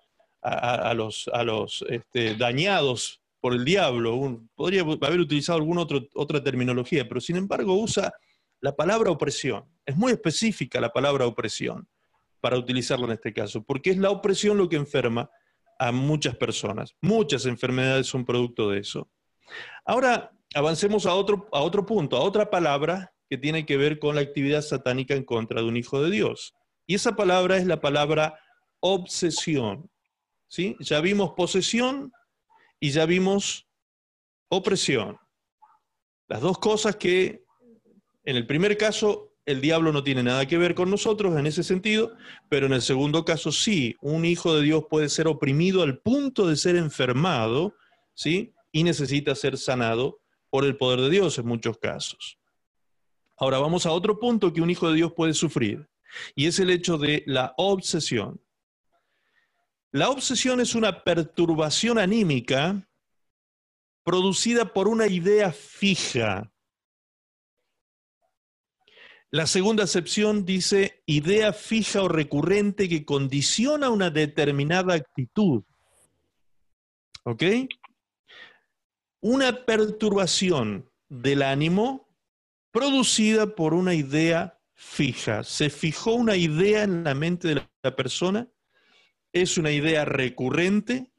a, 0.41 0.95
los, 0.95 1.29
a 1.33 1.45
los 1.45 1.85
este, 1.91 2.35
dañados 2.37 3.21
por 3.41 3.53
el 3.53 3.65
diablo. 3.65 4.41
podría 4.55 4.81
haber 4.81 5.21
utilizado 5.21 5.59
alguna 5.59 5.87
otra 6.15 6.43
terminología, 6.43 7.07
pero 7.07 7.21
sin 7.21 7.37
embargo 7.37 7.75
usa 7.75 8.13
la 8.61 8.75
palabra 8.75 9.11
opresión. 9.11 9.65
Es 9.85 9.97
muy 9.97 10.13
específica 10.13 10.81
la 10.81 10.93
palabra 10.93 11.27
opresión 11.27 11.87
para 12.41 12.59
utilizarlo 12.59 13.07
en 13.07 13.13
este 13.13 13.33
caso, 13.33 13.63
porque 13.63 13.91
es 13.91 13.99
la 13.99 14.11
opresión 14.11 14.57
lo 14.57 14.69
que 14.69 14.77
enferma 14.77 15.31
a 15.79 15.93
muchas 15.93 16.37
personas. 16.37 16.95
Muchas 17.01 17.47
enfermedades 17.47 18.07
son 18.07 18.25
producto 18.25 18.71
de 18.71 18.81
eso. 18.81 19.09
Ahora, 19.85 20.33
avancemos 20.55 21.07
a 21.07 21.15
otro, 21.15 21.49
a 21.53 21.61
otro 21.61 21.85
punto, 21.87 22.17
a 22.17 22.21
otra 22.21 22.51
palabra 22.51 23.13
que 23.29 23.39
tiene 23.39 23.67
que 23.67 23.77
ver 23.77 23.99
con 23.99 24.15
la 24.15 24.21
actividad 24.21 24.63
satánica 24.63 25.15
en 25.15 25.25
contra 25.25 25.61
de 25.61 25.69
un 25.69 25.77
hijo 25.77 26.03
de 26.03 26.11
Dios. 26.11 26.55
Y 26.87 26.95
esa 26.95 27.17
palabra 27.17 27.57
es 27.57 27.67
la 27.67 27.81
palabra 27.81 28.39
obsesión. 28.81 29.91
¿sí? 30.49 30.77
Ya 30.81 31.01
vimos 31.01 31.33
posesión 31.37 32.13
y 32.79 32.91
ya 32.91 33.07
vimos 33.07 33.67
opresión. 34.49 35.19
Las 36.29 36.41
dos 36.41 36.59
cosas 36.59 36.97
que 36.97 37.45
en 38.25 38.37
el 38.37 38.47
primer 38.47 38.77
caso 38.77 39.37
el 39.45 39.61
diablo 39.61 39.93
no 39.93 40.03
tiene 40.03 40.25
nada 40.25 40.47
que 40.47 40.59
ver 40.59 40.75
con 40.75 40.91
nosotros 40.91 41.39
en 41.39 41.47
ese 41.47 41.63
sentido, 41.63 42.17
pero 42.49 42.67
en 42.67 42.73
el 42.73 42.83
segundo 42.83 43.25
caso 43.25 43.53
sí, 43.53 43.95
un 44.01 44.25
hijo 44.25 44.55
de 44.57 44.63
Dios 44.63 44.85
puede 44.91 45.09
ser 45.09 45.29
oprimido 45.29 45.83
al 45.83 45.99
punto 45.99 46.49
de 46.49 46.57
ser 46.57 46.75
enfermado, 46.75 47.77
¿sí? 48.13 48.53
Y 48.73 48.83
necesita 48.83 49.37
ser 49.37 49.57
sanado 49.57 50.19
por 50.57 50.65
el 50.65 50.79
poder 50.79 51.03
de 51.03 51.11
Dios 51.11 51.37
en 51.37 51.47
muchos 51.47 51.77
casos. 51.77 52.39
Ahora 53.37 53.59
vamos 53.59 53.85
a 53.85 53.93
otro 53.93 54.19
punto 54.19 54.55
que 54.55 54.63
un 54.63 54.71
hijo 54.71 54.89
de 54.89 54.95
Dios 54.95 55.13
puede 55.13 55.35
sufrir, 55.35 55.87
y 56.35 56.47
es 56.47 56.59
el 56.59 56.71
hecho 56.71 56.97
de 56.97 57.23
la 57.27 57.53
obsesión. 57.59 58.41
La 59.93 60.09
obsesión 60.09 60.63
es 60.63 60.75
una 60.75 61.05
perturbación 61.05 61.99
anímica 61.99 62.89
producida 64.03 64.73
por 64.73 64.89
una 64.89 65.07
idea 65.09 65.53
fija. 65.53 66.51
La 69.31 69.47
segunda 69.47 69.85
acepción 69.85 70.47
dice 70.47 71.03
idea 71.05 71.53
fija 71.53 72.03
o 72.03 72.09
recurrente 72.09 72.89
que 72.89 73.05
condiciona 73.05 73.91
una 73.91 74.09
determinada 74.09 74.95
actitud. 74.95 75.65
¿Ok? 77.25 77.43
Una 79.29 79.65
perturbación 79.67 80.89
del 81.09 81.43
ánimo 81.43 82.09
producida 82.71 83.57
por 83.57 83.75
una 83.75 83.93
idea 83.93 84.61
fija. 84.75 85.43
Se 85.43 85.69
fijó 85.69 86.13
una 86.13 86.37
idea 86.37 86.85
en 86.85 87.03
la 87.03 87.13
mente 87.17 87.49
de 87.49 87.67
la 87.83 87.97
persona, 87.97 88.47
es 89.33 89.59
una 89.59 89.73
idea 89.73 90.05
recurrente, 90.05 91.11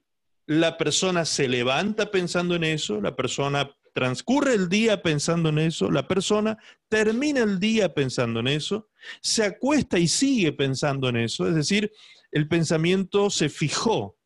la 0.46 0.78
persona 0.78 1.26
se 1.26 1.50
levanta 1.50 2.10
pensando 2.10 2.56
en 2.56 2.64
eso, 2.64 3.02
la 3.02 3.14
persona 3.14 3.76
transcurre 3.94 4.54
el 4.54 4.70
día 4.70 5.02
pensando 5.02 5.50
en 5.50 5.60
eso, 5.60 5.92
la 5.92 6.08
persona 6.08 6.58
termina 6.88 7.42
el 7.42 7.60
día 7.60 7.94
pensando 7.94 8.40
en 8.40 8.48
eso, 8.48 8.88
se 9.20 9.44
acuesta 9.44 10.00
y 10.00 10.08
sigue 10.08 10.54
pensando 10.54 11.10
en 11.10 11.18
eso, 11.18 11.46
es 11.46 11.56
decir, 11.56 11.92
el 12.32 12.48
pensamiento 12.48 13.30
se 13.30 13.50
fijó 13.50 14.18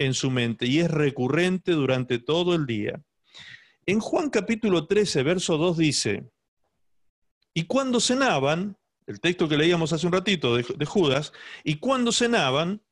en 0.00 0.14
su 0.14 0.32
mente 0.32 0.66
y 0.66 0.80
es 0.80 0.90
recurrente 0.90 1.70
durante 1.72 2.18
todo 2.18 2.56
el 2.56 2.66
día. 2.66 3.00
En 3.90 3.98
Juan 3.98 4.30
capítulo 4.30 4.86
13, 4.86 5.24
verso 5.24 5.58
2 5.58 5.76
dice, 5.76 6.30
y 7.52 7.64
cuando 7.64 7.98
cenaban, 7.98 8.78
el 9.04 9.18
texto 9.18 9.48
que 9.48 9.56
leíamos 9.56 9.92
hace 9.92 10.06
un 10.06 10.12
ratito 10.12 10.54
de, 10.54 10.64
de 10.76 10.86
Judas, 10.86 11.32
y 11.64 11.80
cuando 11.80 12.12
cenaban, 12.12 12.84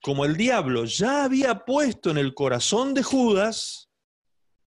como 0.00 0.24
el 0.24 0.36
diablo 0.36 0.84
ya 0.84 1.24
había 1.24 1.64
puesto 1.64 2.12
en 2.12 2.18
el 2.18 2.34
corazón 2.34 2.94
de 2.94 3.02
Judas, 3.02 3.90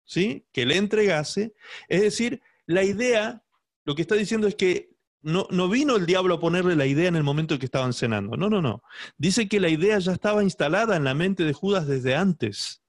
¿sí? 0.05 0.47
Que 0.51 0.65
le 0.65 0.77
entregase, 0.77 1.53
es 1.87 2.01
decir, 2.01 2.41
la 2.65 2.83
idea, 2.83 3.43
lo 3.85 3.93
que 3.93 4.01
está 4.01 4.15
diciendo 4.15 4.47
es 4.47 4.55
que 4.55 4.89
no, 5.21 5.45
no, 5.51 5.69
vino 5.69 5.97
el 5.97 6.07
diablo 6.07 6.33
a 6.33 6.39
ponerle 6.39 6.75
la 6.75 6.87
idea 6.87 7.09
en 7.09 7.15
el 7.15 7.23
momento 7.23 7.53
en 7.53 7.59
que 7.59 7.67
estaban 7.67 7.93
cenando. 7.93 8.35
No, 8.37 8.49
no, 8.49 8.59
no. 8.59 8.81
Dice 9.19 9.47
que 9.47 9.59
la 9.59 9.69
idea 9.69 9.99
ya 9.99 10.13
estaba 10.13 10.41
instalada 10.41 10.95
en 10.95 11.03
la 11.03 11.13
mente 11.13 11.43
de 11.43 11.53
Judas 11.53 11.85
desde 11.85 12.15
antes. 12.15 12.81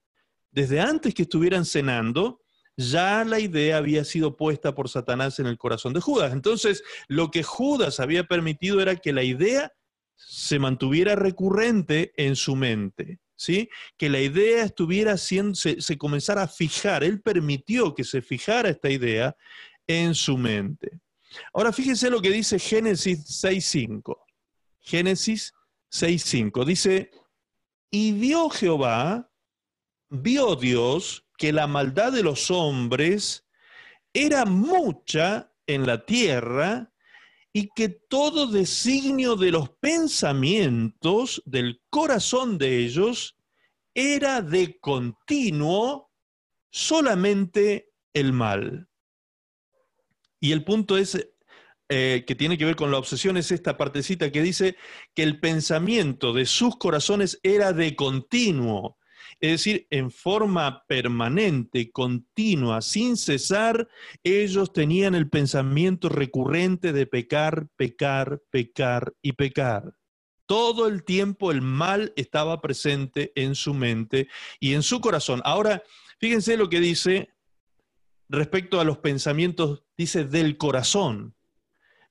Desde 0.49 0.79
antes 0.79 1.13
que 1.13 1.21
estuvieran 1.21 1.63
cenando, 1.63 2.41
ya 2.77 3.23
la 3.23 3.39
idea 3.39 3.77
había 3.77 4.03
sido 4.03 4.35
puesta 4.35 4.75
por 4.75 4.89
Satanás 4.89 5.39
en 5.39 5.45
el 5.47 5.57
corazón 5.57 5.93
de 5.93 6.01
Judas. 6.01 6.33
Entonces, 6.33 6.83
lo 7.07 7.31
que 7.31 7.43
Judas 7.43 7.99
había 7.99 8.25
permitido 8.25 8.81
era 8.81 8.95
que 8.95 9.13
la 9.13 9.23
idea 9.23 9.71
se 10.15 10.59
mantuviera 10.59 11.15
recurrente 11.15 12.13
en 12.17 12.35
su 12.35 12.55
mente, 12.55 13.19
¿sí? 13.35 13.69
Que 13.97 14.09
la 14.09 14.19
idea 14.19 14.63
estuviera 14.63 15.17
siendo, 15.17 15.55
se, 15.55 15.81
se 15.81 15.97
comenzara 15.97 16.43
a 16.43 16.47
fijar. 16.47 17.03
Él 17.03 17.21
permitió 17.21 17.93
que 17.93 18.03
se 18.03 18.21
fijara 18.21 18.69
esta 18.69 18.89
idea 18.89 19.35
en 19.87 20.15
su 20.15 20.37
mente. 20.37 20.99
Ahora 21.53 21.71
fíjense 21.71 22.09
lo 22.09 22.21
que 22.21 22.31
dice 22.31 22.59
Génesis 22.59 23.25
6.5. 23.43 24.17
Génesis 24.79 25.53
6.5 25.91 26.65
dice, 26.65 27.11
y 27.89 28.11
vio 28.11 28.49
Jehová, 28.49 29.31
vio 30.09 30.55
Dios 30.55 31.24
que 31.37 31.53
la 31.53 31.67
maldad 31.67 32.11
de 32.11 32.23
los 32.23 32.51
hombres 32.51 33.47
era 34.13 34.45
mucha 34.45 35.53
en 35.67 35.85
la 35.85 36.05
tierra 36.05 36.91
y 37.51 37.69
que 37.75 37.89
todo 37.89 38.47
designio 38.47 39.35
de 39.35 39.51
los 39.51 39.69
pensamientos 39.69 41.41
del 41.45 41.81
corazón 41.89 42.57
de 42.57 42.79
ellos 42.79 43.37
era 43.93 44.41
de 44.41 44.79
continuo 44.79 46.11
solamente 46.69 47.93
el 48.13 48.33
mal. 48.33 48.89
Y 50.41 50.51
el 50.51 50.63
punto 50.65 50.97
es 50.97 51.15
eh, 51.87 52.23
que 52.25 52.35
tiene 52.35 52.57
que 52.57 52.65
ver 52.65 52.75
con 52.75 52.89
la 52.89 52.97
obsesión 52.97 53.37
es 53.37 53.51
esta 53.51 53.77
partecita 53.77 54.31
que 54.31 54.41
dice 54.41 54.75
que 55.13 55.23
el 55.23 55.39
pensamiento 55.39 56.33
de 56.33 56.47
sus 56.47 56.77
corazones 56.77 57.39
era 57.43 57.73
de 57.73 57.95
continuo, 57.95 58.97
es 59.39 59.51
decir, 59.51 59.87
en 59.89 60.11
forma 60.11 60.85
permanente, 60.87 61.91
continua, 61.91 62.81
sin 62.81 63.17
cesar, 63.17 63.87
ellos 64.23 64.73
tenían 64.73 65.15
el 65.15 65.29
pensamiento 65.29 66.09
recurrente 66.09 66.93
de 66.93 67.05
pecar, 67.05 67.67
pecar, 67.75 68.41
pecar 68.49 69.13
y 69.21 69.33
pecar. 69.33 69.93
Todo 70.45 70.87
el 70.87 71.03
tiempo 71.03 71.51
el 71.51 71.61
mal 71.61 72.13
estaba 72.15 72.61
presente 72.61 73.31
en 73.35 73.55
su 73.55 73.73
mente 73.73 74.27
y 74.59 74.73
en 74.73 74.83
su 74.83 75.01
corazón. 75.01 75.41
Ahora, 75.43 75.83
fíjense 76.19 76.55
lo 76.55 76.69
que 76.69 76.79
dice 76.79 77.29
respecto 78.29 78.79
a 78.79 78.83
los 78.83 78.99
pensamientos, 78.99 79.83
dice 79.97 80.23
del 80.23 80.57
corazón 80.57 81.35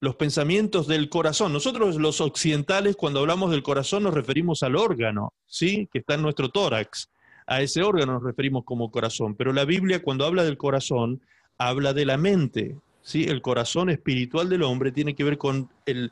los 0.04 0.16
pensamientos 0.16 0.86
del 0.86 1.08
corazón. 1.08 1.52
Nosotros 1.52 1.96
los 1.96 2.20
occidentales 2.20 2.94
cuando 2.94 3.20
hablamos 3.20 3.50
del 3.50 3.62
corazón 3.62 4.04
nos 4.04 4.14
referimos 4.14 4.62
al 4.62 4.76
órgano, 4.76 5.32
¿sí? 5.46 5.88
Que 5.90 6.00
está 6.00 6.14
en 6.14 6.22
nuestro 6.22 6.50
tórax. 6.50 7.10
A 7.46 7.60
ese 7.60 7.82
órgano 7.82 8.14
nos 8.14 8.22
referimos 8.22 8.64
como 8.64 8.90
corazón, 8.90 9.34
pero 9.34 9.52
la 9.52 9.64
Biblia 9.64 10.02
cuando 10.02 10.24
habla 10.24 10.44
del 10.44 10.56
corazón 10.56 11.20
habla 11.58 11.92
de 11.92 12.06
la 12.06 12.16
mente, 12.16 12.76
¿sí? 13.02 13.24
El 13.24 13.42
corazón 13.42 13.90
espiritual 13.90 14.48
del 14.48 14.62
hombre 14.62 14.92
tiene 14.92 15.14
que 15.14 15.24
ver 15.24 15.38
con 15.38 15.70
el, 15.86 16.10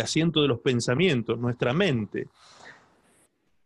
asiento 0.00 0.42
de 0.42 0.48
los 0.48 0.60
pensamientos, 0.60 1.38
nuestra 1.38 1.72
mente. 1.72 2.28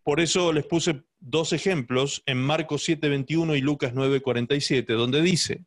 Por 0.04 0.20
eso 0.20 0.52
les 0.52 0.66
puse 0.66 1.02
dos 1.20 1.52
ejemplos 1.52 2.22
en 2.26 2.38
Marcos 2.38 2.86
7:21 2.88 3.56
y 3.56 3.60
Lucas 3.60 3.94
9:47, 3.94 4.94
donde 4.94 5.22
dice, 5.22 5.64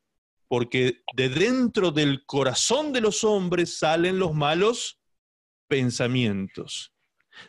porque 0.48 1.02
de 1.16 1.30
dentro 1.30 1.92
del 1.92 2.26
corazón 2.26 2.94
de 2.94 3.02
los 3.02 3.24
hombres 3.24 3.78
salen 3.78 4.20
los 4.20 4.34
malos 4.34 5.00
pensamientos. 5.68 6.94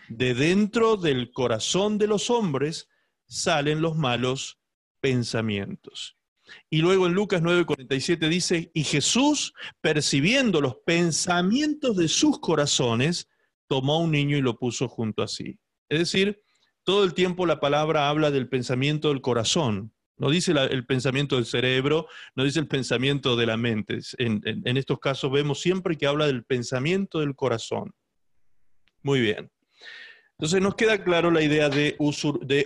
De 0.09 0.33
dentro 0.33 0.97
del 0.97 1.31
corazón 1.33 1.99
de 1.99 2.07
los 2.07 2.31
hombres 2.31 2.89
salen 3.35 3.83
los 3.83 3.97
malos 3.97 4.59
pensamientos. 5.01 6.17
Y 6.71 6.79
luego 6.79 7.07
en 7.07 7.15
Lucas 7.15 7.43
9:47 7.43 8.29
dice, 8.29 8.71
y 8.75 8.85
Jesús, 8.85 9.55
percibiendo 9.81 10.61
los 10.61 10.77
pensamientos 10.87 11.97
de 11.97 12.09
sus 12.09 12.39
corazones, 12.39 13.29
tomó 13.67 13.95
a 13.95 14.01
un 14.01 14.13
niño 14.13 14.37
y 14.37 14.43
lo 14.43 14.59
puso 14.59 14.89
junto 14.89 15.23
a 15.23 15.29
sí. 15.29 15.59
Es 15.89 15.99
decir, 15.99 16.43
todo 16.85 17.05
el 17.05 17.15
tiempo 17.15 17.47
la 17.47 17.61
palabra 17.61 18.09
habla 18.09 18.31
del 18.31 18.49
pensamiento 18.49 19.09
del 19.09 19.21
corazón. 19.21 19.93
No 20.17 20.31
dice 20.31 20.53
el 20.53 20.87
pensamiento 20.87 21.37
del 21.37 21.47
cerebro, 21.47 22.07
no 22.37 22.45
dice 22.45 22.61
el 22.61 22.69
pensamiento 22.69 23.35
de 23.37 23.47
la 23.47 23.57
mente. 23.57 23.99
En, 24.19 24.77
estos 24.77 25.01
casos 25.01 25.33
vemos 25.33 25.61
siempre 25.61 25.97
que 25.97 26.07
habla 26.07 26.27
del 26.27 26.45
pensamiento 26.45 27.19
del 27.19 27.35
corazón. 27.35 27.93
Muy 29.03 29.21
bien. 29.21 29.51
Entonces 30.39 30.61
nos 30.61 30.75
queda 30.75 31.03
claro 31.03 31.31
la 31.31 31.43
idea 31.43 31.69
de, 31.69 31.97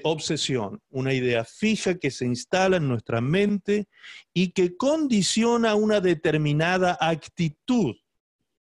obsesión, 0.03 0.81
una 0.91 1.13
idea 1.13 1.45
fija 1.45 1.99
que 1.99 2.11
se 2.11 2.25
instala 2.25 2.79
en 2.79 2.89
nuestra 2.89 3.21
mente 3.21 3.89
y 4.33 4.53
que 4.53 4.77
condiciona 4.77 5.75
una 5.75 6.01
determinada 6.01 6.97
actitud 7.01 7.95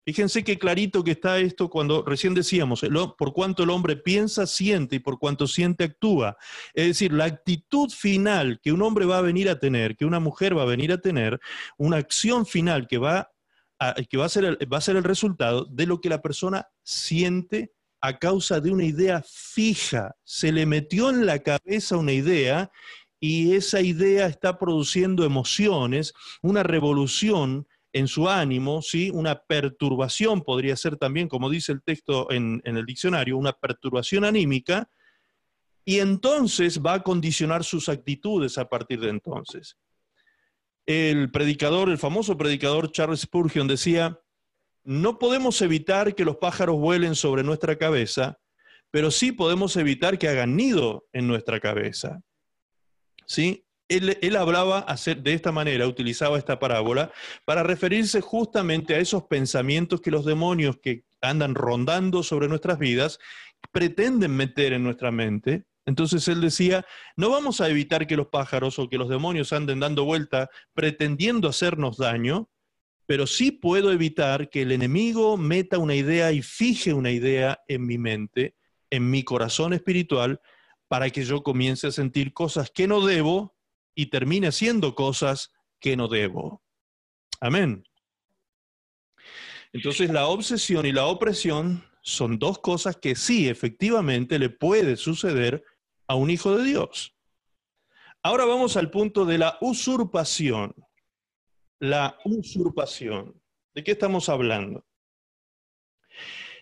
Fíjense 0.09 0.43
qué 0.43 0.57
clarito 0.57 1.03
que 1.03 1.11
está 1.11 1.37
esto 1.37 1.69
cuando 1.69 2.03
recién 2.03 2.33
decíamos, 2.33 2.81
por 3.15 3.31
cuanto 3.31 3.61
el 3.61 3.69
hombre 3.69 3.95
piensa, 3.95 4.47
siente 4.47 4.95
y 4.95 4.99
por 4.99 5.19
cuanto 5.19 5.45
siente, 5.45 5.83
actúa. 5.83 6.35
Es 6.73 6.87
decir, 6.87 7.13
la 7.13 7.25
actitud 7.25 7.91
final 7.91 8.59
que 8.59 8.71
un 8.71 8.81
hombre 8.81 9.05
va 9.05 9.19
a 9.19 9.21
venir 9.21 9.49
a 9.49 9.59
tener, 9.59 9.95
que 9.95 10.05
una 10.05 10.19
mujer 10.19 10.57
va 10.57 10.63
a 10.63 10.65
venir 10.65 10.91
a 10.91 10.97
tener, 10.99 11.39
una 11.77 11.97
acción 11.97 12.47
final 12.47 12.87
que 12.87 12.97
va 12.97 13.29
que 14.09 14.17
va 14.17 14.25
a, 14.25 14.29
ser, 14.29 14.57
va 14.71 14.77
a 14.77 14.81
ser 14.81 14.95
el 14.95 15.03
resultado 15.03 15.63
de 15.65 15.85
lo 15.85 16.01
que 16.01 16.09
la 16.09 16.23
persona 16.23 16.67
siente 16.81 17.71
a 18.01 18.17
causa 18.17 18.59
de 18.59 18.71
una 18.71 18.85
idea 18.85 19.23
fija. 19.25 20.15
Se 20.23 20.51
le 20.51 20.65
metió 20.65 21.09
en 21.09 21.25
la 21.25 21.39
cabeza 21.39 21.97
una 21.97 22.13
idea 22.13 22.71
y 23.19 23.53
esa 23.53 23.81
idea 23.81 24.27
está 24.27 24.57
produciendo 24.57 25.25
emociones, 25.25 26.13
una 26.41 26.63
revolución 26.63 27.67
en 27.91 28.07
su 28.07 28.29
ánimo, 28.29 28.81
¿sí? 28.81 29.09
una 29.13 29.35
perturbación 29.35 30.41
podría 30.41 30.75
ser 30.75 30.95
también, 30.95 31.27
como 31.27 31.49
dice 31.49 31.71
el 31.71 31.81
texto 31.81 32.31
en, 32.31 32.61
en 32.63 32.77
el 32.77 32.85
diccionario, 32.85 33.37
una 33.37 33.53
perturbación 33.53 34.23
anímica, 34.23 34.89
y 35.83 35.99
entonces 35.99 36.81
va 36.81 36.93
a 36.93 37.03
condicionar 37.03 37.63
sus 37.63 37.89
actitudes 37.89 38.57
a 38.57 38.69
partir 38.69 38.99
de 38.99 39.09
entonces. 39.09 39.75
El 40.85 41.31
predicador, 41.31 41.89
el 41.89 41.97
famoso 41.97 42.37
predicador 42.37 42.91
Charles 42.91 43.21
Spurgeon 43.21 43.67
decía, 43.67 44.19
no 44.83 45.19
podemos 45.19 45.61
evitar 45.61 46.15
que 46.15 46.25
los 46.25 46.37
pájaros 46.37 46.77
vuelen 46.77 47.15
sobre 47.15 47.43
nuestra 47.43 47.77
cabeza, 47.77 48.39
pero 48.91 49.11
sí 49.11 49.31
podemos 49.31 49.75
evitar 49.77 50.17
que 50.17 50.27
hagan 50.27 50.55
nido 50.55 51.07
en 51.13 51.27
nuestra 51.27 51.59
cabeza. 51.59 52.21
¿Sí? 53.25 53.65
él, 53.89 54.35
hablaba 54.35 54.85
de 55.17 55.33
esta 55.33 55.51
manera, 55.51 55.87
utilizaba 55.87 56.37
esta 56.37 56.59
parábola 56.59 57.11
para 57.43 57.63
referirse 57.63 58.21
justamente 58.21 58.95
a 58.95 58.99
esos 58.99 59.23
pensamientos 59.23 59.99
que 59.99 60.11
los 60.11 60.25
demonios 60.25 60.77
que 60.81 61.03
andan 61.21 61.55
rondando 61.55 62.23
sobre 62.23 62.47
nuestras 62.47 62.77
vidas 62.77 63.19
pretenden 63.71 64.35
meter 64.35 64.73
en 64.73 64.83
nuestra 64.83 65.11
mente. 65.11 65.65
Entonces 65.85 66.27
él 66.27 66.39
decía, 66.39 66.85
no 67.17 67.31
vamos 67.31 67.61
a 67.61 67.69
evitar 67.69 68.05
que 68.05 68.15
los 68.15 68.27
pájaros 68.27 68.77
o 68.77 68.87
que 68.87 68.99
los 68.99 69.09
demonios 69.09 69.51
anden 69.53 69.79
dando 69.79 70.05
vuelta 70.05 70.49
pretendiendo 70.75 71.49
hacernos 71.49 71.97
daño, 71.97 72.47
pero 73.09 73.25
sí 73.25 73.51
puedo 73.51 73.91
evitar 73.91 74.51
que 74.51 74.61
el 74.61 74.71
enemigo 74.71 75.35
meta 75.35 75.79
una 75.79 75.95
idea 75.95 76.31
y 76.31 76.43
fije 76.43 76.93
una 76.93 77.09
idea 77.09 77.59
en 77.67 77.87
mi 77.87 77.97
mente, 77.97 78.55
en 78.91 79.09
mi 79.09 79.23
corazón 79.23 79.73
espiritual, 79.73 80.39
para 80.87 81.09
que 81.09 81.23
yo 81.25 81.41
comience 81.41 81.87
a 81.87 81.91
sentir 81.91 82.33
cosas 82.33 82.69
que 82.69 82.87
no 82.87 83.03
debo 83.03 83.57
y 83.95 84.11
termine 84.11 84.45
haciendo 84.45 84.93
cosas 84.93 85.51
que 85.79 85.97
no 85.97 86.07
debo. 86.07 86.61
Amén. 87.41 87.83
Entonces 89.73 90.11
la 90.11 90.27
obsesión 90.27 90.85
y 90.85 90.91
la 90.91 91.07
opresión 91.07 91.83
son 92.03 92.37
dos 92.37 92.59
cosas 92.59 92.95
que 92.95 93.15
sí, 93.15 93.49
efectivamente, 93.49 94.37
le 94.37 94.51
puede 94.51 94.97
suceder 94.97 95.63
a 96.05 96.13
un 96.13 96.29
hijo 96.29 96.55
de 96.55 96.63
Dios. 96.63 97.15
Ahora 98.21 98.45
vamos 98.45 98.77
al 98.77 98.91
punto 98.91 99.25
de 99.25 99.39
la 99.39 99.57
usurpación. 99.61 100.75
La 101.79 102.17
usurpación. 102.25 103.41
¿De 103.73 103.83
qué 103.83 103.91
estamos 103.91 104.27
hablando? 104.27 104.85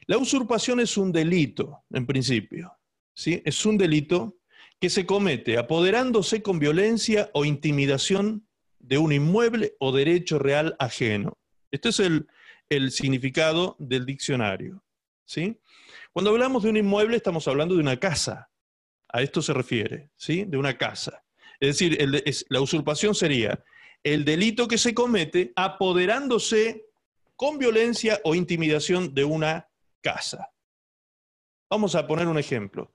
La 0.06 0.18
usurpación 0.18 0.80
es 0.80 0.96
un 0.96 1.12
delito, 1.12 1.84
en 1.90 2.06
principio. 2.06 2.78
¿sí? 3.16 3.42
Es 3.44 3.66
un 3.66 3.78
delito 3.78 4.38
que 4.80 4.90
se 4.92 5.08
comete 5.08 5.58
apoderándose 5.58 6.44
con 6.44 6.60
violencia 6.60 7.32
o 7.34 7.46
intimidación 7.46 8.48
de 8.78 9.00
un 9.00 9.12
inmueble 9.12 9.76
o 9.80 9.92
derecho 9.92 10.38
real 10.38 10.76
ajeno. 10.78 11.38
Este 11.72 11.90
es 11.90 12.00
el, 12.00 12.92
significado 12.92 13.76
del 13.80 14.06
diccionario. 14.06 14.84
¿sí? 15.26 15.60
Cuando 16.14 16.30
hablamos 16.30 16.62
de 16.62 16.70
un 16.70 16.78
inmueble 16.78 17.18
estamos 17.18 17.48
hablando 17.48 17.74
de 17.74 17.82
una 17.82 17.98
casa. 17.98 18.52
A 19.10 19.22
esto 19.22 19.42
se 19.42 19.54
refiere, 19.54 20.12
¿sí? 20.18 20.44
De 20.44 20.58
una 20.58 20.78
casa. 20.78 21.24
Es 21.62 21.80
decir, 21.80 21.98
la 22.50 22.62
usurpación 22.62 23.16
sería 23.16 23.64
el 24.14 24.24
delito 24.24 24.68
que 24.68 24.78
se 24.78 24.94
comete 24.94 25.52
apoderándose 25.56 26.86
con 27.36 27.58
violencia 27.58 28.20
o 28.24 28.36
intimidación 28.36 29.14
de 29.14 29.24
una 29.24 29.70
casa. 30.02 30.50
Vamos 31.70 31.96
a 31.96 32.08
poner 32.08 32.28
un 32.28 32.38
ejemplo. 32.38 32.94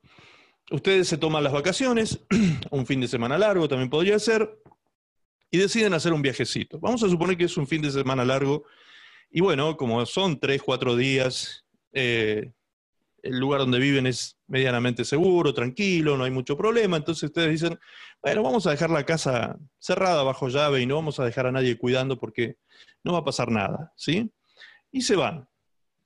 Ustedes 0.71 1.09
se 1.09 1.19
toman 1.19 1.45
las 1.45 1.53
vacaciones, 1.53 2.21
un 2.71 2.87
fin 2.87 3.01
de 3.01 3.09
semana 3.09 3.37
largo 3.37 3.69
también 3.69 3.91
podría 3.91 4.19
ser, 4.19 4.59
y 5.51 5.59
deciden 5.59 5.93
hacer 5.93 6.15
un 6.15 6.23
viajecito. 6.23 6.79
Vamos 6.81 7.03
a 7.03 7.09
suponer 7.11 7.37
que 7.37 7.45
es 7.45 7.57
un 7.59 7.67
fin 7.67 7.83
de 7.83 7.91
semana 7.91 8.25
largo, 8.25 8.65
y 9.31 9.41
bueno, 9.43 9.77
como 9.77 10.05
son 10.07 10.41
tres, 10.41 10.63
cuatro 10.63 10.97
días, 10.97 11.67
eh, 11.93 12.53
el 13.23 13.39
lugar 13.39 13.61
donde 13.61 13.79
viven 13.79 14.07
es 14.07 14.37
medianamente 14.47 15.05
seguro, 15.05 15.55
tranquilo, 15.55 16.17
no 16.17 16.25
hay 16.25 16.31
mucho 16.31 16.57
problema, 16.57 16.97
entonces 16.97 17.25
ustedes 17.25 17.51
dicen, 17.51 17.79
bueno, 18.21 18.43
vamos 18.43 18.67
a 18.67 18.71
dejar 18.71 18.91
la 18.91 19.05
casa 19.05 19.57
cerrada 19.79 20.23
bajo 20.23 20.49
llave 20.49 20.81
y 20.81 20.87
no 20.87 20.97
vamos 20.97 21.21
a 21.21 21.25
dejar 21.25 21.47
a 21.47 21.53
nadie 21.53 21.79
cuidando 21.79 22.19
porque 22.19 22.57
no 23.05 23.13
va 23.13 23.21
a 23.21 23.25
pasar 23.25 23.51
nada, 23.51 23.93
¿sí? 23.97 24.31
Y 24.91 25.03
se 25.03 25.17
van 25.17 25.49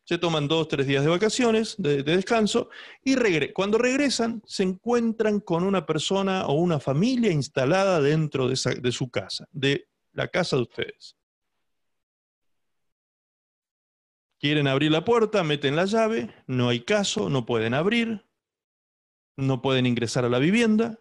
se 0.07 0.19
toman 0.19 0.47
dos, 0.47 0.69
tres 0.69 0.87
días 0.87 1.03
de 1.03 1.11
vacaciones, 1.11 1.75
de, 1.79 2.05
descanso, 2.05 2.71
y 3.03 3.17
cuando 3.53 3.77
regresan 3.77 4.41
se 4.47 4.63
encuentran 4.63 5.41
con 5.41 5.65
una 5.65 5.85
persona 5.85 6.47
o 6.47 6.53
una 6.55 6.79
familia 6.79 7.33
instalada 7.33 8.01
dentro 8.01 8.49
de, 8.49 8.57
de 8.81 8.93
su 8.93 9.11
casa, 9.11 9.49
de 9.51 9.89
la 10.13 10.29
casa 10.29 10.55
de 10.55 10.63
ustedes. 10.63 11.17
Quieren 14.39 14.69
abrir 14.69 14.91
la 14.91 15.05
puerta, 15.05 15.43
meten 15.43 15.77
la 15.77 15.87
llave, 15.87 16.35
no 16.47 16.69
hay 16.69 16.81
caso, 16.81 17.31
no 17.31 17.47
pueden 17.47 17.73
abrir, 17.75 18.27
no 19.37 19.63
pueden 19.63 19.87
ingresar 19.87 20.25
a 20.25 20.29
la 20.29 20.39
vivienda, 20.39 21.01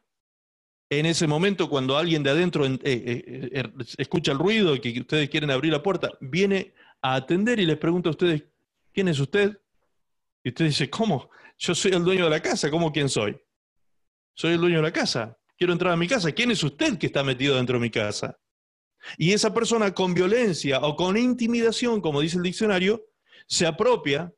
En 0.89 1.05
ese 1.07 1.25
momento, 1.25 1.67
cuando 1.67 1.97
alguien 1.97 2.21
de 2.21 2.29
adentro 2.29 2.65
eh, 2.65 2.79
eh, 2.83 3.49
er, 3.51 3.73
escucha 3.97 4.31
el 4.31 4.39
ruido 4.39 4.75
y 4.75 4.79
que 4.79 4.99
ustedes 4.99 5.29
quieren 5.29 5.49
abrir 5.49 5.71
la 5.71 5.81
puerta, 5.81 6.11
viene 6.21 6.73
a 7.01 7.15
atender 7.15 7.59
y 7.59 7.65
les 7.65 7.77
pregunta 7.77 8.09
a 8.09 8.11
ustedes, 8.11 8.43
¿quién 8.93 9.07
es 9.07 9.19
usted? 9.19 9.59
Y 10.43 10.49
usted 10.49 10.65
dice, 10.65 10.89
¿cómo? 10.89 11.29
Yo 11.57 11.73
soy 11.73 11.91
el 11.93 12.03
dueño 12.03 12.25
de 12.25 12.29
la 12.29 12.39
casa, 12.39 12.69
¿cómo 12.69 12.91
quién 12.91 13.09
soy? 13.09 13.35
Soy 14.35 14.53
el 14.53 14.59
dueño 14.59 14.77
de 14.77 14.83
la 14.83 14.93
casa, 14.93 15.37
quiero 15.57 15.73
entrar 15.73 15.93
a 15.93 15.97
mi 15.97 16.07
casa. 16.07 16.31
¿Quién 16.31 16.51
es 16.51 16.63
usted 16.63 16.97
que 16.97 17.07
está 17.07 17.23
metido 17.23 17.55
dentro 17.55 17.77
de 17.77 17.81
mi 17.81 17.89
casa? 17.89 18.37
Y 19.17 19.33
esa 19.33 19.53
persona 19.53 19.93
con 19.93 20.13
violencia 20.13 20.79
o 20.81 20.95
con 20.95 21.17
intimidación, 21.17 22.01
como 22.01 22.21
dice 22.21 22.37
el 22.37 22.43
diccionario, 22.43 23.03
se 23.45 23.65
apropia 23.65 24.33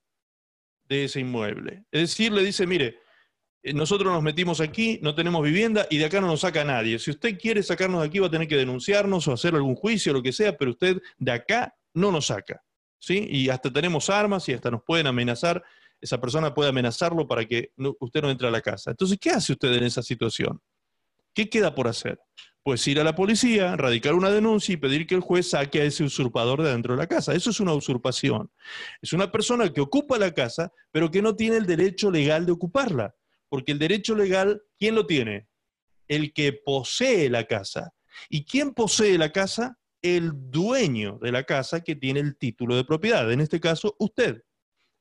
de 0.88 1.06
ese 1.06 1.20
inmueble. 1.20 1.86
Es 1.92 2.02
decir, 2.02 2.32
le 2.32 2.44
dice, 2.44 2.66
mire, 2.66 3.00
eh, 3.64 3.74
nosotros 3.74 4.12
nos 4.12 4.24
metimos 4.24 4.62
aquí, 4.62 5.00
no 5.02 5.16
tenemos 5.16 5.44
vivienda 5.44 5.88
y 5.90 5.98
de 5.98 6.06
acá 6.06 6.22
no 6.22 6.28
nos 6.28 6.42
saca 6.42 6.64
nadie. 6.64 7.00
Si 7.00 7.12
usted 7.12 7.38
quiere 7.38 7.64
sacarnos 7.64 8.02
de 8.02 8.08
aquí 8.08 8.20
va 8.20 8.28
a 8.28 8.32
tener 8.32 8.48
que 8.48 8.58
denunciarnos 8.58 9.28
o 9.28 9.34
hacer 9.34 9.56
algún 9.56 9.76
juicio, 9.76 10.14
lo 10.14 10.24
que 10.24 10.32
sea, 10.32 10.58
pero 10.58 10.72
usted 10.72 11.02
de 11.18 11.32
acá 11.32 11.76
no 11.94 12.12
nos 12.12 12.28
saca. 12.28 12.64
¿sí? 13.00 13.28
Y 13.30 13.50
hasta 13.50 13.72
tenemos 13.72 14.10
armas 14.10 14.48
y 14.50 14.54
hasta 14.54 14.72
nos 14.72 14.84
pueden 14.84 15.08
amenazar. 15.08 15.64
Esa 16.00 16.22
persona 16.22 16.54
puede 16.54 16.70
amenazarlo 16.70 17.28
para 17.28 17.46
que 17.46 17.72
usted 18.00 18.22
no 18.22 18.30
entre 18.30 18.48
a 18.48 18.52
la 18.52 18.62
casa. 18.62 18.92
Entonces, 18.92 19.18
¿qué 19.20 19.32
hace 19.32 19.54
usted 19.54 19.74
en 19.74 19.84
esa 19.84 20.04
situación? 20.04 20.62
¿Qué 21.34 21.50
queda 21.50 21.74
por 21.74 21.88
hacer? 21.88 22.20
Pues 22.68 22.86
ir 22.86 23.00
a 23.00 23.06
la 23.06 23.16
policía, 23.16 23.78
radicar 23.78 24.14
una 24.14 24.30
denuncia 24.30 24.74
y 24.74 24.76
pedir 24.76 25.08
que 25.08 25.16
el 25.16 25.22
juez 25.22 25.52
saque 25.52 25.80
a 25.80 25.86
ese 25.86 26.04
usurpador 26.04 26.62
de 26.62 26.72
dentro 26.72 26.96
de 26.96 27.00
la 27.00 27.08
casa. 27.08 27.34
Eso 27.34 27.50
es 27.50 27.62
una 27.62 27.74
usurpación. 27.74 28.52
Es 29.02 29.14
una 29.14 29.32
persona 29.32 29.72
que 29.72 29.80
ocupa 29.80 30.18
la 30.18 30.34
casa, 30.34 30.74
pero 30.92 31.10
que 31.10 31.22
no 31.22 31.34
tiene 31.34 31.56
el 31.56 31.66
derecho 31.66 32.12
legal 32.12 32.46
de 32.46 32.52
ocuparla. 32.52 33.16
Porque 33.48 33.72
el 33.72 33.80
derecho 33.80 34.16
legal, 34.16 34.62
¿quién 34.78 34.96
lo 34.96 35.08
tiene? 35.08 35.48
El 36.10 36.34
que 36.34 36.52
posee 36.52 37.30
la 37.30 37.46
casa. 37.46 37.94
¿Y 38.28 38.44
quién 38.44 38.74
posee 38.74 39.18
la 39.18 39.32
casa? 39.32 39.80
El 40.02 40.34
dueño 40.52 41.20
de 41.22 41.32
la 41.32 41.46
casa 41.46 41.80
que 41.86 41.96
tiene 41.96 42.20
el 42.20 42.36
título 42.36 42.76
de 42.76 42.84
propiedad. 42.84 43.32
En 43.32 43.40
este 43.40 43.62
caso, 43.62 43.96
usted. 43.98 44.44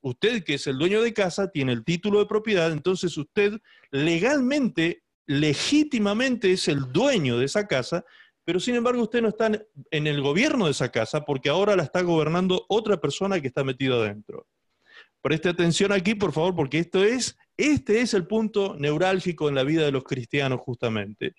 Usted 0.02 0.44
que 0.44 0.54
es 0.54 0.68
el 0.68 0.78
dueño 0.78 1.02
de 1.02 1.12
casa 1.12 1.50
tiene 1.50 1.72
el 1.72 1.84
título 1.84 2.20
de 2.20 2.26
propiedad, 2.26 2.70
entonces 2.70 3.16
usted 3.16 3.58
legalmente, 3.90 5.02
legítimamente 5.26 6.52
es 6.52 6.68
el 6.68 6.92
dueño 6.92 7.38
de 7.38 7.46
esa 7.46 7.66
casa, 7.66 8.04
pero 8.44 8.60
sin 8.60 8.76
embargo 8.76 9.02
usted 9.02 9.22
no 9.22 9.28
está 9.28 9.50
en 9.90 10.06
el 10.06 10.22
gobierno 10.22 10.66
de 10.66 10.70
esa 10.70 10.90
casa 10.90 11.24
porque 11.24 11.48
ahora 11.48 11.76
la 11.76 11.82
está 11.82 12.02
gobernando 12.02 12.64
otra 12.68 13.00
persona 13.00 13.40
que 13.40 13.48
está 13.48 13.64
metida 13.64 13.96
adentro. 13.96 14.46
Preste 15.20 15.48
atención 15.48 15.90
aquí, 15.90 16.14
por 16.14 16.32
favor, 16.32 16.54
porque 16.54 16.78
esto 16.78 17.02
es, 17.02 17.36
este 17.56 18.00
es 18.00 18.14
el 18.14 18.28
punto 18.28 18.76
neurálgico 18.78 19.48
en 19.48 19.56
la 19.56 19.64
vida 19.64 19.84
de 19.84 19.90
los 19.90 20.04
cristianos 20.04 20.60
justamente. 20.60 21.34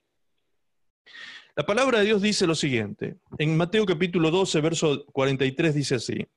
La 1.55 1.65
palabra 1.65 1.99
de 1.99 2.05
Dios 2.05 2.21
dice 2.21 2.45
lo 2.45 2.55
siguiente. 2.55 3.15
En 3.37 3.55
Mateo 3.55 3.85
capítulo 3.85 4.29
12, 4.29 4.61
verso 4.61 5.05
43 5.05 5.73
dice 5.73 5.95
así. 5.95 6.27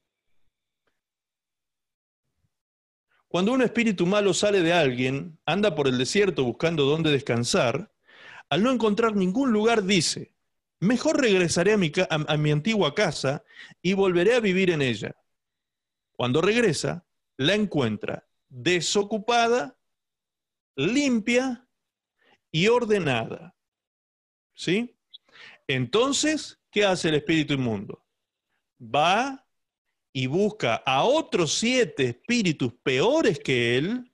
Cuando 3.31 3.53
un 3.53 3.63
espíritu 3.63 4.07
malo 4.07 4.35
sale 4.35 4.61
de 4.61 4.73
alguien, 4.73 5.39
anda 5.47 5.77
por 5.77 5.87
el 5.87 5.99
desierto 5.99 6.43
buscando 6.43 6.85
dónde 6.85 7.13
descansar, 7.13 7.93
al 8.49 8.65
no 8.65 8.73
encontrar 8.73 9.15
ningún 9.15 9.53
lugar 9.53 9.85
dice, 9.85 10.33
mejor 10.81 11.21
regresaré 11.21 11.75
a 11.75 11.77
mi, 11.77 12.51
antigua 12.51 12.93
casa 12.93 13.45
y 13.81 13.93
volveré 13.93 14.35
a 14.35 14.41
vivir 14.41 14.71
en 14.71 14.83
ella. 14.83 15.15
Cuando 16.17 16.41
regresa, 16.41 17.07
la 17.37 17.55
encuentra 17.55 18.27
desocupada, 18.49 19.79
limpia 20.75 21.69
y 22.51 22.67
ordenada. 22.67 23.55
¿Sí? 24.55 24.97
Entonces, 25.69 26.59
¿qué 26.73 26.85
hace 26.85 27.11
el 27.11 27.15
espíritu 27.15 27.55
inmundo? 27.55 28.05
Va 28.83 29.47
y 30.13 30.27
busca 30.27 30.77
a 30.77 31.05
otros 31.05 31.55
siete 31.55 32.07
espíritus 32.07 32.73
peores 32.83 33.39
que 33.39 33.79
él, 33.79 34.11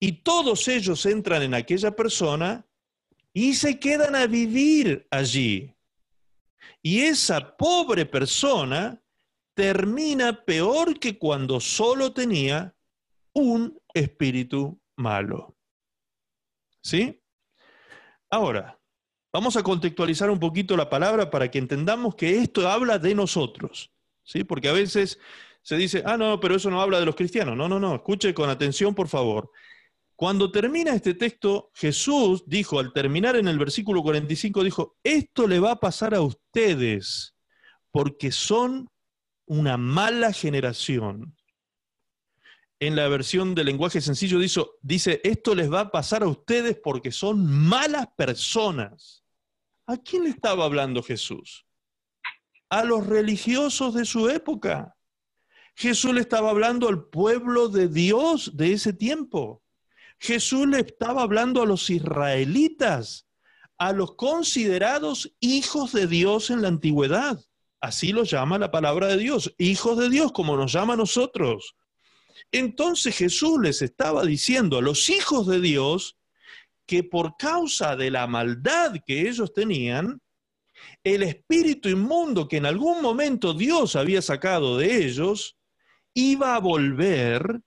y 0.00 0.22
todos 0.22 0.68
ellos 0.68 1.06
entran 1.06 1.42
en 1.42 1.54
aquella 1.54 1.94
persona 1.94 2.66
y 3.32 3.54
se 3.54 3.78
quedan 3.78 4.14
a 4.14 4.26
vivir 4.26 5.06
allí. 5.10 5.74
Y 6.82 7.00
esa 7.00 7.56
pobre 7.56 8.04
persona 8.04 9.02
termina 9.54 10.44
peor 10.44 10.98
que 10.98 11.18
cuando 11.18 11.60
solo 11.60 12.12
tenía 12.12 12.74
un 13.32 13.80
espíritu 13.94 14.78
malo. 14.96 15.56
¿Sí? 16.82 17.22
Ahora, 18.28 18.78
vamos 19.32 19.56
a 19.56 19.62
contextualizar 19.62 20.28
un 20.28 20.38
poquito 20.38 20.76
la 20.76 20.90
palabra 20.90 21.30
para 21.30 21.50
que 21.50 21.58
entendamos 21.58 22.14
que 22.14 22.38
esto 22.38 22.68
habla 22.68 22.98
de 22.98 23.14
nosotros. 23.14 23.93
¿Sí? 24.24 24.42
Porque 24.42 24.68
a 24.68 24.72
veces 24.72 25.18
se 25.62 25.76
dice, 25.76 26.02
ah, 26.04 26.16
no, 26.16 26.40
pero 26.40 26.56
eso 26.56 26.70
no 26.70 26.80
habla 26.80 26.98
de 26.98 27.06
los 27.06 27.14
cristianos. 27.14 27.56
No, 27.56 27.68
no, 27.68 27.78
no, 27.78 27.94
escuche 27.94 28.34
con 28.34 28.50
atención, 28.50 28.94
por 28.94 29.08
favor. 29.08 29.50
Cuando 30.16 30.52
termina 30.52 30.94
este 30.94 31.14
texto, 31.14 31.70
Jesús 31.74 32.44
dijo, 32.46 32.78
al 32.78 32.92
terminar 32.92 33.36
en 33.36 33.48
el 33.48 33.58
versículo 33.58 34.02
45, 34.02 34.62
dijo, 34.62 34.96
esto 35.02 35.48
le 35.48 35.58
va 35.58 35.72
a 35.72 35.80
pasar 35.80 36.14
a 36.14 36.20
ustedes, 36.20 37.34
porque 37.90 38.30
son 38.30 38.90
una 39.46 39.76
mala 39.76 40.32
generación. 40.32 41.36
En 42.78 42.96
la 42.96 43.08
versión 43.08 43.54
del 43.54 43.66
lenguaje 43.66 44.00
sencillo 44.00 44.38
dice, 44.38 44.62
dice, 44.82 45.20
esto 45.24 45.54
les 45.54 45.72
va 45.72 45.80
a 45.80 45.90
pasar 45.90 46.22
a 46.22 46.28
ustedes 46.28 46.78
porque 46.82 47.10
son 47.10 47.46
malas 47.46 48.08
personas. 48.16 49.24
¿A 49.86 49.96
quién 49.96 50.24
le 50.24 50.30
estaba 50.30 50.64
hablando 50.64 51.02
Jesús? 51.02 51.64
A 52.74 52.82
los 52.82 53.06
religiosos 53.06 53.94
de 53.94 54.04
su 54.04 54.28
época. 54.28 54.96
Jesús 55.76 56.12
le 56.12 56.20
estaba 56.20 56.50
hablando 56.50 56.88
al 56.88 57.04
pueblo 57.04 57.68
de 57.68 57.86
Dios 57.86 58.56
de 58.56 58.72
ese 58.72 58.92
tiempo. 58.92 59.62
Jesús 60.18 60.66
le 60.66 60.80
estaba 60.80 61.22
hablando 61.22 61.62
a 61.62 61.66
los 61.66 61.88
israelitas, 61.88 63.28
a 63.78 63.92
los 63.92 64.16
considerados 64.16 65.36
hijos 65.38 65.92
de 65.92 66.08
Dios 66.08 66.50
en 66.50 66.62
la 66.62 66.68
antigüedad. 66.68 67.38
Así 67.80 68.10
lo 68.10 68.24
llama 68.24 68.58
la 68.58 68.72
palabra 68.72 69.06
de 69.06 69.18
Dios, 69.18 69.54
hijos 69.56 69.96
de 69.96 70.10
Dios, 70.10 70.32
como 70.32 70.56
nos 70.56 70.72
llama 70.72 70.94
a 70.94 70.96
nosotros. 70.96 71.76
Entonces 72.50 73.16
Jesús 73.16 73.60
les 73.62 73.82
estaba 73.82 74.24
diciendo 74.24 74.78
a 74.78 74.82
los 74.82 75.08
hijos 75.10 75.46
de 75.46 75.60
Dios 75.60 76.18
que 76.86 77.04
por 77.04 77.36
causa 77.36 77.94
de 77.94 78.10
la 78.10 78.26
maldad 78.26 78.96
que 79.06 79.28
ellos 79.28 79.52
tenían, 79.52 80.20
el 81.02 81.22
espíritu 81.22 81.88
inmundo 81.88 82.48
que 82.48 82.56
en 82.56 82.66
algún 82.66 83.02
momento 83.02 83.54
Dios 83.54 83.96
había 83.96 84.22
sacado 84.22 84.78
de 84.78 85.04
ellos, 85.04 85.56
iba 86.14 86.54
a 86.54 86.60
volver 86.60 87.60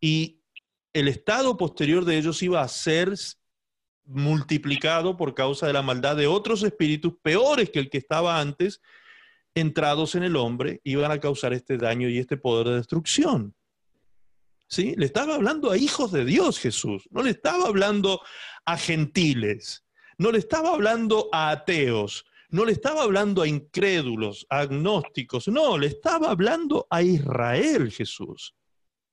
y 0.00 0.40
el 0.92 1.08
estado 1.08 1.56
posterior 1.56 2.04
de 2.04 2.18
ellos 2.18 2.42
iba 2.42 2.60
a 2.62 2.68
ser 2.68 3.14
multiplicado 4.04 5.16
por 5.16 5.34
causa 5.34 5.66
de 5.66 5.72
la 5.72 5.82
maldad 5.82 6.16
de 6.16 6.26
otros 6.26 6.62
espíritus 6.62 7.14
peores 7.22 7.70
que 7.70 7.80
el 7.80 7.90
que 7.90 7.98
estaba 7.98 8.40
antes, 8.40 8.80
entrados 9.54 10.14
en 10.14 10.22
el 10.22 10.36
hombre 10.36 10.80
iban 10.84 11.10
a 11.10 11.18
causar 11.18 11.52
este 11.52 11.78
daño 11.78 12.08
y 12.08 12.18
este 12.18 12.36
poder 12.36 12.68
de 12.68 12.76
destrucción. 12.76 13.54
¿Sí? 14.68 14.94
Le 14.96 15.06
estaba 15.06 15.36
hablando 15.36 15.70
a 15.70 15.78
hijos 15.78 16.12
de 16.12 16.24
Dios 16.24 16.58
Jesús, 16.58 17.08
no 17.10 17.22
le 17.22 17.30
estaba 17.30 17.66
hablando 17.66 18.20
a 18.64 18.76
gentiles, 18.76 19.84
no 20.18 20.32
le 20.32 20.38
estaba 20.38 20.70
hablando 20.70 21.28
a 21.32 21.50
ateos, 21.50 22.25
no 22.50 22.64
le 22.64 22.72
estaba 22.72 23.02
hablando 23.02 23.42
a 23.42 23.48
incrédulos, 23.48 24.46
a 24.50 24.60
agnósticos, 24.60 25.48
no, 25.48 25.78
le 25.78 25.88
estaba 25.88 26.30
hablando 26.30 26.86
a 26.90 27.02
Israel 27.02 27.90
Jesús, 27.90 28.54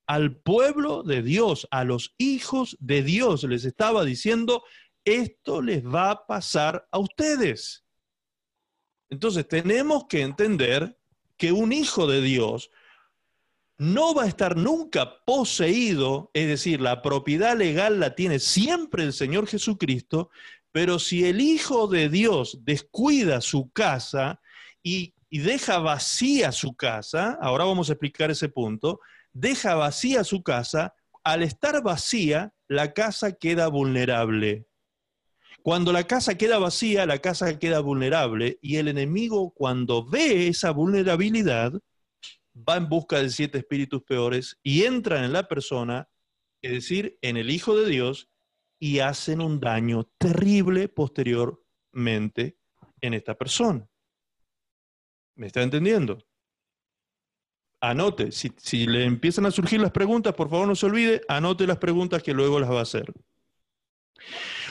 al 0.06 0.36
pueblo 0.36 1.04
de 1.04 1.22
Dios, 1.22 1.68
a 1.72 1.84
los 1.84 2.14
hijos 2.18 2.78
de 2.80 3.04
Dios, 3.04 3.44
les 3.44 3.66
estaba 3.66 4.04
diciendo, 4.04 4.64
esto 5.06 5.62
les 5.62 5.86
va 5.86 6.12
a 6.12 6.26
pasar 6.26 6.88
a 6.92 7.00
ustedes. 7.00 7.86
Entonces 9.10 9.48
tenemos 9.48 10.06
que 10.08 10.22
entender 10.22 10.98
que 11.38 11.52
un 11.52 11.72
hijo 11.72 12.08
de 12.08 12.22
Dios 12.22 12.70
no 13.78 14.14
va 14.14 14.24
a 14.24 14.28
estar 14.28 14.56
nunca 14.56 15.24
poseído, 15.26 16.32
es 16.34 16.48
decir, 16.48 16.80
la 16.80 17.02
propiedad 17.02 17.58
legal 17.58 18.00
la 18.00 18.16
tiene 18.16 18.40
siempre 18.40 19.04
el 19.04 19.14
Señor 19.14 19.48
Jesucristo, 19.48 20.30
pero 20.74 20.98
si 20.98 21.24
el 21.26 21.40
Hijo 21.40 21.88
de 21.88 22.10
Dios 22.10 22.58
descuida 22.64 23.42
su 23.42 23.72
casa 23.72 24.42
y, 24.82 25.14
deja 25.30 25.80
vacía 25.80 26.52
su 26.52 26.76
casa, 26.76 27.38
ahora 27.42 27.66
vamos 27.66 27.90
a 27.90 27.94
explicar 27.94 28.30
ese 28.30 28.50
punto, 28.50 29.00
deja 29.32 29.76
vacía 29.76 30.24
su 30.24 30.44
casa, 30.44 30.94
al 31.24 31.42
estar 31.42 31.82
vacía, 31.82 32.54
la 32.68 32.94
casa 32.94 33.32
queda 33.32 33.68
vulnerable. 33.68 34.66
Cuando 35.62 35.92
la 35.92 36.06
casa 36.06 36.38
queda 36.38 36.60
vacía, 36.60 37.06
la 37.06 37.20
casa 37.20 37.58
queda 37.58 37.80
vulnerable 37.80 38.58
y 38.62 38.78
el 38.78 38.88
enemigo 38.88 39.52
cuando 39.52 40.06
ve 40.06 40.48
esa 40.48 40.72
vulnerabilidad 40.72 41.74
va 42.56 42.78
en 42.78 42.90
busca 42.90 43.22
de 43.22 43.30
siete 43.30 43.60
espíritus 43.60 44.04
peores 44.04 44.60
y 44.64 44.84
entra 44.84 45.24
en 45.24 45.34
la 45.34 45.48
persona, 45.48 46.10
es 46.62 46.72
decir, 46.72 47.18
en 47.22 47.38
el 47.38 47.50
Hijo 47.50 47.76
de 47.76 47.90
Dios, 47.90 48.30
y 48.84 49.00
hacen 49.00 49.40
un 49.40 49.62
daño 49.62 50.04
terrible 50.18 50.90
posteriormente 50.90 52.58
en 53.00 53.14
esta 53.14 53.34
persona. 53.34 53.88
¿Me 55.36 55.48
está 55.48 55.62
entendiendo? 55.62 56.22
Anote, 57.80 58.34
si, 58.34 58.52
si, 58.58 58.86
le 58.86 59.06
empiezan 59.06 59.46
a 59.46 59.52
surgir 59.52 59.80
las 59.80 59.92
preguntas, 59.92 60.34
por 60.34 60.50
favor 60.50 60.68
no 60.68 60.76
se 60.76 60.86
olvide, 60.86 61.22
anote 61.30 61.66
las 61.66 61.78
preguntas 61.78 62.22
que 62.22 62.34
luego 62.34 62.60
las 62.60 62.70
va 62.70 62.80
a 62.80 62.82
hacer. 62.82 63.14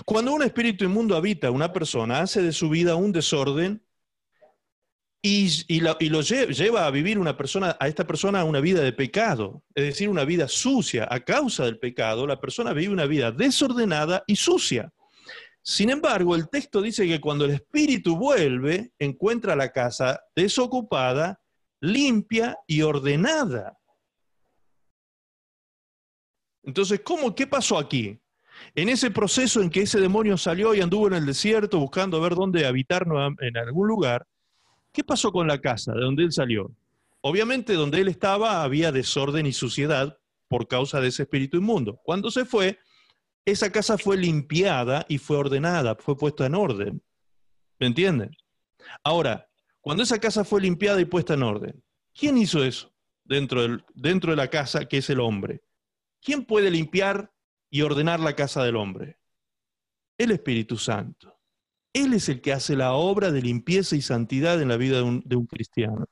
Cuando 0.05 0.35
un 0.35 0.43
espíritu 0.43 0.85
inmundo 0.85 1.17
habita 1.17 1.51
una 1.51 1.73
persona, 1.73 2.21
hace 2.21 2.43
de 2.43 2.53
su 2.53 2.69
vida 2.69 2.97
un 2.97 3.13
desorden 3.13 3.83
y, 5.25 5.81
lo, 5.81 6.21
lleva 6.21 6.87
a 6.87 6.91
vivir 6.91 7.17
una 7.17 7.37
persona, 7.37 7.77
a 7.79 7.87
esta 7.87 8.05
persona 8.05 8.43
una 8.43 8.59
vida 8.59 8.83
de 8.83 8.93
pecado, 8.93 9.63
es 9.73 9.85
decir, 9.85 10.09
una 10.09 10.25
vida 10.25 10.49
sucia. 10.49 11.07
A 11.09 11.21
causa 11.21 11.65
del 11.65 11.79
pecado, 11.79 12.27
la 12.27 12.41
persona 12.41 12.73
vive 12.73 12.93
una 12.93 13.07
vida 13.07 13.31
desordenada 13.31 14.25
y 14.27 14.35
sucia. 14.35 14.93
Sin 15.63 15.91
embargo, 15.91 16.35
el 16.35 16.49
texto 16.49 16.83
dice 16.83 17.07
que 17.07 17.21
cuando 17.21 17.45
el 17.45 17.53
espíritu 17.53 18.17
vuelve, 18.17 18.93
encuentra 18.99 19.55
la 19.55 19.71
casa 19.71 20.21
desocupada, 20.35 21.41
limpia 21.81 22.59
y 22.67 22.83
ordenada. 22.83 23.79
Entonces, 26.65 27.01
¿cómo, 27.05 27.33
¿qué 27.33 27.47
pasó 27.47 27.79
aquí? 27.79 28.21
En 28.75 28.89
ese 28.89 29.13
proceso 29.13 29.63
en 29.63 29.71
que 29.71 29.83
ese 29.83 30.01
demonio 30.01 30.37
salió 30.37 30.75
y 30.75 30.81
anduvo 30.81 31.07
en 31.07 31.15
el 31.15 31.27
desierto 31.27 31.79
buscando 31.79 32.21
ver 32.21 32.35
dónde 32.35 32.67
habitar 32.67 33.07
en 33.41 33.57
algún 33.57 33.87
lugar, 33.87 34.27
¿Qué 34.93 35.03
pasó 35.03 35.33
con 35.33 35.49
la 35.49 35.59
casa 35.59 35.95
de 35.95 36.03
donde 36.03 36.23
él 36.23 36.33
salió? 36.33 36.71
Obviamente 37.23 37.75
donde 37.75 38.01
él 38.01 38.09
estaba 38.09 38.63
había 38.63 38.93
desorden 38.93 39.47
y 39.47 39.53
suciedad 39.53 40.19
por 40.49 40.69
causa 40.69 41.01
de 41.01 41.09
ese 41.09 41.23
espíritu 41.23 41.57
inmundo. 41.57 42.01
Cuando 42.05 42.31
se 42.31 42.45
fue, 42.45 42.79
esa 43.45 43.73
casa 43.73 43.97
fue 43.97 44.19
limpiada 44.19 45.07
y 45.09 45.19
fue 45.19 45.39
ordenada, 45.39 45.95
fue 45.97 46.17
puesta 46.17 46.45
en 46.45 46.55
orden. 46.55 47.03
¿Me 47.79 47.87
entienden? 47.87 48.37
Ahora, 49.03 49.49
cuando 49.81 50.03
esa 50.03 50.21
casa 50.21 50.45
fue 50.45 50.61
limpiada 50.61 51.01
y 51.01 51.07
puesta 51.07 51.35
en 51.35 51.43
orden, 51.43 51.83
¿quién 52.13 52.37
hizo 52.37 52.63
eso 52.63 52.93
dentro, 53.25 53.79
dentro 53.95 54.33
de 54.33 54.37
la 54.37 54.49
casa 54.49 54.85
que 54.85 54.99
es 54.99 55.09
el 55.09 55.21
hombre? 55.21 55.63
¿Quién 56.21 56.45
puede 56.45 56.71
limpiar 56.71 57.33
y 57.71 57.83
ordenar 57.83 58.21
la 58.21 58.37
casa 58.37 58.63
del 58.63 58.77
hombre? 58.77 59.19
El 60.19 60.33
Espíritu 60.33 60.77
Santo. 60.77 61.32
Él 61.93 62.15
es 62.15 62.29
el 62.29 62.41
que 62.41 62.53
hace 62.53 62.77
la 62.77 62.93
obra 62.93 63.31
de 63.31 63.43
limpieza 63.43 63.97
y 63.97 64.03
santidad 64.03 64.61
en 64.61 64.69
la 64.69 64.77
vida 64.77 64.97
de 64.99 65.37
un, 65.37 65.47
cristiano. 65.47 66.07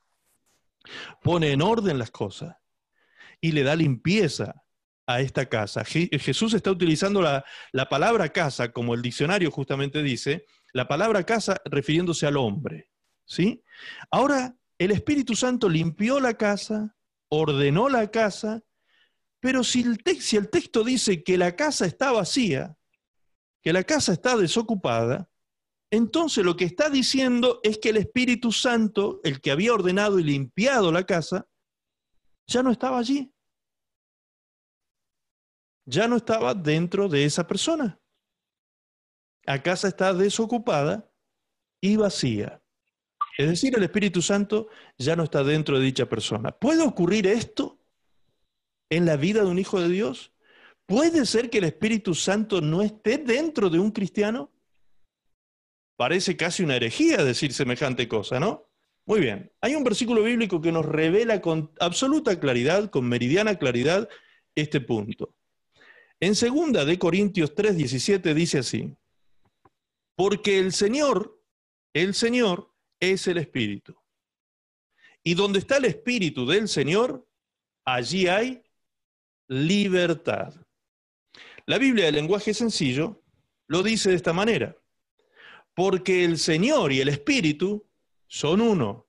Pone 1.22 1.52
en 1.52 1.62
orden 1.62 1.98
las 1.98 2.10
cosas 2.10 2.56
y 3.40 3.52
le 3.52 3.62
da 3.62 3.74
limpieza 3.76 4.62
a 5.06 5.20
esta 5.20 5.46
casa. 5.46 5.84
Jesús 5.84 6.54
está 6.54 6.70
utilizando 6.70 7.22
la, 7.22 7.44
la, 7.72 7.88
palabra 7.88 8.28
casa, 8.28 8.72
como 8.72 8.94
el 8.94 9.02
diccionario 9.02 9.50
justamente 9.50 10.02
dice, 10.02 10.44
la 10.72 10.86
palabra 10.86 11.24
casa 11.24 11.56
refiriéndose 11.64 12.26
al 12.26 12.36
hombre. 12.36 12.90
¿sí? 13.24 13.64
Ahora, 14.10 14.54
el 14.78 14.90
Espíritu 14.90 15.34
Santo 15.34 15.68
limpió 15.68 16.20
la 16.20 16.34
casa, 16.34 16.96
ordenó 17.28 17.88
la 17.88 18.10
casa, 18.10 18.62
pero 19.40 19.64
si 19.64 19.82
el 19.82 20.50
texto 20.50 20.84
dice 20.84 21.22
que 21.24 21.38
la 21.38 21.56
casa 21.56 21.86
está 21.86 22.12
vacía, 22.12 22.76
que 23.62 23.72
la 23.72 23.84
casa 23.84 24.12
está 24.12 24.36
desocupada, 24.36 25.29
entonces 25.90 26.44
lo 26.44 26.56
que 26.56 26.64
está 26.64 26.88
diciendo 26.88 27.60
es 27.62 27.78
que 27.78 27.88
el 27.90 27.96
Espíritu 27.96 28.52
Santo, 28.52 29.20
el 29.24 29.40
que 29.40 29.50
había 29.50 29.74
ordenado 29.74 30.18
y 30.18 30.24
limpiado 30.24 30.92
la 30.92 31.04
casa, 31.04 31.48
ya 32.46 32.62
no 32.62 32.70
estaba 32.70 32.98
allí. 32.98 33.32
Ya 35.86 36.06
no 36.06 36.16
estaba 36.16 36.54
dentro 36.54 37.08
de 37.08 37.24
esa 37.24 37.46
persona. 37.46 38.00
La 39.44 39.62
casa 39.62 39.88
está 39.88 40.14
desocupada 40.14 41.10
y 41.80 41.96
vacía. 41.96 42.62
Es 43.36 43.48
decir, 43.48 43.74
el 43.76 43.82
Espíritu 43.82 44.22
Santo 44.22 44.68
ya 44.98 45.16
no 45.16 45.24
está 45.24 45.42
dentro 45.42 45.78
de 45.78 45.84
dicha 45.84 46.08
persona. 46.08 46.52
¿Puede 46.52 46.82
ocurrir 46.82 47.26
esto 47.26 47.80
en 48.90 49.06
la 49.06 49.16
vida 49.16 49.42
de 49.42 49.48
un 49.48 49.58
hijo 49.58 49.80
de 49.80 49.88
Dios? 49.88 50.32
¿Puede 50.86 51.26
ser 51.26 51.50
que 51.50 51.58
el 51.58 51.64
Espíritu 51.64 52.14
Santo 52.14 52.60
no 52.60 52.82
esté 52.82 53.18
dentro 53.18 53.70
de 53.70 53.78
un 53.78 53.90
cristiano? 53.90 54.52
Parece 56.00 56.34
casi 56.34 56.62
una 56.62 56.76
herejía 56.76 57.22
decir 57.22 57.52
semejante 57.52 58.08
cosa, 58.08 58.40
¿no? 58.40 58.70
Muy 59.04 59.20
bien, 59.20 59.52
hay 59.60 59.74
un 59.74 59.84
versículo 59.84 60.22
bíblico 60.22 60.62
que 60.62 60.72
nos 60.72 60.86
revela 60.86 61.42
con 61.42 61.74
absoluta 61.78 62.40
claridad, 62.40 62.88
con 62.88 63.06
meridiana 63.06 63.58
claridad, 63.58 64.08
este 64.54 64.80
punto. 64.80 65.36
En 66.18 66.34
segunda 66.34 66.86
de 66.86 66.98
Corintios 66.98 67.54
3:17 67.54 68.32
dice 68.32 68.60
así: 68.60 68.96
Porque 70.16 70.58
el 70.58 70.72
Señor, 70.72 71.38
el 71.92 72.14
Señor 72.14 72.74
es 72.98 73.26
el 73.26 73.36
Espíritu. 73.36 73.94
Y 75.22 75.34
donde 75.34 75.58
está 75.58 75.76
el 75.76 75.84
Espíritu 75.84 76.46
del 76.46 76.66
Señor, 76.68 77.28
allí 77.84 78.26
hay 78.26 78.62
libertad. 79.48 80.54
La 81.66 81.76
Biblia 81.76 82.06
de 82.06 82.12
lenguaje 82.12 82.54
sencillo 82.54 83.22
lo 83.66 83.82
dice 83.82 84.08
de 84.08 84.16
esta 84.16 84.32
manera 84.32 84.79
porque 85.74 86.24
el 86.24 86.38
Señor 86.38 86.92
y 86.92 87.00
el 87.00 87.08
Espíritu 87.08 87.86
son 88.26 88.60
uno, 88.60 89.08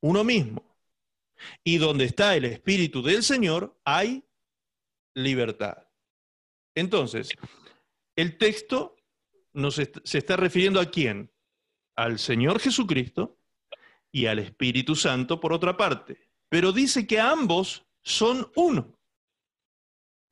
uno 0.00 0.24
mismo. 0.24 0.76
Y 1.62 1.78
donde 1.78 2.04
está 2.04 2.36
el 2.36 2.44
Espíritu 2.44 3.02
del 3.02 3.22
Señor 3.22 3.78
hay 3.84 4.24
libertad. 5.14 5.86
Entonces, 6.74 7.30
el 8.16 8.36
texto 8.36 8.96
nos 9.52 9.76
se 9.76 10.18
está 10.18 10.36
refiriendo 10.36 10.80
a 10.80 10.86
quién? 10.86 11.32
Al 11.96 12.18
Señor 12.18 12.60
Jesucristo 12.60 13.38
y 14.12 14.26
al 14.26 14.38
Espíritu 14.38 14.94
Santo 14.94 15.40
por 15.40 15.52
otra 15.52 15.76
parte. 15.76 16.28
Pero 16.48 16.72
dice 16.72 17.06
que 17.06 17.20
ambos 17.20 17.86
son 18.02 18.50
uno. 18.56 18.98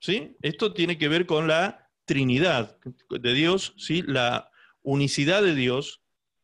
¿Sí? 0.01 0.37
Esto 0.43 0.73
tiene 0.73 0.99
que 0.99 1.09
ver 1.09 1.27
con 1.27 1.49
la 1.49 1.91
Trinidad 2.05 2.79
de 3.11 3.35
Dios, 3.35 3.75
¿sí? 3.77 4.03
La 4.03 4.51
unicidad 4.87 5.43
de 5.43 5.55
Dios, 5.55 6.01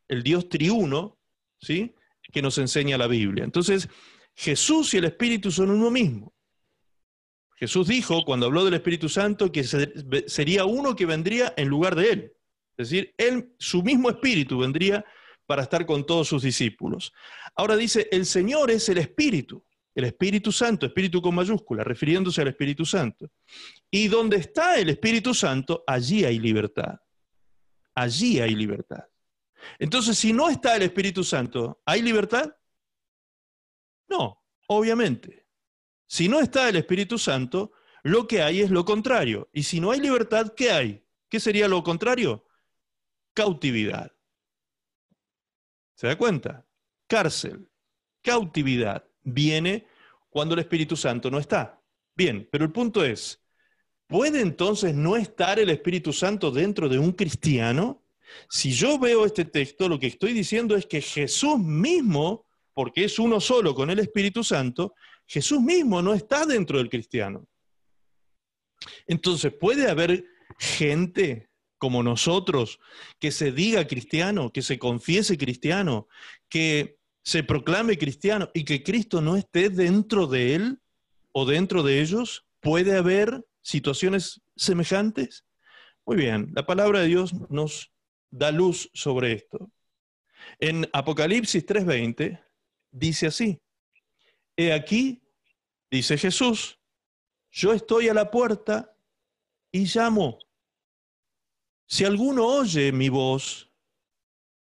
el 0.08 0.22
Dios 0.22 0.48
triuno, 0.48 1.18
¿sí? 1.60 1.94
que 2.32 2.42
nos 2.42 2.58
enseña 2.58 2.98
la 2.98 3.06
Biblia. 3.06 3.44
Entonces, 3.44 3.88
Jesús 4.34 4.92
y 4.94 4.98
el 4.98 5.04
Espíritu 5.04 5.50
son 5.50 5.70
uno 5.70 5.90
mismo. 5.90 6.34
Jesús 7.56 7.86
dijo, 7.86 8.24
cuando 8.24 8.46
habló 8.46 8.64
del 8.64 8.74
Espíritu 8.74 9.08
Santo, 9.08 9.52
que 9.52 9.62
sería 10.26 10.64
uno 10.64 10.96
que 10.96 11.06
vendría 11.06 11.54
en 11.56 11.68
lugar 11.68 11.94
de 11.94 12.10
él. 12.10 12.32
Es 12.76 12.90
decir, 12.90 13.14
él, 13.16 13.54
su 13.58 13.82
mismo 13.82 14.10
Espíritu 14.10 14.58
vendría 14.58 15.04
para 15.46 15.62
estar 15.62 15.86
con 15.86 16.04
todos 16.04 16.26
sus 16.26 16.42
discípulos. 16.42 17.12
Ahora 17.54 17.76
dice, 17.76 18.08
el 18.10 18.26
Señor 18.26 18.72
es 18.72 18.88
el 18.88 18.98
Espíritu, 18.98 19.64
el 19.94 20.04
Espíritu 20.04 20.50
Santo, 20.50 20.86
Espíritu 20.86 21.22
con 21.22 21.36
mayúscula, 21.36 21.84
refiriéndose 21.84 22.40
al 22.40 22.48
Espíritu 22.48 22.84
Santo. 22.84 23.30
Y 23.88 24.08
donde 24.08 24.38
está 24.38 24.80
el 24.80 24.88
Espíritu 24.88 25.32
Santo, 25.32 25.84
allí 25.86 26.24
hay 26.24 26.40
libertad 26.40 26.96
allí 27.94 28.40
hay 28.40 28.54
libertad. 28.54 29.04
Entonces, 29.78 30.18
si 30.18 30.32
no 30.32 30.48
está 30.48 30.76
el 30.76 30.82
Espíritu 30.82 31.24
Santo, 31.24 31.82
¿hay 31.86 32.02
libertad? 32.02 32.56
No, 34.08 34.42
obviamente. 34.68 35.46
Si 36.06 36.28
no 36.28 36.40
está 36.40 36.68
el 36.68 36.76
Espíritu 36.76 37.18
Santo, 37.18 37.72
lo 38.02 38.26
que 38.26 38.42
hay 38.42 38.60
es 38.60 38.70
lo 38.70 38.84
contrario. 38.84 39.48
Y 39.52 39.62
si 39.62 39.80
no 39.80 39.90
hay 39.90 40.00
libertad, 40.00 40.52
¿qué 40.56 40.70
hay? 40.70 41.06
¿Qué 41.28 41.40
sería 41.40 41.68
lo 41.68 41.82
contrario? 41.82 42.46
Cautividad. 43.34 44.12
¿Se 45.94 46.06
da 46.08 46.18
cuenta? 46.18 46.66
Cárcel, 47.06 47.70
cautividad, 48.22 49.04
viene 49.22 49.86
cuando 50.30 50.54
el 50.54 50.60
Espíritu 50.60 50.96
Santo 50.96 51.30
no 51.30 51.38
está. 51.38 51.80
Bien, 52.14 52.48
pero 52.50 52.64
el 52.64 52.72
punto 52.72 53.04
es, 53.04 53.41
¿Puede 54.12 54.42
entonces 54.42 54.94
no 54.94 55.16
estar 55.16 55.58
el 55.58 55.70
Espíritu 55.70 56.12
Santo 56.12 56.50
dentro 56.50 56.86
de 56.86 56.98
un 56.98 57.12
cristiano? 57.12 58.04
Si 58.46 58.70
yo 58.70 58.98
veo 58.98 59.24
este 59.24 59.46
texto, 59.46 59.88
lo 59.88 59.98
que 59.98 60.08
estoy 60.08 60.34
diciendo 60.34 60.76
es 60.76 60.84
que 60.84 61.00
Jesús 61.00 61.58
mismo, 61.58 62.44
porque 62.74 63.04
es 63.04 63.18
uno 63.18 63.40
solo 63.40 63.74
con 63.74 63.88
el 63.88 64.00
Espíritu 64.00 64.44
Santo, 64.44 64.92
Jesús 65.26 65.62
mismo 65.62 66.02
no 66.02 66.12
está 66.12 66.44
dentro 66.44 66.76
del 66.76 66.90
cristiano. 66.90 67.46
Entonces, 69.06 69.50
¿puede 69.58 69.88
haber 69.88 70.26
gente 70.58 71.48
como 71.78 72.02
nosotros 72.02 72.80
que 73.18 73.30
se 73.30 73.50
diga 73.50 73.86
cristiano, 73.86 74.52
que 74.52 74.60
se 74.60 74.78
confiese 74.78 75.38
cristiano, 75.38 76.06
que 76.50 76.98
se 77.24 77.44
proclame 77.44 77.96
cristiano 77.96 78.50
y 78.52 78.64
que 78.64 78.82
Cristo 78.82 79.22
no 79.22 79.38
esté 79.38 79.70
dentro 79.70 80.26
de 80.26 80.54
él 80.54 80.82
o 81.32 81.46
dentro 81.46 81.82
de 81.82 82.02
ellos? 82.02 82.44
¿Puede 82.60 82.94
haber 82.94 83.46
situaciones 83.62 84.42
semejantes? 84.56 85.44
Muy 86.04 86.16
bien, 86.16 86.50
la 86.54 86.66
palabra 86.66 87.00
de 87.00 87.06
Dios 87.06 87.32
nos 87.50 87.92
da 88.30 88.50
luz 88.50 88.90
sobre 88.92 89.32
esto. 89.32 89.70
En 90.58 90.88
Apocalipsis 90.92 91.64
3:20 91.64 92.42
dice 92.90 93.28
así, 93.28 93.60
He 94.56 94.72
aquí, 94.72 95.22
dice 95.90 96.18
Jesús, 96.18 96.78
yo 97.50 97.72
estoy 97.72 98.08
a 98.08 98.14
la 98.14 98.30
puerta 98.30 98.96
y 99.70 99.86
llamo. 99.86 100.38
si 101.86 102.04
alguno 102.04 102.46
oye 102.46 102.90
mi 102.90 103.10
voz 103.10 103.70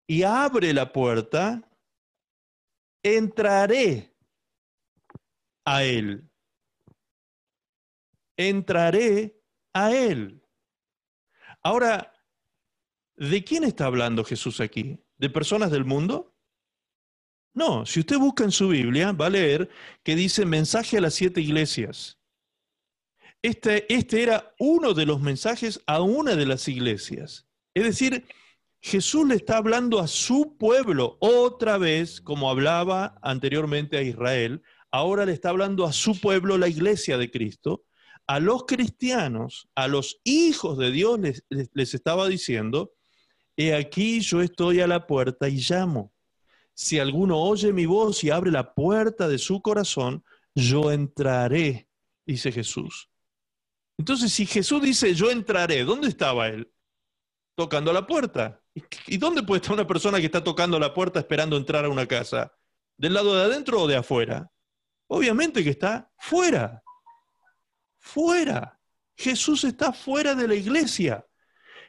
y 0.07 0.23
abre 0.23 0.73
la 0.73 0.91
puerta, 0.91 1.61
entraré 3.03 4.15
a 5.63 5.83
él. 5.83 6.28
Entraré 8.39 9.37
a 9.73 9.93
él. 9.93 10.41
Ahora, 11.61 12.13
¿de 13.17 13.43
quién 13.43 13.65
está 13.65 13.85
hablando 13.85 14.23
Jesús 14.23 14.61
aquí? 14.61 14.97
¿De 15.17 15.29
personas 15.29 15.71
del 15.71 15.83
mundo? 15.83 16.37
No, 17.53 17.85
si 17.85 17.99
usted 17.99 18.17
busca 18.17 18.45
en 18.45 18.53
su 18.53 18.69
Biblia, 18.69 19.11
va 19.11 19.25
a 19.25 19.31
leer 19.31 19.69
que 20.03 20.15
dice 20.15 20.45
mensaje 20.45 20.97
a 20.97 21.01
las 21.01 21.15
siete 21.15 21.41
iglesias. 21.41 22.17
Este, 23.41 23.93
este 23.93 24.23
era 24.23 24.55
uno 24.57 24.93
de 24.93 25.05
los 25.05 25.19
mensajes 25.19 25.81
a 25.85 26.01
una 26.01 26.37
de 26.37 26.45
las 26.45 26.69
iglesias. 26.69 27.45
Es 27.73 27.83
decir, 27.83 28.25
Jesús 28.79 29.27
le 29.27 29.35
está 29.35 29.57
hablando 29.57 29.99
a 29.99 30.07
su 30.07 30.55
pueblo 30.57 31.17
otra 31.19 31.77
vez, 31.77 32.21
como 32.21 32.49
hablaba 32.49 33.19
anteriormente 33.21 33.97
a 33.97 34.01
Israel, 34.01 34.63
ahora 34.91 35.25
le 35.25 35.33
está 35.33 35.49
hablando 35.49 35.83
a 35.83 35.91
su 35.91 36.21
pueblo, 36.21 36.57
la 36.57 36.69
iglesia 36.69 37.17
de 37.17 37.29
Cristo, 37.29 37.83
a 38.29 38.39
los 38.39 38.65
cristianos, 38.67 39.67
a 39.73 39.87
los 39.87 40.21
hijos 40.23 40.77
de 40.77 40.91
Dios 40.91 41.19
les, 41.49 41.93
estaba 41.95 42.27
diciendo, 42.27 42.93
he 43.57 43.73
aquí 43.73 44.19
yo 44.19 44.43
estoy 44.43 44.81
a 44.81 44.87
la 44.87 45.07
puerta 45.07 45.49
y 45.49 45.57
llamo. 45.57 46.13
Si 46.75 46.99
alguno 46.99 47.39
oye 47.39 47.73
mi 47.73 47.87
voz 47.87 48.23
y 48.23 48.29
abre 48.29 48.51
la 48.51 48.75
puerta 48.75 49.27
de 49.27 49.39
su 49.39 49.63
corazón, 49.63 50.23
yo 50.53 50.91
entraré, 50.91 51.89
dice 52.23 52.51
Jesús. 52.51 53.09
Entonces, 53.97 54.31
si 54.31 54.45
Jesús 54.45 54.79
dice, 54.79 55.15
yo 55.15 55.31
entraré, 55.31 55.83
¿dónde 55.83 56.07
estaba 56.07 56.49
él? 56.49 56.71
Tocando 57.55 57.91
la 57.91 58.05
puerta. 58.05 58.61
¿Y 59.07 59.17
dónde 59.17 59.41
puede 59.41 59.59
estar 59.59 59.73
una 59.73 59.87
persona 59.87 60.19
que 60.19 60.27
está 60.27 60.43
tocando 60.43 60.77
la 60.77 60.93
puerta 60.93 61.19
esperando 61.19 61.57
entrar 61.57 61.83
a 61.83 61.89
una 61.89 62.05
casa? 62.05 62.53
¿Del 62.95 63.15
lado 63.15 63.35
de 63.35 63.41
adentro 63.41 63.81
o 63.81 63.87
de 63.87 63.95
afuera? 63.95 64.51
Obviamente 65.07 65.63
que 65.63 65.71
está 65.71 66.11
fuera. 66.19 66.83
Fuera. 67.99 68.79
Jesús 69.15 69.63
está 69.63 69.91
fuera 69.93 70.35
de 70.35 70.47
la 70.47 70.55
iglesia. 70.55 71.25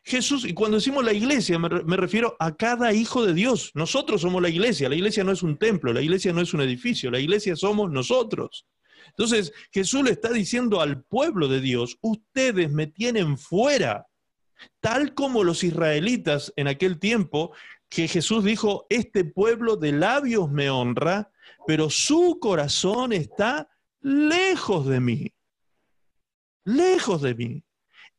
Jesús, 0.02 0.44
y 0.44 0.54
cuando 0.54 0.78
decimos 0.78 1.04
la 1.04 1.12
iglesia, 1.12 1.58
me, 1.58 1.96
refiero 1.96 2.36
a 2.38 2.56
cada 2.56 2.92
hijo 2.92 3.24
de 3.24 3.34
Dios. 3.34 3.70
Nosotros 3.74 4.22
somos 4.22 4.42
la 4.42 4.48
iglesia. 4.48 4.88
La 4.88 4.94
iglesia 4.94 5.24
no 5.24 5.32
es 5.32 5.42
un 5.42 5.58
templo, 5.58 5.92
la 5.92 6.02
iglesia 6.02 6.32
no 6.32 6.40
es 6.40 6.54
un 6.54 6.62
edificio, 6.62 7.10
la 7.10 7.20
iglesia 7.20 7.54
somos 7.54 7.90
nosotros. 7.90 8.66
Entonces, 9.08 9.52
Jesús 9.72 10.02
le 10.04 10.12
está 10.12 10.30
diciendo 10.30 10.80
al 10.80 11.02
pueblo 11.02 11.48
de 11.48 11.60
Dios, 11.60 11.98
ustedes 12.00 12.70
me 12.70 12.86
tienen 12.86 13.36
fuera 13.38 14.06
tal 14.80 15.14
como 15.14 15.44
los 15.44 15.64
israelitas 15.64 16.52
en 16.56 16.68
aquel 16.68 16.98
tiempo, 16.98 17.52
que 17.88 18.08
Jesús 18.08 18.44
dijo, 18.44 18.86
este 18.88 19.24
pueblo 19.24 19.76
de 19.76 19.92
labios 19.92 20.50
me 20.50 20.70
honra, 20.70 21.30
pero 21.66 21.90
su 21.90 22.38
corazón 22.40 23.12
está 23.12 23.68
lejos 24.00 24.86
de 24.86 25.00
mí, 25.00 25.32
lejos 26.64 27.22
de 27.22 27.34
mí. 27.34 27.64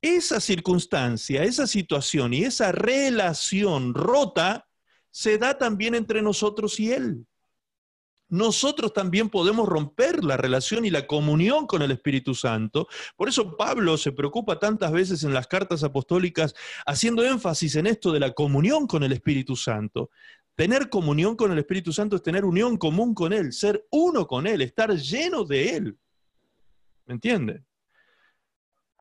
Esa 0.01 0.39
circunstancia, 0.39 1.43
esa 1.43 1.67
situación 1.67 2.33
y 2.33 2.43
esa 2.43 2.71
relación 2.71 3.93
rota 3.93 4.67
se 5.11 5.37
da 5.37 5.57
también 5.57 5.93
entre 5.95 6.21
nosotros 6.21 6.79
y 6.79 6.91
Él 6.91 7.27
nosotros 8.31 8.93
también 8.93 9.29
podemos 9.29 9.67
romper 9.67 10.23
la 10.23 10.37
relación 10.37 10.85
y 10.85 10.89
la 10.89 11.05
comunión 11.05 11.67
con 11.67 11.81
el 11.81 11.91
Espíritu 11.91 12.33
Santo. 12.33 12.87
Por 13.17 13.27
eso 13.27 13.57
Pablo 13.57 13.97
se 13.97 14.13
preocupa 14.13 14.57
tantas 14.57 14.91
veces 14.91 15.23
en 15.23 15.33
las 15.33 15.47
cartas 15.47 15.83
apostólicas 15.83 16.55
haciendo 16.85 17.25
énfasis 17.25 17.75
en 17.75 17.87
esto 17.87 18.11
de 18.13 18.21
la 18.21 18.31
comunión 18.31 18.87
con 18.87 19.03
el 19.03 19.11
Espíritu 19.11 19.57
Santo. 19.57 20.09
Tener 20.55 20.89
comunión 20.89 21.35
con 21.35 21.51
el 21.51 21.59
Espíritu 21.59 21.91
Santo 21.91 22.15
es 22.15 22.23
tener 22.23 22.45
unión 22.45 22.77
común 22.77 23.13
con 23.13 23.33
Él, 23.33 23.51
ser 23.51 23.85
uno 23.91 24.25
con 24.25 24.47
Él, 24.47 24.61
estar 24.61 24.95
lleno 24.95 25.43
de 25.43 25.75
Él. 25.75 25.97
¿Me 27.05 27.15
entiende? 27.15 27.65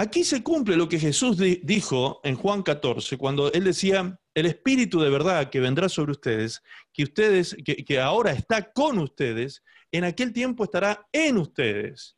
Aquí 0.00 0.24
se 0.24 0.42
cumple 0.42 0.78
lo 0.78 0.88
que 0.88 0.98
Jesús 0.98 1.36
dijo 1.62 2.22
en 2.24 2.34
Juan 2.34 2.62
14, 2.62 3.18
cuando 3.18 3.52
Él 3.52 3.64
decía, 3.64 4.18
el 4.32 4.46
Espíritu 4.46 4.98
de 4.98 5.10
verdad 5.10 5.50
que 5.50 5.60
vendrá 5.60 5.90
sobre 5.90 6.12
ustedes, 6.12 6.62
que 6.90 7.02
ustedes, 7.02 7.54
que, 7.62 8.00
ahora 8.00 8.32
está 8.32 8.72
con 8.72 8.98
ustedes, 8.98 9.62
en 9.92 10.04
aquel 10.04 10.32
tiempo 10.32 10.64
estará 10.64 11.06
en 11.12 11.36
ustedes. 11.36 12.16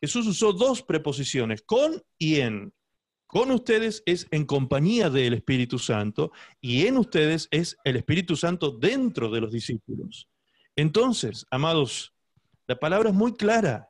Jesús 0.00 0.26
usó 0.26 0.54
dos 0.54 0.82
preposiciones, 0.82 1.60
con 1.60 2.02
y 2.16 2.36
en. 2.36 2.72
Con 3.26 3.50
ustedes 3.50 4.02
es 4.06 4.26
en 4.30 4.46
compañía 4.46 5.10
del 5.10 5.34
Espíritu 5.34 5.78
Santo 5.78 6.32
y 6.62 6.86
en 6.86 6.96
ustedes 6.96 7.46
es 7.50 7.76
el 7.84 7.96
Espíritu 7.96 8.36
Santo 8.36 8.70
dentro 8.70 9.30
de 9.30 9.42
los 9.42 9.52
discípulos. 9.52 10.30
Entonces, 10.76 11.44
amados, 11.50 12.14
la 12.66 12.78
palabra 12.78 13.10
es 13.10 13.14
muy 13.14 13.34
clara. 13.34 13.87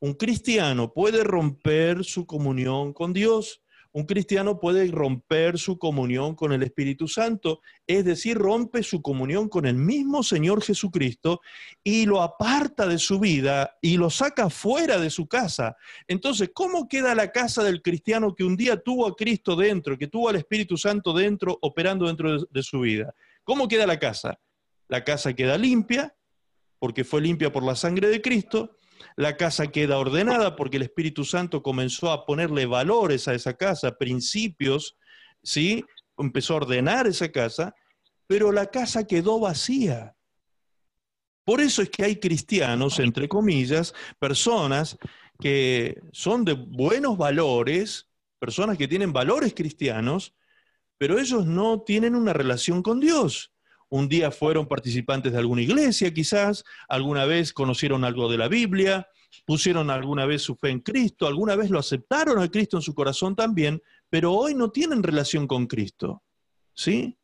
Un 0.00 0.14
cristiano 0.14 0.92
puede 0.92 1.22
romper 1.22 2.04
su 2.04 2.26
comunión 2.26 2.92
con 2.92 3.12
Dios 3.12 3.62
un 3.92 4.04
cristiano 4.04 4.60
puede 4.60 4.86
romper 4.86 5.58
su 5.58 5.76
comunión 5.76 6.36
con 6.36 6.52
el 6.52 6.62
Espíritu 6.62 7.08
Santo, 7.08 7.60
es 7.88 8.04
decir, 8.04 8.38
rompe 8.38 8.84
su 8.84 9.02
comunión 9.02 9.48
con 9.48 9.66
el 9.66 9.74
mismo 9.74 10.22
Señor 10.22 10.62
Jesucristo 10.62 11.40
y 11.82 12.06
lo 12.06 12.22
aparta 12.22 12.86
de 12.86 12.98
su 12.98 13.18
vida 13.18 13.78
y 13.82 13.96
lo 13.96 14.08
saca 14.08 14.48
fuera 14.48 14.98
de 14.98 15.10
su 15.10 15.26
casa. 15.26 15.76
Entonces, 16.06 16.50
¿cómo 16.54 16.86
queda 16.86 17.16
la 17.16 17.32
casa 17.32 17.64
del 17.64 17.82
cristiano 17.82 18.34
que 18.36 18.44
un 18.44 18.56
día 18.56 18.80
tuvo 18.80 19.08
a 19.08 19.16
Cristo 19.16 19.56
dentro, 19.56 19.98
que 19.98 20.06
tuvo 20.06 20.28
al 20.28 20.36
Espíritu 20.36 20.76
Santo 20.76 21.12
dentro, 21.12 21.58
operando 21.60 22.06
dentro 22.06 22.44
de, 22.44 22.62
su 22.62 22.80
vida? 22.80 23.12
¿Cómo 23.42 23.66
queda 23.66 23.88
la 23.88 23.98
casa? 23.98 24.38
La 24.86 25.02
casa 25.02 25.34
queda 25.34 25.58
limpia, 25.58 26.14
porque 26.78 27.02
fue 27.02 27.20
limpia 27.20 27.50
por 27.50 27.64
la 27.64 27.74
sangre 27.74 28.08
de 28.08 28.22
Cristo, 28.22 28.76
la 29.16 29.36
casa 29.36 29.68
queda 29.68 29.98
ordenada 29.98 30.56
porque 30.56 30.76
el 30.76 30.84
Espíritu 30.84 31.24
Santo 31.24 31.62
comenzó 31.62 32.10
a 32.10 32.26
ponerle 32.26 32.66
valores 32.66 33.28
a 33.28 33.34
esa 33.34 33.54
casa, 33.54 33.96
principios, 33.96 34.96
¿sí? 35.42 35.84
Empezó 36.18 36.54
a 36.54 36.56
ordenar 36.58 37.06
esa 37.06 37.30
casa, 37.30 37.74
pero 38.26 38.52
la 38.52 38.66
casa 38.66 39.06
quedó 39.06 39.40
vacía. 39.40 40.16
Por 41.44 41.60
eso 41.60 41.82
es 41.82 41.90
que 41.90 42.04
hay 42.04 42.16
cristianos, 42.16 42.98
entre 42.98 43.28
comillas, 43.28 43.94
personas 44.18 44.98
que 45.40 46.00
son 46.12 46.44
de 46.44 46.52
buenos 46.52 47.16
valores, 47.16 48.08
personas 48.38 48.76
que 48.76 48.88
tienen 48.88 49.12
valores 49.12 49.54
cristianos, 49.54 50.34
pero 50.98 51.18
ellos 51.18 51.46
no 51.46 51.80
tienen 51.80 52.14
una 52.14 52.32
relación 52.32 52.82
con 52.82 53.00
Dios 53.00 53.52
un 53.90 54.08
día 54.08 54.30
fueron 54.30 54.66
participantes 54.66 55.32
de 55.32 55.38
alguna 55.38 55.62
iglesia 55.62 56.12
quizás, 56.14 56.64
alguna 56.88 57.26
vez 57.26 57.52
conocieron 57.52 58.04
algo 58.04 58.30
de 58.30 58.38
la 58.38 58.48
Biblia, 58.48 59.06
pusieron 59.44 59.90
alguna 59.90 60.26
vez 60.26 60.42
su 60.42 60.56
fe 60.56 60.70
en 60.70 60.80
Cristo, 60.80 61.26
alguna 61.26 61.56
vez 61.56 61.70
lo 61.70 61.78
aceptaron 61.78 62.40
a 62.40 62.48
Cristo 62.48 62.78
en 62.78 62.82
su 62.82 62.94
corazón 62.94 63.36
también, 63.36 63.82
pero 64.08 64.32
hoy 64.32 64.54
no 64.54 64.70
tienen 64.70 65.02
relación 65.02 65.46
con 65.46 65.66
Cristo. 65.66 66.22
¿Sí? 66.74 67.18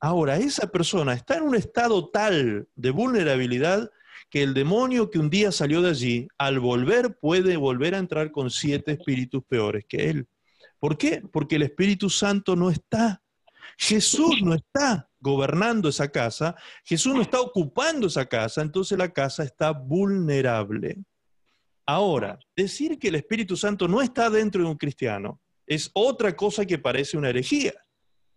Ahora, 0.00 0.36
esa 0.38 0.68
persona 0.68 1.12
está 1.12 1.36
en 1.36 1.44
un 1.44 1.54
estado 1.54 2.08
tal 2.08 2.68
de 2.74 2.90
vulnerabilidad 2.90 3.90
que 4.30 4.42
el 4.42 4.54
demonio 4.54 5.10
que 5.10 5.18
un 5.18 5.28
día 5.28 5.52
salió 5.52 5.82
de 5.82 5.90
allí, 5.90 6.28
al 6.38 6.58
volver 6.58 7.18
puede 7.18 7.56
volver 7.56 7.94
a 7.94 7.98
entrar 7.98 8.32
con 8.32 8.50
siete 8.50 8.92
espíritus 8.92 9.44
peores 9.44 9.84
que 9.86 10.08
él. 10.08 10.28
¿Por 10.78 10.98
qué? 10.98 11.22
Porque 11.32 11.56
el 11.56 11.62
Espíritu 11.62 12.10
Santo 12.10 12.56
no 12.56 12.70
está. 12.70 13.22
Jesús 13.78 14.42
no 14.42 14.54
está 14.54 15.08
gobernando 15.20 15.88
esa 15.88 16.08
casa, 16.08 16.54
Jesús 16.84 17.14
no 17.14 17.22
está 17.22 17.40
ocupando 17.40 18.06
esa 18.06 18.26
casa, 18.26 18.62
entonces 18.62 18.98
la 18.98 19.12
casa 19.12 19.44
está 19.44 19.70
vulnerable. 19.70 20.98
Ahora, 21.86 22.38
decir 22.56 22.98
que 22.98 23.08
el 23.08 23.16
Espíritu 23.16 23.56
Santo 23.56 23.88
no 23.88 24.02
está 24.02 24.30
dentro 24.30 24.62
de 24.62 24.68
un 24.68 24.76
cristiano 24.76 25.40
es 25.66 25.90
otra 25.94 26.36
cosa 26.36 26.66
que 26.66 26.78
parece 26.78 27.16
una 27.16 27.30
herejía. 27.30 27.72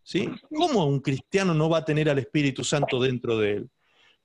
¿sí? 0.04 0.30
¿Cómo 0.54 0.86
un 0.86 1.00
cristiano 1.00 1.54
no 1.54 1.70
va 1.70 1.80
a 1.80 1.86
tener 1.86 2.10
al 2.10 2.20
Espíritu 2.20 2.64
Santo 2.64 3.00
dentro 3.02 3.38
de 3.38 3.54
él? 3.54 3.70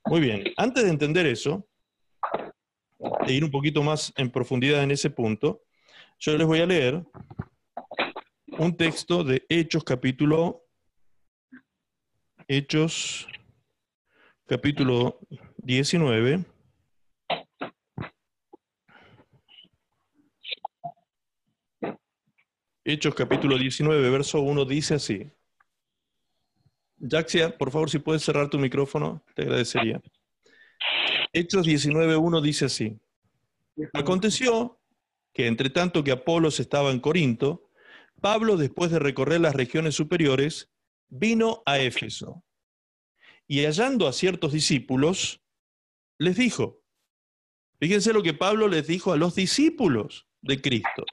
Muy 0.05 0.20
bien, 0.20 0.44
antes 0.56 0.85
de 0.85 0.90
entender 0.90 1.27
eso, 1.27 1.66
de 3.27 3.32
ir 3.32 3.44
un 3.44 3.51
poquito 3.51 3.82
más 3.82 4.12
en 4.16 4.31
profundidad 4.31 4.82
en 4.82 4.90
ese 4.90 5.10
punto, 5.10 5.62
yo 6.18 6.36
les 6.36 6.47
voy 6.47 6.60
a 6.60 6.66
leer 6.66 7.02
un 8.59 8.77
texto 8.77 9.24
de 9.24 9.44
Hechos 9.48 9.85
capítulo 9.85 10.66
Hechos 12.52 13.28
capítulo 14.44 15.20
19. 15.59 16.44
Hechos 22.82 23.14
capítulo 23.14 23.56
19, 23.56 24.10
verso 24.10 24.40
1 24.40 24.64
dice 24.64 24.94
así. 24.94 25.31
Jaxia, 26.98 27.56
por 27.56 27.70
favor, 27.70 27.89
si 27.89 28.01
puedes 28.01 28.24
cerrar 28.24 28.51
tu 28.51 28.59
micrófono, 28.59 29.24
te 29.36 29.43
agradecería. 29.43 30.02
Hechos 31.32 31.64
19, 31.64 32.16
1 32.16 32.40
dice 32.40 32.64
así. 32.64 32.98
Aconteció 33.93 34.81
que 35.32 35.47
entre 35.47 35.70
tanto 35.70 36.02
que 36.02 36.10
Apolos 36.10 36.59
estaba 36.59 36.90
en 36.90 36.98
Corinto, 36.98 37.70
Pablo, 38.20 38.56
después 38.56 38.90
de 38.90 38.98
recorrer 38.98 39.40
las 39.40 39.55
regiones 39.55 39.94
superiores, 39.94 40.68
vino 41.10 41.62
a 41.66 41.78
Éfeso 41.78 42.42
y 43.46 43.64
hallando 43.64 44.06
a 44.06 44.12
ciertos 44.12 44.52
discípulos, 44.52 45.42
les 46.18 46.36
dijo, 46.36 46.82
fíjense 47.80 48.12
lo 48.12 48.22
que 48.22 48.32
Pablo 48.32 48.68
les 48.68 48.86
dijo 48.86 49.12
a 49.12 49.16
los 49.16 49.34
discípulos 49.34 50.28
de 50.40 50.60
Cristo. 50.60 51.04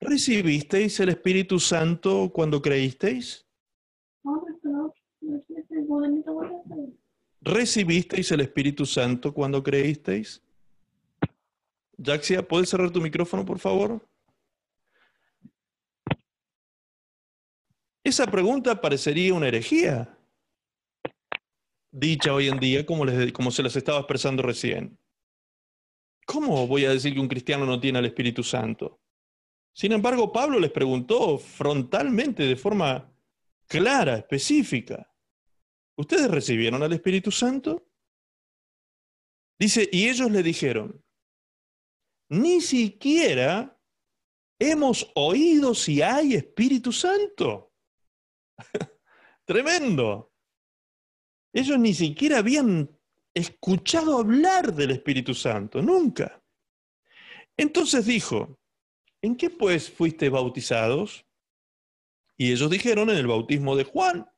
¿Recibisteis 0.00 1.00
el 1.00 1.08
Espíritu 1.08 1.58
Santo 1.58 2.30
cuando 2.32 2.62
creísteis? 2.62 3.46
¿Recibisteis 7.40 8.30
el 8.32 8.40
Espíritu 8.40 8.86
Santo 8.86 9.34
cuando 9.34 9.62
creísteis? 9.62 10.42
Jaxia, 12.02 12.46
¿puedes 12.46 12.68
cerrar 12.68 12.90
tu 12.90 13.00
micrófono, 13.00 13.44
por 13.44 13.58
favor? 13.58 14.06
Esa 18.04 18.26
pregunta 18.26 18.82
parecería 18.82 19.32
una 19.32 19.48
herejía, 19.48 20.18
dicha 21.90 22.34
hoy 22.34 22.48
en 22.48 22.58
día 22.58 22.84
como, 22.84 23.06
les, 23.06 23.32
como 23.32 23.50
se 23.50 23.62
las 23.62 23.76
estaba 23.76 24.00
expresando 24.00 24.42
recién. 24.42 24.98
¿Cómo 26.26 26.66
voy 26.66 26.84
a 26.84 26.90
decir 26.90 27.14
que 27.14 27.20
un 27.20 27.28
cristiano 27.28 27.64
no 27.64 27.80
tiene 27.80 28.00
el 28.00 28.04
Espíritu 28.04 28.42
Santo? 28.42 29.00
Sin 29.74 29.92
embargo, 29.92 30.30
Pablo 30.30 30.60
les 30.60 30.70
preguntó 30.70 31.38
frontalmente, 31.38 32.42
de 32.42 32.56
forma 32.56 33.10
clara, 33.66 34.18
específica, 34.18 35.10
¿ustedes 35.96 36.30
recibieron 36.30 36.82
al 36.82 36.92
Espíritu 36.92 37.30
Santo? 37.30 37.88
Dice, 39.58 39.88
y 39.90 40.08
ellos 40.10 40.30
le 40.30 40.42
dijeron, 40.42 41.02
ni 42.28 42.60
siquiera 42.60 43.80
hemos 44.58 45.10
oído 45.14 45.74
si 45.74 46.02
hay 46.02 46.34
Espíritu 46.34 46.92
Santo. 46.92 47.73
Tremendo. 49.44 50.32
Ellos 51.52 51.78
ni 51.78 51.94
siquiera 51.94 52.38
habían 52.38 52.90
escuchado 53.32 54.18
hablar 54.18 54.74
del 54.74 54.92
Espíritu 54.92 55.34
Santo, 55.34 55.82
nunca. 55.82 56.42
Entonces 57.56 58.06
dijo, 58.06 58.58
¿en 59.22 59.36
qué 59.36 59.50
pues 59.50 59.90
fuiste 59.90 60.28
bautizados? 60.28 61.26
Y 62.36 62.52
ellos 62.52 62.70
dijeron 62.70 63.10
en 63.10 63.16
el 63.16 63.26
bautismo 63.26 63.76
de 63.76 63.84
Juan, 63.84 64.28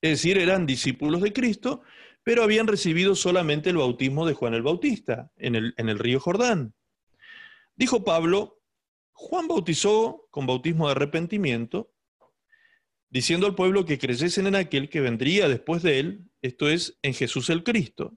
es 0.00 0.10
decir, 0.10 0.38
eran 0.38 0.66
discípulos 0.66 1.20
de 1.22 1.32
Cristo, 1.32 1.82
pero 2.22 2.42
habían 2.42 2.66
recibido 2.66 3.14
solamente 3.14 3.70
el 3.70 3.76
bautismo 3.76 4.26
de 4.26 4.34
Juan 4.34 4.54
el 4.54 4.62
Bautista 4.62 5.32
en 5.36 5.56
el, 5.56 5.74
en 5.76 5.88
el 5.88 5.98
río 5.98 6.20
Jordán. 6.20 6.74
Dijo 7.74 8.04
Pablo, 8.04 8.60
Juan 9.12 9.48
bautizó 9.48 10.26
con 10.30 10.46
bautismo 10.46 10.86
de 10.86 10.92
arrepentimiento, 10.92 11.92
diciendo 13.10 13.46
al 13.46 13.54
pueblo 13.54 13.84
que 13.84 13.98
creyesen 13.98 14.46
en 14.46 14.54
aquel 14.54 14.88
que 14.88 15.00
vendría 15.00 15.48
después 15.48 15.82
de 15.82 15.98
él, 15.98 16.30
esto 16.42 16.68
es, 16.68 16.98
en 17.02 17.12
Jesús 17.12 17.50
el 17.50 17.62
Cristo. 17.64 18.16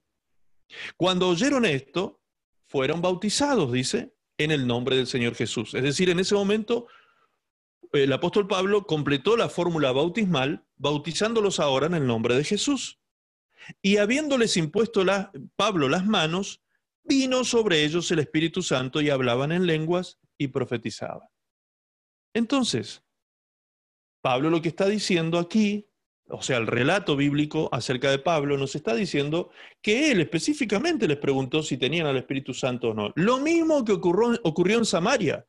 Cuando 0.96 1.28
oyeron 1.28 1.64
esto, 1.64 2.22
fueron 2.66 3.02
bautizados, 3.02 3.72
dice, 3.72 4.14
en 4.38 4.50
el 4.50 4.66
nombre 4.66 4.96
del 4.96 5.06
Señor 5.06 5.34
Jesús. 5.34 5.74
Es 5.74 5.82
decir, 5.82 6.10
en 6.10 6.20
ese 6.20 6.34
momento 6.34 6.86
el 7.92 8.12
apóstol 8.12 8.48
Pablo 8.48 8.86
completó 8.86 9.36
la 9.36 9.48
fórmula 9.48 9.92
bautismal, 9.92 10.66
bautizándolos 10.76 11.60
ahora 11.60 11.86
en 11.86 11.94
el 11.94 12.06
nombre 12.06 12.34
de 12.34 12.44
Jesús. 12.44 13.00
Y 13.80 13.98
habiéndoles 13.98 14.56
impuesto 14.56 15.04
Pablo 15.56 15.88
las 15.88 16.04
manos, 16.04 16.62
vino 17.04 17.44
sobre 17.44 17.84
ellos 17.84 18.10
el 18.10 18.18
Espíritu 18.18 18.62
Santo 18.62 19.00
y 19.00 19.10
hablaban 19.10 19.52
en 19.52 19.66
lenguas 19.66 20.18
y 20.36 20.48
profetizaban. 20.48 21.28
Entonces, 22.34 23.03
Pablo 24.24 24.48
lo 24.48 24.62
que 24.62 24.70
está 24.70 24.88
diciendo 24.88 25.38
aquí, 25.38 25.86
o 26.30 26.40
sea, 26.40 26.56
el 26.56 26.66
relato 26.66 27.14
bíblico 27.14 27.68
acerca 27.72 28.10
de 28.10 28.18
Pablo 28.18 28.56
nos 28.56 28.74
está 28.74 28.94
diciendo 28.94 29.50
que 29.82 30.10
él 30.10 30.22
específicamente 30.22 31.06
les 31.06 31.18
preguntó 31.18 31.62
si 31.62 31.76
tenían 31.76 32.06
al 32.06 32.16
Espíritu 32.16 32.54
Santo 32.54 32.88
o 32.88 32.94
no. 32.94 33.12
Lo 33.16 33.36
mismo 33.36 33.84
que 33.84 33.92
ocurrió, 33.92 34.40
ocurrió 34.42 34.78
en 34.78 34.86
Samaria. 34.86 35.44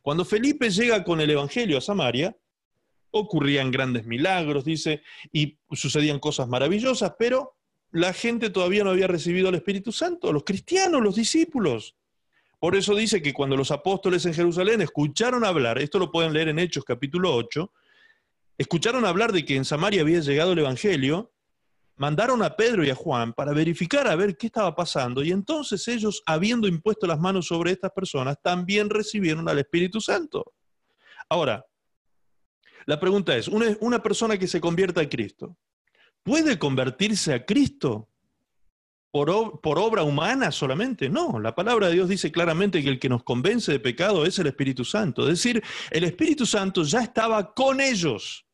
Cuando 0.00 0.24
Felipe 0.24 0.70
llega 0.70 1.02
con 1.02 1.20
el 1.20 1.28
Evangelio 1.28 1.76
a 1.76 1.80
Samaria, 1.80 2.36
ocurrían 3.10 3.72
grandes 3.72 4.06
milagros, 4.06 4.64
dice, 4.64 5.02
y 5.32 5.58
sucedían 5.72 6.20
cosas 6.20 6.46
maravillosas, 6.46 7.14
pero 7.18 7.56
la 7.90 8.12
gente 8.12 8.50
todavía 8.50 8.84
no 8.84 8.90
había 8.90 9.08
recibido 9.08 9.48
al 9.48 9.56
Espíritu 9.56 9.90
Santo, 9.90 10.32
los 10.32 10.44
cristianos, 10.44 11.02
los 11.02 11.16
discípulos. 11.16 11.96
Por 12.60 12.76
eso 12.76 12.94
dice 12.94 13.20
que 13.22 13.32
cuando 13.32 13.56
los 13.56 13.72
apóstoles 13.72 14.24
en 14.24 14.34
Jerusalén 14.34 14.82
escucharon 14.82 15.44
hablar, 15.44 15.80
esto 15.80 15.98
lo 15.98 16.12
pueden 16.12 16.32
leer 16.32 16.46
en 16.46 16.60
Hechos 16.60 16.84
capítulo 16.84 17.34
8, 17.34 17.72
escucharon 18.60 19.06
hablar 19.06 19.32
de 19.32 19.46
que 19.46 19.56
en 19.56 19.64
Samaria 19.64 20.02
había 20.02 20.20
llegado 20.20 20.52
el 20.52 20.58
Evangelio, 20.58 21.32
mandaron 21.96 22.42
a 22.42 22.56
Pedro 22.56 22.84
y 22.84 22.90
a 22.90 22.94
Juan 22.94 23.32
para 23.32 23.54
verificar 23.54 24.06
a 24.06 24.14
ver 24.16 24.36
qué 24.36 24.48
estaba 24.48 24.76
pasando, 24.76 25.24
y 25.24 25.30
entonces 25.30 25.88
ellos, 25.88 26.22
habiendo 26.26 26.68
impuesto 26.68 27.06
las 27.06 27.18
manos 27.18 27.46
sobre 27.46 27.72
estas 27.72 27.90
personas, 27.92 28.36
también 28.42 28.90
recibieron 28.90 29.48
al 29.48 29.60
Espíritu 29.60 29.98
Santo. 29.98 30.52
Ahora, 31.30 31.64
la 32.84 33.00
pregunta 33.00 33.34
es, 33.34 33.48
una, 33.48 34.02
persona 34.02 34.36
que 34.36 34.46
se 34.46 34.60
convierta 34.60 35.00
a 35.00 35.08
Cristo, 35.08 35.56
¿puede 36.22 36.58
convertirse 36.58 37.32
a 37.32 37.46
Cristo 37.46 38.10
por, 39.10 39.60
por, 39.62 39.78
obra 39.78 40.02
humana 40.02 40.52
solamente. 40.52 41.08
No, 41.08 41.40
la 41.40 41.54
palabra 41.54 41.88
de 41.88 41.94
Dios 41.94 42.10
dice 42.10 42.30
claramente 42.30 42.82
que 42.82 42.90
el 42.90 42.98
que 43.00 43.08
nos 43.08 43.24
convence 43.24 43.72
de 43.72 43.80
pecado 43.80 44.24
es 44.26 44.38
el 44.38 44.46
Espíritu 44.48 44.84
Santo. 44.84 45.22
Es 45.22 45.42
decir, 45.42 45.62
el 45.90 46.04
Espíritu 46.04 46.44
Santo 46.44 46.84
ya 46.84 47.00
estaba 47.00 47.52
con 47.52 47.80
ellos 47.80 48.46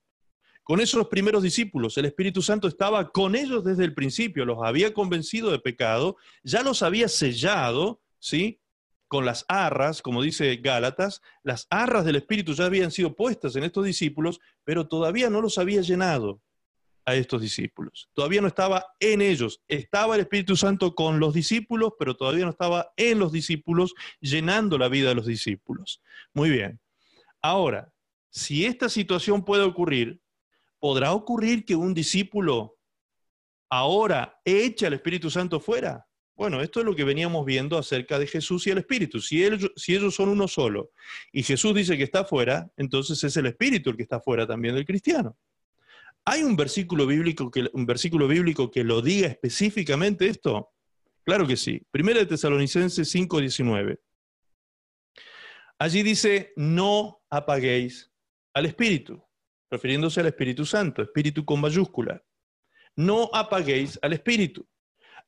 con 0.66 0.80
esos 0.80 1.06
primeros 1.06 1.44
discípulos. 1.44 1.96
El 1.96 2.06
Espíritu 2.06 2.42
Santo 2.42 2.66
estaba 2.66 3.12
con 3.12 3.36
ellos 3.36 3.62
desde 3.62 3.84
el 3.84 3.94
principio, 3.94 4.44
los 4.44 4.58
había 4.64 4.92
convencido 4.92 5.52
de 5.52 5.60
pecado, 5.60 6.16
ya 6.42 6.64
los 6.64 6.82
había 6.82 7.06
sellado, 7.06 8.02
¿sí? 8.18 8.60
Con 9.06 9.24
las 9.24 9.44
arras, 9.46 10.02
como 10.02 10.22
dice 10.22 10.56
Gálatas, 10.56 11.22
las 11.44 11.68
arras 11.70 12.04
del 12.04 12.16
Espíritu 12.16 12.52
ya 12.52 12.64
habían 12.64 12.90
sido 12.90 13.14
puestas 13.14 13.54
en 13.54 13.62
estos 13.62 13.84
discípulos, 13.84 14.40
pero 14.64 14.88
todavía 14.88 15.30
no 15.30 15.40
los 15.40 15.56
había 15.58 15.82
llenado 15.82 16.42
a 17.04 17.14
estos 17.14 17.42
discípulos. 17.42 18.10
Todavía 18.12 18.40
no 18.40 18.48
estaba 18.48 18.86
en 18.98 19.22
ellos. 19.22 19.62
Estaba 19.68 20.16
el 20.16 20.22
Espíritu 20.22 20.56
Santo 20.56 20.96
con 20.96 21.20
los 21.20 21.32
discípulos, 21.32 21.92
pero 21.96 22.16
todavía 22.16 22.44
no 22.44 22.50
estaba 22.50 22.92
en 22.96 23.20
los 23.20 23.30
discípulos, 23.30 23.94
llenando 24.18 24.78
la 24.78 24.88
vida 24.88 25.10
de 25.10 25.14
los 25.14 25.26
discípulos. 25.26 26.02
Muy 26.34 26.50
bien. 26.50 26.80
Ahora, 27.40 27.92
si 28.30 28.66
esta 28.66 28.88
situación 28.88 29.44
puede 29.44 29.62
ocurrir, 29.62 30.20
¿podrá 30.78 31.12
ocurrir 31.12 31.64
que 31.64 31.74
un 31.74 31.94
discípulo 31.94 32.78
ahora 33.70 34.40
eche 34.44 34.86
al 34.86 34.94
Espíritu 34.94 35.30
Santo 35.30 35.60
fuera? 35.60 36.06
Bueno, 36.36 36.60
esto 36.60 36.80
es 36.80 36.86
lo 36.86 36.94
que 36.94 37.04
veníamos 37.04 37.46
viendo 37.46 37.78
acerca 37.78 38.18
de 38.18 38.26
Jesús 38.26 38.66
y 38.66 38.70
el 38.70 38.78
Espíritu. 38.78 39.20
Si, 39.20 39.42
ellos 39.42 40.14
son 40.14 40.28
uno 40.28 40.46
solo 40.46 40.90
y 41.32 41.42
Jesús 41.42 41.74
dice 41.74 41.96
que 41.96 42.02
está 42.02 42.24
fuera, 42.24 42.70
entonces 42.76 43.22
es 43.24 43.36
el 43.38 43.46
Espíritu 43.46 43.90
el 43.90 43.96
que 43.96 44.02
está 44.02 44.20
fuera 44.20 44.46
también 44.46 44.74
del 44.74 44.84
cristiano. 44.84 45.36
¿Hay 46.26 46.42
un 46.42 46.54
versículo 46.54 47.06
bíblico 47.06 47.50
que, 47.50 47.68
un 47.72 47.86
versículo 47.86 48.28
bíblico 48.28 48.70
que 48.70 48.84
lo 48.84 49.00
diga 49.00 49.28
específicamente 49.28 50.26
esto? 50.26 50.72
Claro 51.24 51.46
que 51.46 51.56
sí. 51.56 51.80
Primera 51.90 52.20
de 52.20 52.26
Tesalonicenses 52.26 53.08
5:19. 53.14 53.98
Allí 55.78 56.02
dice, 56.02 56.52
no 56.56 57.22
apaguéis 57.30 58.10
al 58.54 58.66
Espíritu 58.66 59.25
refiriéndose 59.70 60.20
al 60.20 60.26
Espíritu 60.26 60.64
Santo, 60.64 61.02
Espíritu 61.02 61.44
con 61.44 61.60
mayúscula. 61.60 62.22
No 62.94 63.30
apaguéis 63.32 63.98
al 64.02 64.12
Espíritu. 64.12 64.66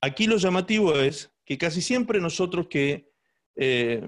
Aquí 0.00 0.26
lo 0.26 0.36
llamativo 0.36 0.94
es 0.94 1.32
que 1.44 1.58
casi 1.58 1.82
siempre 1.82 2.20
nosotros 2.20 2.68
que 2.68 3.10
eh, 3.56 4.02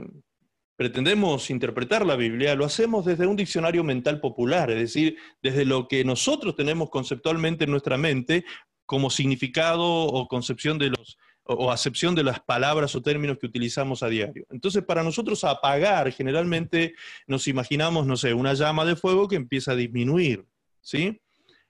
pretendemos 0.76 1.50
interpretar 1.50 2.06
la 2.06 2.16
Biblia 2.16 2.54
lo 2.54 2.64
hacemos 2.64 3.04
desde 3.04 3.26
un 3.26 3.36
diccionario 3.36 3.84
mental 3.84 4.18
popular, 4.20 4.70
es 4.70 4.78
decir, 4.78 5.18
desde 5.42 5.66
lo 5.66 5.88
que 5.88 6.04
nosotros 6.04 6.56
tenemos 6.56 6.88
conceptualmente 6.88 7.64
en 7.64 7.70
nuestra 7.70 7.98
mente 7.98 8.44
como 8.86 9.10
significado 9.10 9.84
o 9.84 10.26
concepción 10.26 10.78
de 10.78 10.88
los 10.88 11.18
o 11.44 11.70
acepción 11.72 12.14
de 12.14 12.22
las 12.22 12.40
palabras 12.40 12.94
o 12.94 13.02
términos 13.02 13.38
que 13.38 13.46
utilizamos 13.46 14.02
a 14.02 14.08
diario. 14.08 14.46
Entonces, 14.50 14.84
para 14.84 15.02
nosotros 15.02 15.42
apagar, 15.44 16.12
generalmente 16.12 16.94
nos 17.26 17.48
imaginamos, 17.48 18.06
no 18.06 18.16
sé, 18.16 18.34
una 18.34 18.54
llama 18.54 18.84
de 18.84 18.96
fuego 18.96 19.26
que 19.26 19.36
empieza 19.36 19.72
a 19.72 19.76
disminuir, 19.76 20.44
¿sí? 20.80 21.20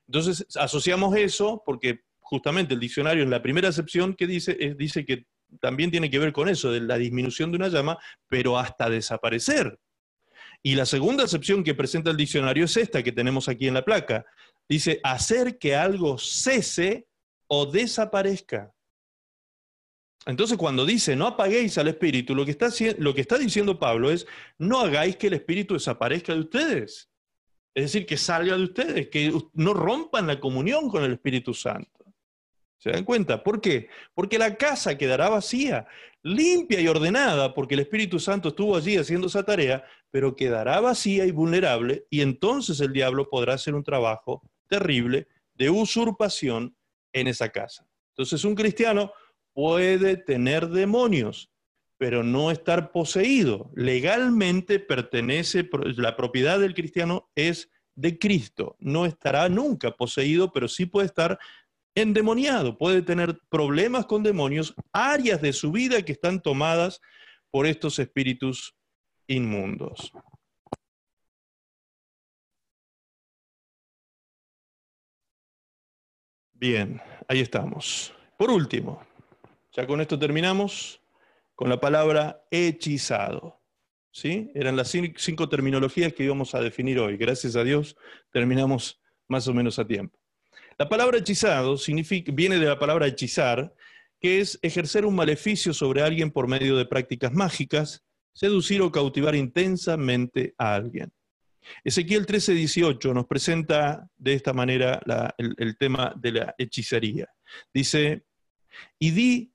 Entonces, 0.07 0.47
asociamos 0.57 1.17
eso 1.17 1.63
porque 1.65 2.01
justamente 2.19 2.75
el 2.75 2.81
diccionario 2.81 3.23
en 3.23 3.31
la 3.31 3.43
primera 3.43 3.69
acepción 3.69 4.15
que 4.15 4.27
dice, 4.27 4.55
dice 4.77 5.05
que 5.05 5.27
también 5.61 5.91
tiene 5.91 6.11
que 6.11 6.19
ver 6.19 6.33
con 6.33 6.49
eso, 6.49 6.71
de 6.71 6.81
la 6.81 6.99
disminución 6.99 7.51
de 7.51 7.57
una 7.57 7.69
llama, 7.69 7.99
pero 8.29 8.59
hasta 8.59 8.91
desaparecer. 8.91 9.79
Y 10.63 10.75
la 10.75 10.87
segunda 10.87 11.25
acepción 11.25 11.65
que 11.65 11.75
presenta 11.75 12.11
el 12.11 12.17
diccionario 12.17 12.67
es 12.67 12.77
esta 12.77 13.03
que 13.03 13.13
tenemos 13.13 13.49
aquí 13.49 13.67
en 13.67 13.75
la 13.75 13.85
placa. 13.85 14.27
Dice, 14.69 15.01
hacer 15.03 15.59
que 15.59 15.75
algo 15.75 16.19
cese 16.19 17.07
o 17.47 17.67
desaparezca. 17.67 18.73
Entonces, 20.27 20.59
cuando 20.59 20.85
dice 20.85 21.17
no 21.17 21.27
apaguéis 21.27 21.79
al 21.79 21.89
Espíritu, 21.89 22.35
lo 22.35 22.45
que, 22.45 22.51
está, 22.51 23.39
diciendo 23.39 23.79
Pablo 23.79 24.11
es 24.11 24.27
no 24.59 24.81
hagáis 24.81 25.17
que 25.17 25.29
el 25.29 25.35
Espíritu 25.35 25.75
desaparezca 25.75 26.35
de 26.35 26.41
ustedes. 26.41 27.11
Es 27.75 27.85
decir, 27.85 28.05
que 28.05 28.17
salga 28.17 28.57
de 28.57 28.65
ustedes, 28.65 29.09
que 29.09 29.33
no 29.55 29.75
rompan 29.75 30.27
la 30.27 30.41
comunión 30.41 30.89
con 30.91 31.05
el 31.05 31.13
Espíritu 31.13 31.55
Santo. 31.55 32.05
¿Se 32.79 32.91
dan 32.91 33.05
cuenta? 33.05 33.43
¿Por 33.43 33.61
qué? 33.61 33.89
Porque 34.15 34.39
la 34.39 34.57
casa 34.57 34.99
quedará 34.99 35.29
vacía, 35.29 35.87
limpia 36.23 36.81
y 36.81 36.89
ordenada, 36.89 37.55
porque 37.55 37.75
el 37.75 37.81
Espíritu 37.81 38.19
Santo 38.19 38.49
estuvo 38.49 38.77
allí 38.77 38.97
haciendo 38.97 39.29
esa 39.29 39.45
tarea, 39.45 39.85
pero 40.11 40.35
quedará 40.35 40.81
vacía 40.81 41.27
y 41.27 41.31
vulnerable, 41.31 42.07
y 42.11 42.23
entonces 42.23 42.81
el 42.81 42.93
diablo 42.93 43.29
podrá 43.29 43.55
hacer 43.55 43.75
un 43.75 43.85
trabajo 43.85 44.43
terrible 44.67 45.29
de 45.55 45.71
usurpación 45.71 46.75
en 47.13 47.29
esa 47.29 47.51
casa. 47.51 47.87
Entonces 48.11 48.45
un 48.45 48.55
cristiano 48.55 49.13
puede 49.61 50.16
tener 50.16 50.70
demonios, 50.70 51.51
pero 51.99 52.23
no 52.23 52.51
estar 52.51 52.93
poseído. 52.93 53.70
Legalmente 53.74 54.78
pertenece, 54.78 55.69
la 55.97 56.16
propiedad 56.16 56.59
del 56.59 56.73
cristiano 56.73 57.31
es 57.35 57.70
de 57.95 58.19
Cristo. 58.19 58.77
No 58.78 59.05
estará 59.05 59.51
nunca 59.51 59.91
poseído, 59.91 60.51
pero 60.51 60.66
sí 60.66 60.87
puede 60.87 61.09
estar 61.09 61.39
endemoniado, 61.95 62.78
puede 62.78 63.03
tener 63.03 63.39
problemas 63.51 64.07
con 64.07 64.23
demonios, 64.23 64.74
áreas 64.95 65.43
de 65.43 65.53
su 65.53 65.70
vida 65.73 66.01
que 66.07 66.12
están 66.12 66.41
tomadas 66.41 67.03
por 67.51 67.66
estos 67.66 67.99
espíritus 67.99 68.74
inmundos. 69.27 70.11
Bien, 76.55 76.99
ahí 77.28 77.41
estamos. 77.41 78.15
Por 78.39 78.51
último, 78.51 79.03
ya 79.73 79.87
con 79.87 80.01
esto 80.01 80.19
terminamos 80.19 81.01
con 81.55 81.69
la 81.69 81.81
palabra 81.81 82.45
hechizado. 82.51 83.61
¿Sí? 84.13 84.51
Eran 84.55 84.77
las 84.77 84.89
cinco 84.89 85.49
terminologías 85.49 86.13
que 86.13 86.25
íbamos 86.25 86.55
a 86.57 86.61
definir 86.61 86.99
hoy. 86.99 87.17
Gracias 87.17 87.55
a 87.55 87.63
Dios 87.63 87.97
terminamos 88.33 89.01
más 89.29 89.47
o 89.47 89.55
menos 89.55 89.79
a 89.79 89.87
tiempo. 89.87 90.19
La 90.79 90.89
palabra 90.89 91.19
hechizado 91.19 91.77
significa, 91.77 92.33
viene 92.33 92.59
de 92.59 92.67
la 92.67 92.79
palabra 92.79 93.07
hechizar, 93.07 93.73
que 94.21 94.41
es 94.41 94.59
ejercer 94.63 95.07
un 95.07 95.15
maleficio 95.15 95.73
sobre 95.73 96.03
alguien 96.03 96.33
por 96.33 96.49
medio 96.49 96.77
de 96.77 96.87
prácticas 96.87 97.33
mágicas, 97.33 98.03
seducir 98.33 98.83
o 98.83 98.91
cautivar 98.91 99.37
intensamente 99.37 100.55
a 100.59 100.75
alguien. 100.75 101.13
Ezequiel 101.85 102.27
13:18 102.27 103.15
nos 103.15 103.27
presenta 103.27 104.09
de 104.17 104.33
esta 104.35 104.53
manera 104.53 105.01
el, 105.39 105.55
el 105.59 105.77
tema 105.77 106.13
de 106.17 106.33
la 106.33 106.55
hechicería. 106.59 107.29
Dice, 107.73 108.25
y 108.99 109.11
di, 109.11 109.53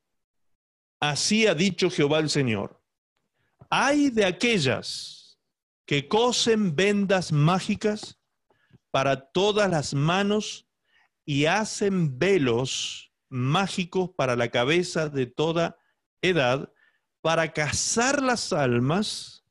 así 0.99 1.47
ha 1.47 1.55
dicho 1.55 1.89
Jehová 1.89 2.19
el 2.19 2.29
Señor, 2.29 2.81
hay 3.69 4.09
de 4.09 4.25
aquellas 4.25 5.39
que 5.85 6.07
cosen 6.07 6.75
vendas 6.75 7.31
mágicas 7.31 8.19
para 8.91 9.31
todas 9.31 9.69
las 9.69 9.93
manos 9.93 10.67
y 11.25 11.45
hacen 11.45 12.17
velos 12.17 13.11
mágicos 13.29 14.11
para 14.15 14.35
la 14.35 14.49
cabeza 14.49 15.09
de 15.09 15.25
toda 15.25 15.77
edad, 16.21 16.71
para 17.21 17.51
cazar 17.53 18.21
las 18.21 18.53
almas. 18.53 19.43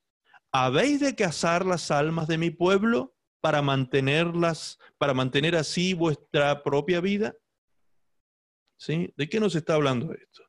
¿Habéis 0.52 1.00
de 1.00 1.14
cazar 1.14 1.66
las 1.66 1.90
almas 1.90 2.28
de 2.28 2.38
mi 2.38 2.50
pueblo 2.50 3.16
para 3.40 3.60
mantenerlas, 3.60 4.78
para 4.98 5.12
mantener 5.12 5.56
así 5.56 5.92
vuestra 5.92 6.62
propia 6.62 7.00
vida? 7.00 7.34
¿Sí? 8.78 9.12
¿De 9.16 9.28
qué 9.28 9.40
nos 9.40 9.54
está 9.54 9.74
hablando 9.74 10.12
esto? 10.14 10.43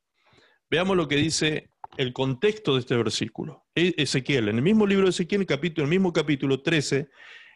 Veamos 0.69 0.97
lo 0.97 1.07
que 1.07 1.15
dice 1.15 1.69
el 1.97 2.13
contexto 2.13 2.73
de 2.73 2.81
este 2.81 2.95
versículo. 2.95 3.65
E-, 3.75 3.93
Ezequiel, 3.97 4.49
en 4.49 4.57
el 4.57 4.61
mismo 4.61 4.85
libro 4.87 5.05
de 5.05 5.11
Ezequiel, 5.11 5.41
el, 5.41 5.47
capítulo, 5.47 5.85
el 5.85 5.89
mismo 5.89 6.11
capítulo 6.11 6.61
13, 6.61 7.09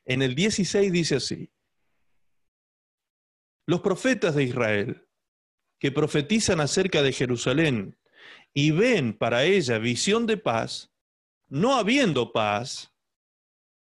en 0.06 0.22
el 0.22 0.36
16 0.36 0.91
dice 0.91 1.15
así, 1.15 1.52
los 3.65 3.81
profetas 3.81 4.36
de 4.36 4.44
Israel, 4.44 5.07
que 5.80 5.91
profetizan 5.91 6.60
acerca 6.60 7.02
de 7.02 7.14
Jerusalén 7.14 7.98
y 8.53 8.72
ven 8.72 9.18
para 9.18 9.44
ella 9.44 9.77
visión 9.77 10.26
de 10.26 10.38
paz, 10.38 10.91
no 11.48 11.76
habiendo 11.76 12.31
paz, 12.31 12.94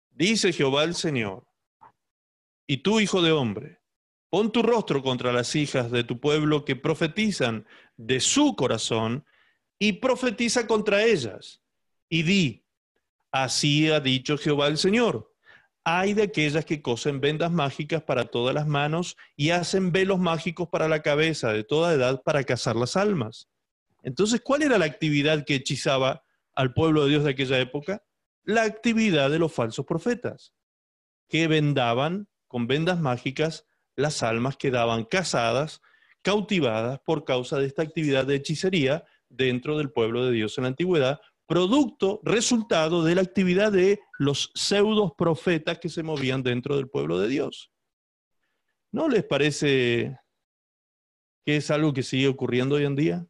dice 0.10 0.52
Jehová 0.52 0.84
el 0.84 0.96
Señor, 0.96 1.48
y 2.66 2.78
tú, 2.78 3.00
hijo 3.00 3.22
de 3.22 3.32
hombre, 3.32 3.80
pon 4.30 4.52
tu 4.52 4.62
rostro 4.62 5.02
contra 5.02 5.32
las 5.32 5.56
hijas 5.56 5.92
de 5.92 6.04
tu 6.04 6.20
pueblo 6.20 6.66
que 6.66 6.76
profetizan 6.76 7.66
de 7.96 8.20
su 8.20 8.56
corazón 8.56 9.26
y 9.80 9.94
profetiza 9.94 10.68
contra 10.68 11.04
ellas, 11.04 11.62
y 12.10 12.24
di, 12.24 12.66
así 13.32 13.90
ha 13.90 14.00
dicho 14.00 14.38
Jehová 14.38 14.68
el 14.68 14.78
Señor 14.78 15.32
hay 15.90 16.14
de 16.14 16.24
aquellas 16.24 16.66
que 16.66 16.82
cosen 16.82 17.22
vendas 17.22 17.50
mágicas 17.50 18.04
para 18.04 18.26
todas 18.26 18.54
las 18.54 18.68
manos 18.68 19.16
y 19.38 19.52
hacen 19.52 19.94
velos 19.94 20.20
mágicos 20.20 20.68
para 20.68 20.90
la 20.90 21.02
cabeza 21.02 21.54
de 21.54 21.64
toda 21.64 21.94
edad 21.94 22.24
para 22.24 22.44
cazar 22.44 22.76
las 22.76 22.98
almas. 22.98 23.48
Entonces, 24.04 24.42
¿cuál 24.42 24.64
era 24.64 24.78
la 24.78 24.84
actividad 24.84 25.46
que 25.46 25.56
hechizaba 25.56 26.26
al 26.56 26.74
pueblo 26.74 27.06
de 27.06 27.12
Dios 27.12 27.24
de 27.24 27.30
aquella 27.30 27.58
época? 27.60 28.04
La 28.44 28.64
actividad 28.64 29.30
de 29.30 29.40
los 29.40 29.54
falsos 29.54 29.86
profetas, 29.86 30.54
que 31.30 31.48
vendaban 31.48 32.28
con 32.50 32.68
vendas 32.68 33.00
mágicas 33.00 33.66
las 33.98 34.24
almas 34.24 34.56
que 34.56 34.72
daban 34.72 35.04
cazadas, 35.04 35.82
cautivadas 36.22 37.00
por 37.00 37.26
causa 37.26 37.58
de 37.58 37.66
esta 37.66 37.82
actividad 37.82 38.26
de 38.26 38.36
hechicería 38.36 39.04
dentro 39.28 39.78
del 39.78 39.92
pueblo 39.92 40.26
de 40.26 40.32
Dios 40.32 40.58
en 40.58 40.64
la 40.64 40.70
antigüedad, 40.70 41.20
producto, 41.48 42.22
resultado 42.24 43.04
de 43.04 43.16
la 43.16 43.22
actividad 43.22 43.72
de 43.72 44.00
los 44.20 44.52
pseudos 44.54 45.12
profetas 45.18 45.80
que 45.80 45.90
se 45.90 46.04
movían 46.04 46.44
dentro 46.44 46.78
del 46.78 46.90
pueblo 46.90 47.20
de 47.20 47.28
Dios. 47.28 47.72
¿No 48.92 49.10
les 49.10 49.24
parece 49.24 50.18
que 51.46 51.58
es 51.58 51.72
algo 51.72 51.94
que 51.94 52.04
sigue 52.04 52.28
ocurriendo 52.28 52.76
hoy 52.76 52.86
en 52.86 52.96
día? 52.96 53.28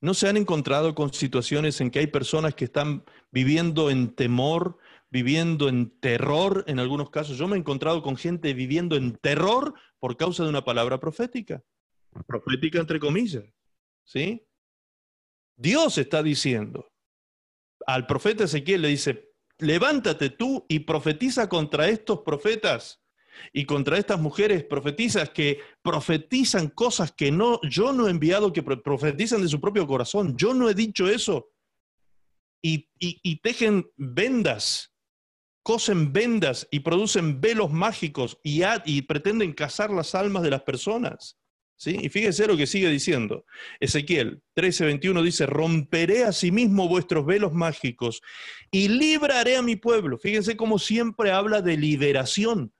¿No 0.00 0.14
se 0.14 0.28
han 0.28 0.38
encontrado 0.38 0.94
con 0.94 1.12
situaciones 1.12 1.80
en 1.80 1.90
que 1.90 1.98
hay 1.98 2.06
personas 2.06 2.54
que 2.54 2.64
están 2.64 3.04
viviendo 3.30 3.90
en 3.90 4.14
temor, 4.14 4.78
viviendo 5.10 5.68
en 5.68 5.98
terror 6.00 6.64
en 6.66 6.78
algunos 6.78 7.10
casos? 7.10 7.36
Yo 7.36 7.48
me 7.48 7.56
he 7.56 7.58
encontrado 7.58 8.02
con 8.02 8.16
gente 8.16 8.54
viviendo 8.54 8.96
en 8.96 9.16
terror 9.16 9.74
por 9.98 10.16
causa 10.16 10.44
de 10.44 10.50
una 10.50 10.64
palabra 10.64 10.98
profética. 10.98 11.62
Profética 12.26 12.80
entre 12.80 12.98
comillas. 12.98 13.44
¿Sí? 14.04 14.46
Dios 15.56 15.98
está 15.98 16.22
diciendo, 16.22 16.90
al 17.86 18.06
profeta 18.06 18.44
Ezequiel 18.44 18.82
le 18.82 18.88
dice, 18.88 19.30
levántate 19.58 20.30
tú 20.30 20.64
y 20.68 20.80
profetiza 20.80 21.48
contra 21.48 21.88
estos 21.88 22.20
profetas 22.20 23.02
y 23.52 23.64
contra 23.64 23.98
estas 23.98 24.20
mujeres 24.20 24.64
profetizas 24.64 25.30
que 25.30 25.60
profetizan 25.82 26.68
cosas 26.68 27.12
que 27.12 27.30
no, 27.30 27.60
yo 27.62 27.92
no 27.92 28.06
he 28.06 28.10
enviado, 28.10 28.52
que 28.52 28.62
profetizan 28.62 29.42
de 29.42 29.48
su 29.48 29.60
propio 29.60 29.86
corazón, 29.86 30.36
yo 30.36 30.54
no 30.54 30.68
he 30.68 30.74
dicho 30.74 31.08
eso. 31.08 31.50
Y, 32.62 32.88
tejen 33.42 33.90
vendas, 33.96 34.92
cosen 35.62 36.12
vendas 36.12 36.66
y 36.70 36.80
producen 36.80 37.40
velos 37.40 37.70
mágicos 37.70 38.38
y, 38.42 39.02
pretenden 39.02 39.52
cazar 39.52 39.90
las 39.90 40.14
almas 40.14 40.42
de 40.42 40.50
las 40.50 40.62
personas. 40.62 41.36
Y 41.84 42.10
fíjense 42.10 42.46
lo 42.46 42.56
que 42.58 42.66
sigue 42.66 42.90
diciendo. 42.90 43.46
Ezequiel 43.80 44.42
13:21 44.54 45.22
dice, 45.22 45.46
romperé 45.46 46.24
a 46.24 46.32
sí 46.32 46.52
mismo 46.52 46.88
vuestros 46.88 47.24
velos 47.24 47.54
mágicos 47.54 48.20
y 48.70 48.88
libraré 48.88 49.56
a 49.56 49.62
mi 49.62 49.76
pueblo. 49.76 50.18
Fíjense 50.18 50.56
cómo 50.56 50.78
siempre 50.78 51.30
habla 51.30 51.62
de 51.62 51.78
liberación. 51.78 52.72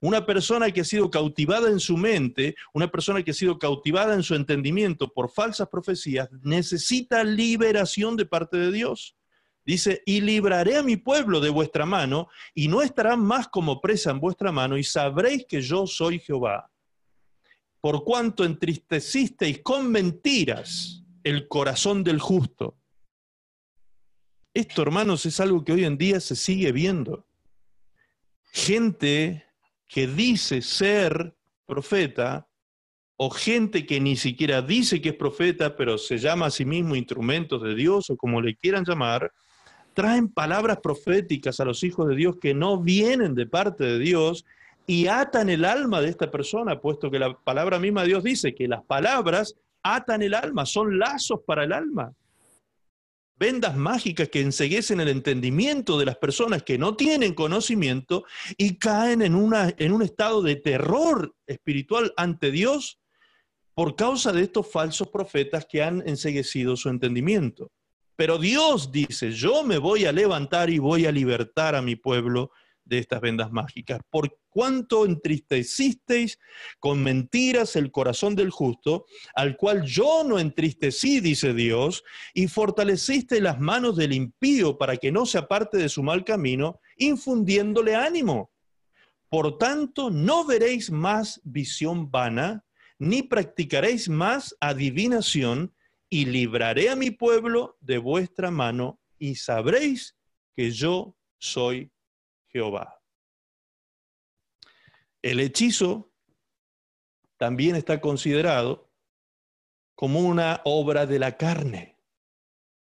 Una 0.00 0.26
persona 0.26 0.70
que 0.70 0.82
ha 0.82 0.84
sido 0.84 1.10
cautivada 1.10 1.70
en 1.70 1.80
su 1.80 1.96
mente, 1.96 2.54
una 2.72 2.90
persona 2.90 3.22
que 3.22 3.32
ha 3.32 3.34
sido 3.34 3.58
cautivada 3.58 4.14
en 4.14 4.22
su 4.22 4.34
entendimiento 4.34 5.12
por 5.12 5.30
falsas 5.30 5.68
profecías, 5.68 6.28
necesita 6.42 7.24
liberación 7.24 8.16
de 8.16 8.26
parte 8.26 8.56
de 8.56 8.70
Dios. 8.70 9.17
Dice, 9.68 10.02
y 10.06 10.22
libraré 10.22 10.78
a 10.78 10.82
mi 10.82 10.96
pueblo 10.96 11.40
de 11.40 11.50
vuestra 11.50 11.84
mano, 11.84 12.28
y 12.54 12.68
no 12.68 12.80
estarán 12.80 13.20
más 13.20 13.48
como 13.48 13.82
presa 13.82 14.10
en 14.10 14.18
vuestra 14.18 14.50
mano, 14.50 14.78
y 14.78 14.82
sabréis 14.82 15.44
que 15.46 15.60
yo 15.60 15.86
soy 15.86 16.20
Jehová 16.20 16.70
por 17.82 18.02
cuanto 18.02 18.44
entristecisteis 18.44 19.60
con 19.62 19.90
mentiras 19.90 21.04
el 21.22 21.48
corazón 21.48 22.02
del 22.02 22.18
justo. 22.18 22.78
Esto, 24.54 24.80
hermanos, 24.80 25.26
es 25.26 25.38
algo 25.38 25.62
que 25.62 25.72
hoy 25.72 25.84
en 25.84 25.98
día 25.98 26.18
se 26.18 26.34
sigue 26.34 26.72
viendo. 26.72 27.26
Gente 28.50 29.44
que 29.86 30.06
dice 30.06 30.62
ser 30.62 31.36
profeta 31.66 32.48
o 33.18 33.28
gente 33.28 33.84
que 33.84 34.00
ni 34.00 34.16
siquiera 34.16 34.62
dice 34.62 35.02
que 35.02 35.10
es 35.10 35.14
profeta, 35.14 35.76
pero 35.76 35.98
se 35.98 36.16
llama 36.16 36.46
a 36.46 36.50
sí 36.50 36.64
mismo 36.64 36.96
instrumentos 36.96 37.62
de 37.62 37.74
Dios 37.74 38.08
o 38.08 38.16
como 38.16 38.40
le 38.40 38.56
quieran 38.56 38.86
llamar, 38.86 39.30
traen 39.98 40.28
palabras 40.28 40.78
proféticas 40.80 41.58
a 41.58 41.64
los 41.64 41.82
hijos 41.82 42.06
de 42.06 42.14
Dios 42.14 42.36
que 42.40 42.54
no 42.54 42.80
vienen 42.80 43.34
de 43.34 43.46
parte 43.46 43.82
de 43.82 43.98
Dios 43.98 44.44
y 44.86 45.08
atan 45.08 45.50
el 45.50 45.64
alma 45.64 46.00
de 46.00 46.08
esta 46.08 46.30
persona, 46.30 46.80
puesto 46.80 47.10
que 47.10 47.18
la 47.18 47.36
palabra 47.36 47.80
misma 47.80 48.02
de 48.02 48.06
Dios 48.10 48.22
dice 48.22 48.54
que 48.54 48.68
las 48.68 48.84
palabras 48.84 49.56
atan 49.82 50.22
el 50.22 50.34
alma, 50.34 50.66
son 50.66 51.00
lazos 51.00 51.40
para 51.44 51.64
el 51.64 51.72
alma. 51.72 52.14
Vendas 53.40 53.76
mágicas 53.76 54.28
que 54.28 54.40
enseguecen 54.40 55.00
el 55.00 55.08
entendimiento 55.08 55.98
de 55.98 56.06
las 56.06 56.16
personas 56.16 56.62
que 56.62 56.78
no 56.78 56.94
tienen 56.94 57.34
conocimiento 57.34 58.22
y 58.56 58.76
caen 58.76 59.20
en, 59.20 59.34
una, 59.34 59.74
en 59.78 59.90
un 59.90 60.02
estado 60.02 60.42
de 60.42 60.54
terror 60.54 61.34
espiritual 61.44 62.14
ante 62.16 62.52
Dios 62.52 63.00
por 63.74 63.96
causa 63.96 64.30
de 64.30 64.42
estos 64.42 64.70
falsos 64.70 65.08
profetas 65.08 65.66
que 65.68 65.82
han 65.82 66.08
enseguecido 66.08 66.76
su 66.76 66.88
entendimiento. 66.88 67.72
Pero 68.18 68.36
Dios 68.36 68.90
dice, 68.90 69.30
yo 69.30 69.62
me 69.62 69.78
voy 69.78 70.04
a 70.04 70.10
levantar 70.10 70.70
y 70.70 70.80
voy 70.80 71.06
a 71.06 71.12
libertar 71.12 71.76
a 71.76 71.82
mi 71.82 71.94
pueblo 71.94 72.50
de 72.84 72.98
estas 72.98 73.20
vendas 73.20 73.52
mágicas. 73.52 74.00
Por 74.10 74.40
cuanto 74.48 75.06
entristecisteis 75.06 76.36
con 76.80 77.00
mentiras 77.00 77.76
el 77.76 77.92
corazón 77.92 78.34
del 78.34 78.50
justo, 78.50 79.06
al 79.36 79.56
cual 79.56 79.84
yo 79.84 80.24
no 80.24 80.40
entristecí, 80.40 81.20
dice 81.20 81.54
Dios, 81.54 82.02
y 82.34 82.48
fortaleciste 82.48 83.40
las 83.40 83.60
manos 83.60 83.94
del 83.94 84.12
impío 84.12 84.78
para 84.78 84.96
que 84.96 85.12
no 85.12 85.24
se 85.24 85.38
aparte 85.38 85.76
de 85.76 85.88
su 85.88 86.02
mal 86.02 86.24
camino, 86.24 86.80
infundiéndole 86.96 87.94
ánimo. 87.94 88.50
Por 89.28 89.58
tanto, 89.58 90.10
no 90.10 90.44
veréis 90.44 90.90
más 90.90 91.40
visión 91.44 92.10
vana, 92.10 92.64
ni 92.98 93.22
practicaréis 93.22 94.08
más 94.08 94.56
adivinación, 94.58 95.72
y 96.10 96.24
libraré 96.26 96.90
a 96.90 96.96
mi 96.96 97.10
pueblo 97.10 97.76
de 97.80 97.98
vuestra 97.98 98.50
mano, 98.50 99.00
y 99.18 99.34
sabréis 99.34 100.16
que 100.54 100.70
yo 100.70 101.16
soy 101.38 101.92
Jehová. 102.48 103.00
El 105.22 105.40
hechizo 105.40 106.12
también 107.36 107.76
está 107.76 108.00
considerado 108.00 108.90
como 109.94 110.20
una 110.20 110.60
obra 110.64 111.06
de 111.06 111.18
la 111.18 111.36
carne. 111.36 111.98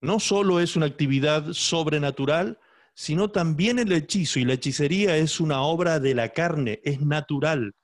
No 0.00 0.20
solo 0.20 0.60
es 0.60 0.76
una 0.76 0.86
actividad 0.86 1.52
sobrenatural, 1.52 2.58
sino 2.94 3.30
también 3.30 3.78
el 3.78 3.92
hechizo 3.92 4.38
y 4.38 4.44
la 4.44 4.54
hechicería 4.54 5.16
es 5.16 5.40
una 5.40 5.62
obra 5.62 6.00
de 6.00 6.14
la 6.14 6.30
carne, 6.30 6.80
es 6.84 7.00
natural. 7.00 7.74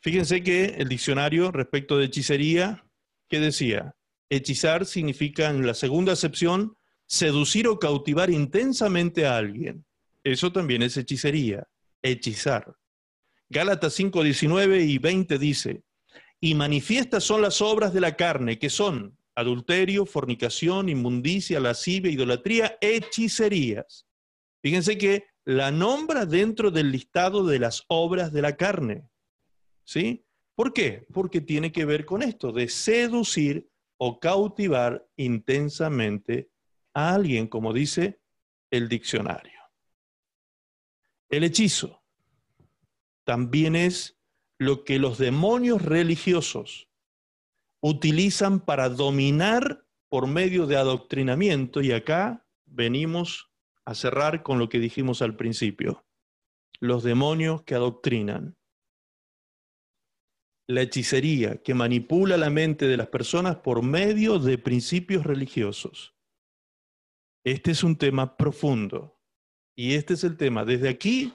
Fíjense 0.00 0.42
que 0.42 0.64
el 0.78 0.88
diccionario 0.88 1.52
respecto 1.52 1.98
de 1.98 2.06
hechicería, 2.06 2.84
¿qué 3.32 3.40
decía? 3.40 3.96
Hechizar 4.28 4.84
significa, 4.84 5.48
en 5.48 5.66
la 5.66 5.72
segunda 5.72 6.12
acepción, 6.12 6.76
seducir 7.06 7.66
o 7.66 7.78
cautivar 7.78 8.28
intensamente 8.28 9.24
a 9.24 9.38
alguien. 9.38 9.86
Eso 10.22 10.52
también 10.52 10.82
es 10.82 10.98
hechicería, 10.98 11.66
hechizar. 12.02 12.76
Gálatas 13.48 13.94
5, 13.94 14.22
19 14.22 14.82
y 14.82 14.98
20 14.98 15.38
dice, 15.38 15.82
y 16.42 16.54
manifiestas 16.54 17.24
son 17.24 17.40
las 17.40 17.62
obras 17.62 17.94
de 17.94 18.02
la 18.02 18.16
carne, 18.16 18.58
que 18.58 18.68
son 18.68 19.16
adulterio, 19.34 20.04
fornicación, 20.04 20.90
inmundicia, 20.90 21.58
lascivia, 21.58 22.12
idolatría, 22.12 22.76
hechicerías. 22.82 24.06
Fíjense 24.60 24.98
que 24.98 25.24
la 25.46 25.70
nombra 25.70 26.26
dentro 26.26 26.70
del 26.70 26.92
listado 26.92 27.46
de 27.46 27.58
las 27.58 27.84
obras 27.88 28.30
de 28.30 28.42
la 28.42 28.56
carne. 28.56 29.08
¿Sí? 29.84 30.26
¿Por 30.54 30.72
qué? 30.72 31.06
Porque 31.12 31.40
tiene 31.40 31.72
que 31.72 31.84
ver 31.84 32.04
con 32.04 32.22
esto, 32.22 32.52
de 32.52 32.68
seducir 32.68 33.70
o 33.96 34.20
cautivar 34.20 35.08
intensamente 35.16 36.50
a 36.94 37.14
alguien, 37.14 37.46
como 37.46 37.72
dice 37.72 38.20
el 38.70 38.88
diccionario. 38.88 39.60
El 41.30 41.44
hechizo 41.44 42.02
también 43.24 43.76
es 43.76 44.18
lo 44.58 44.84
que 44.84 44.98
los 44.98 45.18
demonios 45.18 45.82
religiosos 45.82 46.88
utilizan 47.80 48.60
para 48.60 48.88
dominar 48.88 49.86
por 50.08 50.26
medio 50.26 50.66
de 50.66 50.76
adoctrinamiento, 50.76 51.80
y 51.80 51.92
acá 51.92 52.46
venimos 52.66 53.50
a 53.84 53.94
cerrar 53.94 54.42
con 54.42 54.58
lo 54.58 54.68
que 54.68 54.78
dijimos 54.78 55.22
al 55.22 55.36
principio. 55.36 56.04
Los 56.80 57.02
demonios 57.02 57.62
que 57.62 57.74
adoctrinan 57.74 58.56
la 60.74 60.82
hechicería 60.82 61.62
que 61.62 61.74
manipula 61.74 62.36
la 62.36 62.50
mente 62.50 62.86
de 62.86 62.96
las 62.96 63.08
personas 63.08 63.56
por 63.56 63.82
medio 63.82 64.38
de 64.38 64.58
principios 64.58 65.24
religiosos. 65.24 66.14
Este 67.44 67.72
es 67.72 67.82
un 67.82 67.96
tema 67.96 68.36
profundo 68.36 69.20
y 69.76 69.94
este 69.94 70.14
es 70.14 70.24
el 70.24 70.36
tema. 70.36 70.64
Desde 70.64 70.88
aquí 70.88 71.34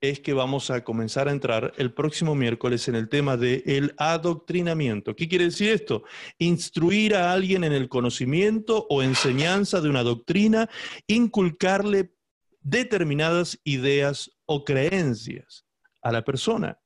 es 0.00 0.18
que 0.20 0.32
vamos 0.32 0.70
a 0.70 0.82
comenzar 0.82 1.28
a 1.28 1.32
entrar 1.32 1.72
el 1.76 1.94
próximo 1.94 2.34
miércoles 2.34 2.88
en 2.88 2.96
el 2.96 3.08
tema 3.08 3.36
del 3.36 3.62
el 3.66 3.94
adoctrinamiento. 3.98 5.14
¿Qué 5.14 5.28
quiere 5.28 5.44
decir 5.44 5.70
esto? 5.70 6.02
Instruir 6.38 7.14
a 7.14 7.32
alguien 7.32 7.62
en 7.62 7.72
el 7.72 7.88
conocimiento 7.88 8.86
o 8.90 9.02
enseñanza 9.02 9.80
de 9.80 9.88
una 9.88 10.02
doctrina, 10.02 10.68
inculcarle 11.06 12.14
determinadas 12.60 13.60
ideas 13.64 14.30
o 14.44 14.64
creencias 14.64 15.66
a 16.02 16.10
la 16.10 16.24
persona. 16.24 16.81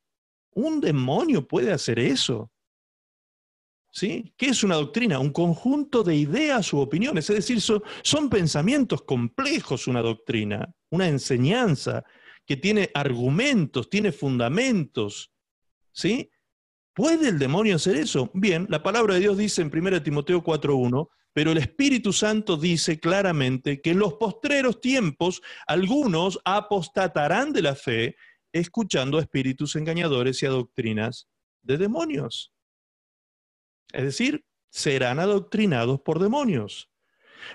Un 0.56 0.80
demonio 0.80 1.46
puede 1.46 1.70
hacer 1.70 1.98
eso. 1.98 2.50
¿Sí? 3.92 4.32
¿Qué 4.36 4.46
es 4.46 4.64
una 4.64 4.76
doctrina? 4.76 5.18
Un 5.18 5.30
conjunto 5.30 6.02
de 6.02 6.16
ideas 6.16 6.72
u 6.72 6.78
opiniones, 6.78 7.28
es 7.28 7.36
decir, 7.36 7.60
son, 7.60 8.30
pensamientos 8.30 9.02
complejos 9.02 9.86
una 9.86 10.00
doctrina, 10.00 10.70
una 10.90 11.08
enseñanza 11.08 12.04
que 12.46 12.56
tiene 12.56 12.90
argumentos, 12.94 13.90
tiene 13.90 14.12
fundamentos. 14.12 15.30
¿Sí? 15.92 16.30
¿Puede 16.94 17.28
el 17.28 17.38
demonio 17.38 17.76
hacer 17.76 17.96
eso? 17.96 18.30
Bien, 18.32 18.66
la 18.70 18.82
palabra 18.82 19.14
de 19.14 19.20
Dios 19.20 19.36
dice 19.36 19.60
en 19.60 19.70
1 19.70 20.02
Timoteo 20.02 20.42
4.1, 20.42 21.08
pero 21.34 21.52
el 21.52 21.58
Espíritu 21.58 22.14
Santo 22.14 22.56
dice 22.56 22.98
claramente 22.98 23.82
que 23.82 23.90
en 23.90 23.98
los 23.98 24.14
postreros 24.14 24.80
tiempos 24.80 25.42
algunos 25.66 26.40
apostatarán 26.46 27.52
de 27.52 27.62
la 27.62 27.74
fe 27.74 28.16
escuchando 28.52 29.18
a 29.18 29.20
espíritus 29.20 29.76
engañadores 29.76 30.42
y 30.42 30.46
a 30.46 30.50
doctrinas 30.50 31.28
de 31.62 31.78
demonios. 31.78 32.52
Es 33.92 34.04
decir, 34.04 34.44
serán 34.70 35.20
adoctrinados 35.20 36.00
por 36.00 36.18
demonios. 36.18 36.90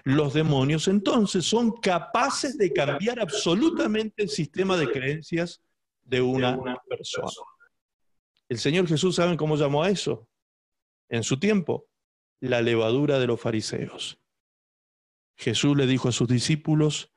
Los 0.03 0.33
demonios 0.33 0.87
entonces 0.87 1.45
son 1.45 1.71
capaces 1.71 2.57
de 2.57 2.71
cambiar 2.71 3.19
absolutamente 3.19 4.23
el 4.23 4.29
sistema 4.29 4.77
de 4.77 4.91
creencias 4.91 5.61
de 6.03 6.21
una 6.21 6.57
persona. 6.87 7.31
El 8.49 8.57
Señor 8.57 8.87
Jesús, 8.87 9.15
¿saben 9.15 9.37
cómo 9.37 9.55
llamó 9.55 9.83
a 9.83 9.89
eso? 9.89 10.27
En 11.09 11.23
su 11.23 11.39
tiempo, 11.39 11.87
la 12.39 12.61
levadura 12.61 13.19
de 13.19 13.27
los 13.27 13.39
fariseos. 13.39 14.19
Jesús 15.35 15.75
le 15.77 15.87
dijo 15.87 16.09
a 16.09 16.11
sus 16.11 16.27
discípulos, 16.27 17.11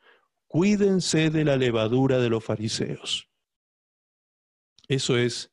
cuídense 0.46 1.30
de 1.30 1.44
la 1.44 1.56
levadura 1.56 2.18
de 2.18 2.30
los 2.30 2.44
fariseos. 2.44 3.28
Eso 4.88 5.16
es, 5.16 5.52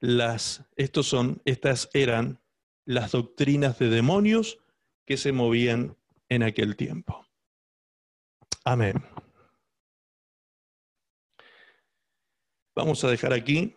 las, 0.00 0.64
estos 0.76 1.06
son, 1.06 1.42
estas 1.44 1.90
eran 1.92 2.40
las 2.84 3.12
doctrinas 3.12 3.78
de 3.78 3.88
demonios 3.88 4.58
que 5.04 5.16
se 5.16 5.32
movían 5.32 5.96
en 6.28 6.42
aquel 6.42 6.76
tiempo. 6.76 7.26
Amén. 8.64 9.04
Vamos 12.74 13.02
a 13.04 13.08
dejar 13.08 13.32
aquí 13.32 13.75